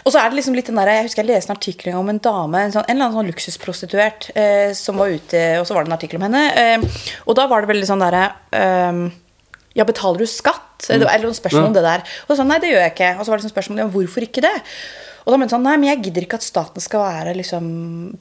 Og 0.06 0.14
så 0.14 0.20
er 0.20 0.30
det 0.30 0.38
liksom 0.38 0.54
litt 0.54 0.68
den 0.70 0.78
der, 0.78 0.92
Jeg 0.94 1.08
husker 1.08 1.24
jeg 1.24 1.32
leste 1.32 1.50
en 1.50 1.56
artikkel 1.56 1.96
om 1.98 2.10
en 2.12 2.22
dame, 2.22 2.60
en, 2.62 2.74
sånn, 2.74 2.86
en 2.86 2.94
eller 2.94 3.08
annen 3.08 3.18
sånn 3.18 3.30
luksusprostituert, 3.32 4.28
eh, 4.38 4.70
som 4.78 5.00
var 5.02 5.10
ute, 5.10 5.40
og 5.58 5.66
så 5.66 5.74
var 5.74 5.84
det 5.84 5.90
en 5.90 5.96
artikkel 5.98 6.20
om 6.20 6.26
henne. 6.28 6.44
Eh, 6.54 7.06
og 7.26 7.34
da 7.38 7.48
var 7.50 7.64
det 7.64 7.72
veldig 7.72 7.88
sånn 7.90 8.04
derre 8.04 8.28
eh, 8.54 9.00
Ja, 9.76 9.84
betaler 9.88 10.22
du 10.22 10.30
skatt? 10.30 10.62
Det 10.86 11.00
var 11.02 11.10
eller 11.10 11.30
noen 11.30 11.36
spørsmål 11.36 11.70
om 11.70 11.74
det 11.74 11.82
der. 11.84 12.06
Og 12.26 12.30
så 12.30 12.38
sa 12.38 12.46
nei, 12.46 12.60
det 12.62 12.70
gjør 12.70 12.84
jeg 12.84 12.92
ikke. 12.94 13.10
Og 13.16 13.26
så 13.26 13.32
var 13.32 13.40
det 13.40 13.46
sånn 13.48 13.54
spørsmål 13.56 13.82
om 13.86 13.92
hvorfor 13.96 14.24
ikke 14.28 14.44
det? 14.44 14.54
Og 15.26 15.34
da 15.34 15.38
mente 15.42 15.56
han 15.56 15.64
nei, 15.66 15.72
men 15.82 15.88
jeg 15.90 16.04
gidder 16.04 16.22
ikke 16.22 16.38
at 16.38 16.44
staten 16.46 16.82
skal 16.84 17.00
være 17.02 17.32
liksom 17.34 17.64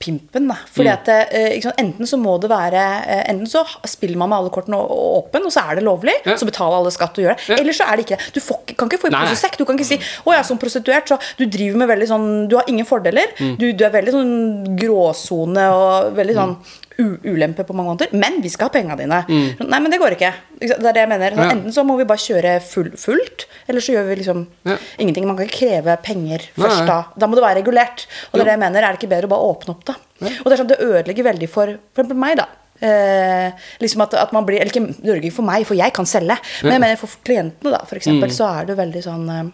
pimpen. 0.01 0.47
Da. 0.49 0.55
Fordi 0.73 0.89
at 0.89 1.09
eh, 1.13 1.51
ikke 1.59 1.75
Enten 1.81 2.09
så 2.09 2.17
må 2.17 2.33
det 2.41 2.49
være 2.49 2.81
eh, 3.05 3.21
Enten 3.29 3.45
så 3.49 3.61
spiller 3.85 4.17
man 4.17 4.31
med 4.31 4.39
alle 4.39 4.53
kortene 4.55 4.79
åpen, 4.79 5.45
og 5.45 5.53
så 5.53 5.67
er 5.69 5.77
det 5.77 5.83
lovlig, 5.85 6.15
Ja. 6.25 6.33
så 6.41 6.47
betaler 6.49 6.79
alle 6.79 6.93
skatt 6.95 7.19
og 7.19 7.27
gjør 7.27 7.35
det. 7.37 7.45
Ja. 7.51 7.59
Eller 7.61 7.77
så 7.77 7.85
er 7.85 7.99
det 7.99 8.07
ikke 8.07 8.17
det. 8.17 8.31
Du 8.33 8.41
får, 8.41 8.63
kan 8.73 8.89
ikke 8.89 9.01
få 9.03 9.11
i 9.11 9.13
pose 9.13 9.37
sekk. 9.43 9.59
Du 9.61 9.65
kan 9.69 9.77
ikke 9.77 9.89
si 9.91 9.99
å 10.25 10.33
ja, 10.33 10.41
som 10.47 10.57
prostituert, 10.61 11.13
så 11.13 11.19
du 11.37 11.45
driver 11.45 11.83
med 11.83 11.91
veldig 11.93 12.07
sånn 12.09 12.25
Du 12.49 12.57
har 12.57 12.65
ingen 12.73 12.89
fordeler. 12.89 13.35
Mm. 13.37 13.53
Du, 13.61 13.67
du 13.77 13.85
er 13.85 13.93
veldig 13.93 14.15
sånn 14.15 14.33
gråsone 14.81 15.67
og 15.77 16.17
veldig 16.17 16.35
sånn 16.41 16.57
u 16.57 16.84
ulempe 16.97 17.63
på 17.67 17.73
mange 17.75 17.91
måter. 17.93 18.13
Men 18.15 18.41
vi 18.41 18.49
skal 18.49 18.69
ha 18.69 18.73
pengene 18.73 18.97
dine. 18.97 19.19
Nei, 19.27 19.79
men 19.79 19.91
det 19.91 19.99
går 19.99 20.15
ikke. 20.15 20.31
Ikke? 20.61 20.77
Det 20.79 20.89
er 20.89 20.93
det 20.93 21.03
jeg 21.03 21.09
mener. 21.11 21.31
Så 21.31 21.35
Mm. 21.35 21.43
Ja. 21.43 21.51
Enten 21.55 21.73
så 21.75 21.83
må 21.85 21.97
vi 21.97 22.05
bare 22.05 22.17
kjøre 22.23 22.61
full, 22.63 22.91
fullt, 22.97 23.45
eller 23.67 23.81
så 23.81 23.93
gjør 23.95 24.07
vi 24.09 24.15
liksom 24.21 24.47
Ja. 24.65 24.77
ingenting. 24.99 25.25
Man 25.27 25.37
kan 25.37 25.45
ikke 25.47 25.59
kreve 25.59 25.97
penger 26.03 26.39
først 26.57 26.79
nei. 26.79 26.87
da. 26.87 27.03
Da 27.17 27.27
må 27.27 27.35
det 27.35 27.43
være 27.43 27.61
regulert. 27.61 28.05
Og 28.31 28.39
det 28.39 28.41
er 28.41 28.45
det 28.45 28.55
jeg 28.55 28.59
mener. 28.59 28.83
Er 28.83 28.93
det 28.93 28.99
ikke 29.03 29.09
bedre 29.15 29.27
å 29.27 29.33
bare 29.35 29.49
åpne 29.51 29.69
opp, 29.75 29.85
da? 29.85 29.95
Og 30.21 30.45
det 30.45 30.53
er 30.53 30.63
sånn, 30.63 30.67
det 30.67 30.79
ødelegger 30.79 31.23
veldig 31.33 31.49
for 31.49 31.65
for 31.93 32.03
eksempel 32.03 32.17
meg, 32.17 32.37
da. 32.37 32.47
Eh, 32.81 33.51
liksom 33.79 34.01
at, 34.03 34.13
at 34.13 34.33
man 34.33 34.45
blir 34.45 34.59
Eller 34.59 34.71
ikke 34.71 34.85
det 35.01 35.07
ødelegger 35.07 35.31
for 35.33 35.43
meg, 35.47 35.65
for 35.65 35.75
jeg 35.75 35.93
kan 35.93 36.05
selge. 36.05 36.37
Men 36.63 36.71
jeg 36.73 36.81
mener 36.81 36.97
for 36.97 37.07
klientene, 37.23 37.71
da, 37.71 37.79
for 37.85 37.95
eksempel, 37.95 38.29
så 38.35 38.47
er 38.61 38.65
det 38.65 38.77
veldig 38.77 39.03
sånn 39.03 39.29
eh, 39.29 39.51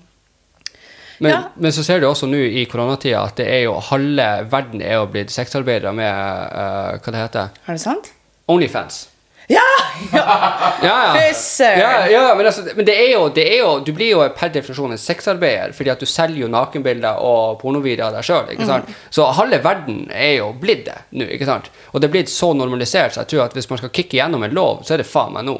Men, 1.21 1.31
Ja. 1.31 1.39
men 1.55 1.71
så 1.71 1.83
ser 1.85 2.01
du 2.01 2.07
også 2.09 2.25
nå 2.29 2.39
i 2.41 2.65
koronatida 2.65 3.21
at 3.27 3.37
det 3.37 3.45
er 3.45 3.63
jo 3.67 3.75
halve 3.91 4.27
verden 4.49 4.81
er 4.81 4.97
jo 4.97 5.05
blitt 5.13 5.29
sexarbeidere 5.29 5.93
med 5.93 6.09
uh, 6.09 6.97
Hva 6.97 7.13
det 7.13 7.21
heter 7.21 7.49
Er 7.67 7.77
det 7.77 7.81
sant? 7.83 8.09
Onlyfans. 8.49 9.03
Ja! 9.51 9.61
ja. 10.13 10.23
Ja, 10.81 10.97
ja. 11.59 11.89
Ja, 12.09 12.35
men, 12.35 12.45
altså, 12.45 12.63
men 12.75 12.85
det 12.87 12.95
er, 12.95 13.11
jo, 13.13 13.27
det 13.35 13.43
er 13.53 13.59
jo 13.59 13.71
Du 13.85 13.91
blir 13.93 14.13
jo 14.15 14.23
per 14.37 14.49
definisjon 14.53 14.95
en 14.95 15.01
sexarbeider, 15.01 15.75
fordi 15.77 15.91
at 15.93 16.01
du 16.01 16.07
selger 16.09 16.45
jo 16.45 16.49
nakenbilder 16.51 17.21
og 17.21 17.59
pornovideoer 17.61 18.09
av 18.09 18.17
deg 18.17 18.25
sjøl. 18.25 18.49
Mm. 18.57 18.95
Så 19.13 19.27
halve 19.37 19.59
verden 19.63 20.05
er 20.09 20.37
jo 20.39 20.51
blitt 20.57 20.85
det 20.87 20.97
nå. 21.11 21.27
ikke 21.35 21.49
sant? 21.49 21.69
Og 21.91 22.01
det 22.01 22.09
er 22.09 22.15
blitt 22.15 22.33
så 22.33 22.53
normalisert, 22.57 23.13
så 23.13 23.21
jeg 23.25 23.33
tror 23.35 23.45
at 23.45 23.57
hvis 23.57 23.69
man 23.69 23.81
skal 23.83 23.93
kicke 23.93 24.17
gjennom 24.17 24.47
en 24.47 24.55
lov, 24.57 24.81
så 24.87 24.95
er 24.95 25.03
det 25.03 25.09
faen 25.09 25.35
meg 25.37 25.45
nå. 25.49 25.59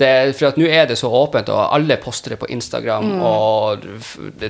Det, 0.00 0.10
for 0.38 0.48
at 0.48 0.56
nå 0.60 0.64
er 0.72 0.86
det 0.88 0.96
så 0.98 1.10
åpent, 1.12 1.50
og 1.52 1.74
alle 1.76 1.96
poster 2.00 2.32
det 2.34 2.38
på 2.40 2.48
Instagram 2.54 3.04
Mm. 3.10 3.20
og 3.22 3.84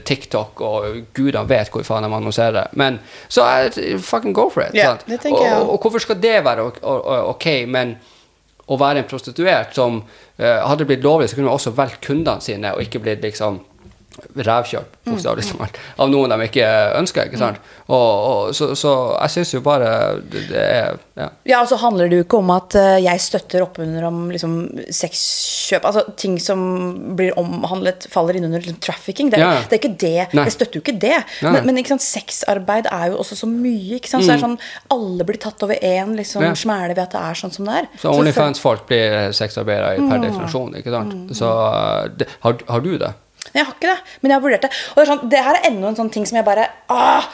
TikTok, 0.07 0.61
og 0.61 1.01
gudene 1.17 1.43
vet 1.51 1.71
hvor 1.75 1.83
faen 1.87 2.07
de 2.07 2.13
annonserer. 2.15 2.71
Men 2.79 3.01
så 3.29 3.43
er, 3.49 3.99
fucking 3.99 4.35
go 4.37 4.49
for 4.51 4.63
it. 4.69 4.75
Yeah, 4.79 4.99
og, 5.33 5.73
og 5.75 5.79
hvorfor 5.83 5.99
skal 6.07 6.21
det 6.23 6.39
være 6.47 6.69
ok, 7.35 7.47
men 7.69 7.97
å 8.71 8.77
være 8.79 9.03
en 9.03 9.09
prostituert 9.11 9.75
som 9.75 10.03
uh, 10.05 10.45
hadde 10.69 10.87
blitt 10.87 11.03
lovlig, 11.03 11.29
så 11.29 11.35
kunne 11.39 11.49
man 11.51 11.57
også 11.59 11.73
valgt 11.75 12.01
kundene 12.07 12.41
sine, 12.45 12.71
og 12.75 12.85
ikke 12.85 13.01
blitt 13.03 13.25
liksom 13.27 13.59
rævkjørt 14.37 14.99
bokstavelig 15.07 15.45
talt, 15.51 15.79
av 15.99 16.11
noen 16.13 16.31
de 16.35 16.47
ikke 16.47 16.67
ønsker. 17.01 17.27
ikke 17.31 17.41
sant? 17.41 17.61
Og, 17.89 17.95
og, 17.97 18.55
så, 18.55 18.71
så 18.79 18.93
jeg 19.17 19.35
syns 19.35 19.55
jo 19.57 19.61
bare 19.67 19.91
det, 20.23 20.45
det 20.51 20.61
er 20.61 20.99
ja. 21.21 21.29
Ja, 21.45 21.61
og 21.63 21.69
så 21.69 21.77
handler 21.83 22.09
det 22.09 22.21
jo 22.21 22.25
ikke 22.25 22.39
om 22.41 22.51
at 22.55 22.75
eh, 22.79 23.01
jeg 23.05 23.21
støtter 23.21 23.65
oppunder 23.65 24.07
om 24.09 24.23
liksom, 24.33 24.55
sexkjøp 24.95 25.85
Altså 25.91 26.05
ting 26.21 26.39
som 26.43 26.61
blir 27.19 27.35
omhandlet, 27.41 28.07
faller 28.13 28.39
inn 28.39 28.47
under 28.49 28.63
liksom, 28.63 28.79
trafficking. 28.83 29.31
Det, 29.33 29.41
Ja, 29.43 29.51
det 29.69 29.77
er 29.77 29.81
ikke 29.83 29.93
det. 30.01 30.29
Nei. 30.37 30.45
Jeg 30.49 30.55
støtter 30.57 30.79
jo 30.81 30.85
ikke 30.85 30.97
det. 31.03 31.17
Nei. 31.45 31.53
Men, 31.57 31.69
men 31.71 31.81
ikke 31.83 31.95
sant, 31.95 32.05
sexarbeid 32.07 32.89
er 32.91 33.13
jo 33.13 33.21
også 33.23 33.39
så 33.43 33.49
mye. 33.51 33.99
Ikke 33.99 34.11
sant? 34.13 34.25
Så 34.25 34.33
det 34.33 34.39
er 34.39 34.45
sånn, 34.45 34.59
Alle 34.95 35.27
blir 35.29 35.41
tatt 35.43 35.63
over 35.67 35.79
én 35.81 36.15
liksom, 36.19 36.45
Ja. 36.47 36.53
smæle 36.59 36.95
ved 36.95 37.05
at 37.09 37.15
det 37.17 37.23
er 37.31 37.41
sånn 37.43 37.55
som 37.55 37.69
det 37.69 37.81
er. 37.83 37.91
Så 38.03 38.13
Onlyfans-folk 38.15 38.87
blir 38.91 39.35
sexarbeidere 39.37 39.97
per 40.09 40.23
definisjon. 40.25 40.77
ikke 40.81 40.95
sant? 40.95 41.35
Så 41.37 41.51
eh, 41.51 42.09
det, 42.21 42.29
har, 42.45 42.57
har 42.69 42.85
du 42.87 42.93
det? 43.01 43.13
Jeg 43.55 43.65
har 43.67 43.73
ikke 43.75 43.89
det, 43.89 43.97
men 44.23 44.31
jeg 44.31 44.37
har 44.37 44.43
vurdert 44.45 44.63
det. 44.67 44.71
Og 44.93 44.97
det, 44.99 45.03
er 45.03 45.09
sånn, 45.11 45.29
det 45.33 45.39
her 45.43 45.57
er 45.59 45.65
enda 45.71 45.89
en 45.91 45.97
sånn 45.99 46.11
ting 46.15 46.27
som 46.29 46.37
jeg 46.39 46.45
bare 46.47 46.67
ah, 46.93 47.25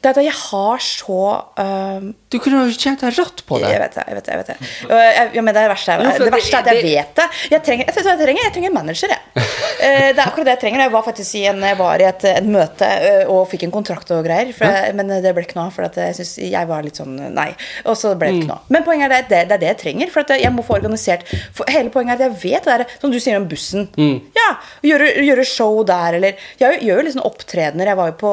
Det 0.00 0.06
er 0.08 0.14
at 0.14 0.20
jeg 0.22 0.32
har 0.38 0.78
så 0.80 1.16
øhm, 1.60 2.06
Du 2.30 2.38
kunne 2.40 2.62
jo 2.68 2.76
tjent 2.78 3.02
deg 3.02 3.18
rått 3.18 3.42
på 3.48 3.58
det. 3.60 3.72
Jeg 3.74 3.80
vet 3.82 3.96
det. 3.98 4.04
jeg 4.08 4.16
vet 4.16 4.24
Det 4.28 4.32
jeg 4.32 4.40
vet 4.40 4.48
det. 4.52 4.56
Og 4.88 4.94
jeg, 5.02 5.26
ja, 5.34 5.42
men 5.44 5.52
det, 5.52 5.60
er 5.60 5.66
det, 5.68 5.72
verste, 5.74 5.92
er- 5.96 6.22
det 6.24 6.32
verste 6.32 6.56
er 6.56 6.62
at 6.62 6.70
jeg 6.72 6.84
vet 6.86 7.12
det. 7.20 7.26
Jeg 7.52 7.62
trenger, 7.66 7.84
jeg, 7.90 7.94
vet 7.98 8.08
jeg, 8.12 8.20
trenger, 8.22 8.42
jeg 8.46 8.54
trenger 8.56 8.70
en 8.72 8.76
manager, 8.78 9.12
jeg. 9.12 9.44
Eh, 9.78 10.06
Det 10.14 10.22
er 10.22 10.24
akkurat 10.24 10.48
det 10.48 10.54
jeg 10.54 10.62
trenger. 10.64 10.84
Jeg 10.86 10.92
var 10.94 11.04
faktisk 11.08 11.34
i 11.40 11.44
en, 11.50 11.60
jeg 11.68 11.78
var 11.82 12.04
i 12.04 12.06
et, 12.08 12.24
et 12.32 12.48
møte 12.48 12.88
eh, 12.88 13.24
og 13.34 13.44
fikk 13.52 13.66
en 13.68 13.74
kontrakt 13.74 14.10
og 14.16 14.22
greier. 14.26 14.54
For 14.56 14.64
jeg, 14.70 14.94
men 14.98 15.12
det 15.24 15.34
ble 15.36 15.44
ikke 15.44 15.58
noe 15.58 15.66
av, 15.68 15.74
for 15.76 15.88
at 15.88 15.98
jeg 16.00 16.16
synes 16.20 16.32
jeg 16.54 16.70
var 16.70 16.86
litt 16.86 17.00
sånn 17.02 17.16
nei. 17.36 17.50
Og 17.84 17.98
så 17.98 18.14
ble 18.14 18.30
det 18.30 18.38
Mm. 18.38 18.40
ikke 18.44 18.50
noe 18.52 18.58
av. 18.62 18.72
Men 18.76 18.84
poenget 18.88 19.10
er 19.12 19.16
at 19.24 19.30
det, 19.32 19.42
det 19.50 19.56
er 19.58 19.62
det 19.66 19.70
jeg 19.74 19.80
trenger. 19.84 20.10
For 20.14 20.24
at 20.24 20.32
jeg 20.38 20.52
må 20.54 20.64
få 20.64 20.78
organisert 20.78 21.26
for 21.56 21.68
Hele 21.68 21.90
poenget 21.92 22.16
er 22.20 22.28
at 22.28 22.28
jeg 22.28 22.40
vet 22.54 22.64
det 22.68 22.78
der, 22.78 22.96
som 23.02 23.12
du 23.12 23.18
sier 23.20 23.36
om 23.40 23.48
bussen. 23.50 23.88
Mm. 23.98 24.18
Ja, 24.36 24.48
gjøre, 24.84 25.08
gjøre 25.26 25.47
show 25.48 25.82
der, 25.86 26.18
eller 26.18 26.48
Jeg 26.60 26.82
gjør 26.86 27.02
jo 27.02 27.16
sånn 27.16 27.26
opptredener. 27.26 27.92
Jeg 27.92 27.98
var 27.98 28.12
jo 28.12 28.16
på, 28.20 28.32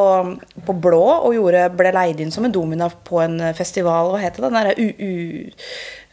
på 0.67 0.77
Blå 0.85 1.03
og 1.15 1.35
gjorde, 1.37 1.65
ble 1.79 1.95
leid 1.95 2.21
inn 2.23 2.33
som 2.35 2.45
en 2.47 2.53
domina 2.53 2.89
på 3.09 3.23
en 3.23 3.39
festival. 3.57 4.13
Hva 4.13 4.21
heter 4.23 4.45
det? 4.45 4.51
Den 4.51 4.61
derre 4.61 4.77
UU... 4.77 5.51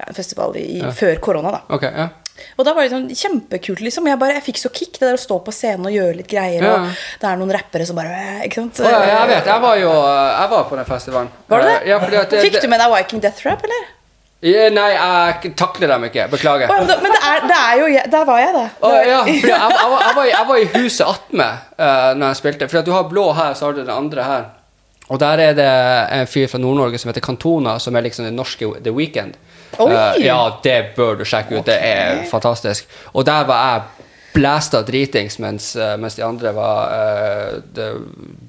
Ja, 0.00 0.08
en 0.08 0.16
festival 0.16 0.56
i, 0.58 0.80
ja. 0.80 0.90
før 0.96 1.18
korona, 1.22 1.52
da. 1.54 1.62
Okay, 1.76 1.92
ja. 1.92 2.08
Og 2.56 2.66
da 2.66 2.72
var 2.74 2.84
det 2.84 2.90
liksom 2.90 3.08
kjempekult, 3.12 3.82
liksom. 3.84 4.08
Jeg, 4.08 4.18
bare, 4.20 4.36
jeg 4.38 4.46
fikk 4.48 4.60
så 4.62 4.70
kick, 4.72 4.96
det 4.98 5.04
der 5.04 5.18
å 5.18 5.20
stå 5.20 5.38
på 5.44 5.54
scenen 5.54 5.88
og 5.88 5.94
gjøre 5.94 6.18
litt 6.20 6.30
greier. 6.30 6.64
Ja. 6.64 6.74
Og 6.78 7.22
det 7.22 7.28
er 7.28 7.40
noen 7.40 7.54
rappere 7.54 7.86
som 7.88 7.98
bare 7.98 8.42
Ikke 8.46 8.62
sant? 8.64 8.82
Ja, 8.86 9.02
jeg 9.08 9.30
vet, 9.34 9.50
jeg 9.52 9.64
var 9.64 9.80
jo 9.80 9.90
jeg 9.92 10.52
var 10.54 10.68
på 10.70 10.78
den 10.80 10.88
festivalen. 10.88 11.32
Var 11.52 11.64
det 11.64 11.72
det? 11.72 11.80
Ja, 11.90 11.98
at 12.02 12.32
det, 12.32 12.46
Fikk 12.46 12.60
du 12.62 12.70
med 12.72 12.82
deg 12.82 12.94
Viking 12.96 13.24
Death 13.24 13.46
Rap, 13.46 13.66
eller? 13.68 13.90
Nei, 14.42 14.88
jeg 14.90 15.52
takler 15.54 15.92
dem 15.92 16.04
ikke. 16.08 16.24
Beklager. 16.32 16.70
Oh, 16.72 16.80
men 16.82 17.12
det 17.14 17.20
er, 17.28 17.44
det 17.46 17.58
er 17.58 17.76
jo 17.78 17.86
jeg, 17.92 18.08
Der 18.10 18.24
var 18.26 18.40
jeg, 18.42 18.54
da. 18.56 18.64
Å, 18.82 18.88
ja, 19.06 19.20
jeg, 19.28 19.44
jeg, 19.46 19.92
var, 20.16 20.24
jeg, 20.26 20.46
var, 20.48 20.56
i- 20.58 20.70
huset 20.82 21.06
attmed 21.06 21.68
uh, 21.78 22.10
når 22.18 22.26
jeg 22.32 22.40
spilte. 22.40 22.68
For 22.72 22.82
du 22.82 22.90
har 22.96 23.06
blå 23.10 23.28
her, 23.38 23.54
så 23.54 23.68
har 23.68 23.76
du 23.78 23.84
den 23.84 23.94
andre 23.94 24.26
her. 24.26 24.48
Og 25.12 25.20
der 25.20 25.42
er 25.44 25.54
det 25.54 25.68
en 26.16 26.26
fyr 26.30 26.46
fra 26.50 26.58
Nord-Norge 26.62 26.98
som 26.98 27.10
heter 27.12 27.22
Kantona, 27.22 27.76
som 27.82 27.94
er 27.98 28.04
liksom 28.06 28.24
den 28.26 28.34
norske 28.38 28.66
The 28.82 28.90
Weekend. 28.96 29.34
Oi! 29.78 29.90
Eh, 29.92 30.22
ja, 30.26 30.38
det 30.64 30.76
bør 30.96 31.18
du 31.20 31.24
sjekke 31.28 31.58
ut. 31.60 31.66
Det 31.68 31.76
er 31.78 32.22
fantastisk. 32.30 32.88
Og 33.14 33.26
der 33.28 33.46
var 33.48 33.62
jeg 33.68 34.08
blæsta 34.32 34.80
dritings, 34.88 35.38
mens, 35.44 35.74
eh, 35.76 35.94
mens 36.00 36.14
de 36.18 36.24
andre 36.24 36.54
var 36.56 36.94
uh, 36.96 37.58
det, 37.76 37.90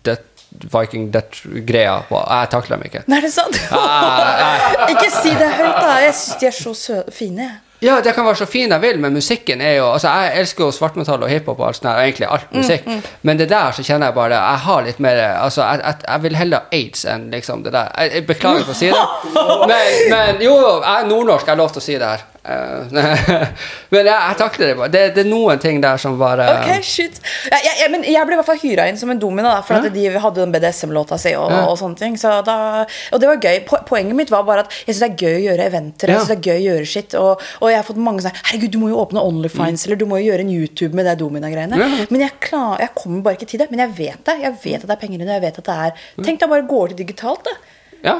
Death- 0.08 0.30
Viking 0.74 1.12
Death-greia. 1.12 2.00
på- 2.10 2.24
Jeg 2.30 2.50
takler 2.50 2.78
dem 2.78 2.86
ikke. 2.86 3.04
Nei, 3.08 3.18
er 3.18 3.22
det 3.28 3.34
sant? 3.34 3.60
Ah, 3.72 4.74
Ikke 4.94 5.10
si 5.12 5.30
det 5.36 5.50
høyt, 5.58 5.78
da. 5.82 6.00
Jeg 6.06 6.14
syns 6.14 6.40
de 6.40 6.48
er 6.48 6.74
så 6.74 7.04
fine. 7.12 7.52
Ja, 7.84 7.98
det 8.00 8.14
kan 8.16 8.24
være 8.24 8.38
så 8.40 8.46
fin 8.48 8.72
jeg 8.72 8.80
vil, 8.80 9.00
men 9.04 9.12
musikken 9.14 9.60
er 9.62 9.74
jo 9.76 9.90
Altså, 9.92 10.08
jeg 10.08 10.38
elsker 10.40 10.64
jo 10.64 10.72
svartmetall 10.72 11.24
og 11.26 11.28
hiphop 11.30 11.60
og 11.60 11.68
alt 11.68 11.76
sånt, 11.76 11.90
og 11.92 12.00
egentlig 12.06 12.30
alt 12.32 12.54
musikk, 12.56 12.86
men 13.28 13.38
det 13.42 13.50
der 13.52 13.72
så 13.76 13.84
kjenner 13.84 14.08
jeg 14.08 14.16
bare 14.16 14.38
Jeg 14.40 14.62
har 14.68 14.82
litt 14.86 15.00
mer 15.04 15.20
Altså, 15.42 15.62
jeg, 15.68 15.82
jeg, 15.84 15.96
jeg 16.08 16.24
vil 16.24 16.36
heller 16.40 16.58
ha 16.64 16.78
aids 16.80 17.04
enn 17.12 17.26
liksom 17.34 17.64
det 17.66 17.74
der. 17.76 17.90
Jeg, 17.98 18.14
jeg 18.14 18.26
beklager 18.30 18.64
for 18.64 18.72
å 18.72 18.80
si 18.80 18.88
det, 18.88 19.04
men, 19.74 20.00
men 20.16 20.42
jo, 20.46 20.56
jeg 20.80 21.02
er 21.04 21.10
nordnorsk, 21.12 21.44
jeg 21.46 21.52
har 21.58 21.60
lov 21.60 21.74
til 21.76 21.84
å 21.84 21.86
si 21.90 21.98
det 22.00 22.08
her. 22.14 22.24
Eh, 22.44 22.88
men 23.94 24.02
jeg, 24.04 24.12
jeg 24.12 24.36
takler 24.40 24.68
det 24.68 24.76
bare. 24.76 24.92
Det, 24.92 25.02
det 25.16 25.22
er 25.24 25.30
noen 25.30 25.62
ting 25.64 25.78
der 25.84 26.00
som 26.02 26.18
bare 26.20 26.44
Ok, 26.58 26.82
shit. 26.84 27.20
Ja, 27.48 27.60
jeg, 27.64 27.88
men 27.94 28.04
jeg 28.04 28.28
ble 28.28 28.36
i 28.36 28.40
hvert 28.42 28.50
fall 28.50 28.60
hyra 28.60 28.88
inn 28.92 29.00
som 29.00 29.14
en 29.14 29.22
domino, 29.22 29.48
da, 29.48 29.62
for 29.64 29.80
at 29.80 29.88
de 29.96 30.04
hadde 30.12 30.42
den 30.42 30.52
BDSM-låta 30.56 31.20
si. 31.22 31.32
Og, 31.40 31.48
Ja. 31.54 31.62
og 31.72 31.78
sånne 31.80 32.00
ting 32.00 32.18
så 32.20 32.34
da, 32.44 32.58
Og 33.16 33.22
det 33.24 33.30
var 33.30 33.40
gøy. 33.40 33.62
Poenget 33.88 34.18
mitt 34.18 34.34
var 34.34 34.44
bare 34.48 34.66
at 34.66 34.76
jeg 34.84 34.96
syns 34.98 35.04
det 35.06 35.10
er 35.12 35.24
gøy 35.24 35.38
å 35.38 35.44
gjøre 35.48 35.68
eventer. 35.72 36.12
Jeg 36.12 36.20
synes 36.20 36.34
det 36.34 36.38
er 36.40 36.50
gøy 36.52 36.60
å 36.60 36.66
gjøre 36.74 36.90
shit 36.94 37.16
Og, 37.20 37.46
og 37.62 37.72
jeg 37.72 37.80
har 37.80 37.88
fått 37.88 38.02
mange 38.10 38.26
sånn 38.26 38.36
Herregud, 38.44 38.74
du 38.76 38.80
må 38.82 38.90
jo 38.92 39.00
åpne 39.06 39.24
Onlyfines, 39.24 39.86
eller 39.88 40.00
du 40.02 40.06
må 40.10 40.20
jo 40.20 40.28
gjøre 40.32 40.44
en 40.44 40.52
YouTube 40.52 40.98
med 41.00 41.08
de 41.08 41.16
domina-greiene. 41.24 41.80
Mm. 41.80 41.96
Ja. 42.04 42.08
Men 42.12 42.26
jeg, 42.26 42.36
klar, 42.44 42.76
jeg 42.84 42.92
kommer 42.98 43.24
bare 43.24 43.40
ikke 43.40 43.50
til 43.54 43.64
det. 43.64 43.70
Men 43.72 43.86
jeg 43.86 43.96
vet 44.02 44.26
det. 44.28 44.36
Jeg 44.44 44.58
vet 44.66 44.84
at 44.84 44.90
det 44.90 44.98
er 44.98 45.02
penger 45.06 45.24
inne. 45.24 45.38
Jeg 45.40 45.46
vet 45.48 45.62
at 45.64 45.70
det 45.72 45.78
er 45.88 46.04
Tenk 46.28 46.44
deg 46.44 46.52
bare 46.52 46.68
gå 46.68 46.76
over 46.82 46.92
til 46.94 47.00
digitalt, 47.06 47.48
da. 47.48 47.56
Ja. 48.04 48.18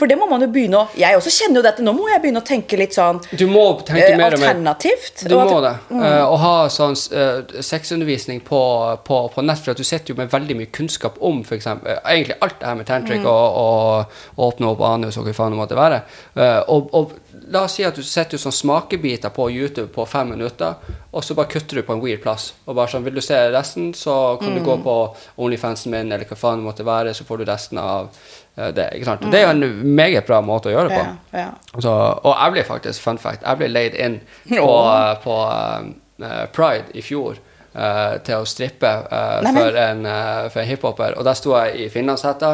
For 0.00 0.08
det 0.08 0.16
må 0.16 0.24
man 0.30 0.40
jo 0.40 0.46
begynne 0.48 0.78
å 0.80 0.86
Jeg 0.96 1.18
også 1.18 1.30
kjenner 1.34 1.60
jo 1.60 1.64
dette. 1.66 1.84
Nå 1.84 1.92
må 1.92 2.06
jeg 2.08 2.22
begynne 2.22 2.40
å 2.40 2.46
tenke 2.46 2.78
litt 2.80 2.96
sånn 2.96 3.20
Du 3.36 3.44
må 3.50 3.64
tenke 3.84 4.06
eh, 4.06 4.16
mer 4.16 4.32
alternativt. 4.38 5.26
Du 5.28 5.34
må 5.36 5.58
det. 5.64 5.74
Eh, 5.92 6.22
å 6.24 6.38
ha 6.40 6.54
sånn 6.72 6.96
uh, 7.12 7.60
sexundervisning 7.60 8.40
på, 8.46 8.62
på, 9.04 9.18
på 9.34 9.44
nett, 9.44 9.60
for 9.60 9.74
at 9.74 9.82
du 9.82 9.84
sitter 9.84 10.14
jo 10.14 10.18
med 10.20 10.32
veldig 10.32 10.56
mye 10.62 10.72
kunnskap 10.72 11.20
om 11.20 11.42
eksempel, 11.44 11.92
eh, 11.92 12.00
egentlig 12.14 12.38
alt 12.40 12.56
det 12.62 12.70
her 12.70 12.78
med 12.80 12.88
tantric 12.88 13.26
og, 13.28 13.58
og, 13.60 14.16
og 14.38 14.46
åpne 14.48 14.72
opp 14.72 14.86
anus 14.88 15.20
og 15.20 15.28
hva 15.28 15.36
faen 15.36 15.52
det 15.52 15.60
måtte 15.60 15.78
være. 15.78 16.00
Uh, 16.38 16.60
og, 16.72 16.88
og 16.96 17.12
la 17.52 17.62
oss 17.66 17.74
si 17.76 17.84
at 17.84 17.96
du 17.98 18.02
setter 18.06 18.40
sånn 18.40 18.54
smakebiter 18.54 19.32
på 19.34 19.46
YouTube 19.52 19.90
på 19.94 20.06
fem 20.08 20.32
minutter, 20.34 20.74
og 21.12 21.24
så 21.24 21.36
bare 21.36 21.50
kutter 21.52 21.78
du 21.80 21.82
på 21.86 21.94
en 21.96 22.02
weird 22.02 22.22
plass. 22.24 22.52
Og 22.66 22.76
bare 22.78 22.90
sånn, 22.92 23.04
vil 23.04 23.18
du 23.18 23.22
se 23.24 23.38
resten, 23.52 23.90
så 23.96 24.38
kan 24.40 24.56
du 24.56 24.62
gå 24.64 24.76
på 24.84 24.96
Onlyfansen 25.44 25.92
min, 25.92 26.12
eller 26.12 26.28
hva 26.28 26.38
faen 26.40 26.62
det 26.62 26.68
måtte 26.70 26.86
være, 26.88 27.14
så 27.14 27.26
får 27.28 27.42
du 27.42 27.46
resten 27.50 27.80
av 27.82 28.08
eh, 28.56 28.72
det. 28.74 28.88
ikke 28.96 29.10
sant? 29.10 29.28
Det 29.32 29.40
er 29.42 29.46
jo 29.48 29.54
en 29.54 29.94
meget 30.00 30.26
bra 30.28 30.40
måte 30.44 30.72
å 30.72 30.74
gjøre 30.74 30.90
det 30.90 30.98
på. 30.98 31.06
Ja, 31.36 31.44
ja. 31.44 31.78
Så, 31.78 31.92
og 31.92 32.32
jeg 32.32 32.56
ble 32.56 32.66
faktisk, 32.72 33.04
fun 33.04 33.20
fact, 33.20 33.44
jeg 33.44 33.60
ble 33.60 33.70
laid 33.72 33.96
inn 34.00 34.20
på, 34.56 34.66
Åh. 34.66 35.14
på 35.24 35.38
uh, 35.46 36.44
Pride 36.56 36.92
i 36.96 37.04
fjor 37.04 37.40
Uh, 37.72 38.18
til 38.20 38.36
å 38.36 38.44
strippe 38.44 38.84
uh, 38.84 39.38
Nei, 39.40 39.48
men- 39.48 39.62
for, 39.62 39.76
en, 39.80 40.02
uh, 40.04 40.56
en 40.60 40.66
hiphoper. 40.68 41.14
Og 41.16 41.24
der 41.24 41.38
sto 41.38 41.54
jeg 41.56 41.78
i 41.80 41.86
finlandshetta. 41.88 42.50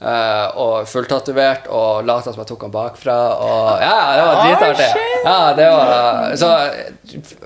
Eh, 0.00 0.58
og 0.62 0.88
fulltatovert 0.90 1.68
og 1.72 2.06
lata 2.08 2.32
som 2.32 2.42
jeg 2.42 2.50
tok 2.50 2.66
han 2.66 2.74
bakfra. 2.74 3.16
Og 3.42 3.82
ja, 3.82 3.98
det 4.16 4.24
var 4.26 4.40
dritartig. 4.42 4.88
shit. 4.92 5.26
Ja, 5.26 5.38
det 5.58 5.68
var, 5.72 6.36
så 6.40 6.50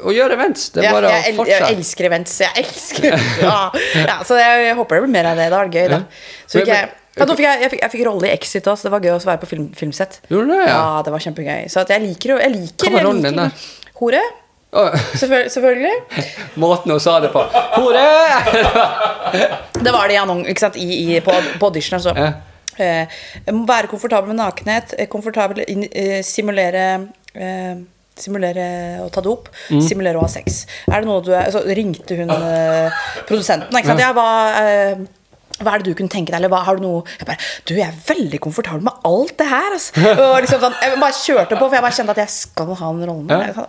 å 0.05 0.15
gjøre 0.15 0.37
events, 0.37 0.69
det 0.75 0.85
er 0.85 0.89
Ja, 0.89 1.13
jeg, 1.15 1.35
å 1.35 1.41
fortsette. 1.43 1.71
jeg 1.71 1.79
elsker 1.79 2.11
events. 2.11 2.39
Jeg 2.45 2.65
elsker 2.65 3.09
ja. 3.47 3.59
ja, 4.05 4.17
Så 4.27 4.39
jeg, 4.41 4.65
jeg 4.69 4.79
håper 4.81 5.01
det 5.01 5.07
blir 5.07 5.15
mer 5.19 5.31
av 5.33 5.41
det. 5.41 5.51
Det 5.51 5.59
var 5.59 5.75
gøy, 5.75 5.87
da. 5.95 6.03
Så 6.47 6.61
fikk 6.61 6.73
jeg, 6.75 6.91
ja, 6.91 7.27
fikk 7.27 7.45
jeg, 7.45 7.63
jeg, 7.65 7.73
fikk, 7.75 7.83
jeg 7.85 7.95
fikk 7.97 8.07
rolle 8.09 8.31
i 8.31 8.35
Exit 8.35 8.71
også. 8.71 8.89
Det 8.89 8.95
var 8.97 9.07
gøy 9.07 9.15
å 9.17 9.23
være 9.25 9.43
på 9.45 9.51
film, 9.51 9.71
filmsett. 9.77 10.21
Det, 10.29 10.61
ja? 10.67 10.85
det 11.07 11.15
var 11.15 11.27
kjempegøy. 11.27 11.69
Så 11.73 11.87
jeg 11.89 12.07
liker 12.07 12.35
jo 12.35 12.41
jeg 12.43 12.55
liker, 12.57 12.87
Hva 12.89 12.97
var 12.99 13.11
rollen 13.11 13.27
din 13.29 13.43
der? 13.45 13.67
Hore. 14.01 14.23
Å, 14.71 14.85
Selvfølgelig. 15.19 15.95
Måten 16.63 16.93
hun 16.95 17.01
sa 17.03 17.17
det 17.23 17.33
på. 17.35 17.43
Hore! 17.75 18.05
Det 19.85 19.93
var 19.95 20.09
det 20.11 20.15
i 20.15 20.21
annonsen, 20.21 20.51
ikke 20.53 20.63
sant? 20.63 20.77
I, 20.79 20.87
i, 21.17 21.21
på, 21.25 21.33
på 21.59 21.69
audition. 21.71 21.97
Altså. 21.99 22.13
Ja. 22.15 22.33
Eh, 22.81 23.21
være 23.67 23.91
komfortabel 23.91 24.31
med 24.33 24.39
nakenhet. 24.41 24.95
eh, 24.99 25.09
Komfortabel 25.11 25.65
inn, 25.69 25.87
eh, 25.91 26.21
Simulere 26.27 26.85
eh, 27.35 27.81
Simulere 28.21 28.67
å 29.05 29.09
ta 29.13 29.23
dop. 29.25 29.49
Mm. 29.73 29.81
Simulere 29.87 30.21
å 30.21 30.25
ha 30.27 30.29
sex. 30.31 30.65
Er 30.91 31.01
det 31.01 31.09
noe 31.09 31.23
du 31.25 31.31
er, 31.33 31.47
altså, 31.49 31.63
ringte 31.77 32.19
hun 32.19 32.29
produsenten. 33.29 33.73
Ikke 33.73 33.95
sant? 33.95 34.03
Ja, 34.03 34.11
hva, 34.13 34.27
hva 35.61 35.75
er 35.75 35.83
det 35.83 35.91
du 35.93 35.99
kunne 35.99 36.13
tenke 36.13 36.33
deg? 36.33 36.39
Eller 36.41 36.53
hva, 36.53 36.63
har 36.67 36.79
du 36.79 36.85
noe 36.85 37.03
Jeg 37.19 37.27
bare 37.29 37.39
Du, 37.69 37.75
jeg 37.77 37.87
er 37.87 37.99
veldig 38.09 38.41
komfortabel 38.47 38.85
med 38.87 39.07
alt 39.11 39.37
det 39.41 39.49
her. 39.51 39.77
Altså. 39.77 40.05
Og 40.15 40.37
liksom 40.45 40.63
sånn, 40.65 40.77
jeg 40.83 40.99
bare 41.03 41.19
kjørte 41.21 41.59
på, 41.59 41.67
for 41.69 41.77
jeg 41.79 41.85
bare 41.87 41.99
kjente 42.01 42.17
at 42.17 42.23
jeg 42.25 42.35
skal 42.35 42.75
ha 42.81 42.91
den 42.97 43.07
rollen. 43.11 43.31
Ja. 43.31 43.67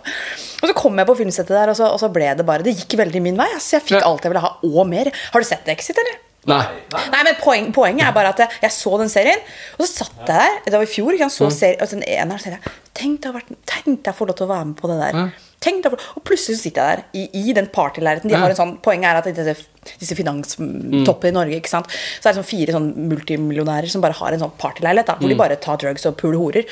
Og 0.62 0.70
så 0.70 0.76
kom 0.78 0.98
jeg 1.00 1.08
på 1.10 1.16
filmsettet 1.22 1.54
der, 1.56 1.72
og 1.72 1.78
så, 1.78 1.88
og 1.92 2.00
så 2.02 2.10
ble 2.14 2.32
det 2.38 2.46
bare 2.48 2.64
Det 2.66 2.74
gikk 2.80 2.98
veldig 3.02 3.22
min 3.24 3.38
vei. 3.40 3.48
Altså. 3.54 3.76
Jeg 3.78 3.86
fikk 3.90 3.98
Ja. 4.00 4.04
alt 4.08 4.24
jeg 4.24 4.32
ville 4.34 4.44
ha, 4.44 4.52
og 4.62 4.86
mer. 4.88 5.12
Har 5.32 5.44
du 5.44 5.48
sett 5.48 5.68
Exit, 5.72 5.98
eller? 6.02 6.20
Nei. 6.50 6.62
Nei, 6.90 7.20
men 7.22 7.36
poen, 7.38 7.68
Poenget 7.76 8.08
er 8.08 8.14
bare 8.16 8.32
at 8.34 8.40
jeg, 8.42 8.50
jeg 8.64 8.74
så 8.74 8.96
den 8.98 9.12
serien, 9.12 9.38
og 9.76 9.84
så 9.86 10.02
satt 10.02 10.24
jeg 10.26 10.26
der 10.32 10.56
Det 10.66 10.72
var 10.74 10.82
i 10.88 10.90
fjor. 10.90 11.14
Jeg 11.14 11.30
så 11.30 11.46
serien, 11.54 11.78
og 11.84 11.92
den 11.92 12.02
ene, 12.02 12.38
så 12.42 12.56
tenkte 12.98 13.30
jeg 13.30 13.58
Tenk 13.70 14.02
deg 14.02 14.10
å 14.10 14.16
få 14.16 14.26
lov 14.26 14.40
til 14.40 14.48
å 14.48 14.50
være 14.50 14.70
med 14.72 14.76
på 14.80 14.90
det 14.90 14.98
der. 15.04 15.20
Tenk 15.20 15.51
deg 15.62 15.90
for, 15.90 15.98
Og 16.16 16.24
plutselig 16.24 16.58
så 16.58 16.62
sitter 16.62 16.82
jeg 16.82 16.96
der 16.96 17.04
i, 17.14 17.48
i 17.50 17.52
den 17.52 17.66
partyleiligheten. 17.72 18.28
De 18.28 18.34
Ja. 18.34 18.40
har 18.40 18.50
en 18.50 18.56
sånn, 18.56 18.78
poenget 18.82 19.04
er 19.10 19.16
at 19.16 19.24
disse, 19.24 19.66
disse 19.98 20.14
finanstoppene 20.14 21.30
i 21.32 21.34
Norge 21.34 21.56
ikke 21.58 21.68
sant? 21.70 21.86
Så 22.20 22.28
er 22.28 22.32
det 22.34 22.38
sånn 22.42 22.46
fire 22.50 22.72
sånn 22.76 22.90
multimillionærer 23.10 23.88
som 23.90 24.00
bare 24.04 24.12
har 24.18 24.32
en 24.32 24.40
sånn 24.40 24.52
partyleilighet. 24.58 25.06
Da, 25.06 25.16
hvor 25.18 25.28
de 25.28 25.34
bare 25.38 25.56
tar 25.56 25.76
drugs 25.82 26.06
og 26.06 26.16
puler 26.20 26.38
horer. 26.38 26.64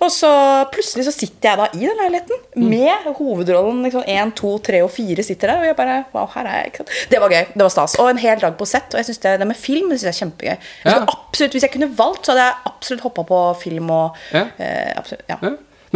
Og 0.00 0.10
så 0.10 0.30
plutselig 0.72 1.04
så 1.08 1.12
sitter 1.12 1.50
jeg 1.50 1.58
da 1.58 1.66
i 1.74 1.84
den 1.86 1.96
leiligheten 2.00 2.70
med 2.70 3.10
hovedrollen. 3.18 3.82
liksom 3.84 4.04
Én, 4.06 4.32
to, 4.34 4.58
tre 4.58 4.80
og 4.82 4.90
fire 4.90 5.22
sitter 5.26 5.48
der. 5.52 5.58
Og 5.58 5.64
jeg 5.70 5.76
bare 5.76 6.04
Wow, 6.14 6.26
her 6.34 6.44
er 6.46 6.62
jeg. 6.62 6.72
ikke 6.72 6.76
sant? 6.84 6.90
Det 7.10 7.20
var 7.20 7.28
gøy. 7.30 7.44
Det 7.52 7.62
var 7.62 7.68
stas. 7.70 7.98
Og 7.98 8.08
en 8.10 8.18
hel 8.18 8.38
dag 8.40 8.56
på 8.56 8.66
sett. 8.66 8.88
Og 8.94 8.98
jeg 9.00 9.04
synes 9.10 9.18
det, 9.20 9.38
det 9.40 9.46
med 9.46 9.56
film 9.56 9.88
det 9.90 10.00
synes 10.00 10.08
jeg 10.08 10.14
er 10.14 10.26
kjempegøy. 10.26 10.58
Jeg 10.84 10.94
Ja. 10.94 11.04
absolutt, 11.08 11.52
Hvis 11.52 11.62
jeg 11.62 11.72
kunne 11.72 11.96
valgt, 11.96 12.24
så 12.26 12.32
hadde 12.32 12.44
jeg 12.46 12.54
absolutt 12.66 13.02
hoppa 13.02 13.22
på 13.24 13.56
film 13.60 13.90
og 13.90 14.16
Ja. 14.32 14.46
eh, 14.58 14.92
absolutt, 14.96 15.22
ja. 15.28 15.36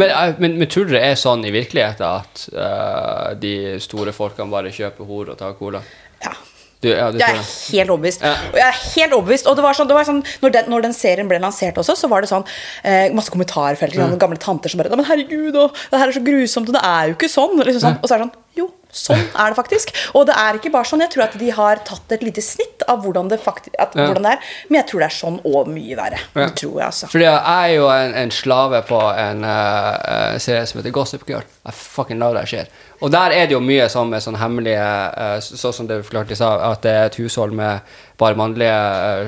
Men, 0.01 0.13
eh, 0.13 0.37
men, 0.41 0.59
men 0.61 0.71
tror 0.71 0.87
du 0.89 0.95
det 0.95 1.03
er 1.05 1.19
sånn 1.19 1.45
i 1.47 1.53
virkeligheten 1.53 2.07
at 2.07 2.45
uh, 2.55 3.33
de 3.39 3.77
store 3.83 4.13
folkene 4.15 4.51
bare 4.51 4.73
kjøper 4.73 5.07
hor 5.09 5.33
og 5.33 5.41
tar 5.41 5.59
cola? 5.59 5.83
ja. 6.23 6.33
Du, 6.81 6.87
ja, 6.89 7.11
Jeg 7.13 7.21
er 7.21 7.43
helt 7.45 7.91
overbevist. 7.93 8.23
Ja. 8.25 8.31
Og 8.49 8.55
jeg 8.57 8.65
er 8.65 8.77
helt 8.81 9.13
overbevist. 9.13 9.45
Og 9.45 9.57
det 9.57 9.65
var 9.65 9.77
sånn, 9.77 9.89
det 9.89 9.93
var 9.93 10.07
sånn 10.07 10.23
når, 10.41 10.53
den, 10.55 10.69
når 10.73 10.85
den 10.87 10.95
serien 10.97 11.27
ble 11.29 11.37
lansert 11.43 11.77
også, 11.77 11.93
så 11.99 12.09
var 12.09 12.25
det 12.25 12.31
sånn 12.31 12.45
eh, 12.81 13.13
masse 13.13 13.29
kommentarfelt. 13.33 13.93
Liksom, 13.93 14.15
Gamle 14.21 14.41
tanter 14.41 14.73
som 14.73 14.81
bare 14.81 14.97
Men 14.97 15.05
herregud, 15.05 15.59
å, 15.61 15.67
det 15.91 15.99
her 16.01 16.09
er 16.09 16.17
så 16.17 16.23
grusomt, 16.25 16.71
og 16.71 16.77
det 16.79 16.81
er 16.89 17.11
jo 17.11 17.17
ikke 17.19 17.29
sånn. 17.29 17.53
Liksom 17.61 17.85
sånn. 17.85 17.99
Og 18.01 18.09
så 18.09 18.17
er 18.17 18.23
det 18.23 18.25
sånn 18.31 18.57
Jo, 18.57 18.71
sånn 18.91 19.21
er 19.35 19.53
det 19.53 19.57
faktisk. 19.57 19.93
Og 20.15 20.25
det 20.27 20.35
er 20.37 20.59
ikke 20.59 20.71
bare 20.73 20.85
sånn. 20.89 21.01
Jeg 21.05 21.11
tror 21.15 21.23
at 21.27 21.37
de 21.39 21.49
har 21.55 21.81
tatt 21.87 22.11
et 22.11 22.23
lite 22.23 22.41
snitt 22.43 22.83
av 22.87 23.03
hvordan 23.05 23.29
det, 23.31 23.39
faktisk, 23.43 23.75
at, 23.79 23.95
Ja. 23.95 24.05
hvordan 24.07 24.23
det 24.23 24.31
er. 24.35 24.39
Men 24.69 24.81
jeg 24.81 24.87
tror 24.91 24.99
det 24.99 25.07
er 25.11 25.17
sånn 25.17 25.39
og 25.45 25.67
mye 25.67 25.95
verre. 25.97 26.19
Ja. 26.35 26.47
Det 26.47 26.55
tror 26.61 26.75
jeg, 26.79 26.85
altså. 26.85 27.07
Fordi 27.11 27.25
jeg 27.25 27.41
er 27.45 27.67
jo 27.75 27.87
en, 27.89 28.13
en 28.15 28.31
slave 28.31 28.81
på 28.87 29.01
en 29.17 29.43
eh, 29.43 30.37
serie 30.43 30.65
som 30.67 30.81
heter 30.81 30.91
Gossip 30.95 31.25
Girl. 31.29 31.43
Jeg 31.61 31.73
fucking 31.77 32.19
love 32.19 32.33
that 32.33 32.47
shit. 32.49 32.69
Og 33.01 33.11
der 33.11 33.33
er 33.35 33.45
det 33.45 33.53
jo 33.53 33.59
mye 33.61 33.85
sånn 33.89 34.09
med 34.09 34.21
sånn 34.23 34.37
hemmelige 34.37 34.81
uh, 34.81 35.35
Sånn 35.41 35.73
som 35.73 35.87
du 35.89 35.93
forklarte 36.01 36.33
i 36.33 36.37
stad, 36.39 36.61
at 36.65 36.81
det 36.85 36.93
er 36.93 37.09
et 37.09 37.17
hushold 37.21 37.53
med 37.57 37.85
bare 38.21 38.37
mannlige 38.37 38.73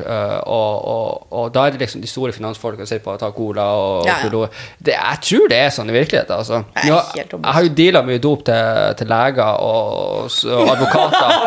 uh, 0.06 0.40
og, 0.50 0.88
og, 0.94 1.28
og 1.34 1.48
da 1.54 1.68
er 1.68 1.74
det 1.74 1.82
liksom 1.82 2.02
de 2.02 2.10
store 2.10 2.34
finansfolkene 2.34 2.86
som 2.86 2.92
sitter 2.92 3.06
på 3.06 3.14
og 3.16 3.22
tar 3.22 3.34
cola 3.38 3.68
og, 3.78 4.10
Ja, 4.10 4.18
ja. 4.22 4.48
det, 4.78 4.94
Jeg 4.98 5.22
tror 5.30 5.50
det 5.54 5.60
er 5.62 5.74
sånn 5.74 5.90
i 5.90 5.96
virkeligheten, 5.98 6.36
altså. 6.38 6.64
Jeg 6.78 6.90
er 6.90 6.98
overbevist. 6.98 7.34
jeg 7.34 7.58
har 7.58 7.68
jo 7.68 7.74
deala 7.82 8.04
mye 8.10 8.22
dop 8.26 8.46
til, 8.50 8.98
til 9.02 9.14
leger 9.14 9.62
og, 9.70 10.30
og 10.58 10.74
advokater. 10.74 11.38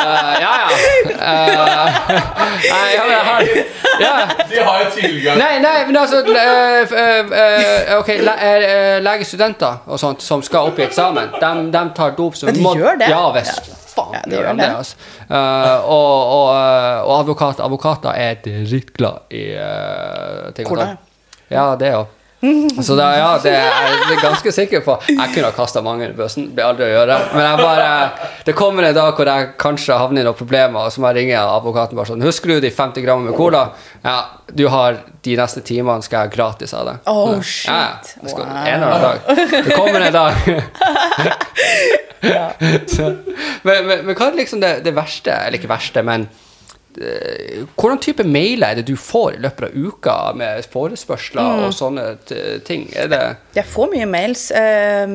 uh, 0.00 0.34
ja, 0.44 0.54
ja. 0.64 0.68
Nei, 2.68 2.88
ja, 2.92 3.04
men 3.04 3.16
jeg 3.16 3.24
har 3.30 3.72
ja. 4.00 4.28
De 4.50 4.58
har 4.58 4.82
jo 4.84 4.90
tilgang 4.94 5.38
Nei, 5.38 5.58
nei, 5.62 5.74
men 5.86 5.96
altså 5.96 6.20
eh, 6.26 6.94
eh, 6.98 7.34
eh, 7.40 7.92
Ok, 7.98 8.10
le, 8.26 8.34
legestudenter 9.04 9.84
og 9.94 10.00
sånt 10.02 10.24
som 10.24 10.42
skal 10.44 10.70
opp 10.70 10.80
i 10.80 10.86
eksamen, 10.88 11.36
de, 11.38 11.82
tar 11.96 12.14
dop 12.18 12.36
som 12.38 12.50
Ja, 12.50 12.54
de 12.56 12.74
gjør 12.80 13.00
det? 13.00 13.08
Ja 13.12 13.24
visst. 13.36 13.70
Faen, 13.94 14.16
Ja, 14.16 14.22
de 14.26 14.34
gjør 14.34 14.48
de 14.50 14.58
det. 14.58 14.70
altså. 14.74 14.96
Uh, 15.30 15.86
og 15.94 16.32
og, 16.34 16.48
eh, 16.56 17.00
og 17.04 17.12
advokat, 17.20 17.62
advokater 17.62 18.18
er 18.18 18.40
dritglad 18.42 19.30
i 19.30 19.44
uh, 19.54 20.50
ting 20.56 20.66
og 20.66 20.80
tang. 20.82 20.98
Ja, 21.52 21.68
det 21.78 21.94
òg. 21.94 22.10
Så 22.82 22.96
da, 22.98 23.08
ja, 23.16 23.28
det 23.42 23.52
er 23.56 24.10
jeg 24.10 24.18
ganske 24.20 24.52
sikker 24.52 24.82
på. 24.84 24.96
Jeg 25.08 25.30
kunne 25.34 25.48
ha 25.48 25.54
kasta 25.56 25.82
mange 25.84 26.08
under 26.08 26.16
bussen. 26.18 26.50
Blir 26.54 26.66
aldri 26.66 26.86
å 26.88 26.92
gjøre. 26.92 27.18
Men 27.32 27.46
jeg 27.46 27.56
bare, 27.62 27.88
det 28.46 28.54
kommer 28.58 28.88
en 28.88 28.96
dag 28.96 29.12
hvor 29.16 29.30
jeg 29.30 29.50
kanskje 29.60 29.98
havner 30.00 30.24
i 30.24 30.26
noen 30.26 30.38
problemer, 30.38 30.84
og 30.84 30.92
så 30.92 31.02
må 31.02 31.12
jeg 31.12 31.22
ringe 31.22 31.40
advokaten 31.40 31.98
bare 31.98 32.10
sånn 32.12 32.24
Husker 32.24 32.54
du 32.54 32.64
de 32.64 32.72
50 32.74 33.04
grammene 33.06 33.30
med 33.30 33.38
cola? 33.38 33.62
Ja, 34.04 34.18
du 34.52 34.66
har 34.72 35.00
de 35.24 35.36
neste 35.40 35.64
timene 35.64 36.04
skal 36.04 36.24
jeg 36.24 36.28
ha 36.28 36.34
gratis 36.36 36.74
av 36.76 36.90
deg. 36.90 36.96
Oh, 37.10 37.40
shit. 37.40 37.70
ja, 37.70 38.00
jeg 38.22 38.34
skal, 38.34 38.44
Wow. 38.44 38.50
En 38.64 38.74
eller 38.74 38.88
annen 38.92 39.04
dag. 39.04 39.18
Det 39.64 39.76
kommer 39.78 40.00
en 40.04 40.12
dag. 40.12 40.32
så, 42.94 43.14
men, 43.62 43.86
men, 43.86 44.04
men 44.06 44.16
hva 44.16 44.28
er 44.28 44.38
liksom 44.38 44.60
det, 44.62 44.78
det 44.84 44.94
verste, 44.96 45.32
eller 45.32 45.60
ikke 45.60 45.70
verste, 45.72 46.04
men 46.06 46.28
Hvordan 46.96 47.98
type 48.02 48.24
mailer 48.26 48.68
er 48.72 48.78
det 48.80 48.86
du 48.88 48.94
får 48.98 49.36
i 49.36 49.40
løpet 49.44 49.66
av 49.68 49.74
uka 49.76 50.16
med 50.38 50.66
forespørsler 50.72 51.42
Mm. 51.44 51.64
og 51.66 51.72
sånne 51.74 52.04
ting? 52.64 52.86
Det 52.94 53.20
Jeg 53.54 53.64
får 53.66 53.90
mye 53.92 54.06
mails. 54.06 54.44
Uh, 54.54 55.06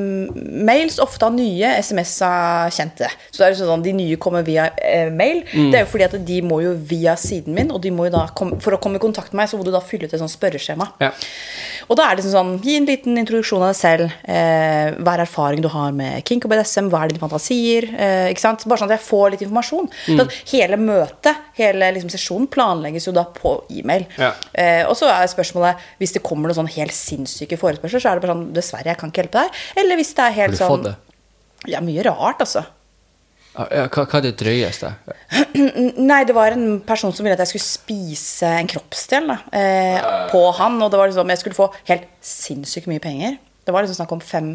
mails 0.70 1.00
ofte 1.00 1.26
av 1.26 1.34
nye, 1.34 1.72
SMS-er 1.82 2.70
kjente. 2.76 3.10
Så 3.32 3.44
det 3.44 3.48
er 3.50 3.60
sånn, 3.66 3.84
De 3.84 3.94
nye 3.94 4.18
kommer 4.18 4.44
via 4.44 4.70
uh, 4.72 5.10
mail. 5.12 5.44
Mm. 5.54 5.72
Det 5.72 5.80
er 5.80 5.86
jo 5.86 5.92
fordi 5.92 6.08
at 6.10 6.18
de 6.26 6.42
må 6.42 6.62
jo 6.64 6.74
via 6.76 7.16
siden 7.16 7.54
min, 7.56 7.72
og 7.72 7.82
de 7.82 7.92
må 7.92 8.06
jo 8.10 8.16
da 8.18 8.26
for 8.60 8.76
å 8.76 8.80
komme 8.82 9.00
i 9.00 9.04
kontakt 9.04 9.34
med 9.34 9.44
meg, 9.44 9.50
så 9.52 9.58
må 9.60 9.66
du 9.68 9.72
da 9.72 9.80
fylle 9.84 10.06
ut 10.08 10.14
et 10.14 10.20
sånt 10.22 10.32
spørreskjema. 10.36 10.92
Ja. 11.02 11.12
Og 11.90 11.98
da 11.98 12.06
er 12.06 12.16
det 12.16 12.22
liksom 12.22 12.36
sånn, 12.36 12.52
Gi 12.64 12.76
en 12.78 12.88
liten 12.88 13.18
introduksjon 13.18 13.64
av 13.64 13.72
deg 13.72 13.80
selv. 13.80 14.14
Eh, 14.30 14.92
hva 15.02 15.16
er 15.16 15.24
erfaring 15.24 15.64
du 15.64 15.70
har 15.74 15.94
med 15.96 16.22
kink 16.28 16.46
og 16.46 16.54
BDSM? 16.54 16.90
Hva 16.94 17.04
er 17.04 17.12
dine 17.12 17.22
fantasier? 17.22 17.90
Eh? 17.90 18.30
Bare 18.30 18.80
sånn 18.82 18.90
at 18.90 18.96
jeg 18.98 19.06
får 19.08 19.34
litt 19.34 19.44
informasjon. 19.46 19.90
Mm. 20.14 20.34
Hele 20.54 20.80
møtet, 20.82 21.44
hele 21.58 21.92
liksom 21.96 22.14
sesjonen, 22.14 22.50
planlegges 22.54 23.10
jo 23.10 23.16
da 23.18 23.26
på 23.34 23.56
e-mail. 23.74 24.06
Ja. 24.22 24.34
Eh, 24.54 24.84
og 24.86 24.96
så 25.00 25.10
er 25.12 25.30
spørsmålet 25.32 25.86
hvis 26.02 26.14
det 26.18 26.24
kommer 26.26 26.50
noen 26.50 26.62
sånn 26.62 26.74
helt 26.78 26.96
sinnssyke 26.96 27.58
forespørsler, 27.60 28.04
så 28.04 28.12
er 28.12 28.20
det 28.20 28.28
bare 28.28 28.38
sånn 28.38 28.48
Dessverre, 28.60 28.92
jeg 28.92 29.00
kan 29.00 29.12
ikke 29.12 29.24
hjelpe 29.24 29.46
deg. 29.46 29.64
Eller 29.82 30.00
hvis 30.00 30.14
det 30.18 30.26
er 30.26 30.38
helt 30.44 30.60
sånn? 30.60 30.92
Ja, 31.70 31.82
mye 31.84 32.06
rart, 32.06 32.46
altså. 32.46 32.64
Hva, 33.56 33.90
hva 33.90 34.20
er 34.20 34.26
det 34.28 34.36
drøyeste? 34.40 34.92
Nei, 36.10 36.22
det 36.28 36.36
var 36.38 36.54
en 36.56 36.80
person 36.86 37.12
som 37.16 37.26
ville 37.26 37.36
at 37.36 37.44
jeg 37.44 37.54
skulle 37.54 37.66
spise 37.66 38.52
en 38.60 38.70
kroppsdel 38.70 39.34
eh, 39.34 40.00
på 40.30 40.44
han. 40.60 40.78
Og 40.86 40.92
det 40.92 41.02
var 41.02 41.10
liksom, 41.10 41.34
jeg 41.34 41.42
skulle 41.42 41.58
få 41.58 41.70
helt 41.90 42.08
sinnssykt 42.24 42.90
mye 42.92 43.04
penger. 43.04 43.40
Det 43.66 43.74
var 43.76 43.86
liksom 43.86 44.00
snakk 44.00 44.14
om 44.16 44.22
fem, 44.24 44.54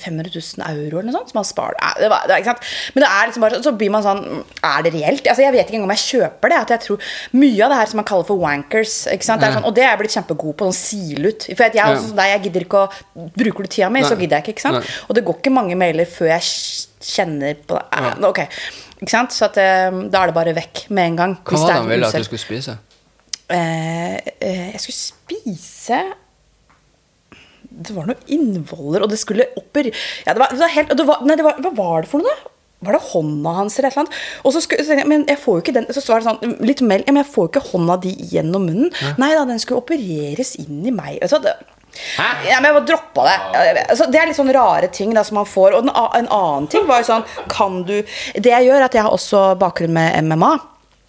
500 0.00 0.30
000 0.34 0.64
euro 0.70 1.00
eller 1.00 1.10
noe 1.10 1.16
sånt. 1.18 1.32
Som 1.32 1.40
han 1.40 1.48
spar, 1.48 1.76
det 2.00 2.10
var, 2.12 2.26
det 2.30 2.38
var? 2.46 2.60
Men 2.94 3.04
det 3.04 3.10
er 3.10 3.30
liksom 3.30 3.44
bare, 3.46 3.60
så 3.64 3.72
blir 3.78 3.92
man 3.94 4.04
sånn 4.06 4.22
Er 4.64 4.84
det 4.86 4.92
reelt? 4.94 5.26
Altså, 5.26 5.44
jeg 5.44 5.54
vet 5.56 5.66
ikke 5.66 5.78
engang 5.78 5.90
om 5.90 5.94
jeg 5.96 6.04
kjøper 6.04 6.52
det. 6.54 6.60
At 6.64 6.74
jeg 6.76 6.84
tror 6.86 7.10
Mye 7.34 7.64
av 7.66 7.74
det 7.74 7.80
her 7.82 7.92
som 7.92 8.00
man 8.02 8.08
kaller 8.08 8.28
for 8.28 8.40
wankers. 8.42 8.94
Ikke 9.12 9.28
sant? 9.28 9.42
Det 9.44 9.52
sånn, 9.56 9.66
og 9.68 9.74
det 9.76 9.84
er 9.84 9.90
jeg 9.92 10.02
blitt 10.04 10.16
kjempegod 10.16 10.56
på. 10.60 10.70
Sånn 10.70 10.80
silut. 10.80 11.48
For 11.52 11.66
at 11.66 11.76
jeg, 11.78 11.84
også 11.98 12.08
sånn 12.12 12.20
der, 12.22 12.32
jeg 12.36 12.44
gidder 12.48 12.66
ikke 12.68 12.84
å 12.86 13.28
Bruker 13.34 13.66
du 13.66 13.70
tida 13.70 13.90
mi, 13.92 14.02
så 14.04 14.16
gidder 14.18 14.38
jeg 14.40 14.46
ikke. 14.46 14.56
ikke 14.58 14.66
sant? 14.66 14.80
Nei. 14.80 14.96
Og 15.08 15.16
det 15.18 15.22
går 15.26 15.38
ikke 15.40 15.52
mange 15.54 15.76
mailer 15.78 16.08
før 16.10 16.32
jeg 16.34 16.48
kjenner 17.04 17.54
på 17.66 17.78
det. 17.78 17.84
Eh, 17.98 18.24
Ok, 18.30 18.40
ikke 19.02 19.12
sant? 19.12 19.34
Så 19.36 19.46
at, 19.50 19.58
eh, 19.60 19.90
da 20.10 20.22
er 20.22 20.30
det 20.32 20.36
bare 20.36 20.54
vekk 20.56 20.84
med 20.90 21.12
en 21.12 21.16
gang. 21.20 21.36
Hva 21.44 21.60
var 21.60 21.70
det 21.72 21.78
han 21.78 21.88
ville 21.92 22.08
at 22.08 22.16
du 22.18 22.26
skulle 22.26 22.42
spise? 22.42 22.76
Eh, 23.52 24.14
eh, 24.40 24.70
jeg 24.72 24.80
skulle 24.80 25.00
spise 25.00 25.98
Det 27.74 27.94
var 27.96 28.06
noe 28.08 28.32
innvoller, 28.32 29.04
og 29.04 29.10
det 29.10 29.18
skulle 29.20 29.48
oper... 29.58 29.90
Ja, 30.26 30.34
det 30.34 30.40
var, 30.42 30.52
det 30.54 30.62
var 30.62 30.74
helt, 30.74 30.92
det 30.98 31.06
var, 31.08 31.22
nei, 31.26 31.38
det 31.40 31.46
var, 31.46 31.58
hva 31.64 31.72
var 31.74 32.04
det 32.04 32.12
for 32.12 32.22
noe, 32.22 32.30
da? 32.30 32.50
Var 32.84 32.96
det 32.98 33.04
hånda 33.14 33.52
hans 33.58 33.78
eller 33.78 33.88
et 33.88 33.94
eller 33.94 34.04
annet? 34.04 34.16
Og 34.44 34.52
så, 34.52 34.60
skulle, 34.64 34.84
så 34.84 34.92
tenkte 34.92 35.04
jeg, 35.06 35.10
men 35.12 35.22
jeg 35.30 35.40
får 35.40 35.54
jo 35.56 35.62
ikke 35.62 35.74
den 35.78 35.86
Så 35.94 36.02
var 36.10 36.20
det 36.20 36.26
sånn, 36.28 36.58
litt 36.68 36.82
mel, 36.84 37.04
ja, 37.06 37.14
men 37.14 37.22
jeg 37.22 37.30
får 37.32 37.46
jo 37.46 37.52
ikke 37.52 37.62
hånda 37.70 37.96
di 38.02 38.12
gjennom 38.34 38.66
munnen. 38.68 38.90
Nei 39.20 39.30
da, 39.32 39.46
den 39.48 39.62
skulle 39.62 39.80
opereres 39.80 40.54
inn 40.60 40.82
i 40.84 40.92
meg. 40.94 41.16
Altså, 41.24 41.40
det, 41.44 41.54
Hæ? 41.94 42.26
ja, 42.50 42.58
men 42.58 42.68
jeg 42.68 42.76
bare 42.76 42.88
droppa 42.90 43.24
det. 43.28 43.34
Ja. 43.54 43.86
Altså, 43.86 44.08
det 44.10 44.20
er 44.20 44.28
litt 44.28 44.38
sånn 44.38 44.52
rare 44.54 44.90
ting 44.92 45.14
da, 45.16 45.24
som 45.26 45.38
man 45.40 45.48
får. 45.48 45.78
Og 45.78 45.86
en, 45.86 45.92
en 45.94 46.30
annen 46.38 46.68
ting 46.70 46.86
var 46.90 47.02
jo 47.02 47.10
sånn 47.12 47.26
Kan 47.52 47.84
du 47.86 47.96
Det 48.34 48.50
jeg 48.50 48.68
gjør, 48.68 48.80
er 48.80 48.88
at 48.88 48.96
jeg 48.98 49.06
har 49.06 49.14
også 49.14 49.46
bakgrunn 49.60 49.94
med 49.94 50.18
MMA. 50.28 50.52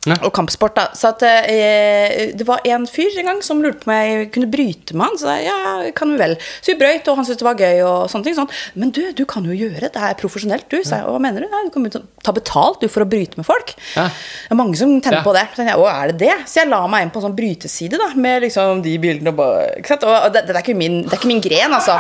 Ja. 0.06 0.16
Og 0.28 0.32
kampsport, 0.38 0.76
da. 0.78 0.88
Så 0.94 1.10
at, 1.14 1.24
eh, 1.26 2.32
det 2.38 2.46
var 2.48 2.62
en 2.66 2.86
fyr 2.90 3.16
en 3.20 3.26
gang 3.32 3.40
som 3.46 3.62
lurte 3.64 3.82
på 3.86 3.90
om 3.90 3.96
jeg 3.98 4.28
kunne 4.36 4.50
bryte 4.52 4.94
med 4.94 5.08
han. 5.08 5.18
Så 5.18 5.32
jeg, 5.34 5.46
ja, 5.50 5.92
kan 5.98 6.12
vi 6.14 6.18
vel. 6.20 6.36
Så 6.62 6.74
vi 6.74 6.78
brøyt, 6.82 7.08
og 7.10 7.18
han 7.20 7.26
syntes 7.26 7.42
det 7.42 7.48
var 7.48 7.58
gøy. 7.60 7.82
og 7.86 8.10
sånne 8.12 8.24
ting. 8.28 8.36
Sånn, 8.38 8.50
Men 8.76 8.92
du, 8.94 9.02
du 9.18 9.24
kan 9.26 9.44
jo 9.48 9.56
gjøre 9.58 9.82
det. 9.88 9.92
Det 9.96 10.04
er 10.06 10.18
profesjonelt, 10.20 10.68
du. 10.70 10.78
Så 10.86 11.00
jeg, 11.00 11.06
hva 11.10 11.20
mener 11.22 11.42
du? 11.46 11.50
Nei, 11.50 11.64
du 11.68 11.72
kan 11.74 12.06
ta 12.26 12.32
betalt 12.36 12.82
du 12.82 12.88
for 12.92 13.06
å 13.06 13.10
bryte 13.10 13.38
med 13.40 13.46
folk. 13.48 13.74
Ja. 13.96 14.08
Det 14.10 14.54
er 14.54 14.60
mange 14.60 14.78
som 14.80 14.94
tenner 15.02 15.22
Ja. 15.22 15.24
på 15.26 15.34
det. 15.34 15.46
Så 15.56 15.66
jeg, 15.66 15.78
å, 15.82 15.88
er 15.90 16.12
det 16.14 16.20
det? 16.22 16.36
Så 16.50 16.62
jeg 16.62 16.70
la 16.70 16.82
meg 16.92 17.06
inn 17.08 17.14
på 17.16 17.22
en 17.22 17.28
sånn 17.30 17.38
bryteside 17.38 17.98
da, 18.02 18.12
med 18.16 18.46
liksom 18.46 18.84
de 18.86 18.98
bildene. 19.02 19.34
Og 19.34 19.40
bare, 19.42 19.68
ikke 19.80 19.96
sant? 19.96 20.06
Og 20.06 20.30
det, 20.36 20.46
det, 20.50 20.56
er 20.62 20.78
min, 20.78 21.02
det 21.06 21.14
er 21.14 21.22
ikke 21.22 21.32
min 21.34 21.42
gren, 21.44 21.74
altså. 21.78 21.98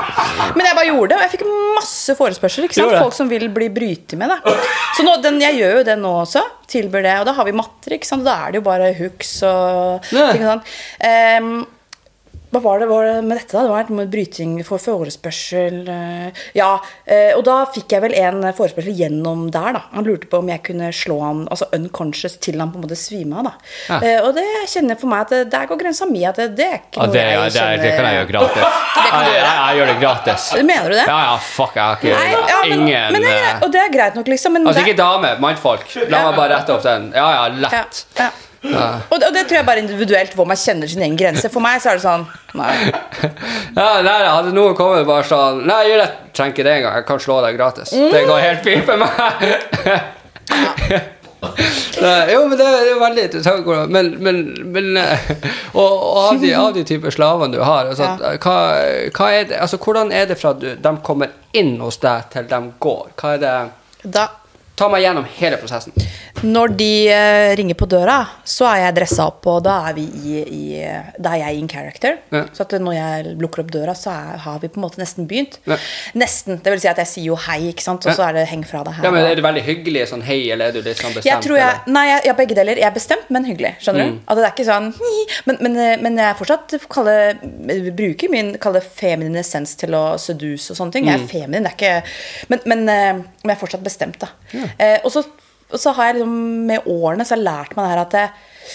Men 0.56 0.68
jeg 0.70 0.78
bare 0.78 0.90
gjorde 0.92 1.10
det, 1.14 1.18
og 1.18 1.26
jeg 1.26 1.34
fikk 1.38 1.48
masse 1.80 2.16
forespørsler. 2.20 2.70
Ikke 2.70 2.78
sant? 2.82 2.98
Folk 3.02 3.18
som 3.18 3.30
vil 3.32 3.48
bli 3.56 3.70
brytet 3.74 4.18
med. 4.20 4.30
Da. 4.30 4.56
Så 4.98 5.06
nå, 5.06 5.18
den, 5.26 5.42
jeg 5.44 5.58
gjør 5.62 5.80
jo 5.80 5.84
det 5.90 5.98
nå 6.02 6.14
også. 6.24 6.44
Tilbyr 6.72 7.04
det. 7.06 7.16
Og 7.22 7.28
da 7.30 7.34
har 7.38 7.46
vi 7.48 7.54
matter, 7.56 7.95
da 8.26 8.36
er 8.46 8.52
det 8.52 8.58
jo 8.62 8.66
bare 8.68 8.94
hooks 8.98 9.42
og 9.48 10.04
ting 10.10 10.44
og 10.44 10.52
sånn. 10.52 10.64
Ehm, 11.00 11.66
hva 12.56 12.62
var 12.64 12.80
det, 12.80 12.86
var 12.88 13.04
det 13.10 13.16
med 13.28 13.38
dette? 13.38 13.52
da? 13.58 13.64
Det 13.66 13.72
var 13.74 13.90
med 13.98 14.12
bryting 14.14 14.54
for 14.64 14.80
forespørsel 14.82 15.82
eh, 15.92 16.44
Ja, 16.56 16.70
eh, 17.04 17.34
og 17.36 17.44
da 17.48 17.58
fikk 17.76 17.92
jeg 17.92 18.04
vel 18.06 18.16
en 18.16 18.46
forespørsel 18.56 18.96
gjennom 18.96 19.50
der, 19.52 19.76
da. 19.76 19.82
Han 19.96 20.08
lurte 20.08 20.30
på 20.32 20.40
om 20.40 20.52
jeg 20.54 20.64
kunne 20.66 20.92
slå 20.96 21.18
han 21.22 21.42
altså 21.52 21.68
unconscious 21.76 22.38
til 22.42 22.60
han 22.64 22.72
på 22.72 22.80
en 22.80 22.86
måte 22.88 22.98
svime 23.00 23.42
av. 23.42 23.50
da. 23.50 23.54
Ja. 23.90 24.00
Eh, 24.00 24.20
og 24.30 24.32
det 24.40 24.46
kjenner 24.72 25.00
for 25.02 25.12
meg 25.12 25.26
at 25.28 25.52
der 25.52 25.68
går 25.70 25.82
grensa 25.84 26.08
mi. 26.10 26.24
At 26.26 26.40
det, 26.40 26.48
det 26.58 26.70
er 26.70 26.80
ikke 26.80 27.02
Ja, 27.02 27.10
noe 27.10 27.14
det, 27.18 27.26
jeg 27.26 27.52
kjenner 27.58 27.84
det 27.84 27.92
kan 27.98 28.08
jeg 28.10 28.18
gjøre 28.22 28.32
gratis. 28.32 28.64
Jeg, 28.96 29.12
jeg, 29.12 29.44
jeg 29.44 29.78
gjør 29.82 29.92
det 29.92 29.98
gratis. 30.06 30.48
Mener 30.72 30.90
du 30.90 30.96
det? 30.96 31.06
Ja, 31.12 31.20
ja, 31.28 31.36
fuck, 31.52 31.76
jeg 31.76 31.84
har 31.84 32.00
ikke 32.00 32.16
Nei, 32.16 32.32
ja, 32.32 32.60
men, 32.64 32.80
ingen 32.80 33.14
men 33.18 33.28
det 33.28 33.36
eh, 33.36 33.62
Og 33.66 33.72
det 33.76 33.84
er 33.84 33.94
greit 33.94 34.18
nok, 34.22 34.32
liksom. 34.32 34.56
Men 34.56 34.68
Altså 34.72 34.86
ikke 34.86 34.98
dame, 35.00 35.36
mannfolk. 35.44 35.86
La 36.08 36.26
meg 36.30 36.40
bare 36.40 36.56
rette 36.60 36.76
opp 36.80 36.86
den. 36.88 37.12
Ja, 37.16 37.28
ja, 37.36 37.48
lett. 37.66 38.06
ja, 38.16 38.24
lett. 38.24 38.42
Ja. 38.72 38.86
Og, 39.10 39.20
det, 39.20 39.28
og 39.28 39.34
det 39.36 39.44
tror 39.48 39.58
jeg 39.60 39.68
bare 39.68 39.84
individuelt 39.84 40.36
hvor 40.38 40.48
man 40.50 40.60
kjenner 40.60 40.90
sin 40.92 41.04
egen 41.06 41.18
grense. 41.20 41.50
For 41.54 41.64
meg 41.64 41.82
så 41.84 41.94
er 41.94 42.00
det 42.00 42.06
sånn 42.06 42.26
Nei. 42.56 42.76
Ja, 43.80 44.02
nei, 44.06 44.20
hadde 44.24 44.54
noen 44.56 44.76
kommet 44.78 45.06
bare 45.08 45.26
sånn 45.28 45.66
Nei, 45.68 45.82
jeg 45.92 46.08
trenger 46.36 46.54
ikke 46.56 46.68
det 46.68 46.78
engang. 46.80 46.96
Jeg 47.02 47.08
kan 47.10 47.20
slå 47.24 47.42
deg 47.46 47.58
gratis. 47.60 47.92
Mm. 47.96 48.10
Det 48.14 48.24
går 48.30 48.46
helt 48.46 48.64
fint 48.66 48.86
for 48.88 48.98
meg. 49.04 49.12
Nei, 52.02 52.34
jo, 52.34 52.46
men 52.50 52.58
det, 52.60 52.66
er 52.66 52.90
er 52.92 53.00
veldig 53.00 53.26
interessant. 53.28 53.68
Men, 53.92 54.10
men, 54.24 54.40
men 54.74 54.98
eh, 55.00 55.28
og, 55.74 55.84
og 55.84 56.18
av 56.24 56.40
de, 56.42 56.52
av 56.58 56.72
de 56.76 56.84
typer 56.88 57.14
slavene 57.14 57.56
du 57.56 57.62
har, 57.64 57.92
altså, 57.92 58.08
Ja. 58.20 58.34
hva, 58.42 58.56
hva 59.16 59.30
er 59.34 59.50
det, 59.52 59.60
altså, 59.62 59.80
hvordan 59.82 60.12
er 60.16 60.26
det 60.32 60.40
fra 60.42 60.54
du, 60.58 60.72
de 60.76 60.96
kommer 61.06 61.36
inn 61.56 61.76
hos 61.84 62.00
deg, 62.04 62.28
til 62.34 62.50
de 62.50 62.62
går? 62.84 63.14
Hva 63.20 63.36
er 63.38 63.44
det 63.46 63.54
Da 64.16 64.28
Ta 64.76 64.90
meg 64.92 65.06
gjennom 65.06 65.24
hele 65.38 65.56
prosessen. 65.62 65.94
Når 66.44 66.74
de 66.76 66.90
eh, 67.08 67.54
ringer 67.56 67.78
på 67.80 67.88
døra, 67.88 68.18
så 68.44 68.66
er 68.68 68.82
jeg 68.84 68.96
dressa 68.98 69.24
opp, 69.30 69.46
og 69.48 69.62
da 69.64 69.78
er, 69.88 69.94
vi 69.96 70.04
i, 70.04 70.42
i, 70.44 70.64
da 71.18 71.32
er 71.38 71.46
jeg 71.46 71.62
in 71.62 71.70
character. 71.72 72.18
Ja. 72.36 72.42
Så 72.54 72.66
når 72.84 72.94
jeg 72.98 73.36
lukker 73.40 73.64
opp 73.64 73.70
døra, 73.72 73.94
så 73.96 74.12
er, 74.12 74.42
har 74.44 74.60
vi 74.60 74.68
på 74.68 74.82
en 74.82 74.84
måte 74.84 75.00
nesten 75.00 75.30
begynt. 75.30 75.56
Ja. 75.70 75.78
Nesten. 76.20 76.60
Det 76.66 76.74
vil 76.74 76.82
si 76.84 76.90
at 76.92 77.00
jeg 77.00 77.08
sier 77.14 77.30
jo 77.32 77.38
hei, 77.48 77.70
ikke 77.72 77.86
sant? 77.86 78.04
og 78.04 78.12
Ja. 78.12 78.18
så 78.20 78.26
er 78.28 78.34
det 78.42 78.44
heng 78.52 78.66
fra 78.68 78.84
deg 78.84 78.98
her. 78.98 79.08
Ja, 79.08 79.14
men 79.16 79.24
Er 79.30 79.40
du 79.40 79.42
veldig 79.48 79.64
hyggelig 79.64 80.10
sånn 80.12 80.26
hei, 80.28 80.42
eller 80.52 80.68
er 80.68 80.76
du 80.76 80.82
litt 80.82 81.00
sånn 81.00 81.16
bestemt? 81.16 81.32
jeg 81.32 81.42
tror 81.48 81.58
jeg, 81.62 81.72
eller? 81.72 81.96
nei, 81.96 82.06
jeg, 82.12 82.22
jeg, 82.28 82.38
begge 82.44 82.60
deler. 82.60 82.84
Jeg 82.84 82.90
er 82.92 82.98
bestemt, 83.00 83.32
men 83.32 83.48
hyggelig. 83.48 83.74
Skjønner 83.80 84.06
Mm. 84.06 84.12
du? 84.20 84.22
At 84.28 84.38
det 84.38 84.44
er 84.44 84.52
ikke 84.52 84.68
sånn 84.68 84.92
Men, 85.48 85.58
men, 85.62 85.80
men 86.04 86.18
jeg 86.20 86.36
fortsatt 86.38 86.76
kaller, 86.92 87.40
bruker 87.96 88.30
min 88.30 88.52
kalle 88.62 88.82
feminine 88.84 89.40
essens 89.40 89.76
til 89.80 89.96
å 89.96 90.04
seduse 90.20 90.76
og 90.76 90.82
sånne 90.84 90.92
ting. 91.00 91.08
Mm. 91.08 91.12
Jeg 91.16 91.22
er 91.24 91.32
feminin, 91.32 91.64
det 91.64 91.72
er 91.72 91.80
ikke 91.80 92.50
Men, 92.52 92.60
men, 92.66 92.86
eh, 92.90 93.14
men 93.16 93.54
jeg 93.54 93.56
er 93.56 93.64
fortsatt 93.64 93.84
bestemt, 93.88 94.20
da. 94.20 94.34
Eh, 94.78 94.98
og, 95.04 95.12
så, 95.14 95.24
og 95.72 95.82
så 95.82 95.94
har 95.98 96.10
jeg 96.10 96.20
liksom 96.20 96.34
med 96.70 96.90
årene 96.92 97.26
så 97.26 97.36
har 97.36 97.42
jeg 97.42 97.48
lært 97.48 97.78
meg 97.78 97.86
det 97.86 97.94
her 97.94 98.02
at 98.04 98.18
jeg, 98.20 98.74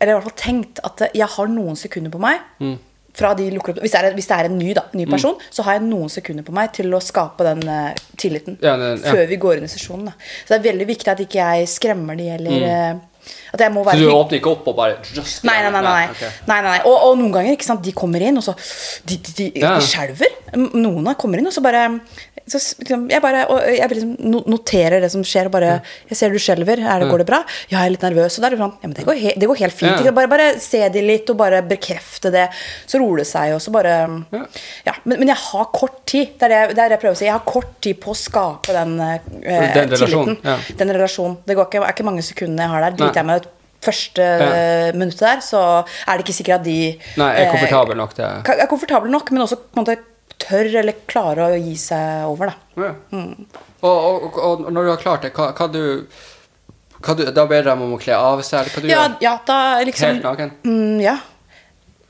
Eller 0.00 0.12
i 0.12 0.16
hvert 0.18 0.28
fall 0.28 0.40
tenkt 0.42 0.82
at 0.84 1.06
jeg 1.16 1.30
har 1.36 1.48
noen 1.52 1.78
sekunder 1.80 2.12
på 2.12 2.20
meg. 2.22 2.44
Mm. 2.60 2.76
Fra 3.16 3.30
de 3.32 3.46
opp, 3.56 3.70
hvis, 3.80 3.94
det 3.94 4.00
er, 4.02 4.12
hvis 4.12 4.26
det 4.28 4.36
er 4.36 4.50
en 4.50 4.58
ny, 4.60 4.74
da, 4.76 4.82
ny 4.92 5.06
person, 5.08 5.38
så 5.48 5.64
har 5.64 5.78
jeg 5.78 5.86
noen 5.86 6.10
sekunder 6.12 6.44
på 6.44 6.52
meg 6.52 6.74
til 6.76 6.92
å 6.92 7.00
skape 7.00 7.46
den 7.46 7.62
uh, 7.64 7.94
tilliten. 8.20 8.58
Ja, 8.60 8.74
det, 8.76 8.90
ja. 8.98 9.14
Før 9.16 9.30
vi 9.30 9.38
går 9.40 9.56
inn 9.56 9.64
i 9.64 9.70
sesjonen. 9.72 10.10
Da. 10.10 10.26
Så 10.42 10.50
det 10.52 10.58
er 10.58 10.66
veldig 10.66 10.88
viktig 10.90 11.12
at 11.14 11.22
ikke 11.24 11.46
jeg 11.46 11.70
skremmer 11.72 12.18
de, 12.18 12.26
eller 12.34 12.66
eh, 12.68 13.15
At 13.52 13.60
jeg 13.60 13.72
må 13.72 13.84
være 13.86 13.98
Så 13.98 14.06
du 14.06 14.14
åpner 14.14 14.40
ikke 14.40 14.52
opp 14.52 14.68
og 14.68 14.76
bare 14.76 14.96
just 15.14 15.44
Nei, 15.44 15.58
nei, 15.62 15.70
nei. 15.70 15.80
nei, 15.80 15.92
nei. 15.92 16.06
Okay. 16.14 16.30
nei, 16.46 16.60
nei. 16.66 16.78
Og, 16.84 16.96
og 17.10 17.18
noen 17.18 17.32
ganger, 17.32 17.56
ikke 17.56 17.68
sant, 17.68 17.82
de 17.84 17.92
kommer 17.96 18.22
inn, 18.22 18.36
og 18.40 18.44
så 18.46 18.56
De, 19.06 19.16
de, 19.16 19.32
de, 19.36 19.50
Ja. 19.60 19.76
de 19.78 19.86
skjelver. 19.86 20.32
Noen 20.56 21.14
kommer 21.18 21.38
inn, 21.38 21.46
og 21.46 21.54
så 21.54 21.62
bare 21.64 21.86
så, 22.46 22.60
liksom, 22.78 23.08
Jeg 23.10 23.22
bare 23.22 23.42
jeg 23.74 23.90
liksom 23.90 24.42
noterer 24.46 25.02
det 25.02 25.10
som 25.10 25.22
skjer, 25.26 25.48
og 25.48 25.52
bare 25.56 25.82
'Jeg 26.08 26.16
ser 26.16 26.30
du 26.30 26.38
skjelver. 26.38 26.78
Er 26.78 27.00
det, 27.00 27.10
går 27.10 27.18
det 27.18 27.26
bra?' 27.26 27.42
'Ja, 27.68 27.78
jeg 27.82 27.86
er 27.86 27.90
litt 27.90 28.02
nervøs.' 28.06 28.38
Og 28.38 28.44
er 28.44 28.50
det 28.50 28.58
sånn 28.58 28.72
Ja, 28.82 28.86
men 28.86 28.92
det 28.94 29.04
går, 29.04 29.18
he 29.18 29.32
det 29.36 29.48
går 29.48 29.56
helt 29.58 29.74
fint. 29.74 30.04
Ja. 30.04 30.10
Bare, 30.12 30.28
bare 30.28 30.60
se 30.60 30.88
de 30.88 31.02
litt, 31.02 31.28
og 31.30 31.36
bare 31.36 31.62
bekrefte 31.62 32.30
det. 32.30 32.48
Så 32.86 33.00
roer 33.00 33.18
det 33.18 33.26
seg, 33.26 33.54
og 33.54 33.60
så 33.60 33.72
bare 33.72 34.24
Ja. 34.86 34.92
Men, 35.04 35.18
men 35.18 35.28
jeg 35.28 35.36
har 35.36 35.64
kort 35.72 36.06
tid. 36.06 36.38
Det 36.38 36.42
er 36.50 36.68
det, 36.68 36.76
det 36.76 36.84
er 36.84 36.88
det 36.88 37.00
jeg 37.00 37.00
prøver 37.00 37.14
å 37.14 37.18
si. 37.18 37.24
Jeg 37.24 37.32
har 37.32 37.40
kort 37.44 37.80
tid 37.80 38.00
på 38.00 38.10
å 38.10 38.16
skape 38.16 38.72
den, 38.72 39.00
eh, 39.00 39.74
Den 39.74 39.88
tilliten. 39.90 40.38
ja. 40.44 40.58
Den 40.78 40.88
relasjonen. 40.88 41.38
Det 41.44 41.56
går 41.56 41.66
ikke, 41.66 41.82
er 41.82 41.92
ikke 41.92 42.04
mange 42.04 42.22
sekundene 42.22 42.62
jeg 42.62 42.68
har 42.70 42.90
der. 42.90 42.96
Driter 43.16 43.22
jeg 43.22 43.26
meg 43.32 43.40
ut 43.42 43.52
første 43.86 44.22
Ja. 44.24 44.46
eh, 44.56 44.92
minuttet 44.96 45.20
der, 45.20 45.40
så 45.44 45.60
er 46.08 46.16
det 46.18 46.24
ikke 46.26 46.34
sikkert 46.36 46.60
at 46.60 46.64
de 46.66 46.98
Nei, 47.20 47.30
er 47.32 47.50
komfortable 47.52 47.94
komfortabel 47.94 47.96
nok 47.96 48.14
til 48.14 48.24
er 48.60 48.66
komfortable 48.70 49.10
nok, 49.12 49.30
men 49.32 49.42
også 49.44 49.56
på 49.60 49.78
en 49.80 49.84
måte 49.84 49.98
tør 50.42 50.68
eller 50.82 50.96
klarer 51.08 51.44
å 51.46 51.60
gi 51.60 51.76
seg 51.80 52.24
over. 52.28 52.50
Da. 52.50 52.82
ja. 52.82 52.94
Mm. 53.12 53.46
og, 53.82 54.24
og, 54.26 54.38
og 54.38 54.66
når 54.72 54.82
du 54.84 54.90
har 54.90 55.00
klart 55.00 55.22
det, 55.22 55.32
hva, 55.36 55.52
hva 55.56 55.68
du 55.72 56.06
hva 57.06 57.14
du, 57.14 57.24
Da 57.30 57.44
ber 57.46 57.62
de 57.62 57.70
om 57.70 57.92
å 57.92 57.98
kle 58.00 58.16
av 58.16 58.40
seg? 58.42 58.64
Eller 58.64 58.72
hva 58.72 58.82
du 58.82 58.88
Ja, 58.88 59.02
gjør? 59.04 59.16
ja, 59.20 59.32
da 59.46 59.56
liksom 59.84 60.08
Helt 60.16 60.24
naken? 60.24 60.52
Mm, 60.64 61.00
ja. 61.04 61.16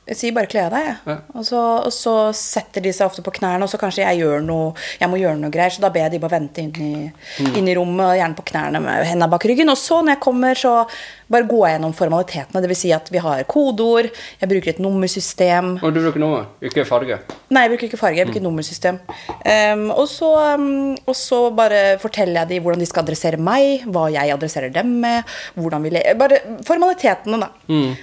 Jeg 0.07 0.15
sier 0.17 0.31
bare 0.33 0.47
'kle 0.47 0.61
av 0.65 0.71
deg', 0.71 0.85
jeg. 0.87 0.95
Ja. 1.07 1.17
Og, 1.35 1.43
så, 1.45 1.59
og 1.85 1.91
så 1.91 2.33
setter 2.33 2.81
de 2.81 2.93
seg 2.93 3.07
ofte 3.07 3.21
på 3.21 3.31
knærne, 3.35 3.63
og 3.63 3.69
så 3.69 3.77
kanskje 3.77 4.05
jeg 4.05 4.19
gjør 4.21 4.41
noe 4.45 4.73
Jeg 5.01 5.09
må 5.09 5.17
gjøre 5.19 5.37
noe 5.37 5.51
greier, 5.51 5.69
så 5.69 5.81
da 5.81 5.89
ber 5.89 5.99
jeg 6.07 6.11
de 6.11 6.19
bare 6.19 6.39
vente 6.39 6.61
inn 6.61 6.71
i, 6.79 7.11
Mm. 7.43 7.55
inn 7.57 7.67
i 7.67 7.75
rommet, 7.75 8.15
gjerne 8.17 8.35
på 8.35 8.45
knærne 8.45 8.79
med 8.81 9.05
hendene 9.05 9.29
bak 9.29 9.43
ryggen. 9.43 9.69
Og 9.69 9.77
så, 9.77 10.01
når 10.01 10.15
jeg 10.15 10.19
kommer, 10.19 10.53
så 10.55 10.87
bare 11.31 11.47
gå 11.49 11.59
gjennom 11.67 11.93
formalitetene. 11.95 12.61
Dvs. 12.63 12.81
Si 12.81 12.93
at 12.95 13.09
vi 13.11 13.21
har 13.23 13.43
kodeord, 13.49 14.09
jeg 14.41 14.51
bruker 14.51 14.73
et 14.73 14.81
nummersystem. 14.83 15.75
Og 15.81 15.93
du 15.95 16.01
bruker 16.03 16.21
nummer, 16.21 16.47
ikke 16.63 16.85
farge. 16.87 17.19
Nei, 17.53 17.65
jeg 17.65 17.73
bruker 17.73 17.89
ikke 17.89 17.99
farge, 17.99 18.21
jeg 18.21 18.29
bruker 18.29 18.41
et 18.41 18.47
nummersystem. 18.47 18.99
Um, 19.41 19.85
og, 19.95 20.05
så, 20.11 20.31
um, 20.55 20.95
og 21.07 21.17
så 21.17 21.41
bare 21.57 21.83
forteller 22.01 22.43
jeg 22.43 22.53
dem 22.53 22.65
hvordan 22.65 22.83
de 22.83 22.89
skal 22.89 23.05
adressere 23.05 23.41
meg, 23.41 23.85
hva 23.91 24.07
jeg 24.13 24.33
adresserer 24.35 24.73
dem 24.73 24.97
med. 25.03 25.37
hvordan 25.55 25.85
vi 25.85 25.93
le 25.95 26.03
Bare 26.17 26.41
formalitetene, 26.65 27.39
da. 27.41 27.51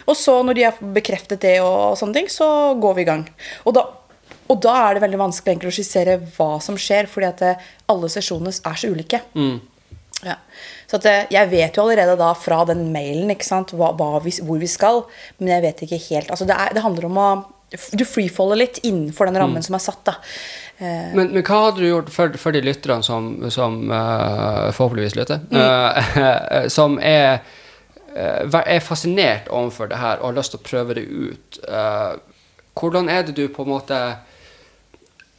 Og 0.06 0.16
så, 0.18 0.38
når 0.46 0.58
de 0.58 0.64
har 0.66 0.80
bekreftet 0.94 1.42
det, 1.44 1.58
og, 1.64 1.98
sånne 1.98 2.20
ting, 2.20 2.32
så 2.32 2.46
går 2.80 2.98
vi 2.98 3.06
i 3.06 3.12
gang. 3.12 3.28
Og 3.64 3.76
da 3.76 3.86
og 4.52 4.60
da 4.60 4.74
er 4.76 4.96
det 4.96 5.04
veldig 5.06 5.20
vanskelig 5.22 5.70
å 5.70 5.72
skissere 5.72 6.18
hva 6.36 6.58
som 6.60 6.76
skjer, 6.76 7.08
fordi 7.08 7.28
at 7.30 7.44
eh, 7.46 7.68
alle 7.88 8.10
sesjonene 8.12 8.52
er 8.52 8.80
så 8.80 8.90
ulike. 8.92 9.22
Ja. 10.24 10.36
Så 10.94 11.08
eh, 11.10 11.26
jeg 11.34 11.50
vet 11.50 11.74
jo 11.74 11.84
allerede 11.84 12.14
da 12.20 12.30
fra 12.38 12.62
den 12.68 12.86
mailen 12.94 13.32
ikke 13.34 13.46
sant, 13.46 13.74
hva, 13.74 13.90
hva 13.98 14.20
vi, 14.22 14.34
hvor 14.44 14.60
vi 14.62 14.70
skal, 14.70 15.02
men 15.40 15.50
jeg 15.56 15.64
vet 15.64 15.82
ikke 15.86 16.02
helt 16.08 16.30
altså 16.30 16.46
det, 16.46 16.54
er, 16.54 16.76
det 16.76 16.84
handler 16.84 17.08
om 17.10 17.20
å 17.20 17.28
Du 17.98 18.04
freefaller 18.06 18.60
litt 18.60 18.78
innenfor 18.86 19.26
den 19.26 19.38
rammen 19.40 19.64
som 19.64 19.74
er 19.74 19.82
satt. 19.82 20.04
da. 20.06 20.12
Eh, 20.78 21.10
Men, 21.16 21.32
men 21.32 21.42
hva 21.42 21.64
hadde 21.64 21.82
du 21.82 21.88
gjort 21.88 22.12
for, 22.14 22.36
for 22.38 22.54
de 22.54 22.60
lytterne 22.62 23.02
som, 23.02 23.32
som 23.50 23.80
uh, 23.90 24.70
forhåpentligvis 24.70 25.16
lytter, 25.18 25.42
eh, 25.50 26.68
som 26.76 27.00
er, 27.02 27.40
uh, 28.14 28.60
er 28.60 28.84
fascinert 28.84 29.50
overfor 29.50 29.90
det 29.90 29.98
her 29.98 30.20
og 30.20 30.28
har 30.28 30.38
lyst 30.38 30.54
til 30.54 30.62
å 30.62 30.68
prøve 30.68 31.00
det 31.00 31.08
ut? 31.08 31.60
hvordan 32.74 33.06
er 33.10 33.22
det 33.26 33.36
du 33.38 33.44
på 33.54 33.62
en 33.62 33.70
måte 33.70 33.98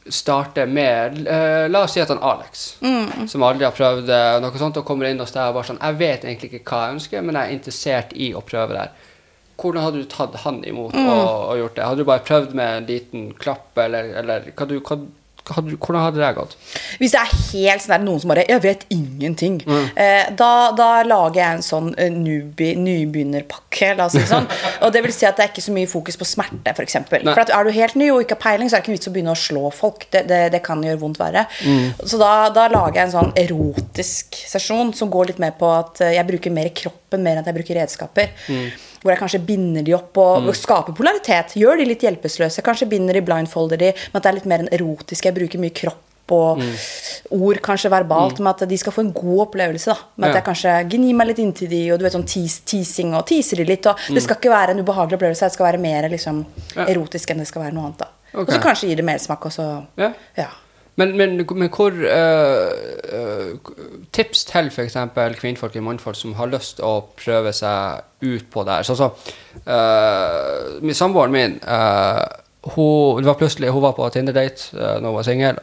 starter 0.08 0.66
med 0.66 1.18
uh, 1.26 1.66
La 1.70 1.82
oss 1.84 1.96
si 1.96 2.02
at 2.02 2.10
han 2.12 2.22
Alex, 2.22 2.64
som 3.30 3.44
aldri 3.46 3.66
har 3.66 3.74
prøvd 3.74 4.10
eh, 4.12 4.36
noe 4.42 4.60
sånt, 4.60 4.78
og 4.80 4.86
kommer 4.86 5.08
inn 5.08 5.20
hos 5.22 5.34
deg 5.34 5.50
og 5.50 5.58
bare 5.58 5.70
sånn 5.70 5.82
Jeg 5.82 5.98
vet 6.00 6.24
egentlig 6.24 6.50
ikke 6.52 6.62
hva 6.70 6.82
jeg 6.84 6.96
ønsker, 6.96 7.26
men 7.26 7.38
jeg 7.38 7.48
er 7.48 7.56
interessert 7.56 8.14
i 8.14 8.30
å 8.36 8.42
prøve 8.46 8.74
det 8.74 8.84
her. 8.84 9.12
Hvordan 9.56 9.86
hadde 9.86 10.02
du 10.02 10.08
tatt 10.12 10.34
han 10.42 10.60
imot 10.68 10.96
og, 11.00 11.28
og 11.48 11.60
gjort 11.62 11.76
det? 11.78 11.84
Hadde 11.88 12.04
du 12.04 12.10
bare 12.10 12.26
prøvd 12.26 12.56
med 12.58 12.72
en 12.72 12.88
liten 12.90 13.28
klapp, 13.40 13.70
eller, 13.80 14.10
eller 14.20 14.50
hva 14.52 14.68
du, 14.68 14.76
hva, 14.84 14.98
hadde, 15.54 15.76
hvordan 15.76 16.02
hadde 16.02 16.20
det 16.20 16.32
gått? 16.36 16.56
Hvis 17.00 17.14
det 17.14 17.20
er 17.20 17.34
helt 17.52 17.84
sånn 17.84 18.04
noen 18.06 18.20
som 18.22 18.32
bare 18.32 18.44
'Jeg 18.46 18.62
vet 18.62 18.86
ingenting', 18.90 19.60
eh, 19.96 20.30
da, 20.36 20.72
da 20.72 21.02
lager 21.02 21.40
jeg 21.40 21.54
en 21.54 21.62
sånn 21.62 21.94
eh, 21.98 22.10
newbie, 22.10 22.76
nybegynnerpakke, 22.76 23.94
la 23.96 24.06
oss 24.06 24.16
si 24.16 24.24
sånn. 24.26 24.48
Og 24.84 24.92
det 24.92 25.02
vil 25.04 25.12
si 25.12 25.26
at 25.26 25.36
det 25.36 25.44
er 25.44 25.52
ikke 25.52 25.66
så 25.68 25.74
mye 25.76 25.90
fokus 25.90 26.16
på 26.16 26.28
smerte, 26.28 26.72
f.eks. 26.72 26.76
For, 26.76 26.82
eksempel. 26.82 27.24
For 27.32 27.44
at 27.44 27.50
er 27.50 27.64
du 27.64 27.70
helt 27.70 27.96
ny 27.96 28.10
og 28.10 28.22
ikke 28.24 28.36
har 28.38 28.44
peiling, 28.44 28.70
så 28.70 28.76
er 28.76 28.80
det 28.80 28.86
ikke 28.86 28.96
vits 28.96 29.10
å 29.10 29.14
begynne 29.14 29.34
å 29.34 29.38
slå 29.38 29.70
folk. 29.74 30.08
Det, 30.10 30.26
det, 30.28 30.40
det 30.52 30.62
kan 30.66 30.82
gjøre 30.82 31.00
vondt 31.00 31.20
verre. 31.20 31.46
Så 32.04 32.18
da, 32.20 32.48
da 32.54 32.68
lager 32.72 33.00
jeg 33.00 33.08
en 33.08 33.16
sånn 33.16 33.32
erotisk 33.36 34.38
sesjon 34.46 34.92
som 34.96 35.10
går 35.12 35.32
litt 35.32 35.42
mer 35.42 35.56
på 35.58 35.70
at 35.72 36.02
eh, 36.04 36.16
jeg 36.16 36.28
bruker 36.28 36.54
mer 36.54 36.70
kroppen 36.76 37.22
mer 37.22 37.36
enn 37.36 37.44
at 37.44 37.50
jeg 37.50 37.58
bruker 37.58 37.80
redskaper. 37.80 38.32
Hvor 39.06 39.14
jeg 39.14 39.22
kanskje 39.22 39.42
binder 39.46 39.86
de 39.86 39.94
opp 39.94 40.18
og, 40.18 40.48
og 40.50 40.56
skaper 40.58 40.96
polaritet. 40.96 41.54
Gjør 41.60 41.78
de 41.78 41.86
litt 41.86 42.02
hjelpeløse. 42.02 42.64
Kanskje 42.66 42.88
binder 42.90 43.14
de, 43.14 43.22
blindfolder 43.22 43.78
de, 43.78 43.92
men 43.94 44.18
at 44.18 44.26
det 44.26 44.32
er 44.32 44.38
litt 44.40 44.50
mer 44.50 44.64
enn 44.64 44.72
erotisk. 44.74 45.28
Jeg 45.28 45.36
bruker 45.36 45.62
mye 45.62 45.74
kropp 45.76 46.02
og 46.34 46.58
ord, 47.30 47.60
kanskje 47.62 47.90
verbalt, 47.92 48.40
med 48.42 48.50
at 48.50 48.68
de 48.68 48.78
skal 48.80 48.94
få 48.94 49.04
en 49.04 49.12
god 49.14 49.44
opplevelse. 49.46 49.92
da 49.92 49.96
Med 50.18 50.30
at 50.32 50.40
jeg 50.40 50.46
kanskje 50.48 50.74
gnir 50.90 51.14
meg 51.14 51.30
litt 51.30 51.42
inntil 51.44 51.70
de, 51.70 51.82
og 51.94 52.00
du 52.00 52.06
vet 52.06 52.16
sånn 52.16 52.26
teas, 52.26 52.58
teasing 52.66 53.14
og 53.14 53.26
teaser 53.30 53.62
de 53.62 53.68
litt. 53.68 53.86
Og 53.86 53.96
Det 54.10 54.24
skal 54.24 54.40
ikke 54.40 54.50
være 54.50 54.74
en 54.74 54.82
ubehagelig 54.82 55.20
opplevelse, 55.20 55.46
det 55.46 55.54
skal 55.58 55.70
være 55.70 55.82
mer 55.86 56.10
liksom 56.10 56.44
Ja. 56.74 56.86
erotisk 56.90 57.30
enn 57.30 57.38
det 57.38 57.46
skal 57.46 57.62
være 57.62 57.74
noe 57.74 57.84
annet. 57.84 57.98
da 57.98 58.08
okay. 58.32 58.42
Og 58.42 58.52
så 58.54 58.62
kanskje 58.62 58.88
gir 58.88 58.96
det 58.96 59.04
mersmak, 59.04 59.46
også. 59.46 59.86
Ja. 59.96 60.12
ja. 60.36 60.48
Men, 60.96 61.12
men, 61.16 61.36
men 61.36 61.68
hvor 61.72 61.92
uh, 61.92 63.58
Tips 64.16 64.46
til 64.48 64.70
f.eks. 64.72 64.96
kvinnfolk 65.40 65.74
eller 65.74 65.84
mannfolk 65.84 66.16
som 66.16 66.34
har 66.38 66.48
lyst 66.48 66.78
til 66.78 66.88
å 66.88 67.04
prøve 67.18 67.52
seg 67.56 68.04
ut 68.24 68.46
på 68.52 68.64
det 68.64 68.78
her. 68.78 68.86
Sånn 68.88 69.00
som 69.02 69.12
uh, 69.68 70.80
min 70.80 70.96
Samboeren 70.96 71.34
min 71.34 71.58
eh, 71.60 72.22
hun, 72.66 73.20
det 73.20 73.28
var 73.28 73.36
plutselig, 73.38 73.70
hun 73.70 73.84
var 73.84 73.92
på 73.94 74.08
Tinder-date 74.10 74.72
uh, 74.74 74.96
når 74.96 75.04
hun 75.06 75.18
var 75.18 75.26
singel, 75.28 75.58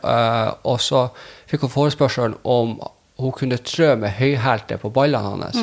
og 0.69 0.77
så 0.79 1.07
fikk 1.49 1.65
hun 1.65 1.73
forespørselen 1.73 2.38
om 2.47 2.77
hun 3.19 3.34
kunne 3.36 3.57
trø 3.59 3.89
med 3.99 4.15
høyhælte 4.19 4.77
på 4.79 4.91
ballene 4.93 5.41
hans. 5.43 5.59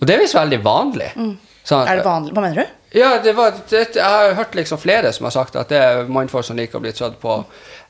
Og 0.00 0.08
det 0.08 0.16
er 0.16 0.24
visst 0.24 0.36
veldig 0.36 0.58
vanlig. 0.64 1.12
Mm. 1.14 1.36
Så, 1.66 1.78
Er 1.84 2.00
det 2.00 2.06
vanlig? 2.06 2.34
Hva 2.34 2.42
mener 2.44 2.62
du? 2.62 2.74
Ja, 2.96 3.10
det 3.22 3.32
var, 3.36 3.52
det, 3.68 3.82
jeg 3.96 4.02
har 4.04 4.34
hørt 4.38 4.54
liksom 4.56 4.80
flere 4.80 5.12
som 5.12 5.28
har 5.28 5.34
sagt 5.34 5.56
at 5.60 5.68
det 5.72 5.80
er 5.82 6.08
mannfolk 6.12 6.46
som 6.48 6.56
liker 6.58 6.78
å 6.80 6.84
bli 6.84 6.94
trødd 6.96 7.18
på. 7.22 7.36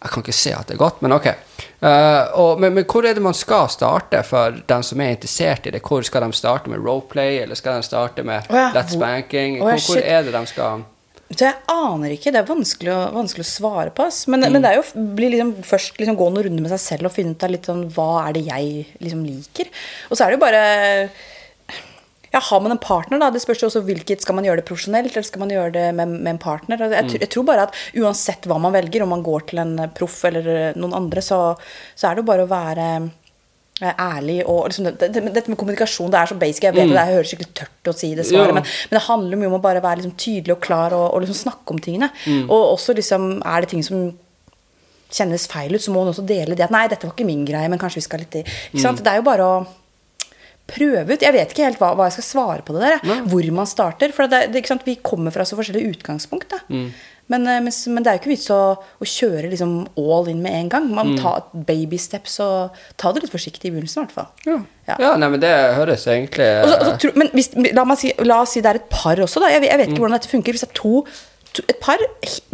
Jeg 0.02 0.12
kan 0.12 0.24
ikke 0.24 0.34
se 0.36 0.52
at 0.52 0.66
det 0.68 0.74
er 0.76 0.80
godt, 0.82 0.98
men 1.04 1.14
ok. 1.16 1.28
Uh, 1.80 2.24
og, 2.40 2.60
men, 2.60 2.74
men 2.76 2.84
hvor 2.88 3.06
er 3.06 3.14
det 3.16 3.22
man 3.24 3.36
skal 3.36 3.68
starte 3.72 4.20
for 4.26 4.58
den 4.68 4.84
som 4.86 5.00
er 5.04 5.14
interessert 5.14 5.68
i 5.68 5.72
det? 5.76 5.82
Hvor 5.84 6.04
Skal 6.06 6.26
de 6.26 6.36
starte 6.36 6.72
med 6.72 6.82
roleplay, 6.84 7.38
eller 7.44 7.58
skal 7.58 7.78
de 7.80 7.86
starte 7.88 8.24
med 8.26 8.50
oh, 8.50 8.58
ja, 8.58 8.66
lett 8.74 8.92
hvor- 8.92 9.00
spanking? 9.00 9.58
Å 9.60 9.70
ja, 9.72 9.78
Hvor, 9.78 9.86
hvor 9.94 10.02
er 10.02 10.26
det 10.28 10.34
de 10.36 10.42
skal 10.52 10.84
Så 11.30 11.46
jeg 11.48 11.56
aner 11.72 12.12
ikke. 12.16 12.32
Det 12.34 12.42
er 12.42 12.50
vanskelig 12.50 12.92
å, 12.94 12.98
vanskelig 13.16 13.46
å 13.46 13.50
svare 13.50 13.94
på. 13.94 14.08
Men, 14.32 14.44
Men, 14.46 14.52
men 14.56 14.66
det 14.66 14.72
er 14.74 14.80
jo 14.82 15.06
bli 15.18 15.30
liksom, 15.36 15.54
først 15.66 15.96
liksom, 16.02 16.18
gå 16.18 16.28
noen 16.32 16.48
runder 16.48 16.66
med 16.66 16.74
seg 16.74 16.82
selv 16.84 17.08
og 17.10 17.16
finne 17.16 17.34
ut 17.34 17.46
av 17.46 17.54
litt 17.54 17.70
sånn, 17.70 17.86
hva 17.96 18.10
er 18.26 18.36
det 18.36 18.44
jeg 18.46 18.84
liksom, 19.02 19.24
liker. 19.26 19.72
Og 20.10 20.16
så 20.18 20.26
er 20.26 20.32
det 20.34 20.38
jo 20.38 20.44
bare 20.44 20.62
ja, 22.36 22.40
Har 22.50 22.60
man 22.60 22.74
en 22.76 22.82
partner, 22.84 23.18
da, 23.22 23.30
det 23.32 23.40
spørs 23.42 23.62
jo 23.64 23.70
også 23.70 23.80
hvilket 23.88 24.20
Skal 24.26 24.36
man 24.36 24.44
gjøre 24.44 24.60
det 24.60 24.68
profesjonelt, 24.68 25.14
eller 25.16 25.24
skal 25.26 25.40
man 25.46 25.52
gjøre 25.56 25.72
det 25.72 25.84
med, 25.96 26.12
med 26.20 26.34
en 26.36 26.42
partner? 26.42 26.82
Jeg, 26.92 27.06
tr- 27.10 27.20
jeg 27.24 27.30
tror 27.32 27.46
bare 27.48 27.64
at 27.70 27.76
uansett 27.96 28.44
hva 28.50 28.58
man 28.60 28.74
velger, 28.76 29.02
om 29.06 29.14
man 29.16 29.24
går 29.24 29.46
til 29.50 29.62
en 29.64 29.76
proff 29.96 30.18
eller 30.28 30.74
noen 30.76 30.94
andre, 31.00 31.24
så, 31.24 31.38
så 31.96 32.10
er 32.10 32.18
det 32.18 32.26
jo 32.26 32.28
bare 32.30 32.44
å 32.44 32.50
være 32.50 32.88
eh, 33.80 33.94
ærlig 34.04 34.38
og 34.44 34.68
liksom, 34.68 34.90
det, 35.00 35.08
det, 35.14 35.22
Dette 35.36 35.52
med 35.54 35.58
kommunikasjon, 35.60 36.12
det 36.12 36.20
er 36.20 36.30
så 36.34 36.36
basic. 36.40 36.62
Jeg 36.68 36.76
vet 36.76 36.90
det, 36.92 36.98
jeg 37.00 37.14
høres 37.16 37.32
skikkelig 37.32 37.54
tørt 37.62 37.90
å 37.92 37.96
si 37.96 38.12
det 38.18 38.28
svaret, 38.28 38.52
Ja. 38.52 38.58
men, 38.60 38.68
men 38.90 38.98
det 39.00 39.04
handler 39.08 39.40
mye 39.42 39.50
om 39.54 39.56
å 39.58 39.62
bare 39.64 39.82
være 39.84 40.02
liksom 40.02 40.14
tydelig 40.20 40.56
og 40.58 40.62
klar 40.68 40.94
og, 40.96 41.06
og 41.16 41.24
liksom 41.24 41.40
snakke 41.46 41.74
om 41.76 41.80
tingene. 41.88 42.12
Og 42.46 42.62
også 42.76 42.94
liksom 43.00 43.26
er 43.44 43.64
det 43.66 43.72
ting 43.72 43.84
som 43.86 44.06
kjennes 45.16 45.44
feil 45.48 45.74
ut, 45.76 45.82
så 45.84 45.92
må 45.94 46.02
man 46.02 46.10
også 46.12 46.24
dele 46.26 46.56
det. 46.58 46.64
At 46.66 46.72
nei, 46.74 46.86
dette 46.90 47.06
var 47.06 47.14
ikke 47.14 47.26
min 47.28 47.44
greie, 47.48 47.68
men 47.70 47.78
kanskje 47.80 48.00
vi 48.02 48.06
skal 48.08 48.24
litt 48.24 48.40
i 48.40 48.44
ikke 48.44 48.82
sant? 48.82 49.02
Det 49.06 49.12
er 49.12 49.20
jo 49.20 49.26
bare 49.28 49.44
å 49.46 49.58
prøve 50.66 51.14
ut. 51.14 51.22
Jeg 51.22 51.32
vet 51.36 51.52
ikke 51.54 51.66
helt 51.68 51.78
hva, 51.82 51.92
hva 51.98 52.08
jeg 52.10 52.16
skal 52.18 52.26
svare 52.30 52.62
på 52.66 52.74
det 52.76 52.82
der. 52.86 52.96
jeg. 53.02 53.26
Hvor 53.30 53.50
man 53.54 53.66
starter. 53.70 54.12
For 54.16 54.26
det, 54.30 54.46
det, 54.54 54.64
vi 54.86 54.96
kommer 55.02 55.30
fra 55.34 55.44
så 55.46 55.58
forskjellige 55.58 55.94
utgangspunkt. 55.96 56.48
Da. 56.50 56.58
Men, 57.28 57.42
eh, 57.50 57.58
men, 57.58 57.72
men 57.90 58.04
det 58.04 58.10
er 58.10 58.16
jo 58.18 58.20
ikke 58.22 58.30
vits 58.36 58.48
å, 58.54 58.58
å 59.02 59.06
kjøre 59.10 59.48
liksom 59.50 59.72
all 59.98 60.28
in 60.30 60.42
med 60.44 60.54
en 60.54 60.68
gang. 60.70 60.88
Man 60.94 61.12
må 61.14 61.18
ta 61.22 61.32
baby 61.66 61.98
steps 61.98 62.38
og 62.44 62.76
ta 62.98 63.10
det 63.12 63.24
litt 63.24 63.32
forsiktig 63.34 63.66
i 63.70 63.74
begynnelsen, 63.74 64.02
i 64.02 64.06
hvert 64.06 64.14
fall. 64.14 64.28
Ja. 64.46 64.58
Ja. 64.86 64.96
ja, 65.02 65.12
nei, 65.18 65.28
men 65.32 65.40
det 65.42 65.50
høres 65.74 66.04
egentlig 66.06 66.46
Og 66.62 66.68
så, 66.70 66.76
og 66.78 66.84
så, 66.86 66.92
tro- 67.02 67.16
men 67.18 67.30
hvis, 67.34 67.48
la, 67.74 67.86
si, 67.98 68.12
la 68.22 68.36
oss 68.44 68.52
si 68.54 68.60
det 68.62 68.70
er 68.70 68.78
et 68.78 68.90
par 68.92 69.18
også, 69.18 69.42
da. 69.42 69.50
Jeg, 69.56 69.64
jeg 69.66 69.80
vet 69.82 69.90
ikke 69.90 70.04
hvordan 70.04 70.18
dette 70.20 70.30
funker. 70.30 70.54
Hvis 70.54 70.62
det 70.62 70.70
er 70.70 70.78
to, 70.78 70.92
et 71.66 71.78
par, 71.82 72.02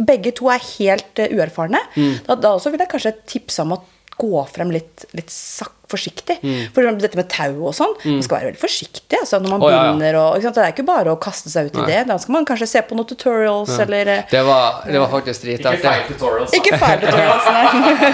begge 0.01 0.31
to 0.37 0.49
er 0.49 0.63
helt 0.77 1.21
eh, 1.21 1.33
uerfarne, 1.37 1.81
da, 2.25 2.33
da 2.39 2.55
også 2.57 2.71
vil 2.73 2.81
jeg 2.81 2.89
kanskje 2.95 3.13
tipse 3.29 3.61
om 3.65 3.75
å 3.77 3.81
gå 4.17 4.43
frem 4.53 4.73
litt, 4.73 5.05
litt 5.17 5.31
sak, 5.33 5.71
forsiktig. 5.93 6.39
For 6.73 6.81
eksempel 6.81 7.03
dette 7.03 7.19
med 7.19 7.27
tau 7.29 7.67
og 7.69 7.73
sånn, 7.77 7.91
man 8.01 8.23
skal 8.25 8.39
være 8.39 8.49
veldig 8.51 8.61
forsiktig 8.61 9.19
altså, 9.19 9.39
når 9.43 9.51
man 9.53 9.63
Å, 9.63 9.69
ja, 9.69 9.75
ja. 9.75 9.83
begynner. 9.83 10.17
Og, 10.19 10.37
ikke 10.37 10.47
sant? 10.47 10.57
Det 10.57 10.63
er 10.63 10.73
ikke 10.73 10.85
bare 10.87 11.13
å 11.13 11.19
kaste 11.21 11.51
seg 11.53 11.69
ut 11.69 11.79
i 11.79 11.85
det. 11.89 11.99
Da 12.09 12.17
skal 12.21 12.37
man 12.37 12.47
kanskje 12.49 12.69
se 12.71 12.83
på 12.87 12.97
noen 12.97 13.09
tutorials 13.09 13.73
eller 13.83 14.11
eh, 14.15 14.25
det 14.31 14.43
var, 14.47 14.81
det 14.87 15.01
var 15.03 15.11
faktisk 15.13 15.47
Ikke 15.53 15.75
feil 15.83 16.05
tutorials. 16.09 16.57
Ikke 16.57 16.79
feil 16.81 17.01
tutorials. 17.05 17.49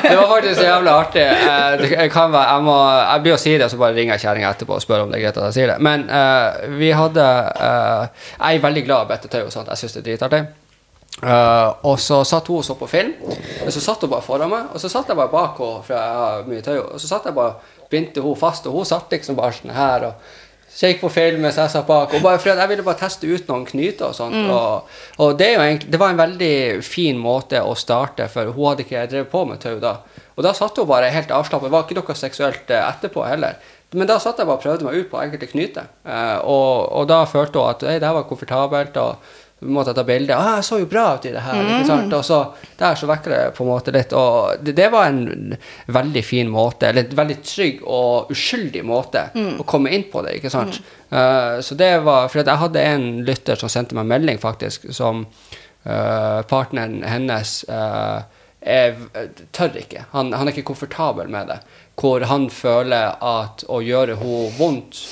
Det 0.05 0.15
var 0.19 0.31
faktisk 0.35 0.63
jævlig 0.65 0.93
artig. 0.93 1.25
Eh, 1.25 1.85
jeg, 1.95 2.13
kan 2.13 2.33
være, 2.35 2.47
jeg, 2.55 2.67
må, 2.69 2.77
jeg 3.01 3.25
blir 3.27 3.37
å 3.37 3.41
si 3.45 3.57
det, 3.61 3.69
så 3.71 3.81
bare 3.81 3.97
ringer 3.97 4.17
jeg 4.17 4.27
kjerringa 4.27 4.55
etterpå 4.55 4.79
og 4.79 4.85
spør 4.85 5.05
om 5.05 5.13
det 5.13 5.19
er 5.19 5.27
greit 5.27 5.39
at 5.39 5.49
jeg 5.49 5.59
sier 5.59 5.73
det. 5.73 5.77
Men 5.85 6.07
uh, 6.11 6.65
vi 6.79 6.91
hadde 6.95 7.27
uh, 7.59 8.25
Jeg 8.35 8.59
er 8.59 8.65
veldig 8.65 8.83
glad 8.87 9.07
i 9.07 9.13
Bette 9.13 9.31
Tau 9.31 9.45
og 9.45 9.53
sånt. 9.53 9.71
Jeg 9.71 9.83
syns 9.83 9.97
det 9.97 10.03
er 10.03 10.09
dritartig. 10.11 10.68
Eh, 11.19 11.69
og 11.83 11.97
så 11.99 12.21
satt 12.27 12.47
hun 12.47 12.61
og 12.61 12.65
så 12.65 12.75
på 12.79 12.87
film, 12.87 13.15
og 13.65 13.71
så 13.73 13.81
satt 13.83 14.05
hun 14.05 14.11
bare 14.11 14.23
foran 14.23 14.51
meg, 14.51 14.69
og 14.73 14.79
så 14.79 14.91
satt 14.91 15.09
jeg 15.11 15.19
bare 15.19 15.33
bak 15.33 15.57
henne, 15.59 15.81
for 15.83 15.95
jeg 15.97 16.19
har 16.19 16.45
mye 16.47 16.63
tøy, 16.63 16.77
og 16.79 16.99
så 17.01 17.09
satt 17.09 17.27
jeg 17.27 17.35
bare 17.35 17.57
bindte 17.91 18.23
hun 18.23 18.37
fast, 18.39 18.69
og 18.69 18.77
hun 18.77 18.87
satt 18.87 19.11
liksom 19.11 19.35
bare 19.39 19.57
sånn 19.57 19.75
her 19.75 20.05
og 20.11 20.29
kikket 20.69 21.01
på 21.01 21.09
film 21.11 21.41
mens 21.43 21.57
jeg 21.59 21.71
satt 21.73 21.87
bak. 21.87 22.13
Og 22.13 22.23
bare 22.23 22.39
for 22.39 22.53
jeg 22.53 22.71
ville 22.71 22.85
bare 22.85 23.01
teste 23.01 23.27
ut 23.27 23.49
noen 23.49 23.65
knyter 23.67 24.11
og 24.11 24.15
sånt. 24.15 24.37
Og, 24.37 24.93
og 25.19 25.33
det, 25.39 25.47
er 25.47 25.57
jo 25.57 25.65
egentlig, 25.65 25.89
det 25.91 25.99
var 25.99 26.13
en 26.13 26.21
veldig 26.21 26.53
fin 26.85 27.19
måte 27.19 27.63
å 27.65 27.73
starte, 27.75 28.29
for 28.31 28.53
hun 28.53 28.69
hadde 28.69 28.85
ikke 28.85 29.07
drevet 29.09 29.31
på 29.33 29.43
med 29.49 29.59
tau 29.63 29.75
da. 29.81 29.97
Og 30.37 30.45
da 30.45 30.53
satt 30.55 30.77
hun 30.79 30.87
bare 30.87 31.11
helt 31.11 31.33
avslappet. 31.35 31.67
Det 31.67 31.75
var 31.75 31.87
ikke 31.87 31.99
noe 31.99 32.15
seksuelt 32.15 32.71
eh, 32.71 32.85
etterpå 32.85 33.25
heller. 33.27 33.59
Men 33.97 34.07
da 34.07 34.19
satt 34.21 34.39
jeg 34.39 34.47
bare 34.47 34.61
og 34.61 34.63
prøvde 34.63 34.85
meg 34.85 35.01
ut 35.01 35.09
på 35.11 35.19
enkelte 35.19 35.49
knyter. 35.49 35.89
uh, 36.05 36.37
og, 36.45 36.91
og 37.01 37.07
da 37.09 37.23
følte 37.27 37.59
hun 37.59 37.73
at 37.73 37.85
hey, 37.89 37.97
det 37.99 38.07
her 38.07 38.15
var 38.21 38.27
komfortabelt. 38.29 38.97
og 39.01 39.35
vi 39.59 39.75
jeg 39.75 39.95
ta 39.95 40.03
bilde. 40.07 40.35
Ah, 40.35 40.55
'Jeg 40.55 40.63
så 40.63 40.79
jo 40.79 40.85
bra 40.85 41.15
ut 41.15 41.25
i 41.25 41.31
det 41.31 41.41
her.' 41.43 41.63
ikke 41.63 41.87
sant? 41.87 42.13
Og 42.13 42.25
så 42.25 42.39
der 42.77 42.95
så 42.95 43.07
vekker 43.07 43.29
det 43.29 43.55
på 43.57 43.63
en 43.63 43.69
måte 43.69 43.91
litt. 43.91 44.13
Og 44.13 44.63
det, 44.63 44.75
det 44.75 44.87
var 44.91 45.07
en 45.07 45.55
veldig 45.87 46.23
fin 46.23 46.49
måte, 46.49 46.87
eller 46.87 47.03
en 47.03 47.19
veldig 47.19 47.37
trygg 47.43 47.81
og 47.83 48.31
uskyldig 48.31 48.83
måte 48.87 49.29
å 49.35 49.65
komme 49.67 49.91
inn 49.91 50.07
på 50.11 50.23
det. 50.23 50.37
ikke 50.39 50.49
sant? 50.49 50.79
Eh, 51.09 51.59
så 51.59 51.75
det 51.75 51.99
var 52.05 52.29
For 52.29 52.39
jeg 52.39 52.61
hadde 52.63 52.81
en 52.81 53.07
lytter 53.25 53.59
som 53.59 53.69
sendte 53.69 53.95
meg 53.95 54.07
melding, 54.07 54.39
faktisk, 54.39 54.93
som 54.93 55.25
uh, 55.85 56.41
partneren 56.47 57.03
hennes 57.03 57.65
uh, 57.67 58.21
er, 58.61 58.95
tør 59.51 59.75
ikke. 59.79 60.05
Han, 60.11 60.31
han 60.33 60.47
er 60.47 60.53
ikke 60.53 60.69
komfortabel 60.71 61.27
med 61.27 61.51
det. 61.51 61.59
Hvor 61.99 62.23
han 62.31 62.47
føler 62.53 63.17
at 63.19 63.65
å 63.67 63.81
gjøre 63.83 64.15
henne 64.21 64.53
vondt 64.59 65.03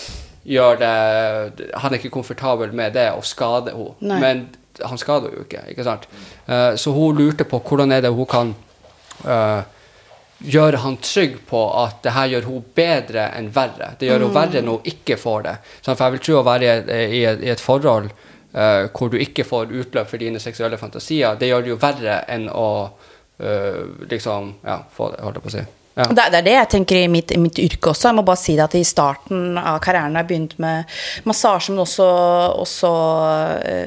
gjør 0.47 0.79
det 0.79 1.71
Han 1.81 1.91
er 1.91 1.99
ikke 1.99 2.13
komfortabel 2.13 2.71
med 2.75 2.95
det 2.95 3.09
å 3.11 3.23
skade 3.25 3.73
henne. 3.75 4.19
Men 4.21 4.45
han 4.85 4.99
skader 5.01 5.33
jo 5.33 5.45
ikke, 5.45 5.63
ikke 5.73 5.85
sant? 5.87 6.05
Eh, 6.45 6.75
så 6.77 6.93
hun 6.93 7.17
lurte 7.17 7.47
på 7.49 7.59
hvordan 7.65 7.91
er 7.95 8.03
det 8.05 8.13
hun 8.13 8.29
kan 8.29 8.53
eh, 9.25 9.63
gjøre 10.53 10.83
han 10.83 10.99
trygg 11.01 11.39
på 11.49 11.63
at 11.81 12.03
det 12.05 12.13
her 12.13 12.31
gjør 12.35 12.49
hun 12.51 12.67
bedre 12.77 13.31
enn 13.39 13.49
verre. 13.55 13.95
Det 13.97 14.09
gjør 14.09 14.27
hun 14.27 14.35
verre 14.35 14.61
når 14.61 14.79
hun 14.79 14.91
ikke 14.93 15.17
får 15.17 15.47
det. 15.47 15.55
For 15.81 16.05
jeg 16.05 16.15
vil 16.15 16.25
tro 16.27 16.39
å 16.39 16.45
være 16.45 16.67
i 16.67 16.71
et, 16.75 16.91
i 16.93 17.23
et, 17.31 17.43
i 17.47 17.53
et 17.55 17.63
forhold 17.63 18.11
eh, 18.11 18.85
hvor 18.93 19.09
du 19.09 19.17
ikke 19.17 19.47
får 19.47 19.73
utløp 19.73 20.13
for 20.13 20.21
dine 20.21 20.41
seksuelle 20.43 20.77
fantasier, 20.77 21.39
det 21.39 21.49
gjør 21.49 21.65
det 21.65 21.73
jo 21.73 21.81
verre 21.81 22.21
enn 22.29 22.49
å 22.53 22.69
liksom 24.09 24.47
Ja, 24.65 24.79
få 24.89 25.11
det, 25.13 25.19
holdt 25.21 25.37
jeg 25.37 25.43
på 25.43 25.49
å 25.51 25.53
si. 25.53 25.61
Ja. 25.97 26.05
Det, 26.13 26.23
er- 26.23 26.29
det 26.35 26.39
er 26.39 26.45
det 26.45 26.55
jeg 26.57 26.69
tenker 26.75 26.99
i 27.01 27.07
mitt, 27.09 27.31
i 27.33 27.39
mitt 27.41 27.57
yrke 27.59 27.89
også. 27.91 28.11
Jeg 28.11 28.15
må 28.19 28.23
bare 28.27 28.37
si 28.37 28.53
det 28.55 28.63
at 28.67 28.75
i 28.77 28.83
starten 28.85 29.57
av 29.57 29.79
karrieren 29.81 30.13
har 30.15 30.23
jeg 30.23 30.29
begynt 30.29 30.53
med 30.61 30.85
massasje, 31.25 31.71
men 31.73 31.81
også, 31.83 32.05
også 32.63 32.91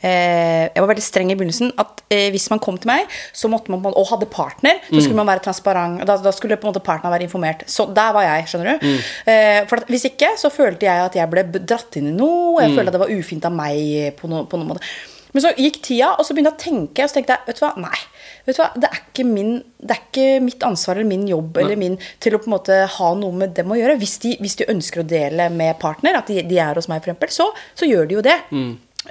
uh, 0.06 0.64
jeg 0.72 0.84
var 0.84 0.90
veldig 0.94 1.04
streng 1.04 1.34
i 1.34 1.36
begynnelsen. 1.40 1.74
At 1.84 2.04
uh, 2.08 2.30
hvis 2.34 2.48
man 2.54 2.62
kom 2.64 2.78
til 2.80 2.88
meg 2.92 3.12
så 3.36 3.50
måtte 3.52 3.74
man, 3.74 3.84
og 3.92 4.08
hadde 4.14 4.30
partner, 4.32 4.80
så 4.88 5.02
skulle 5.04 5.20
man 5.20 5.28
være 5.28 5.44
transparent. 5.50 6.06
Da, 6.08 6.16
da 6.24 6.32
skulle 6.36 6.56
på 6.58 6.68
en 6.70 6.72
måte 6.74 6.84
partneren 6.88 7.14
være 7.18 7.28
informert. 7.28 7.68
Så 7.68 7.90
der 7.92 8.16
var 8.16 8.24
jeg, 8.30 8.48
skjønner 8.54 8.78
du. 8.80 8.88
Eh, 9.28 9.60
for 9.68 9.82
at, 9.82 9.92
hvis 9.92 10.08
ikke 10.10 10.32
så 10.40 10.50
følte 10.54 10.88
jeg 10.88 11.04
at 11.10 11.16
jeg 11.20 11.30
ble 11.32 11.44
dratt 11.60 12.00
inn 12.00 12.14
i 12.14 12.16
noe. 12.16 12.62
Jeg 12.64 12.74
følte 12.78 12.94
at 12.94 12.98
det 12.98 13.04
var 13.04 13.12
ufint 13.14 13.46
av 13.46 13.54
meg 13.60 14.16
på, 14.20 14.32
no, 14.32 14.46
på 14.48 14.58
noen 14.62 14.72
måte. 14.72 14.88
Men 15.38 15.44
så 15.44 15.52
gikk 15.54 15.76
tida, 15.86 16.16
og 16.18 16.26
så 16.26 16.34
begynte 16.34 16.50
jeg 16.50 16.58
å 16.58 16.64
tenke, 16.64 17.04
og 17.06 17.12
så 17.12 17.20
tenkte 17.20 17.36
jeg, 17.36 17.46
vet 17.46 17.60
du 17.60 17.62
hva, 17.62 17.68
nei. 17.84 18.00
Vet 18.48 18.58
du 18.58 18.62
hva, 18.64 18.70
det 18.74 18.88
er 18.90 19.02
ikke, 19.04 19.26
min, 19.28 19.52
det 19.78 19.94
er 19.94 20.00
ikke 20.02 20.24
mitt 20.42 20.64
ansvar 20.66 20.98
eller 20.98 21.10
min 21.12 21.28
jobb 21.30 21.60
eller 21.62 21.78
min, 21.78 22.00
til 22.24 22.34
å 22.34 22.40
på 22.42 22.50
en 22.50 22.56
måte 22.56 22.78
ha 22.96 23.10
noe 23.20 23.38
med 23.38 23.54
dem 23.54 23.70
å 23.70 23.78
gjøre. 23.78 24.00
Hvis 24.02 24.16
de, 24.24 24.32
hvis 24.42 24.58
de 24.58 24.66
ønsker 24.74 25.04
å 25.04 25.06
dele 25.06 25.46
med 25.54 25.78
partner, 25.78 26.18
at 26.18 26.32
de, 26.32 26.40
de 26.42 26.58
er 26.64 26.80
hos 26.82 26.90
meg 26.90 27.06
f.eks., 27.06 27.38
så, 27.38 27.52
så 27.78 27.86
gjør 27.86 28.10
de 28.10 28.18
jo 28.18 28.24
det. 28.26 28.34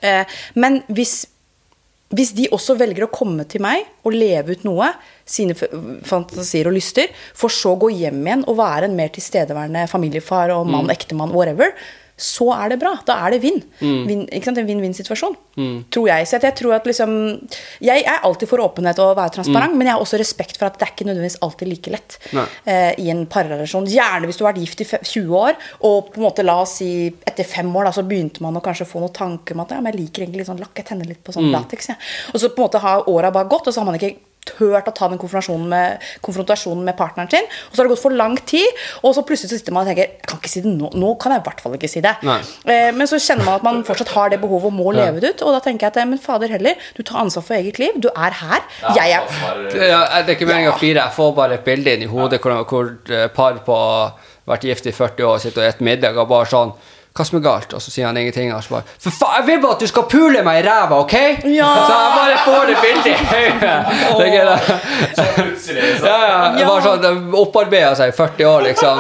Eh, 0.03 0.41
men 0.59 0.81
hvis, 0.99 1.13
hvis 2.19 2.33
de 2.41 2.49
også 2.59 2.75
velger 2.81 3.07
å 3.07 3.13
komme 3.15 3.47
til 3.47 3.63
meg 3.63 3.87
og 4.03 4.17
leve 4.19 4.57
ut 4.57 4.67
noe, 4.67 4.89
sine 5.23 5.55
fantasier 5.55 6.67
og 6.67 6.75
lyster, 6.75 7.15
for 7.39 7.55
så 7.55 7.77
å 7.77 7.81
gå 7.87 7.93
hjem 8.01 8.19
igjen 8.27 8.43
og 8.51 8.59
være 8.59 8.91
en 8.91 8.99
mer 8.99 9.15
tilstedeværende 9.15 9.87
familiefar 9.95 10.57
og 10.59 10.67
mann, 10.75 10.91
ektemann, 10.91 11.31
whatever, 11.39 11.71
så 12.17 12.47
er 12.57 12.73
det 12.73 12.79
bra. 12.81 12.95
Da 13.05 13.19
er 13.27 13.35
det 13.35 13.43
vinn. 13.43 13.59
Ikke 13.85 14.49
sant? 14.49 14.61
En 14.61 14.69
vinn-vinn-situasjon. 14.69 15.35
Tror 15.93 16.09
jeg. 16.09 16.29
Så 16.29 16.41
jeg 16.41 16.57
tror 16.57 16.77
at 16.77 16.89
liksom 16.89 17.13
Jeg 17.85 18.05
er 18.09 18.25
alltid 18.25 18.49
for 18.49 18.63
åpenhet 18.65 18.99
og 19.01 19.13
å 19.13 19.17
være 19.19 19.35
transparent, 19.37 19.77
men 19.77 19.89
jeg 19.89 19.97
har 19.97 20.05
også 20.05 20.21
respekt 20.21 20.57
for 20.57 20.69
at 20.69 20.79
det 20.81 20.87
er 20.87 20.95
ikke 20.95 21.07
nødvendigvis 21.09 21.39
alltid 21.45 21.71
like 21.71 21.93
lett 21.93 22.19
eh, 22.65 22.93
i 23.03 23.11
en 23.13 23.25
parrelasjon. 23.29 23.89
Gjerne 23.91 24.29
hvis 24.29 24.41
du 24.41 24.45
har 24.45 24.55
vært 24.55 24.63
gift 24.65 24.85
i 24.85 24.89
20 24.89 25.37
år, 25.37 25.59
og 25.89 26.13
på 26.13 26.21
en 26.21 26.27
måte 26.29 26.47
la 26.47 26.59
oss 26.63 26.79
si 26.81 26.91
etter 27.09 27.49
fem 27.49 27.69
år 27.77 27.91
da, 27.91 27.95
så 27.97 28.07
begynte 28.07 28.45
man 28.45 28.57
å 28.57 28.65
kanskje 28.65 28.89
få 28.89 29.03
noen 29.03 29.17
tanker 29.17 29.57
om 29.57 29.65
at 29.65 29.77
ja, 29.77 29.83
men 29.83 29.93
jeg 29.93 30.07
liker 30.07 30.25
egentlig 30.25 30.45
litt 30.45 30.51
sånn 30.51 30.63
lakk, 30.63 30.73
jeg 30.81 30.89
tenner 30.89 31.09
litt 31.09 31.23
på 31.25 31.37
sånn 31.37 31.51
lateks. 31.53 31.93
Ja. 31.93 31.99
Og 32.33 32.41
så 32.41 32.53
på 32.53 32.63
en 32.63 32.69
måte 32.69 32.85
har 32.85 33.09
åra 33.13 33.33
bare 33.35 33.51
gått, 33.53 33.69
og 33.69 33.77
så 33.77 33.85
har 33.85 33.91
man 33.91 34.01
ikke 34.01 34.17
tørt 34.49 34.89
å 34.91 34.95
ta 34.97 35.09
den 35.11 35.21
konfrontasjonen 35.21 35.69
med, 35.71 36.07
konfrontasjonen 36.25 36.85
med 36.87 36.97
partneren 36.99 37.31
sin. 37.33 37.49
Og 37.69 37.75
så 37.75 37.83
har 37.83 37.89
det 37.89 37.95
gått 37.95 38.05
for 38.05 38.17
lang 38.17 38.37
tid, 38.49 38.85
og 39.03 39.17
så 39.17 39.25
plutselig 39.27 39.53
så 39.53 39.61
sitter 39.61 39.75
man 39.77 39.87
og 39.87 39.91
tenker 39.93 40.07
Jeg 40.07 40.29
kan 40.31 40.41
ikke 40.41 40.53
si 40.53 40.63
det 40.65 40.73
nå. 40.73 40.91
Nå 40.97 41.15
kan 41.23 41.35
jeg 41.35 41.43
i 41.43 41.47
hvert 41.49 41.63
fall 41.65 41.77
ikke 41.79 41.91
si 41.91 42.03
det. 42.05 42.15
Eh, 42.25 42.91
men 42.97 43.11
så 43.11 43.21
kjenner 43.23 43.49
man 43.49 43.59
at 43.61 43.67
man 43.67 43.83
fortsatt 43.87 44.15
har 44.15 44.33
det 44.33 44.41
behovet 44.43 44.71
og 44.71 44.77
må 44.79 44.95
leve 44.97 45.23
det 45.23 45.35
ut. 45.37 45.47
Og 45.47 45.57
da 45.57 45.63
tenker 45.65 45.89
jeg 45.89 45.95
at 45.95 46.01
eh, 46.03 46.09
men 46.09 46.23
fader 46.23 46.53
heller, 46.53 46.79
du 46.97 47.03
tar 47.03 47.23
ansvar 47.25 47.47
for 47.49 47.59
eget 47.59 47.81
liv. 47.83 47.99
Du 48.03 48.09
er 48.13 48.39
her. 48.43 48.65
Jeg 48.97 49.19
er 49.19 49.37
Ja, 49.77 50.03
det 50.23 50.33
er 50.33 50.37
ikke 50.37 50.49
meningen 50.49 50.75
å 50.75 50.79
flire. 50.81 51.03
Jeg 51.03 51.17
får 51.17 51.35
bare 51.37 51.61
et 51.61 51.67
bilde 51.67 51.97
inn 51.97 52.07
i 52.07 52.11
hodet 52.11 52.41
hvor, 52.43 52.57
hvor 52.71 52.93
eh, 53.11 53.29
par 53.35 53.61
på 53.67 53.79
vært 54.47 54.67
gift 54.69 54.87
i 54.87 54.95
40 54.95 55.27
år 55.27 55.41
sitter 55.43 55.65
og 55.65 55.73
spiser 55.73 55.89
middag 55.89 56.19
og 56.21 56.29
bare 56.31 56.47
sånn 56.51 56.73
hva 57.17 57.25
som 57.25 57.39
er 57.39 57.45
galt? 57.45 57.73
Og 57.77 57.83
så 57.83 57.93
sier 57.93 58.07
han 58.09 58.17
ingenting. 58.21 58.51
Og 58.55 58.63
så 58.65 58.75
bare 58.77 58.97
For 59.03 59.15
faen, 59.15 59.35
jeg 59.41 59.47
vil 59.49 59.61
bare 59.63 59.77
at 59.79 59.85
du 59.85 59.91
skal 59.91 60.05
pule 60.13 60.43
meg 60.47 60.61
i 60.61 60.65
ræva, 60.67 60.99
OK? 61.03 61.15
Ja. 61.55 61.71
Så 61.81 61.97
jeg 61.97 62.11
bare 62.17 62.37
får 62.45 62.63
det 62.71 62.77
bildet 62.85 63.07
i 63.07 63.15
det. 63.63 63.77
Så 65.17 65.27
plutselig 65.37 65.87
så. 66.01 66.07
Ja, 66.07 66.19
ja. 66.29 66.41
Det 66.57 66.67
var 66.69 66.85
sånn, 66.85 67.01
det 67.05 67.13
opparbeida 67.41 67.93
seg 67.99 68.13
i 68.13 68.17
40 68.17 68.51
år, 68.51 68.67
liksom. 68.69 68.97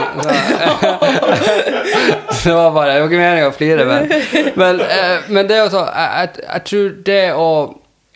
Så, 2.33 2.49
det 2.49 2.55
var 2.57 2.71
bare 2.75 2.97
Det 2.97 3.01
var 3.03 3.11
ikke 3.11 3.21
meningen 3.21 3.51
å 3.51 3.55
flire, 3.57 3.85
men 3.89 4.09
Men, 4.57 4.81
eh, 4.81 5.29
men 5.29 5.49
det 5.49 5.59
er 5.59 5.65
jo 5.65 5.73
sånn 5.75 5.89
jeg, 5.91 6.41
jeg 6.43 6.65
tror 6.71 6.89
det 7.07 7.23
å 7.37 7.49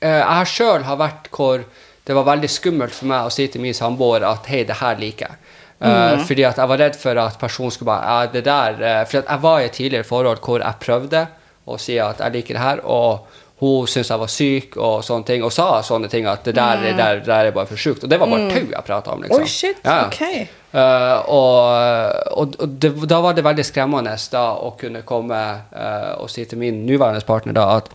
eh, 0.00 0.18
Jeg 0.20 0.34
har 0.40 0.50
sjøl 0.54 0.86
har 0.88 1.00
vært 1.00 1.30
hvor 1.34 1.64
det 2.08 2.16
var 2.16 2.24
veldig 2.26 2.48
skummelt 2.50 2.94
for 2.96 3.06
meg 3.10 3.28
å 3.28 3.30
si 3.30 3.44
til 3.52 3.62
min 3.62 3.76
samboer 3.76 4.24
at 4.26 4.48
hei, 4.50 4.64
det 4.66 4.80
her 4.80 4.96
liker 4.98 5.28
jeg. 5.28 5.49
Eh, 5.80 6.22
Fordi 6.28 6.44
at 6.44 6.58
jeg 6.60 6.68
var 6.68 6.78
redd 6.82 6.96
for 7.00 7.18
at 7.22 7.38
personen 7.40 7.72
skulle 7.72 7.88
bare 7.88 8.04
ja, 8.04 8.26
det 8.28 8.42
der 8.44 8.74
uh, 8.82 9.04
For 9.08 9.22
jeg 9.22 9.40
var 9.40 9.60
i 9.60 9.64
et 9.64 9.72
tidligere 9.78 10.04
forhold 10.04 10.42
hvor 10.44 10.60
jeg 10.60 10.80
prøvde 10.82 11.22
å 11.64 11.78
si 11.80 11.96
at 12.02 12.20
jeg 12.20 12.34
liker 12.34 12.56
det 12.56 12.62
her, 12.62 12.80
og 12.84 13.28
hun 13.60 13.86
syntes 13.88 14.08
jeg 14.10 14.20
var 14.20 14.30
syk 14.32 14.76
og 14.80 15.04
sånne 15.04 15.26
ting, 15.28 15.42
og 15.44 15.52
sa 15.54 15.82
sånne 15.86 16.08
ting 16.10 16.26
at 16.26 16.42
det 16.48 16.54
der, 16.56 16.80
det 16.82 16.94
der, 16.98 17.20
der 17.24 17.50
er 17.50 17.54
bare 17.54 17.68
for 17.68 17.78
sjukt. 17.78 18.02
Og 18.04 18.10
det 18.10 18.18
var 18.18 18.30
bare 18.32 18.48
tau 18.48 18.64
jeg 18.72 18.86
prata 18.86 19.12
om, 19.12 19.22
liksom. 19.22 19.44
Oi, 19.44 19.48
shit. 19.48 19.78
Ja, 19.84 20.06
Okay. 20.08 20.48
Ok. 20.48 20.56
Eh, 20.70 21.30
og 21.34 22.40
og, 22.40 22.56
og 22.62 22.74
det, 22.82 22.92
da 23.10 23.20
var 23.20 23.36
det 23.36 23.44
veldig 23.44 23.64
skremmende 23.66 24.16
da 24.32 24.44
å 24.64 24.72
kunne 24.80 25.02
komme 25.06 25.40
uh, 25.74 26.12
og 26.22 26.30
si 26.32 26.44
til 26.48 26.60
min 26.62 26.84
nåværende 26.86 27.26
partner 27.28 27.56
da 27.56 27.66
at 27.76 27.90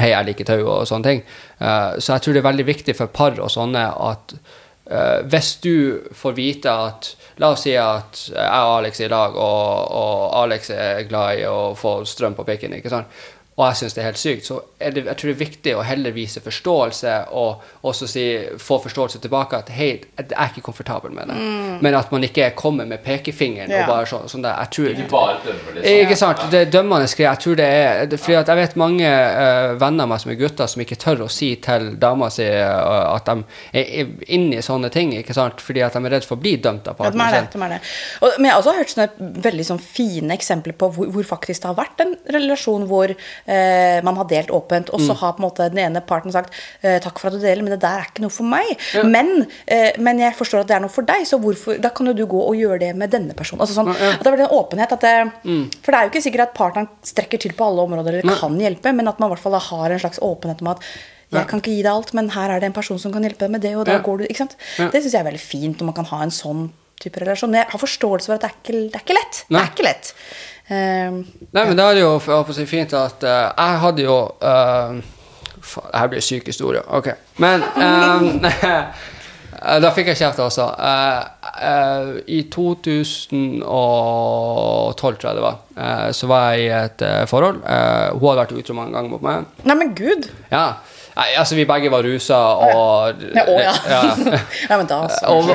hei, 0.00 0.12
jeg 0.12 0.28
liker 0.30 0.48
tau 0.48 0.60
og 0.64 0.86
sånne 0.88 1.10
ting. 1.10 1.24
Uh, 1.60 1.98
så 1.98 2.16
jeg 2.16 2.24
tror 2.24 2.36
det 2.36 2.42
er 2.42 2.50
veldig 2.50 2.68
viktig 2.68 2.96
for 2.98 3.12
par 3.12 3.38
og 3.42 3.52
sånne 3.52 3.84
at 4.10 4.36
eh, 4.36 4.54
hvis 5.26 5.48
du 5.64 6.04
får 6.14 6.34
vite 6.36 6.70
at 6.70 7.08
La 7.36 7.50
oss 7.52 7.66
si 7.66 7.74
at 7.76 8.20
jeg 8.30 8.60
og 8.64 8.78
Alex 8.78 9.00
er 9.02 9.10
i 9.10 9.12
lag, 9.12 9.34
og, 9.36 9.90
og 9.92 10.36
Alex 10.40 10.70
er 10.72 11.02
glad 11.08 11.42
i 11.42 11.42
å 11.50 11.74
få 11.76 11.98
strøm 12.08 12.36
på 12.38 12.46
pikken, 12.48 12.78
ikke 12.78 12.92
sant? 12.92 13.10
Og 13.56 13.62
jeg 13.70 13.76
syns 13.78 13.94
det 13.96 14.00
er 14.02 14.06
helt 14.10 14.18
sykt, 14.20 14.44
så 14.44 14.56
er 14.84 14.90
det, 14.92 15.04
jeg 15.06 15.16
tror 15.16 15.30
det 15.30 15.34
er 15.34 15.38
viktig 15.46 15.72
å 15.78 15.82
heller 15.88 16.12
vise 16.12 16.40
forståelse 16.44 17.12
og 17.32 17.62
også 17.88 18.06
si, 18.10 18.24
få 18.60 18.76
forståelse 18.84 19.20
tilbake 19.24 19.56
at 19.56 19.70
hei, 19.72 19.86
jeg 20.18 20.26
er 20.36 20.50
ikke 20.52 20.60
komfortabel 20.66 21.14
med 21.16 21.30
det. 21.32 21.36
Men 21.80 21.94
at 21.96 22.12
man 22.12 22.26
ikke 22.28 22.50
kommer 22.58 22.84
med 22.84 23.00
pekefingeren 23.04 23.70
Ja. 23.72 23.82
og 23.86 23.88
bare 23.94 24.06
sånn, 24.10 24.26
sånn 24.28 24.42
der. 24.44 24.58
Jeg 24.60 24.70
tror, 24.76 24.88
Ikke 24.92 25.08
bare 25.10 25.38
dømmer, 25.46 25.72
liksom. 25.78 26.02
ikke 26.04 26.16
sant? 26.20 26.42
Det 26.52 26.60
er 26.66 26.70
dømmende 26.70 27.08
skrevet. 27.08 27.30
Jeg 27.30 27.38
tror 27.46 27.56
det 27.56 27.64
er 27.70 28.06
det- 28.06 28.20
fordi 28.20 28.36
at 28.42 28.46
jeg 28.52 28.56
vet 28.56 28.76
mange 28.76 29.08
uh, 29.08 29.74
venner 29.80 30.02
av 30.04 30.08
meg 30.12 30.20
som 30.20 30.30
er 30.30 30.34
gutter, 30.42 30.66
som 30.66 30.82
ikke 30.82 30.96
tør 31.00 31.24
å 31.24 31.30
si 31.30 31.54
til 31.56 31.96
dama 31.96 32.28
si 32.30 32.44
uh, 32.44 33.14
at 33.16 33.24
de 33.24 33.44
er 33.72 34.06
inne 34.28 34.56
i 34.60 34.62
sånne 34.68 34.90
ting, 34.92 35.12
ikke 35.16 35.32
sant? 35.34 35.60
Fordi 35.64 35.80
at 35.82 35.92
de 35.96 36.04
er 36.04 36.10
redd 36.10 36.24
for 36.28 36.36
å 36.36 36.40
bli 36.44 36.56
dømt 36.58 36.86
av 36.88 36.96
Ja, 37.00 37.08
de 37.10 37.16
er 37.16 37.24
partneren 37.24 37.48
det, 37.48 37.52
sin. 37.52 37.60
de 37.60 37.64
er 37.64 37.78
det. 37.78 38.36
Men 38.38 38.44
jeg 38.50 38.52
har 38.52 38.60
også 38.60 38.76
hørt 38.76 38.92
sånne 38.92 39.42
veldig 39.48 39.64
sånn 39.64 39.80
fine 39.80 40.36
eksempler 40.36 40.76
på 40.76 40.92
hvor, 40.92 41.06
hvor 41.10 41.24
faktisk 41.24 41.62
det 41.62 41.72
har 41.72 41.80
vært 41.80 42.04
en 42.04 42.14
relasjon 42.36 42.86
hvor 42.86 43.16
man 44.02 44.16
har 44.16 44.24
delt 44.26 44.48
åpent, 44.50 44.90
og 44.92 45.00
så 45.00 45.12
Mm. 45.14 45.16
har 45.20 45.32
på 45.32 45.38
en 45.42 45.44
måte 45.50 45.68
den 45.70 45.78
ene 45.78 46.00
parten 46.00 46.32
sagt 46.32 46.50
eh, 46.82 46.98
'takk 47.00 47.18
for 47.18 47.28
at 47.28 47.34
du 47.34 47.38
deler, 47.40 47.62
men 47.62 47.70
det 47.70 47.80
der 47.80 47.98
er 48.00 48.06
ikke 48.10 48.20
noe 48.22 48.30
for 48.30 48.44
meg'. 48.44 48.76
Men, 49.04 49.46
eh, 49.68 49.92
men 49.98 50.18
jeg 50.18 50.34
forstår 50.34 50.60
at 50.60 50.66
det 50.68 50.76
er 50.76 50.80
noe 50.80 50.88
for 50.90 51.02
deg, 51.02 51.22
så 51.26 51.38
hvorfor, 51.40 51.80
da 51.80 51.88
kan 51.90 52.06
jo 52.06 52.12
du 52.12 52.26
gå 52.26 52.40
og 52.48 52.54
gjøre 52.56 52.78
det 52.80 52.96
med 52.96 53.10
denne 53.10 53.34
personen. 53.34 53.60
Altså 53.60 53.74
sånn, 53.74 53.88
At 53.90 54.22
det 54.22 54.32
blir 54.32 54.36
det 54.38 54.50
en 54.50 54.58
åpenhet. 54.58 54.92
At 54.92 55.00
det, 55.00 55.32
Mm. 55.44 55.70
For 55.82 55.92
det 55.92 55.94
er 56.00 56.08
jo 56.08 56.10
ikke 56.10 56.22
sikkert 56.30 56.40
at 56.48 56.54
partneren 56.54 56.88
strekker 57.04 57.38
til 57.38 57.52
på 57.52 57.64
alle 57.64 57.82
områder 57.86 58.18
eller 58.22 58.36
kan 58.36 58.58
hjelpe, 58.58 58.94
men 58.94 59.06
at 59.08 59.18
man 59.20 59.30
i 59.30 59.34
hvert 59.34 59.42
fall 59.42 59.52
da 59.52 59.58
har 59.58 59.90
en 59.90 59.98
slags 60.00 60.18
åpenhet 60.20 60.60
om 60.62 60.68
at 60.68 60.78
jeg 61.32 61.46
kan 61.48 61.60
ikke 61.60 61.74
gi 61.74 61.82
deg 61.82 61.92
alt, 61.92 62.14
men 62.14 62.28
her 62.30 62.50
er 62.50 62.60
det 62.60 62.66
en 62.66 62.72
person 62.72 62.98
som 62.98 63.12
kan 63.12 63.22
hjelpe 63.22 63.38
deg 63.38 63.50
med 63.50 63.60
det, 63.60 63.74
og 63.76 63.84
da 63.86 63.92
Ja. 63.92 63.98
går 63.98 64.18
du 64.18 64.24
ikke 64.26 64.36
sant? 64.38 64.56
Ja. 64.78 64.88
Det 64.90 65.02
syns 65.02 65.12
jeg 65.12 65.26
er 65.26 65.30
veldig 65.30 65.40
fint 65.40 65.78
når 65.78 65.84
man 65.86 65.94
kan 65.94 66.04
ha 66.04 66.22
en 66.22 66.30
sånn 66.30 66.70
type 67.00 67.18
relasjon. 67.20 67.52
Jeg 67.52 67.66
har 67.68 67.78
forståelse 67.78 68.26
for 68.26 68.34
at 68.34 68.40
det 68.40 68.50
er 68.50 68.54
ikke, 68.62 68.90
det 68.90 68.94
er 68.94 69.00
ikke 69.04 69.14
lett. 69.18 69.44
Nei. 69.50 69.60
Det 69.60 69.68
er 69.68 69.72
ikke 69.74 69.84
lett. 69.84 70.12
Ehm, 70.68 71.20
Nei, 71.52 71.64
men 71.64 71.76
da 71.78 71.90
er 71.90 71.94
det 71.94 72.02
jo 72.02 72.16
si, 72.52 72.64
fint 72.66 72.92
at 72.98 73.22
uh, 73.22 73.52
jeg 73.54 73.78
hadde 73.84 74.02
jo 74.02 74.16
uh, 74.42 74.96
Faen, 75.66 75.90
det 75.92 76.00
her 76.00 76.08
blir 76.10 76.22
syk 76.22 76.46
historie. 76.50 76.82
Ok. 76.94 77.08
Men 77.42 77.62
eh, 77.62 78.82
Da 79.82 79.90
fikk 79.94 80.10
jeg 80.12 80.18
kjeft 80.20 80.38
også. 80.44 80.66
Uh, 80.78 81.22
eh, 81.64 82.10
I 82.28 82.42
2012, 82.52 83.62
tror 85.00 85.16
jeg 85.16 85.38
det 85.38 85.44
var, 85.44 85.56
eh, 85.76 86.10
så 86.12 86.28
var 86.30 86.50
jeg 86.52 86.66
i 86.66 86.68
et 86.76 87.02
eh, 87.06 87.22
forhold. 87.30 87.62
Eh, 87.64 88.10
hun 88.12 88.28
hadde 88.28 88.42
vært 88.42 88.54
utro 88.60 88.76
mange 88.76 88.92
ganger 88.96 89.10
mot 89.14 89.24
meg. 89.24 89.48
nei, 89.64 89.76
men 89.80 89.94
gud! 89.96 90.28
Ja. 90.52 90.66
Nei, 91.16 91.30
altså, 91.40 91.56
vi 91.56 91.64
begge 91.68 91.88
var 91.92 92.02
rusa 92.04 92.38
og 92.60 93.22
Ja, 93.32 93.42
å, 93.48 93.54
ja. 93.56 93.72
ja. 93.88 94.00
ja, 94.70 94.76
men 94.76 94.86
da 94.88 94.96
altså. 95.06 95.26
Og, 95.32 95.46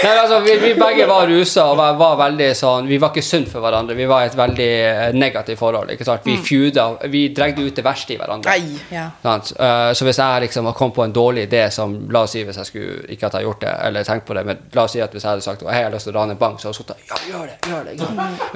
Nei, 0.00 0.14
altså, 0.16 0.40
vi, 0.42 0.56
vi 0.62 0.70
begge 0.78 1.06
var 1.06 1.26
rusa 1.30 1.64
og 1.70 1.76
var, 1.78 1.94
var 2.00 2.16
veldig 2.24 2.48
sånn 2.58 2.88
Vi 2.90 2.98
var 3.02 3.10
ikke 3.14 3.22
sunn 3.24 3.46
for 3.50 3.60
hverandre. 3.62 3.94
Vi 3.98 4.06
var 4.10 4.24
i 4.24 4.28
et 4.30 4.36
veldig 4.38 4.68
eh, 4.88 5.12
negativt 5.14 5.58
forhold. 5.60 5.90
Ikke 5.94 6.06
sant? 6.08 6.22
Vi 6.26 6.36
feuda. 6.42 6.84
Vi 7.12 7.22
dregde 7.36 7.62
ut 7.66 7.76
det 7.76 7.84
verste 7.86 8.14
i 8.16 8.18
hverandre. 8.18 8.50
Nei, 8.56 8.80
ja. 8.90 9.06
Sant? 9.22 9.52
Eh, 9.54 9.90
så 9.94 10.02
hvis 10.08 10.18
jeg 10.22 10.42
liksom 10.46 10.66
har 10.70 10.76
kommet 10.78 10.96
på 10.98 11.04
en 11.06 11.14
dårlig 11.14 11.42
idé 11.46 11.62
som 11.74 11.94
La 12.10 12.20
oss 12.26 12.32
si 12.34 12.40
hvis 12.46 12.58
jeg 12.58 12.66
skulle 12.72 12.94
ikke 13.14 13.26
at 13.28 13.34
jeg 13.36 13.44
har 13.44 13.46
gjort 13.46 13.62
det, 13.62 13.74
eller 13.86 14.00
tenkt 14.06 14.26
på 14.26 14.34
det, 14.38 14.42
men 14.48 14.56
la 14.74 14.82
oss 14.88 14.92
si 14.96 15.00
at 15.04 15.12
hvis 15.14 15.24
jeg 15.26 15.32
hadde 15.36 15.46
sagt 15.46 15.62
hei, 15.68 15.78
jeg 15.82 15.88
har 15.90 15.94
lyst 15.94 16.06
til 16.08 16.14
å 16.16 16.18
rane 16.18 16.32
en 16.34 16.40
bank, 16.40 16.56
så 16.58 16.64
hadde 16.70 16.80
jeg 16.80 16.86
sagt 16.88 17.12
ja, 17.12 17.16
gjør 17.30 17.44
det. 17.46 17.56
gjør 17.70 17.82
det 17.86 17.92
det. 18.00 18.06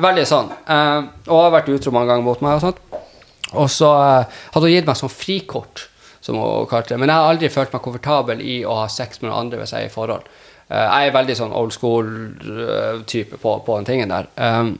Veldig 0.08 0.26
sånn. 0.30 0.48
Og 1.28 1.34
og 1.34 1.40
har 1.42 1.50
vært 1.58 1.68
utro 1.74 1.90
mange 1.94 2.08
ganger 2.12 2.26
mot 2.26 2.40
meg. 2.44 2.52
og 2.58 2.62
sånt. 2.68 3.03
Og 3.60 3.70
så 3.72 3.90
eh, 3.98 4.40
hadde 4.54 4.70
hun 4.70 4.74
gitt 4.74 4.88
meg 4.88 5.00
sånn 5.00 5.12
frikort. 5.12 5.88
som 6.24 6.38
hun 6.40 6.66
kalte 6.70 6.94
det. 6.94 7.00
Men 7.02 7.10
jeg 7.12 7.20
har 7.20 7.30
aldri 7.34 7.48
følt 7.52 7.74
meg 7.74 7.82
komfortabel 7.84 8.40
i 8.40 8.62
å 8.64 8.78
ha 8.78 8.88
sex 8.88 9.20
med 9.20 9.28
noen 9.28 9.42
andre 9.42 9.58
hvis 9.60 9.74
jeg 9.76 9.84
er 9.84 9.90
i 9.90 9.92
forhold. 9.92 10.24
Eh, 10.72 10.86
jeg 10.86 11.10
er 11.10 11.18
veldig 11.18 11.36
sånn 11.36 11.52
old 11.52 11.74
school-type 11.76 13.40
på, 13.42 13.58
på 13.66 13.76
den 13.76 13.88
tingen 13.90 14.14
der. 14.14 14.30
Um, 14.40 14.78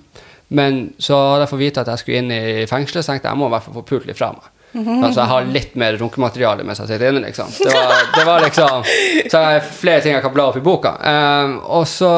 men 0.55 0.81
så 1.03 1.19
hadde 1.19 1.45
jeg 1.45 1.53
fått 1.53 1.65
vite 1.65 1.85
at 1.85 1.91
jeg 1.93 2.01
skulle 2.01 2.23
inn 2.23 2.33
i 2.33 2.67
fengselet, 2.71 3.05
så 3.05 3.13
tenkte 3.13 3.29
jeg 3.29 3.37
jeg 3.37 3.43
må 3.43 3.51
i 3.51 3.55
hvert 3.55 3.67
fall 3.67 3.77
få 3.77 3.85
pult 3.93 4.09
litt 4.09 4.19
fra 4.19 4.33
meg. 4.33 4.51
Altså 4.75 5.21
jeg 5.21 5.31
har 5.31 5.45
litt 5.55 5.75
mer 5.79 5.95
runkemateriale 6.01 6.65
mens 6.67 6.81
jeg 6.83 6.89
sitter 6.91 7.13
inne, 7.13 7.29
liksom. 7.29 7.51
Det 7.61 7.71
var, 7.71 8.01
det 8.17 8.25
var 8.27 8.43
liksom 8.43 8.83
Så 8.89 9.39
jeg 9.39 9.45
har 9.45 9.69
flere 9.69 10.03
ting 10.03 10.17
jeg 10.17 10.25
kan 10.25 10.35
bla 10.35 10.49
opp 10.51 10.59
i 10.59 10.65
boka. 10.65 10.97
Um, 10.99 11.55
og 11.79 11.87
så, 11.87 12.11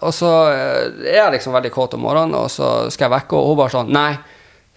og 0.00 0.14
så 0.14 0.32
eh, 0.50 1.04
er 1.06 1.20
jeg 1.20 1.36
liksom 1.36 1.54
veldig 1.54 1.70
kåt 1.74 1.94
om 1.94 2.02
morgenen, 2.08 2.34
og 2.34 2.50
så 2.50 2.90
skal 2.90 3.06
jeg 3.06 3.14
vekke, 3.14 3.38
og 3.38 3.52
hun 3.52 3.60
bare 3.62 3.74
sånn 3.76 3.92
Nei. 3.94 4.10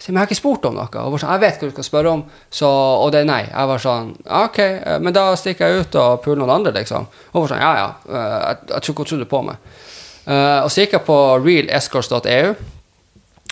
Men 0.06 0.18
jeg 0.18 0.20
har 0.20 0.28
ikke 0.28 0.36
spurt 0.36 0.66
om 0.68 0.74
noe. 0.76 0.84
Og 1.00 1.14
var 1.14 1.22
sånn, 1.22 1.32
jeg 1.32 1.42
vet 1.46 1.62
hva 1.62 1.68
du 1.68 1.74
skal 1.78 1.86
spørre 1.86 2.12
om, 2.12 2.22
så, 2.52 2.68
og 3.00 3.12
det 3.14 3.22
er 3.22 3.30
nei. 3.30 3.40
Jeg 3.46 3.70
var 3.70 3.80
sånn 3.80 4.12
Ok, 4.42 4.58
eh, 4.60 4.98
men 5.00 5.16
da 5.16 5.24
stikker 5.40 5.70
jeg 5.70 5.86
ut 5.86 5.98
og 6.00 6.20
puler 6.24 6.42
noen 6.42 6.52
andre, 6.58 6.74
liksom. 6.76 7.08
Hun 7.32 7.40
var 7.40 7.52
sånn 7.54 7.64
Ja, 7.64 7.72
ja. 7.78 7.88
eh, 8.10 8.36
Jeg, 8.44 8.58
jeg 8.74 8.84
tror 8.84 8.94
ikke 8.94 9.06
hun 9.06 9.10
trodde 9.12 9.28
på 9.30 9.42
meg. 9.48 9.72
Eh, 10.24 10.58
og 10.60 10.68
så 10.72 10.84
gikk 10.84 10.98
jeg 10.98 11.06
på 11.08 11.18
realescorts.eu. 11.40 12.54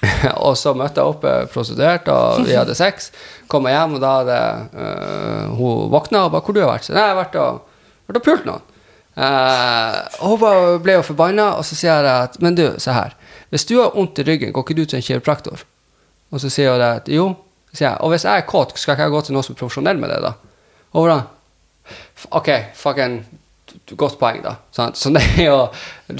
og 0.46 0.56
så 0.58 0.74
møtte 0.74 0.98
jeg 0.98 1.14
opp 1.14 1.24
prostituert, 1.54 2.08
og 2.10 2.44
vi 2.48 2.56
hadde 2.58 2.76
sex. 2.76 3.12
Kom 3.50 3.68
hjem, 3.70 3.96
og 3.96 4.02
da 4.02 4.12
hadde 4.18 4.38
uh, 4.74 5.52
hun 5.54 5.92
våkna 5.92 6.24
og 6.26 6.32
bare 6.34 6.42
'Hvor 6.42 6.56
du 6.56 6.60
har 6.60 6.72
vært?' 6.72 6.88
Så 6.88 6.96
nei, 6.96 7.04
jeg 7.04 7.14
har 7.14 7.20
vært 7.20 7.36
og, 7.38 7.60
vært 8.08 8.18
og 8.18 8.24
pult 8.26 8.48
noen. 8.48 8.64
Uh, 9.14 10.00
og 10.24 10.42
hun 10.42 10.82
ble 10.82 10.96
jo 10.96 11.04
forbanna, 11.06 11.52
og 11.54 11.62
så 11.68 11.78
sier 11.78 12.02
jeg 12.02 12.26
at 12.26 12.40
'Men 12.42 12.58
du, 12.58 12.64
se 12.82 12.90
her. 12.90 13.14
Hvis 13.54 13.68
du 13.68 13.76
har 13.78 13.94
vondt 13.94 14.18
i 14.18 14.26
ryggen, 14.26 14.52
går 14.52 14.66
ikke 14.66 14.80
du 14.80 14.84
til 14.84 14.98
en 14.98 15.06
kiropraktor?' 15.06 15.62
Og 16.32 16.40
så 16.40 16.50
sier 16.50 16.72
hun 16.72 16.80
at 16.80 17.08
'Jo'. 17.08 17.34
Sier 17.72 17.88
jeg, 17.88 17.98
'Og 18.00 18.10
hvis 18.10 18.24
jeg 18.24 18.36
er 18.36 18.48
kåt, 18.48 18.72
skal 18.78 18.94
ikke 18.94 19.02
jeg 19.02 19.12
gå 19.12 19.20
til 19.20 19.32
noen 19.32 19.44
som 19.44 19.54
er 19.54 19.58
profesjonell 19.58 19.98
med 19.98 20.10
det, 20.10 20.22
da?' 20.22 20.32
Og 20.92 21.04
hvordan? 21.04 21.22
Ok, 22.30 22.48
fucking 22.74 23.24
Godt 23.90 24.18
poeng, 24.18 24.42
da. 24.42 24.54
Sant? 24.70 24.96
Så 24.96 25.10
det 25.12 25.22
er 25.38 25.46
jo, 25.46 25.56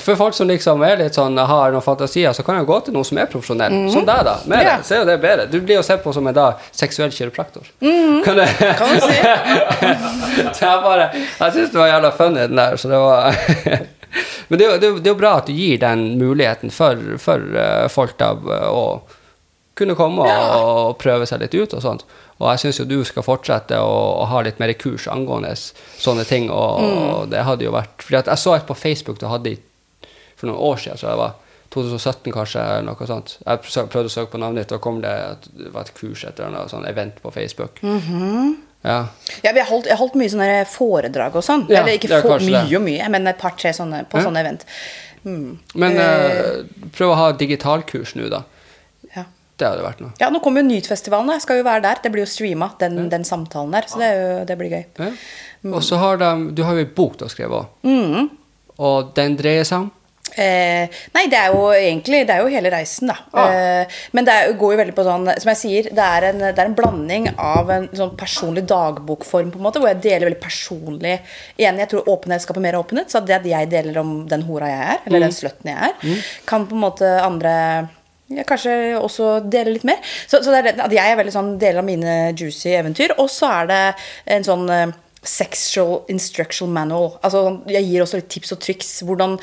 for 0.01 0.17
folk 0.17 0.35
som 0.37 0.49
liksom 0.49 0.83
er 0.85 0.99
litt 1.01 1.17
sånn, 1.17 1.37
har 1.37 1.73
noen 1.73 1.85
fantasier, 1.85 2.33
så 2.37 2.45
kan 2.45 2.59
jeg 2.59 2.69
gå 2.69 2.79
til 2.85 2.97
noen 2.97 3.07
som 3.09 3.21
er 3.21 3.31
profesjonell. 3.33 3.77
Som 3.93 4.07
deg, 4.09 4.23
da. 4.29 4.35
Med 4.49 4.65
yeah. 4.65 4.81
det, 4.81 4.87
så 4.89 4.97
er 4.97 5.01
jo 5.03 5.07
det 5.09 5.17
bedre. 5.23 5.47
Du 5.53 5.59
blir 5.61 5.79
jo 5.79 5.85
sett 5.87 6.03
på 6.05 6.13
som 6.17 6.27
en 6.29 6.37
da 6.37 6.47
seksuell 6.73 7.13
kiropraktor. 7.13 7.69
Kan 7.81 7.89
-hmm. 7.89 8.23
Kan 8.25 8.37
du 8.95 9.01
si. 9.01 9.17
så 10.59 10.65
jeg 10.67 10.83
bare 10.85 11.11
Jeg 11.41 11.53
syns 11.53 11.71
det 11.71 11.79
var 11.79 11.87
jævla 11.87 12.11
funny, 12.11 12.41
den 12.41 12.57
der. 12.57 12.77
Så 12.77 12.89
det 12.89 12.99
var 12.99 13.35
Men 14.49 14.59
det 14.59 14.67
er, 14.67 14.71
jo, 14.73 14.79
det, 14.79 14.87
er 14.87 14.91
jo, 14.91 15.01
jo 15.05 15.15
bra 15.15 15.37
at 15.37 15.47
du 15.47 15.53
gir 15.53 15.79
den 15.79 16.19
muligheten 16.19 16.71
for, 16.71 16.97
for 17.19 17.41
eh, 17.57 17.89
folk 17.89 18.19
da 18.19 18.33
å 18.69 19.03
kunne 19.83 19.99
komme 19.99 20.25
og, 20.25 20.55
og 20.63 20.97
prøve 21.03 21.27
seg 21.29 21.43
litt 21.45 21.55
ut 21.59 21.75
og 21.77 21.83
sånt. 21.85 22.07
Og 22.39 22.49
jeg 22.55 22.63
syns 22.65 22.81
jo 22.81 22.89
du 22.91 22.97
skal 23.07 23.27
fortsette 23.27 23.77
å, 23.79 23.93
å 24.23 24.25
ha 24.33 24.41
litt 24.47 24.59
mer 24.63 24.73
kurs 24.79 25.05
angående 25.11 25.53
sånne 25.59 26.25
ting. 26.27 26.49
Og, 26.51 26.81
og 26.83 27.29
det 27.31 27.45
hadde 27.47 27.69
jo 27.69 27.75
vært 27.75 28.03
Fordi 28.03 28.23
jeg 28.25 28.43
så 28.43 28.57
et 28.57 28.67
på 28.67 28.79
Facebook 28.79 29.21
du 29.21 29.29
hadde 29.31 29.53
i, 29.53 29.61
for 30.39 30.51
noen 30.51 30.63
år 30.73 30.81
siden, 30.83 30.99
så 30.99 31.13
det 31.13 31.21
var 31.21 31.39
2017 31.73 32.33
kanskje, 32.35 32.63
noe 32.85 33.07
sånt. 33.09 33.37
Jeg 33.47 33.63
prøvde 33.89 34.11
å 34.11 34.13
søke 34.13 34.35
på 34.35 34.41
navnet 34.43 34.67
ditt, 34.67 34.75
og 34.77 34.83
kom 34.85 34.99
det 35.05 35.13
at 35.13 35.47
det 35.57 35.71
var 35.73 35.87
et 35.87 35.95
kurs 35.97 36.25
etter 36.29 36.51
noe 36.53 36.67
sånn 36.69 36.85
event 36.91 37.23
på 37.23 37.33
Facebook. 37.33 37.81
Ja. 38.83 38.99
Ja, 39.45 39.53
jeg, 39.55 39.65
holdt, 39.69 39.87
jeg 39.89 39.97
holdt 40.01 40.17
mye 40.19 40.33
sånne 40.33 40.51
foredrag 40.69 41.37
og 41.39 41.45
sånn. 41.47 41.65
Ja, 41.71 41.81
Eller 41.81 41.97
ikke 41.97 42.19
for, 42.25 42.43
mye 42.43 42.65
det. 42.67 42.77
og 42.77 42.85
mye, 42.85 43.09
men 43.15 43.31
et 43.31 43.39
par-tre 43.41 43.73
sånne 43.77 44.03
på 44.11 44.19
Ja. 44.19 44.27
sånne 44.27 44.43
event. 44.43 44.67
Mm. 45.23 45.59
Men 45.79 45.99
uh, 46.03 46.65
prøv 46.97 47.15
å 47.15 47.19
ha 47.21 47.29
digitalkurs 47.39 48.17
nå, 48.19 48.27
da. 48.33 48.43
Ja. 49.53 49.59
Det 49.63 49.69
hadde 49.69 49.85
vært 49.85 50.01
noe. 50.03 50.13
ja, 50.19 50.29
nå 50.33 50.41
kommer 50.43 50.63
jo 50.63 50.67
Nytfestivalen. 50.73 51.31
Jeg 51.37 51.43
skal 51.45 51.61
jo 51.61 51.65
være 51.69 51.83
der. 51.85 52.01
Det 52.03 52.11
blir 52.11 52.25
jo 52.25 52.31
streama, 52.33 52.71
den, 52.81 53.09
den 53.13 53.25
samtalen 53.29 53.71
der. 53.77 53.87
Så 53.87 54.01
det, 54.01 54.09
jo, 54.17 54.45
det 54.49 54.59
blir 54.59 54.71
gøy. 54.73 54.85
Ja. 54.99 55.11
Og 55.77 55.83
så 55.87 55.97
har 56.03 56.17
de 56.19 56.31
Du 56.57 56.63
har 56.67 56.75
jo 56.75 56.83
ei 56.83 56.89
bok 56.97 57.19
du 57.21 57.25
har 57.29 57.31
skrevet 57.31 57.67
òg. 57.85 58.31
Og 58.83 59.13
den 59.15 59.37
dreier 59.39 59.65
seg 59.69 59.85
om 59.85 59.91
Eh, 60.33 60.89
nei, 61.13 61.27
det 61.29 61.37
er 61.37 61.51
jo 61.53 61.67
egentlig 61.77 62.23
Det 62.25 62.33
er 62.33 62.39
jo 62.41 62.49
hele 62.49 62.71
reisen, 62.73 63.11
da. 63.11 63.19
Ah. 63.37 63.51
Eh, 63.53 63.97
men 64.17 64.25
det 64.25 64.33
er, 64.33 64.53
går 64.57 64.73
jo 64.73 64.79
veldig 64.81 64.95
på 64.97 65.05
sånn 65.05 65.27
Som 65.43 65.51
jeg 65.51 65.59
sier, 65.61 65.89
det 65.93 66.07
er 66.07 66.25
en, 66.31 66.39
det 66.41 66.57
er 66.63 66.71
en 66.71 66.77
blanding 66.79 67.27
av 67.37 67.69
en 67.75 67.85
sånn 67.93 68.15
personlig 68.17 68.63
dagbokform, 68.71 69.51
på 69.53 69.61
en 69.61 69.67
måte, 69.67 69.83
hvor 69.83 69.91
jeg 69.93 70.01
deler 70.07 70.31
veldig 70.31 70.41
personlig 70.41 71.19
Igjen, 71.61 71.83
jeg 71.83 71.91
tror 71.93 72.09
åpenhet 72.15 72.47
skaper 72.47 72.65
mer 72.65 72.79
åpenhet. 72.81 73.13
Så 73.13 73.21
det 73.29 73.37
at 73.43 73.45
jeg 73.51 73.69
deler 73.75 74.01
om 74.01 74.15
den 74.31 74.47
hora 74.49 74.71
jeg 74.73 74.87
er, 74.95 75.03
eller 75.05 75.21
Mm. 75.21 75.27
den 75.27 75.37
slutten 75.37 75.69
jeg 75.75 75.91
er, 75.91 76.25
kan 76.49 76.65
på 76.71 76.79
en 76.79 76.85
måte 76.87 77.11
andre 77.27 77.53
ja, 78.37 78.47
kanskje 78.49 78.75
også 78.99 79.39
dele 79.53 79.77
litt 79.77 79.87
mer. 79.89 80.03
Så, 80.27 80.43
så 80.43 80.53
det 80.53 80.63
er 80.63 80.85
at 80.87 80.97
jeg 80.97 81.13
er 81.13 81.19
veldig 81.21 81.35
sånn 81.35 81.55
deler 81.61 81.83
av 81.83 81.89
mine 81.89 82.19
juicy 82.33 82.75
eventyr. 82.77 83.17
Og 83.23 83.31
så 83.33 83.51
er 83.61 83.71
det 83.71 83.81
en 84.37 84.47
sånn 84.47 84.69
eh, 84.73 84.93
sexual 85.23 86.03
instructional 86.11 86.73
manual. 86.75 87.13
Altså, 87.23 87.61
jeg 87.71 87.87
gir 87.87 88.03
også 88.03 88.19
litt 88.19 88.29
tips 88.33 88.55
og 88.57 88.61
triks. 88.65 88.91
Hvordan, 89.07 89.37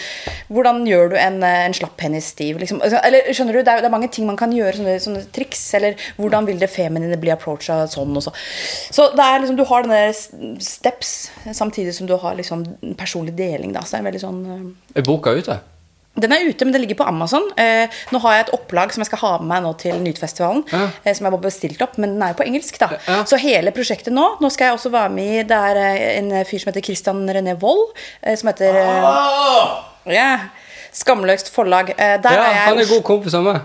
hvordan 0.51 0.81
gjør 0.87 1.13
du 1.13 1.15
en, 1.19 1.39
eh, 1.43 1.65
en 1.69 1.75
slapp 1.75 1.95
penis 1.97 2.33
stiv? 2.33 2.59
Liksom. 2.59 2.81
Altså, 2.83 2.99
Eller 3.03 3.31
skjønner 3.31 3.53
du, 3.55 3.61
det 3.63 3.73
er, 3.73 3.79
det 3.79 3.87
er 3.87 3.95
mange 3.95 4.11
ting 4.11 4.27
man 4.27 4.37
kan 4.39 4.51
gjøre, 4.51 4.75
sånne, 4.75 4.97
sånne 4.99 5.23
triks. 5.35 5.63
Eller 5.79 5.95
hvordan 6.17 6.49
vil 6.49 6.59
det 6.59 6.69
feminine 6.69 7.19
bli 7.21 7.31
approacha 7.31 7.85
sånn 7.87 8.11
og 8.11 8.27
så. 8.27 8.35
Så 8.91 9.07
det 9.15 9.23
er 9.23 9.39
liksom, 9.39 9.59
du 9.59 9.65
har 9.71 9.87
denne 9.87 10.59
steps, 10.59 11.31
samtidig 11.53 11.95
som 11.95 12.07
du 12.09 12.17
har 12.19 12.35
liksom 12.35 12.65
personlig 12.99 13.37
deling. 13.39 13.73
Da. 13.73 13.85
Så 13.85 13.95
det 13.95 14.03
er 14.03 14.09
veldig 14.11 14.25
sånn 14.27 14.45
eh, 14.51 14.71
Er 14.99 15.07
boka 15.07 15.31
ute? 15.31 15.61
Den 16.19 16.33
er 16.33 16.41
ute, 16.49 16.65
men 16.65 16.73
det 16.73 16.81
ligger 16.81 16.97
på 16.99 17.05
Amazon. 17.07 17.45
Eh, 17.55 17.87
nå 18.11 18.19
har 18.23 18.33
jeg 18.35 18.45
et 18.47 18.53
opplag 18.57 18.91
som 18.91 19.03
jeg 19.03 19.07
skal 19.11 19.21
ha 19.21 19.31
med 19.39 19.47
meg 19.51 19.61
nå 19.63 19.73
til 19.79 19.99
Nytfestivalen. 20.03 20.63
Ja. 20.73 20.89
Eh, 21.05 21.13
som 21.15 21.27
jeg 21.27 21.35
bare 21.35 21.45
bestilt 21.45 21.81
opp, 21.85 21.95
men 22.01 22.15
den 22.17 22.23
er 22.25 22.33
jo 22.33 22.39
på 22.41 22.47
engelsk, 22.49 22.79
da. 22.81 22.89
Ja. 23.07 23.21
Så 23.29 23.39
hele 23.39 23.71
prosjektet 23.75 24.11
nå 24.15 24.25
Nå 24.41 24.49
skal 24.51 24.69
jeg 24.71 24.79
også 24.79 24.91
være 24.91 25.13
med 25.13 25.29
i 25.37 25.43
Det 25.47 25.59
er 25.69 25.79
eh, 25.83 26.17
en 26.17 26.33
fyr 26.49 26.59
som 26.59 26.71
heter 26.73 26.83
Christian 26.89 27.21
René 27.29 27.55
Wold. 27.61 27.93
Eh, 28.23 28.35
som 28.39 28.51
heter 28.51 28.81
eh, 28.81 30.13
ja, 30.17 30.27
Skamløst 30.91 31.53
forlag. 31.53 31.93
Eh, 31.95 32.17
der 32.19 32.35
Ja, 32.35 32.43
er 32.49 32.55
jeg 32.57 32.67
han 32.73 32.83
er 32.83 32.91
god 32.95 33.03
kompis 33.07 33.37
av 33.37 33.45
meg. 33.45 33.61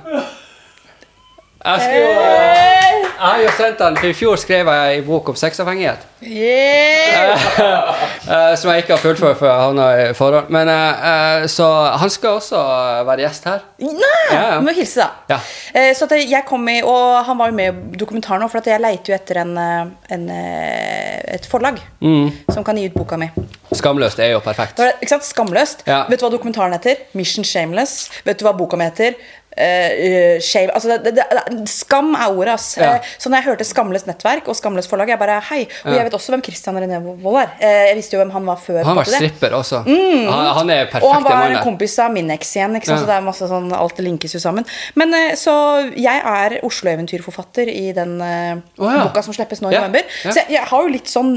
Jeg, 1.64 1.80
skrev, 1.80 2.02
jeg 2.04 3.04
har 3.16 3.38
jo 3.40 3.52
sendt 3.56 3.78
han, 3.80 3.94
for 3.96 4.10
I 4.10 4.16
fjor 4.16 4.36
skrev 4.36 4.68
jeg 4.68 4.98
en 4.98 5.06
bok 5.06 5.30
om 5.32 5.36
sexavhengighet. 5.40 6.02
Yeah! 6.20 7.40
eh, 8.34 8.50
som 8.60 8.68
jeg 8.68 8.82
ikke 8.82 8.92
har 8.92 9.00
fullført 9.00 9.38
før 9.40 9.48
jeg 9.48 9.62
havna 9.62 9.86
i 10.02 10.10
forhold. 10.16 10.50
Men, 10.52 10.68
eh, 10.68 11.06
eh, 11.08 11.46
så 11.48 11.68
han 12.02 12.12
skal 12.12 12.36
også 12.42 12.60
være 13.08 13.24
gjest 13.24 13.48
her. 13.48 13.64
Nei! 13.80 14.12
Ja, 14.28 14.42
ja. 14.42 14.60
Må 14.60 14.76
hilse, 14.76 15.06
da. 15.06 15.38
Ja. 15.38 15.92
Så 15.96 16.08
jeg 16.20 16.44
kom 16.48 16.68
i, 16.68 16.82
og 16.84 17.24
han 17.24 17.40
var 17.40 17.48
jo 17.48 17.56
med 17.56 17.80
i 17.96 18.00
dokumentaren 18.04 18.44
òg, 18.44 18.52
for 18.52 18.68
jeg 18.68 18.84
leiter 18.84 19.14
jo 19.14 19.16
etter 19.16 19.40
en, 19.46 19.56
en, 19.56 20.28
et 20.36 21.48
forlag 21.48 21.80
Mm. 22.04 22.28
som 22.52 22.64
kan 22.64 22.76
gi 22.76 22.90
ut 22.90 22.96
boka 22.98 23.16
mi. 23.16 23.30
Skamløst 23.74 24.20
er 24.20 24.34
jo 24.34 24.40
perfekt. 24.44 24.78
Ikke 25.00 25.08
sant? 25.14 25.24
Skamløst. 25.24 25.86
Ja. 25.88 26.02
Vet 26.10 26.20
du 26.20 26.26
hva 26.26 26.30
dokumentaren 26.34 26.76
heter? 26.76 27.00
Mission 27.16 27.46
Shameless. 27.48 28.10
Vet 28.26 28.38
du 28.38 28.44
hva 28.46 28.52
boka 28.56 28.76
mi 28.76 28.84
heter? 28.84 29.16
Eh, 29.56 29.90
eh, 30.34 30.40
shame. 30.42 30.72
Altså, 30.74 30.88
det, 30.98 31.14
det, 31.14 31.24
det, 31.30 31.68
skam 31.70 32.14
er 32.18 32.32
ordet, 32.32 32.56
ass. 32.56 32.72
Ja. 32.80 32.96
Uh, 32.96 33.12
så 33.18 33.30
når 33.30 33.38
jeg 33.40 33.46
hørte 33.48 33.66
Skamles 33.68 34.06
nettverk 34.08 34.48
og 34.50 34.56
Skamles 34.58 34.88
forlag, 34.90 35.12
jeg 35.12 35.20
bare 35.20 35.38
hei. 35.50 35.60
Og 35.84 35.92
Ja. 35.92 35.98
jeg 36.00 36.08
vet 36.08 36.16
også 36.18 36.34
hvem 36.34 36.42
Christian 36.42 36.80
René 36.82 36.98
Wold 36.98 37.38
er. 37.38 37.54
Uh, 37.60 37.84
jeg 37.90 37.96
visste 38.00 38.16
jo 38.16 38.22
hvem 38.22 38.32
han 38.34 38.48
var 38.50 38.58
før. 38.58 38.82
Han 38.88 38.98
var 38.98 39.10
stripper 39.10 39.54
også. 39.60 39.84
Han, 39.86 40.50
han 40.58 40.74
er 40.74 40.84
perfekt. 40.90 41.06
Og 41.06 41.14
han 41.14 41.26
var 41.28 41.54
en 41.54 41.62
kompis 41.62 41.96
av 42.02 42.12
min 42.12 42.30
eks 42.34 42.54
igjen. 42.56 42.74
Ja. 42.80 42.98
Så 42.98 43.06
det 43.06 43.14
er 43.14 43.24
masse 43.24 43.48
sånn, 43.50 43.70
alt 43.76 44.02
linkes 44.02 44.34
jo 44.34 44.42
sammen. 44.42 44.66
Men 44.98 45.14
Så 45.38 45.52
jeg 45.94 46.20
er 46.26 46.58
Oslo-eventyrforfatter 46.66 47.70
i 47.70 47.92
den 47.94 48.18
ja. 48.18 48.56
boka 48.76 49.22
som 49.22 49.34
slippes 49.36 49.62
nå 49.62 49.70
i 49.70 49.76
november. 49.78 50.02
Så 50.24 50.34
jeg, 50.42 50.56
jeg 50.56 50.66
har 50.70 50.82
jo 50.82 50.94
litt 50.94 51.10
sånn 51.10 51.36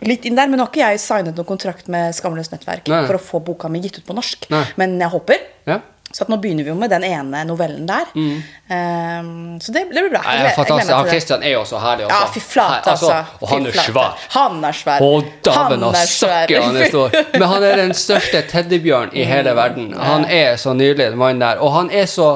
Litt 0.00 0.24
inn 0.24 0.36
der, 0.38 0.48
Men 0.48 0.60
nå 0.60 0.64
har 0.64 0.72
ikke 0.72 0.80
jeg 0.94 1.00
signet 1.02 1.36
noen 1.36 1.48
kontrakt 1.48 1.88
med 1.92 2.14
Skamløst 2.16 2.54
nettverk 2.54 2.88
Nei. 2.88 3.02
for 3.08 3.18
å 3.18 3.22
få 3.22 3.40
boka 3.44 3.68
mi 3.68 3.82
gitt 3.84 4.00
ut 4.00 4.06
på 4.08 4.16
norsk. 4.16 4.48
Nei. 4.52 4.62
Men 4.80 4.96
jeg 5.00 5.12
håper. 5.12 5.42
Ja. 5.68 5.80
Så 6.12 6.24
nå 6.26 6.36
begynner 6.42 6.66
vi 6.66 6.72
jo 6.72 6.74
med 6.74 6.90
den 6.90 7.04
ene 7.06 7.44
novellen 7.46 7.84
der. 7.86 8.08
Ehm, 8.14 9.60
så 9.62 9.72
det, 9.72 9.84
det 9.92 10.02
blir 10.02 10.10
bra. 10.10 10.22
Jeg 10.26 10.44
jeg 10.44 10.54
fantastisk. 10.56 10.88
meg 10.88 10.96
Han 10.96 11.40
det. 11.40 11.48
Er 11.48 11.52
jo 11.52 11.64
så 11.64 11.78
herlig 11.78 12.06
også. 12.06 12.16
Ja, 12.16 12.30
fy 12.34 12.40
flate, 12.42 12.90
altså. 12.90 13.18
Og 13.40 13.52
han 13.52 13.66
er 13.66 13.78
svær. 13.78 14.24
Han 14.34 14.64
er 14.64 14.78
svær. 14.80 15.04
Å, 15.06 15.10
dæven 15.46 15.84
og 15.86 15.94
Han 15.94 16.00
er 16.00 16.10
søkke, 16.10 16.62
han 16.64 16.80
er 16.80 16.90
stor. 16.90 17.14
Men 17.38 17.46
han 17.52 17.66
er 17.68 17.82
den 17.84 17.94
største 17.94 18.42
teddybjørn 18.50 19.14
i 19.14 19.26
hele 19.28 19.54
verden. 19.54 19.92
Han 19.94 20.26
er 20.26 20.56
så 20.58 20.74
nydelig, 20.74 21.12
den 21.12 21.20
mannen 21.22 21.44
der. 21.46 21.62
Og 21.62 21.72
han 21.78 21.92
er 21.94 22.10
så 22.10 22.32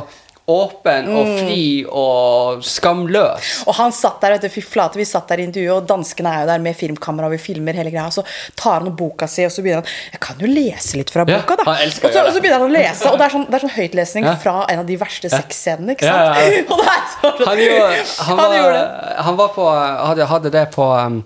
åpen 0.47 1.07
og 1.09 1.27
Mm. 1.27 1.39
fri 1.41 1.85
og 1.89 2.63
skamløs. 2.63 3.63
Og 3.67 3.75
han 3.79 3.93
satt 3.97 4.21
der, 4.21 4.35
vet 4.35 4.43
du, 4.45 4.49
fy 4.53 4.61
flate, 4.61 4.99
vi 5.01 5.05
satt 5.09 5.29
der 5.29 5.41
i 5.41 5.47
intervjuet, 5.47 5.77
og 5.83 5.87
danskene 5.89 6.29
er 6.29 6.41
jo 6.43 6.49
der 6.51 6.59
med 6.67 6.77
filmkamera, 6.77 7.27
og 7.31 7.33
vi 7.33 7.39
filmer 7.41 7.73
hele 7.73 7.91
greia. 7.91 8.05
Og 8.11 8.13
så 8.13 8.25
tar 8.57 8.81
han 8.83 8.89
opp 8.91 8.97
boka 8.99 9.27
si, 9.31 9.45
og 9.47 9.51
så 9.55 9.63
begynner 9.65 9.81
han 9.81 10.13
Jeg 10.13 10.21
kan 10.21 10.37
jo 10.45 10.47
lese 10.51 10.97
litt 11.01 11.11
fra 11.15 11.25
boka, 11.25 11.57
da. 11.57 11.65
Ja, 11.65 11.87
og, 11.89 12.13
så, 12.13 12.25
og 12.27 12.33
så 12.35 12.41
begynner 12.45 12.59
han 12.61 12.69
å 12.69 12.75
lese, 12.75 13.09
og 13.11 13.17
det 13.19 13.25
er 13.25 13.35
sånn, 13.39 13.47
det 13.49 13.55
er 13.55 13.65
sånn 13.65 13.75
høytlesning 13.79 14.25
Ja. 14.29 14.35
fra 14.37 14.57
en 14.69 14.79
av 14.81 14.87
de 14.87 14.97
verste 15.01 15.31
sexscenene, 15.33 15.97
ikke 15.97 16.05
sant? 16.05 16.37
ja, 16.37 16.45
ja. 16.45 16.67
Og 16.75 16.83
det 16.83 16.93
er 16.93 17.09
så, 17.15 17.33
Han, 17.49 17.59
gjorde, 17.59 18.05
han, 18.29 18.39
Han 18.39 18.53
gjorde 18.59 18.83
var, 18.85 19.17
han 19.25 19.37
var 19.41 19.49
på 19.57 19.71
hadde, 19.71 20.27
hadde 20.27 20.51
det 20.51 20.67
på 20.77 20.85
um, 20.93 21.25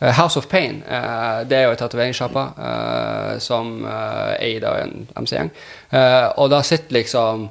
House 0.00 0.36
of 0.38 0.46
Pain. 0.48 0.82
uh, 0.86 1.42
det 1.48 1.58
er 1.58 1.62
jo 1.64 1.70
en 1.74 1.76
tatoveringssjappe 1.82 2.46
uh, 2.58 3.38
som 3.40 3.84
uh, 3.84 4.34
eier 4.38 4.60
da 4.60 4.76
en 4.84 5.08
MC-gjeng. 5.16 5.50
Eh, 5.90 6.26
og 6.38 6.50
da 6.50 6.62
sitter 6.62 6.92
liksom 7.02 7.48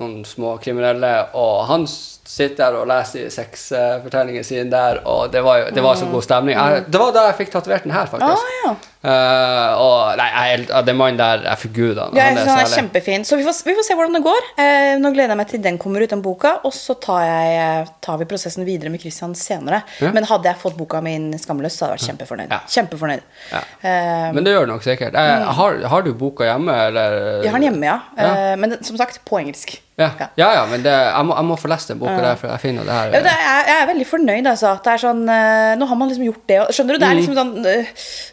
noen 0.00 0.24
små 0.28 0.56
kriminelle, 0.62 1.12
og 1.38 1.66
han 1.70 1.86
sitter 2.30 2.60
der 2.60 2.76
og 2.78 2.86
leser 2.86 3.30
sexfortellingen 3.32 4.44
sin 4.46 4.70
der, 4.70 5.02
og 5.08 5.32
det 5.32 5.42
var 5.42 5.70
det 5.74 5.82
var 5.82 5.98
så 5.98 6.06
god 6.10 6.22
stemning. 6.22 6.54
Jeg, 6.54 6.84
det 6.86 7.00
var 7.00 7.12
da 7.14 7.26
jeg 7.30 7.38
fikk 7.40 7.52
tatovert 7.56 7.86
den 7.86 7.94
her, 7.94 8.06
faktisk. 8.10 8.44
faktisk. 8.44 8.86
ja. 9.00 9.10
uh, 9.10 9.80
og 9.80 10.20
nei, 10.20 10.28
jeg, 10.30 10.66
er 10.68 10.86
den 10.86 10.98
mannen 11.00 11.18
der 11.18 11.42
er 11.50 11.58
han. 11.58 12.14
Ja, 12.14 12.28
jeg 12.30 12.38
han 12.38 12.62
er 12.62 12.70
kjempefin. 12.70 13.26
Så 13.26 13.38
vi 13.40 13.46
får, 13.46 13.58
vi 13.66 13.74
får 13.78 13.88
se 13.88 13.96
hvordan 13.98 14.18
det 14.18 14.22
går. 14.26 14.46
Uh, 14.60 14.94
nå 15.02 15.10
gleder 15.16 15.34
jeg 15.34 15.40
meg 15.42 15.50
til 15.50 15.64
den 15.64 15.80
kommer 15.82 16.04
ut, 16.04 16.10
den 16.12 16.22
boka. 16.22 16.54
Og 16.68 16.74
så 16.76 16.94
tar, 17.02 17.24
jeg, 17.26 17.90
tar 18.04 18.22
vi 18.22 18.30
prosessen 18.30 18.68
videre 18.68 18.94
med 18.94 19.02
Christian 19.02 19.34
senere. 19.34 19.82
Ja. 19.98 20.14
Men 20.14 20.28
hadde 20.30 20.52
jeg 20.52 20.62
fått 20.62 20.78
boka 20.78 21.02
mi 21.02 21.16
skamløst, 21.18 21.48
Skamløs, 21.50 21.76
så 21.80 21.86
hadde 21.88 21.96
jeg 21.96 22.00
vært 22.00 22.08
kjempefornøyd. 22.10 22.54
Ja. 22.54 22.62
Kjempefornøyd. 22.76 23.28
Eh, 23.58 24.30
Men 24.36 24.46
det 24.46 24.54
gjør 24.54 24.68
det 24.68 24.74
nok 24.76 24.86
sikkert. 24.86 25.18
Eh, 25.18 25.52
har, 25.58 25.84
har 25.94 26.06
du 26.06 26.14
boka 26.14 26.46
hjemme, 26.46 26.78
eller? 26.90 27.20
jeg 27.42 27.50
har 27.50 27.58
den 27.58 27.70
hjemme, 27.72 27.86
ja. 27.90 28.00
Ja. 28.16 28.32
Eh, 28.52 28.56
men 28.60 28.78
som 28.86 29.00
sagt, 29.00 29.22
på 29.26 29.40
engelsk. 29.42 29.80
Ja, 30.00 30.28
Ja. 30.36 30.48
ja, 30.54 30.64
men 30.66 30.82
det, 30.82 30.90
jeg, 30.92 31.24
må, 31.28 31.34
jeg 31.36 31.44
må 31.50 31.56
få 31.60 31.68
lest 31.68 31.88
den 31.92 31.98
boka 32.00 32.16
der, 32.20 32.36
for 32.40 32.48
jeg 32.48 32.60
finner 32.60 32.84
det 32.88 32.92
her 32.96 33.12
Ja, 33.14 33.20
det 33.26 33.34
er, 33.34 33.62
jeg 33.70 33.76
er 33.82 33.86
veldig 33.92 34.06
fornøyd. 34.06 34.46
Altså, 34.50 34.72
at 34.72 34.82
det 34.84 34.92
er 34.94 35.02
sånn, 35.04 35.22
eh, 35.28 35.76
nå 35.76 35.86
har 35.90 35.96
man 36.00 36.08
liksom 36.08 36.24
gjort 36.24 36.46
det. 36.50 36.58
Skjønner 36.76 36.92
du? 36.96 36.98
Det 36.98 37.08
er 37.08 37.14
Mm. 37.14 37.20
liksom 37.20 37.36
sånn 37.40 37.66
eh, 37.66 37.84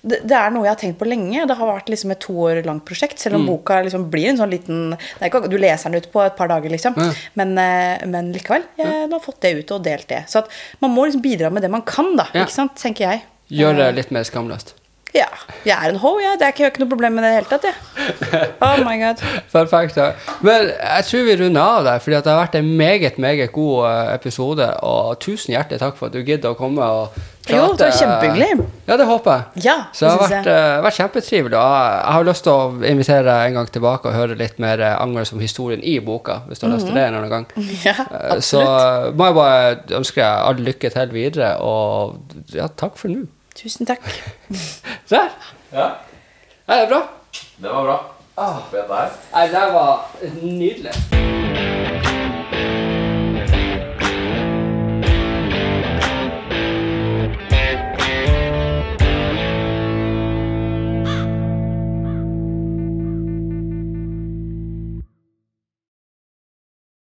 det, 0.03 0.31
er 0.31 0.49
noe 0.55 0.63
jeg 0.63 0.73
har 0.73 0.81
tenkt 0.81 0.99
på 0.99 1.07
lenge. 1.07 1.47
Det 1.47 1.57
har 1.57 1.67
vært 1.73 1.89
liksom 1.93 2.11
et 2.11 2.19
to 2.23 2.33
år 2.47 2.63
langt 2.65 2.85
prosjekt. 2.85 3.19
Selv 3.19 3.35
om 3.35 3.41
Mm. 3.45 3.47
boka 3.51 3.81
liksom 3.83 4.09
blir 4.09 4.29
en 4.29 4.37
sånn 4.37 4.49
liten 4.51 4.97
ikke, 5.21 5.49
Du 5.49 5.57
leser 5.57 5.89
den 5.91 5.95
ut 6.01 6.11
på 6.11 6.25
et 6.25 6.35
par 6.35 6.47
dager, 6.47 6.69
liksom. 6.69 6.95
Men, 7.35 7.57
eh, 7.57 8.05
men 8.07 8.33
likevel. 8.33 8.63
Jeg 8.77 9.09
nå 9.09 9.11
har 9.13 9.19
fått 9.19 9.39
det 9.41 9.55
ut 9.59 9.71
og 9.71 9.83
delt 9.83 10.07
det. 10.07 10.23
Så 10.27 10.39
at 10.39 10.49
man 10.81 10.91
må 10.91 11.05
liksom 11.05 11.21
bidra 11.21 11.51
med 11.51 11.61
det 11.63 11.69
man 11.71 11.81
kan, 11.81 12.15
da. 12.15 12.25
Ikke 12.33 12.49
sant, 12.51 12.75
tenker 12.75 13.09
jeg. 13.11 13.21
Gjør 13.51 13.75
det 13.77 13.95
litt 13.95 14.11
mer 14.11 14.23
skamløst. 14.23 14.73
Ja. 15.15 15.25
Jeg 15.65 15.73
er 15.77 15.89
en 15.93 15.95
ho, 16.01 16.11
jeg. 16.19 16.35
Det 16.39 16.45
er 16.45 16.51
ikke, 16.53 16.61
jeg 16.63 16.67
har 16.67 16.73
ikke 16.75 16.81
noe 16.83 16.91
problem 16.91 17.15
med 17.17 17.23
det 17.23 17.29
i 17.29 17.35
det 17.35 17.39
hele 17.39 17.49
tatt, 17.49 17.63
jeg. 17.69 18.49
Oh 18.61 18.81
my 18.85 18.97
god. 19.01 19.23
Perfekt. 19.55 19.97
ja. 19.97 20.11
Men 20.45 20.67
jeg 20.73 21.05
tror 21.09 21.23
vi 21.29 21.37
runder 21.41 21.61
av 21.77 21.87
der, 21.87 21.99
fordi 22.03 22.17
det 22.19 22.31
har 22.33 22.41
vært 22.43 22.57
en 22.59 22.69
meget 22.77 23.17
meget 23.23 23.51
god 23.55 23.87
eh, 23.89 24.13
episode. 24.17 24.67
Og 24.83 25.17
tusen 25.23 25.55
hjertelig 25.55 25.79
takk 25.81 25.97
for 25.97 26.09
at 26.11 26.13
du 26.17 26.21
gidder 26.27 26.51
å 26.53 26.57
komme 26.59 26.83
og 26.83 27.15
prate. 27.47 27.55
Jo, 27.55 27.69
det 27.79 27.87
var 27.87 27.95
kjempehyggelig. 28.01 28.67
Ja, 28.89 28.97
det 28.99 29.05
håper 29.07 29.31
jeg. 29.37 29.63
Ja, 29.69 29.75
Så 29.95 30.05
det 30.05 30.11
har 30.11 30.21
vært, 30.25 30.49
jeg. 30.51 30.57
eh, 30.75 30.81
vært 30.85 30.97
kjempetrivelig. 30.99 31.57
og 31.61 31.77
Jeg 31.87 32.13
har 32.17 32.27
lyst 32.27 32.43
til 32.47 32.53
å 32.53 32.91
invitere 32.91 33.23
deg 33.29 33.45
en 33.47 33.57
gang 33.61 33.71
tilbake 33.77 34.11
og 34.11 34.17
høre 34.19 34.37
litt 34.43 34.59
mer 34.63 34.83
eh, 34.83 34.97
angående 35.01 35.29
som 35.31 35.39
historien 35.41 35.81
i 35.87 35.97
boka, 36.03 36.41
hvis 36.49 36.59
du 36.61 36.67
har 36.67 36.75
lyst 36.75 36.89
til 36.91 36.99
det 36.99 37.07
en 37.07 37.17
annen 37.21 37.31
gang. 37.33 37.47
Ja, 37.87 37.95
absolutt. 38.03 38.43
Så 38.51 38.61
må 39.17 39.31
jeg 39.31 39.39
bare 39.39 39.97
ønske 40.01 40.19
deg 40.21 40.45
all 40.51 40.61
lykke 40.67 40.93
til 40.99 41.15
videre, 41.15 41.53
og 41.63 42.19
ja, 42.53 42.67
takk 42.67 42.99
for 42.99 43.13
nå. 43.15 43.23
Tusen 43.57 43.85
takk. 43.85 44.01
Der. 45.09 45.17
Ja. 45.17 45.29
ja. 45.71 45.89
Det 46.67 46.75
er 46.83 46.89
bra. 46.89 47.01
Det 47.57 47.69
var 47.69 47.83
bra. 47.83 47.97
Ah. 48.37 48.57
Det 48.71 48.83
der 49.51 49.71
var 49.73 50.05
nydelig. 50.43 50.93